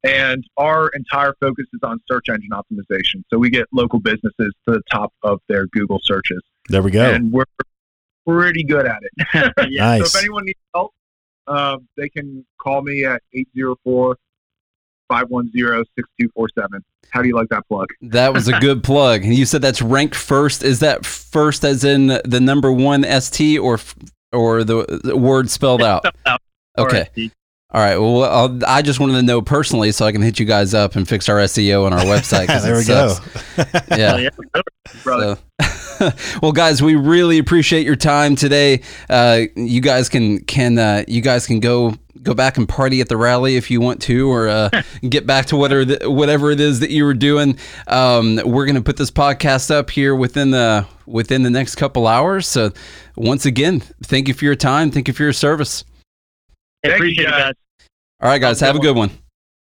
And 0.04 0.44
our 0.58 0.90
entire 0.90 1.34
focus 1.40 1.66
is 1.74 1.80
on 1.84 2.00
search 2.10 2.30
engine 2.30 2.52
optimization. 2.52 3.24
So 3.30 3.38
we 3.38 3.50
get 3.50 3.66
local 3.74 4.00
businesses 4.00 4.54
to 4.68 4.74
the 4.74 4.82
top 4.92 5.12
of 5.24 5.40
their 5.50 5.68
Google 5.68 6.00
searches. 6.04 6.42
There 6.70 6.82
we 6.82 6.92
go. 6.92 7.12
And 7.12 7.32
we're 7.32 7.46
pretty 8.28 8.64
good 8.64 8.86
at 8.86 9.00
it. 9.02 9.54
Nice. 9.72 10.12
So 10.12 10.18
if 10.18 10.24
anyone 10.24 10.46
needs 10.46 10.60
help, 10.74 10.94
uh, 11.48 11.78
they 11.96 12.10
can 12.10 12.46
call 12.62 12.82
me 12.82 13.06
at 13.06 13.22
804 13.34 14.18
510 15.10 15.86
6247. 15.96 16.84
How 17.10 17.22
do 17.22 17.28
you 17.28 17.36
like 17.36 17.48
that 17.50 17.68
plug? 17.68 17.88
That 18.02 18.34
was 18.34 18.48
a 18.48 18.60
good 18.60 18.84
plug. 18.84 19.24
And 19.24 19.34
you 19.34 19.46
said 19.46 19.62
that's 19.62 19.82
ranked 19.82 20.16
first. 20.16 20.64
Is 20.64 20.80
that 20.82 21.06
first 21.06 21.64
as 21.64 21.84
in 21.84 22.08
the 22.26 22.40
number 22.42 22.72
one 22.72 23.04
ST 23.22 23.60
or 23.60 23.80
or 24.34 24.64
the, 24.64 25.00
the 25.04 25.16
word 25.16 25.50
spelled 25.50 25.82
out? 25.82 26.06
Okay. 26.78 27.08
RST. 27.72 27.76
All 27.76 27.82
right. 27.82 27.98
Well, 27.98 28.24
I'll, 28.24 28.60
I 28.66 28.82
just 28.82 29.00
wanted 29.00 29.14
to 29.14 29.22
know 29.24 29.42
personally 29.42 29.92
so 29.92 30.06
I 30.06 30.12
can 30.12 30.22
hit 30.22 30.40
you 30.40 30.46
guys 30.46 30.74
up 30.74 30.96
and 30.96 31.08
fix 31.08 31.28
our 31.30 31.38
SEO 31.38 31.86
on 31.86 31.94
our 31.94 32.00
website. 32.06 32.48
'cause 32.48 32.64
there 32.64 32.78
we 32.78 32.86
go. 32.86 33.10
sucks. 33.10 33.44
Oh, 33.92 33.96
Yeah. 33.98 34.18
yeah, 34.18 34.30
brother. 35.04 35.38
So, 36.00 36.12
well, 36.42 36.52
guys, 36.52 36.82
we 36.82 36.96
really 36.96 37.40
appreciate 37.40 37.86
your 37.86 37.96
time 37.96 38.36
today. 38.36 38.82
Uh, 39.10 39.42
you 39.56 39.82
guys 39.82 40.10
can 40.10 40.40
can 40.42 40.78
uh, 40.78 41.04
you 41.08 41.22
guys 41.22 41.48
can 41.48 41.60
go 41.60 41.96
go 42.22 42.34
back 42.34 42.58
and 42.58 42.68
party 42.70 43.02
at 43.02 43.10
the 43.10 43.18
rally 43.18 43.56
if 43.56 43.72
you 43.72 43.82
want 43.82 44.02
to, 44.04 44.30
or 44.30 44.48
uh, 44.48 44.70
get 45.10 45.26
back 45.26 45.48
to 45.48 45.56
whatever 45.56 45.86
the, 45.86 46.10
whatever 46.12 46.52
it 46.52 46.60
is 46.60 46.80
that 46.82 46.92
you 46.92 47.04
were 47.04 47.14
doing. 47.16 47.58
Um, 47.88 48.40
we're 48.46 48.66
gonna 48.68 48.82
put 48.82 48.98
this 48.98 49.10
podcast 49.12 49.72
up 49.72 49.90
here 49.90 50.16
within 50.16 50.52
the 50.52 50.86
within 51.08 51.42
the 51.44 51.50
next 51.50 51.76
couple 51.76 52.06
hours. 52.06 52.48
So, 52.48 52.72
once 53.16 53.46
again, 53.48 53.80
thank 54.04 54.28
you 54.28 54.34
for 54.36 54.46
your 54.46 54.56
time. 54.56 54.92
Thank 54.92 55.08
you 55.08 55.14
for 55.16 55.24
your 55.24 55.34
service. 55.34 55.84
Hey, 56.84 56.90
Thank 56.90 56.92
you, 56.92 56.96
appreciate 56.96 57.28
it, 57.28 57.32
guys. 57.32 57.42
guys. 57.44 57.54
All 58.22 58.30
right, 58.30 58.42
guys, 58.42 58.60
have 58.62 58.76
a 58.76 58.80
good 58.80 58.96
one. 58.96 59.12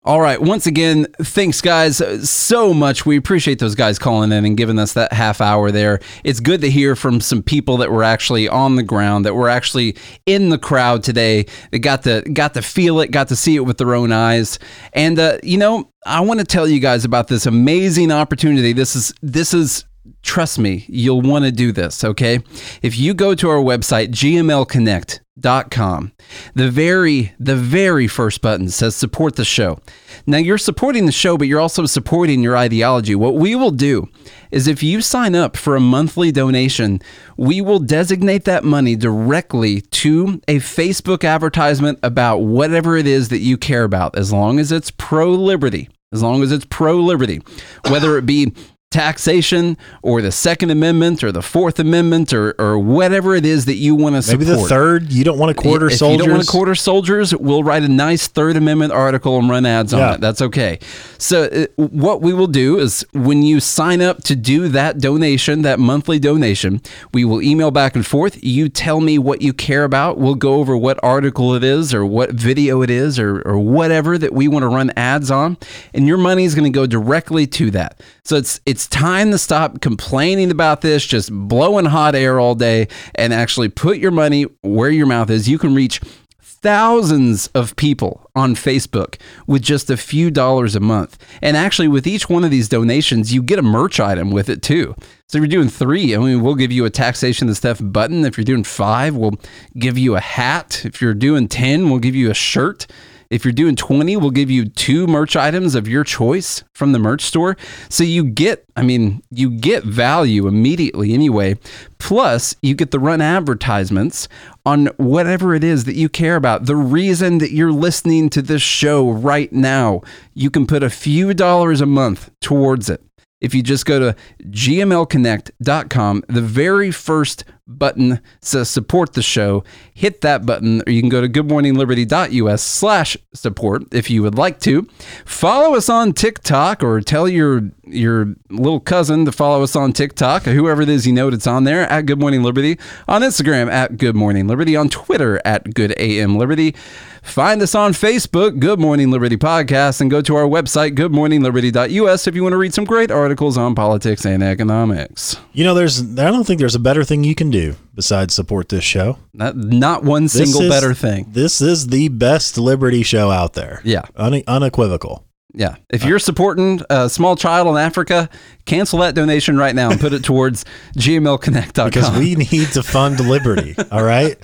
All 0.05 0.21
right, 0.21 0.41
once 0.41 0.65
again, 0.65 1.07
thanks, 1.21 1.59
guys, 1.59 2.01
so 2.27 2.73
much. 2.73 3.05
We 3.05 3.17
appreciate 3.17 3.59
those 3.59 3.75
guys 3.75 3.99
calling 3.99 4.31
in 4.31 4.45
and 4.45 4.55
giving 4.55 4.79
us 4.79 4.93
that 4.93 5.11
half 5.11 5.41
hour 5.41 5.71
there. 5.71 5.99
It's 6.23 6.39
good 6.39 6.61
to 6.61 6.71
hear 6.71 6.95
from 6.95 7.19
some 7.19 7.43
people 7.43 7.75
that 7.77 7.91
were 7.91 8.03
actually 8.03 8.47
on 8.47 8.77
the 8.77 8.81
ground, 8.81 9.25
that 9.25 9.35
were 9.35 9.49
actually 9.49 9.97
in 10.25 10.49
the 10.49 10.57
crowd 10.57 11.03
today, 11.03 11.47
that 11.71 11.79
got 11.79 12.03
to 12.03 12.21
got 12.21 12.53
to 12.53 12.61
feel 12.61 13.01
it, 13.01 13.11
got 13.11 13.27
to 13.27 13.35
see 13.35 13.57
it 13.57 13.65
with 13.65 13.77
their 13.77 13.93
own 13.93 14.13
eyes. 14.13 14.57
And 14.93 15.19
uh, 15.19 15.37
you 15.43 15.57
know, 15.57 15.91
I 16.05 16.21
want 16.21 16.39
to 16.39 16.45
tell 16.45 16.65
you 16.65 16.79
guys 16.79 17.03
about 17.03 17.27
this 17.27 17.45
amazing 17.45 18.09
opportunity. 18.09 18.71
This 18.71 18.95
is 18.95 19.13
this 19.21 19.53
is 19.53 19.83
trust 20.21 20.59
me, 20.59 20.85
you'll 20.87 21.21
want 21.21 21.45
to 21.45 21.51
do 21.51 21.71
this, 21.71 22.03
okay? 22.03 22.39
If 22.81 22.97
you 22.97 23.13
go 23.13 23.35
to 23.35 23.49
our 23.49 23.61
website, 23.61 24.09
gmlconnect.com, 24.09 26.11
the 26.53 26.69
very, 26.69 27.33
the 27.39 27.55
very 27.55 28.07
first 28.07 28.41
button 28.41 28.69
says 28.69 28.95
support 28.95 29.35
the 29.35 29.45
show. 29.45 29.79
Now 30.27 30.37
you're 30.37 30.57
supporting 30.57 31.05
the 31.05 31.11
show, 31.11 31.37
but 31.37 31.47
you're 31.47 31.59
also 31.59 31.85
supporting 31.85 32.41
your 32.41 32.57
ideology. 32.57 33.15
What 33.15 33.35
we 33.35 33.55
will 33.55 33.71
do 33.71 34.09
is 34.51 34.67
if 34.67 34.83
you 34.83 35.01
sign 35.01 35.35
up 35.35 35.55
for 35.55 35.75
a 35.75 35.81
monthly 35.81 36.31
donation, 36.31 36.99
we 37.37 37.61
will 37.61 37.79
designate 37.79 38.45
that 38.45 38.63
money 38.63 38.95
directly 38.95 39.81
to 39.81 40.41
a 40.47 40.57
Facebook 40.57 41.23
advertisement 41.23 41.99
about 42.03 42.39
whatever 42.39 42.97
it 42.97 43.07
is 43.07 43.29
that 43.29 43.39
you 43.39 43.57
care 43.57 43.83
about, 43.83 44.17
as 44.17 44.33
long 44.33 44.59
as 44.59 44.71
it's 44.71 44.91
pro 44.91 45.31
liberty. 45.31 45.89
As 46.11 46.23
long 46.23 46.41
as 46.41 46.51
it's 46.51 46.65
pro 46.65 46.95
liberty, 46.95 47.39
whether 47.87 48.17
it 48.17 48.25
be 48.25 48.51
taxation 48.91 49.77
or 50.01 50.21
the 50.21 50.31
Second 50.31 50.71
Amendment 50.71 51.23
or 51.23 51.31
the 51.31 51.41
Fourth 51.43 51.79
Amendment 51.79 52.33
or, 52.33 52.55
or 52.59 52.79
whatever 52.79 53.35
it 53.35 53.45
is 53.45 53.65
that 53.65 53.75
you 53.75 53.93
want 53.95 54.15
to 54.15 54.21
support. 54.21 54.39
Maybe 54.47 54.51
the 54.61 54.67
third. 54.67 55.11
You 55.11 55.23
don't 55.23 55.37
want 55.37 55.55
to 55.55 55.61
quarter 55.61 55.87
if 55.87 55.97
soldiers. 55.97 56.17
you 56.17 56.23
don't 56.25 56.31
want 56.35 56.43
to 56.45 56.51
quarter 56.51 56.73
soldiers, 56.75 57.35
we'll 57.35 57.63
write 57.63 57.83
a 57.83 57.87
nice 57.87 58.27
Third 58.27 58.55
Amendment 58.57 58.91
article 58.91 59.37
and 59.37 59.49
run 59.49 59.65
ads 59.65 59.93
on 59.93 59.99
Yeah. 59.99 60.13
it. 60.15 60.21
That's 60.21 60.41
okay. 60.41 60.79
So 61.17 61.43
uh, 61.43 61.65
what 61.75 62.21
we 62.21 62.33
will 62.33 62.47
do 62.47 62.79
is 62.79 63.05
when 63.13 63.43
you 63.43 63.59
sign 63.59 64.01
up 64.01 64.23
to 64.23 64.35
do 64.35 64.67
that 64.69 64.99
donation, 64.99 65.61
that 65.61 65.79
monthly 65.79 66.17
donation, 66.19 66.81
we 67.13 67.25
will 67.25 67.41
email 67.41 67.71
back 67.71 67.95
and 67.95 68.05
forth. 68.05 68.43
You 68.43 68.69
tell 68.69 69.01
me 69.01 69.19
what 69.19 69.41
you 69.41 69.53
care 69.53 69.83
about. 69.83 70.17
We'll 70.17 70.35
go 70.35 70.55
over 70.55 70.75
what 70.75 70.99
article 71.03 71.53
it 71.53 71.63
is 71.63 71.93
or 71.93 72.05
what 72.05 72.31
video 72.31 72.81
it 72.81 72.89
is 72.89 73.19
or, 73.19 73.41
or 73.41 73.59
whatever 73.59 74.17
that 74.17 74.33
we 74.33 74.47
want 74.47 74.63
to 74.63 74.67
run 74.67 74.91
ads 74.95 75.29
on. 75.29 75.57
And 75.93 76.07
your 76.07 76.17
money 76.17 76.43
is 76.43 76.55
going 76.55 76.71
to 76.71 76.75
go 76.75 76.87
directly 76.87 77.45
to 77.47 77.69
that. 77.71 78.01
So 78.29 78.35
it's 78.35 78.61
it's 78.67 78.85
time 78.85 79.31
to 79.31 79.39
stop 79.39 79.81
complaining 79.81 80.51
about 80.51 80.81
this, 80.81 81.03
just 81.03 81.33
blowing 81.33 81.85
hot 81.85 82.13
air 82.13 82.39
all 82.39 82.53
day, 82.53 82.87
and 83.15 83.33
actually 83.33 83.69
put 83.69 83.97
your 83.97 84.11
money 84.11 84.43
where 84.61 84.91
your 84.91 85.07
mouth 85.07 85.31
is. 85.31 85.49
You 85.49 85.57
can 85.57 85.73
reach 85.73 85.99
thousands 86.39 87.47
of 87.55 87.75
people 87.75 88.29
on 88.35 88.53
Facebook 88.53 89.19
with 89.47 89.63
just 89.63 89.89
a 89.89 89.97
few 89.97 90.29
dollars 90.29 90.75
a 90.75 90.79
month. 90.79 91.17
And 91.41 91.57
actually, 91.57 91.87
with 91.87 92.05
each 92.05 92.29
one 92.29 92.43
of 92.43 92.51
these 92.51 92.69
donations, 92.69 93.33
you 93.33 93.41
get 93.41 93.57
a 93.57 93.63
merch 93.63 93.99
item 93.99 94.29
with 94.29 94.47
it 94.47 94.61
too. 94.61 94.93
So 95.25 95.39
if 95.39 95.41
you're 95.41 95.47
doing 95.47 95.69
three, 95.69 96.15
I 96.15 96.19
mean, 96.19 96.43
we'll 96.43 96.53
give 96.53 96.71
you 96.71 96.85
a 96.85 96.91
taxation 96.91 97.47
the 97.47 97.55
stuff 97.55 97.79
button. 97.81 98.25
If 98.25 98.37
you're 98.37 98.45
doing 98.45 98.63
five, 98.63 99.15
we'll 99.15 99.39
give 99.75 99.97
you 99.97 100.15
a 100.15 100.21
hat. 100.21 100.85
If 100.85 101.01
you're 101.01 101.15
doing 101.15 101.47
10, 101.47 101.89
we'll 101.89 101.97
give 101.97 102.13
you 102.13 102.29
a 102.29 102.35
shirt. 102.35 102.85
If 103.29 103.45
you're 103.45 103.51
doing 103.51 103.75
20, 103.75 104.17
we'll 104.17 104.31
give 104.31 104.49
you 104.49 104.65
two 104.65 105.05
merch 105.05 105.35
items 105.35 105.75
of 105.75 105.87
your 105.87 106.03
choice 106.03 106.63
from 106.73 106.93
the 106.93 106.99
merch 106.99 107.21
store. 107.21 107.57
So 107.87 108.03
you 108.03 108.23
get, 108.23 108.65
I 108.75 108.81
mean, 108.81 109.21
you 109.29 109.51
get 109.51 109.83
value 109.83 110.47
immediately 110.47 111.13
anyway. 111.13 111.57
Plus, 111.99 112.55
you 112.63 112.73
get 112.73 112.89
the 112.89 112.99
run 112.99 113.21
advertisements 113.21 114.27
on 114.65 114.87
whatever 114.97 115.53
it 115.53 115.63
is 115.63 115.85
that 115.85 115.95
you 115.95 116.09
care 116.09 116.37
about. 116.37 116.65
The 116.65 116.75
reason 116.75 117.37
that 117.37 117.51
you're 117.51 117.71
listening 117.71 118.31
to 118.31 118.41
this 118.41 118.63
show 118.63 119.11
right 119.11 119.53
now, 119.53 120.01
you 120.33 120.49
can 120.49 120.65
put 120.65 120.81
a 120.81 120.89
few 120.89 121.35
dollars 121.35 121.81
a 121.81 121.85
month 121.85 122.31
towards 122.41 122.89
it. 122.89 123.03
If 123.41 123.53
you 123.53 123.61
just 123.61 123.85
go 123.85 123.99
to 123.99 124.15
gmlconnect.com, 124.43 126.23
the 126.27 126.41
very 126.41 126.91
first 126.91 127.45
button 127.69 128.19
says 128.41 128.69
support 128.69 129.13
the 129.13 129.21
show. 129.21 129.63
Hit 129.93 130.21
that 130.21 130.45
button, 130.45 130.81
or 130.87 130.91
you 130.91 131.01
can 131.01 131.09
go 131.09 131.21
to 131.21 131.29
goodmorningliberty.us 131.29 132.61
slash 132.61 133.17
support 133.33 133.83
if 133.93 134.09
you 134.09 134.23
would 134.23 134.35
like 134.35 134.59
to. 134.61 134.87
Follow 135.25 135.75
us 135.75 135.89
on 135.89 136.13
TikTok 136.13 136.83
or 136.83 137.01
tell 137.01 137.27
your 137.27 137.69
your 137.85 138.35
little 138.49 138.79
cousin 138.79 139.25
to 139.25 139.31
follow 139.31 139.63
us 139.63 139.75
on 139.75 139.93
TikTok, 139.93 140.43
whoever 140.43 140.81
it 140.81 140.89
is 140.89 141.07
you 141.07 141.13
know 141.13 141.29
that's 141.29 141.47
on 141.47 141.63
there 141.63 141.89
at 141.89 142.05
Good 142.05 142.19
Morning 142.19 142.43
Liberty, 142.43 142.77
on 143.07 143.21
Instagram 143.21 143.71
at 143.71 143.97
Good 143.97 144.15
Morning 144.15 144.47
Liberty, 144.47 144.75
on 144.75 144.89
Twitter 144.89 145.41
at 145.43 145.73
Good 145.73 145.93
AM 145.97 146.37
Liberty. 146.37 146.75
Find 147.21 147.61
us 147.61 147.75
on 147.75 147.91
Facebook, 147.91 148.59
Good 148.59 148.79
Morning 148.79 149.11
Liberty 149.11 149.37
Podcast, 149.37 149.99
and 150.01 150.09
go 150.09 150.21
to 150.21 150.35
our 150.35 150.45
website, 150.45 150.95
goodmorningliberty.us, 150.95 152.27
if 152.27 152.35
you 152.35 152.43
want 152.43 152.53
to 152.53 152.57
read 152.57 152.73
some 152.73 152.85
great 152.85 153.11
articles 153.11 153.57
on 153.57 153.75
politics 153.75 154.25
and 154.25 154.41
economics. 154.41 155.35
You 155.51 155.65
know, 155.65 155.73
there's. 155.73 156.01
I 156.17 156.31
don't 156.31 156.45
think 156.45 156.59
there's 156.59 156.75
a 156.75 156.79
better 156.79 157.03
thing 157.03 157.23
you 157.23 157.35
can 157.35 157.49
do 157.49 157.58
besides 157.95 158.33
support 158.33 158.67
this 158.69 158.83
show. 158.83 159.17
Not, 159.33 159.55
not 159.55 160.03
one 160.03 160.23
This 160.23 160.33
single 160.33 160.61
is- 160.63 160.69
better 160.69 160.93
thing. 160.93 161.27
This 161.31 161.61
is 161.61 161.87
the 161.87 162.09
best 162.09 162.57
liberty 162.57 163.03
show 163.03 163.31
out 163.31 163.53
there. 163.53 163.81
Yeah. 163.83 164.01
Une- 164.17 164.43
unequivocal. 164.47 165.25
Yeah. 165.55 165.77
If 165.89 166.03
you're 166.05 166.19
supporting 166.19 166.79
a 166.91 167.09
small 167.09 167.35
child 167.35 167.67
in 167.69 167.77
Africa, 167.77 168.29
cancel 168.65 168.99
that 168.99 169.15
donation 169.15 169.57
right 169.57 169.73
now 169.73 169.89
and 169.89 169.99
put 169.99 170.13
it 170.13 170.23
towards 170.23 170.63
gmlconnect.com. 170.95 171.89
because 171.89 172.15
we 172.19 172.35
need 172.35 172.67
to 172.73 172.83
fund 172.83 173.19
liberty. 173.19 173.73
all 173.91 174.03
right. 174.03 174.37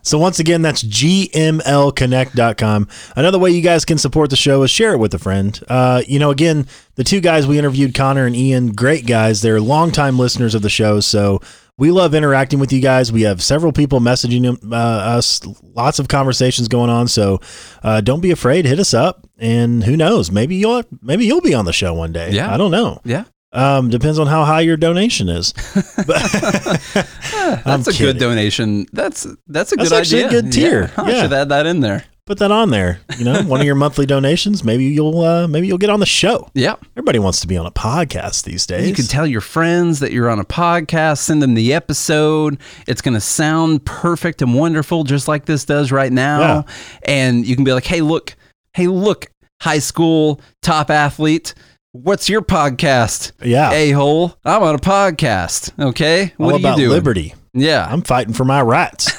So 0.00 0.16
once 0.18 0.38
again, 0.38 0.62
that's 0.62 0.82
gmlconnect.com. 0.82 2.88
Another 3.16 3.38
way 3.38 3.50
you 3.50 3.60
guys 3.60 3.84
can 3.84 3.98
support 3.98 4.30
the 4.30 4.36
show 4.36 4.62
is 4.62 4.70
share 4.70 4.94
it 4.94 4.98
with 4.98 5.12
a 5.14 5.18
friend. 5.18 5.60
Uh, 5.68 6.00
you 6.06 6.18
know, 6.18 6.30
again, 6.30 6.66
the 6.94 7.04
two 7.04 7.20
guys 7.20 7.46
we 7.46 7.58
interviewed, 7.58 7.94
Connor 7.94 8.24
and 8.26 8.34
Ian, 8.34 8.72
great 8.72 9.04
guys. 9.06 9.42
They're 9.42 9.60
longtime 9.60 10.18
listeners 10.18 10.54
of 10.54 10.62
the 10.62 10.70
show. 10.70 11.00
So 11.00 11.40
we 11.78 11.90
love 11.90 12.14
interacting 12.14 12.58
with 12.58 12.72
you 12.72 12.80
guys. 12.80 13.10
We 13.10 13.22
have 13.22 13.42
several 13.42 13.72
people 13.72 14.00
messaging 14.00 14.44
uh, 14.70 14.74
us, 14.76 15.40
lots 15.62 15.98
of 15.98 16.08
conversations 16.08 16.68
going 16.68 16.90
on. 16.90 17.08
So 17.08 17.40
uh, 17.82 18.00
don't 18.02 18.20
be 18.20 18.30
afraid. 18.32 18.66
Hit 18.66 18.78
us 18.80 18.92
up, 18.92 19.26
and 19.38 19.82
who 19.84 19.96
knows? 19.96 20.30
Maybe 20.30 20.56
you'll 20.56 20.82
maybe 21.00 21.24
you'll 21.24 21.40
be 21.40 21.54
on 21.54 21.64
the 21.64 21.72
show 21.72 21.94
one 21.94 22.12
day. 22.12 22.32
Yeah. 22.32 22.52
I 22.52 22.56
don't 22.58 22.70
know. 22.72 23.00
yeah. 23.04 23.24
Um, 23.50 23.88
depends 23.88 24.18
on 24.18 24.26
how 24.26 24.44
high 24.44 24.60
your 24.60 24.76
donation 24.76 25.30
is. 25.30 25.52
That's 26.06 27.64
I'm 27.66 27.80
a 27.80 27.92
good 27.96 28.18
donation. 28.18 28.86
That's 28.92 29.26
that's 29.46 29.72
a. 29.72 29.76
That's 29.76 29.88
good 29.88 29.92
actually 29.92 30.22
a 30.24 30.28
good 30.30 30.52
tier. 30.52 30.90
Yeah, 30.98 31.02
I 31.04 31.10
Yeah. 31.10 31.22
should 31.22 31.32
add 31.32 31.48
that 31.48 31.64
in 31.66 31.80
there. 31.80 32.04
Put 32.28 32.38
that 32.38 32.50
on 32.52 32.70
there. 32.70 33.00
You 33.16 33.24
know, 33.24 33.42
one 33.42 33.58
of 33.60 33.66
your 33.66 33.74
monthly 33.74 34.04
donations. 34.06 34.62
Maybe 34.62 34.84
you'll 34.84 35.20
uh, 35.22 35.48
maybe 35.48 35.66
you'll 35.66 35.78
get 35.78 35.90
on 35.90 35.98
the 35.98 36.06
show. 36.06 36.48
Yeah. 36.54 36.76
Everybody 36.92 37.18
wants 37.18 37.40
to 37.40 37.46
be 37.46 37.56
on 37.56 37.64
a 37.66 37.70
podcast 37.70 38.44
these 38.44 38.66
days. 38.66 38.86
You 38.88 38.94
can 38.94 39.06
tell 39.06 39.26
your 39.26 39.40
friends 39.40 40.00
that 40.00 40.12
you're 40.12 40.28
on 40.28 40.38
a 40.38 40.44
podcast, 40.44 41.18
send 41.18 41.42
them 41.42 41.54
the 41.54 41.72
episode. 41.72 42.58
It's 42.86 43.00
going 43.00 43.14
to 43.14 43.20
sound 43.20 43.84
perfect 43.86 44.42
and 44.42 44.54
wonderful, 44.54 45.04
just 45.04 45.26
like 45.26 45.46
this 45.46 45.64
does 45.64 45.90
right 45.90 46.12
now. 46.12 46.38
Yeah. 46.40 46.62
And 47.04 47.46
you 47.46 47.56
can 47.56 47.64
be 47.64 47.72
like, 47.72 47.86
hey, 47.86 48.02
look, 48.02 48.36
hey, 48.74 48.86
look, 48.86 49.26
high 49.62 49.78
school 49.80 50.40
top 50.62 50.90
athlete. 50.90 51.54
What's 51.92 52.28
your 52.28 52.42
podcast? 52.42 53.32
yeah, 53.42 53.72
A 53.72 53.90
hole. 53.92 54.36
I'm 54.44 54.62
on 54.62 54.74
a 54.74 54.78
podcast. 54.78 55.72
Okay. 55.82 56.34
What 56.36 56.52
all 56.52 56.60
you 56.60 56.66
about 56.66 56.76
doing? 56.76 56.90
liberty. 56.90 57.34
Yeah. 57.54 57.88
I'm 57.90 58.02
fighting 58.02 58.34
for 58.34 58.44
my 58.44 58.60
rights. 58.60 59.10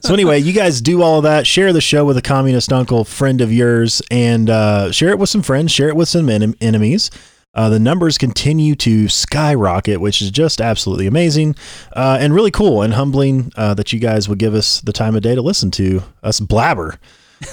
So 0.00 0.14
anyway, 0.14 0.38
you 0.38 0.52
guys 0.52 0.80
do 0.80 1.02
all 1.02 1.18
of 1.18 1.24
that. 1.24 1.46
Share 1.46 1.72
the 1.72 1.80
show 1.80 2.04
with 2.04 2.16
a 2.16 2.22
communist 2.22 2.72
uncle, 2.72 3.04
friend 3.04 3.40
of 3.40 3.52
yours, 3.52 4.00
and 4.10 4.48
uh, 4.48 4.92
share 4.92 5.10
it 5.10 5.18
with 5.18 5.28
some 5.28 5.42
friends. 5.42 5.72
Share 5.72 5.88
it 5.88 5.96
with 5.96 6.08
some 6.08 6.28
en- 6.28 6.54
enemies. 6.60 7.10
Uh, 7.54 7.68
the 7.68 7.80
numbers 7.80 8.18
continue 8.18 8.76
to 8.76 9.08
skyrocket, 9.08 10.00
which 10.00 10.22
is 10.22 10.30
just 10.30 10.60
absolutely 10.60 11.08
amazing 11.08 11.56
uh, 11.94 12.18
and 12.20 12.32
really 12.32 12.52
cool 12.52 12.82
and 12.82 12.94
humbling 12.94 13.50
uh, 13.56 13.74
that 13.74 13.92
you 13.92 13.98
guys 13.98 14.28
would 14.28 14.38
give 14.38 14.54
us 14.54 14.80
the 14.82 14.92
time 14.92 15.16
of 15.16 15.22
day 15.22 15.34
to 15.34 15.42
listen 15.42 15.70
to 15.72 16.02
us 16.22 16.38
blabber 16.38 16.98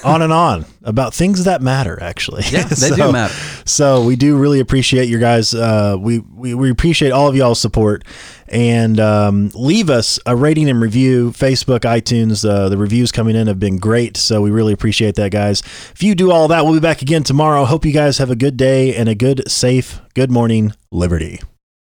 on 0.04 0.22
and 0.22 0.34
on 0.34 0.66
about 0.84 1.14
things 1.14 1.44
that 1.46 1.62
matter 1.62 1.98
actually 2.02 2.42
Yeah, 2.52 2.64
they 2.70 2.76
So- 2.76 2.96
do 2.96 3.12
matter. 3.12 3.34
so 3.66 4.04
we 4.04 4.16
do 4.16 4.36
really 4.38 4.60
appreciate 4.60 5.08
your 5.10 5.20
guys 5.20 5.54
uh, 5.56 5.96
we, 6.00 6.20
we 6.20 6.54
we 6.56 6.70
appreciate 6.72 7.12
all 7.12 7.28
of 7.28 7.36
y'all's 7.36 7.62
support 7.62 8.04
and 8.48 9.00
um, 9.00 9.52
leave 9.54 9.90
us 9.90 10.20
a 10.26 10.36
rating 10.36 10.70
and 10.70 10.82
review. 10.82 11.32
Facebook 11.32 11.82
itunes 11.82 12.48
uh, 12.48 12.70
the 12.70 12.78
reviews 12.78 13.12
coming 13.12 13.36
in 13.36 13.48
have 13.48 13.60
been 13.60 13.78
great. 13.78 14.18
So 14.18 14.42
we 14.42 14.52
really 14.52 14.74
appreciate 14.74 15.16
that 15.16 15.32
guys. 15.32 15.62
If 15.94 16.04
you 16.04 16.16
do 16.16 16.32
all 16.32 16.48
that 16.50 16.64
we'll 16.64 16.74
be 16.74 16.80
back 16.80 17.02
again 17.02 17.24
tomorrow. 17.24 17.66
Hope 17.66 17.86
you 17.86 17.92
guys 17.92 18.18
have 18.18 18.30
a 18.30 18.36
good 18.36 18.58
day 18.58 18.96
and 18.96 19.10
a 19.10 19.16
good 19.16 19.50
safe 19.50 20.02
good 20.14 20.32
morning 20.32 20.74
liberty 20.92 21.40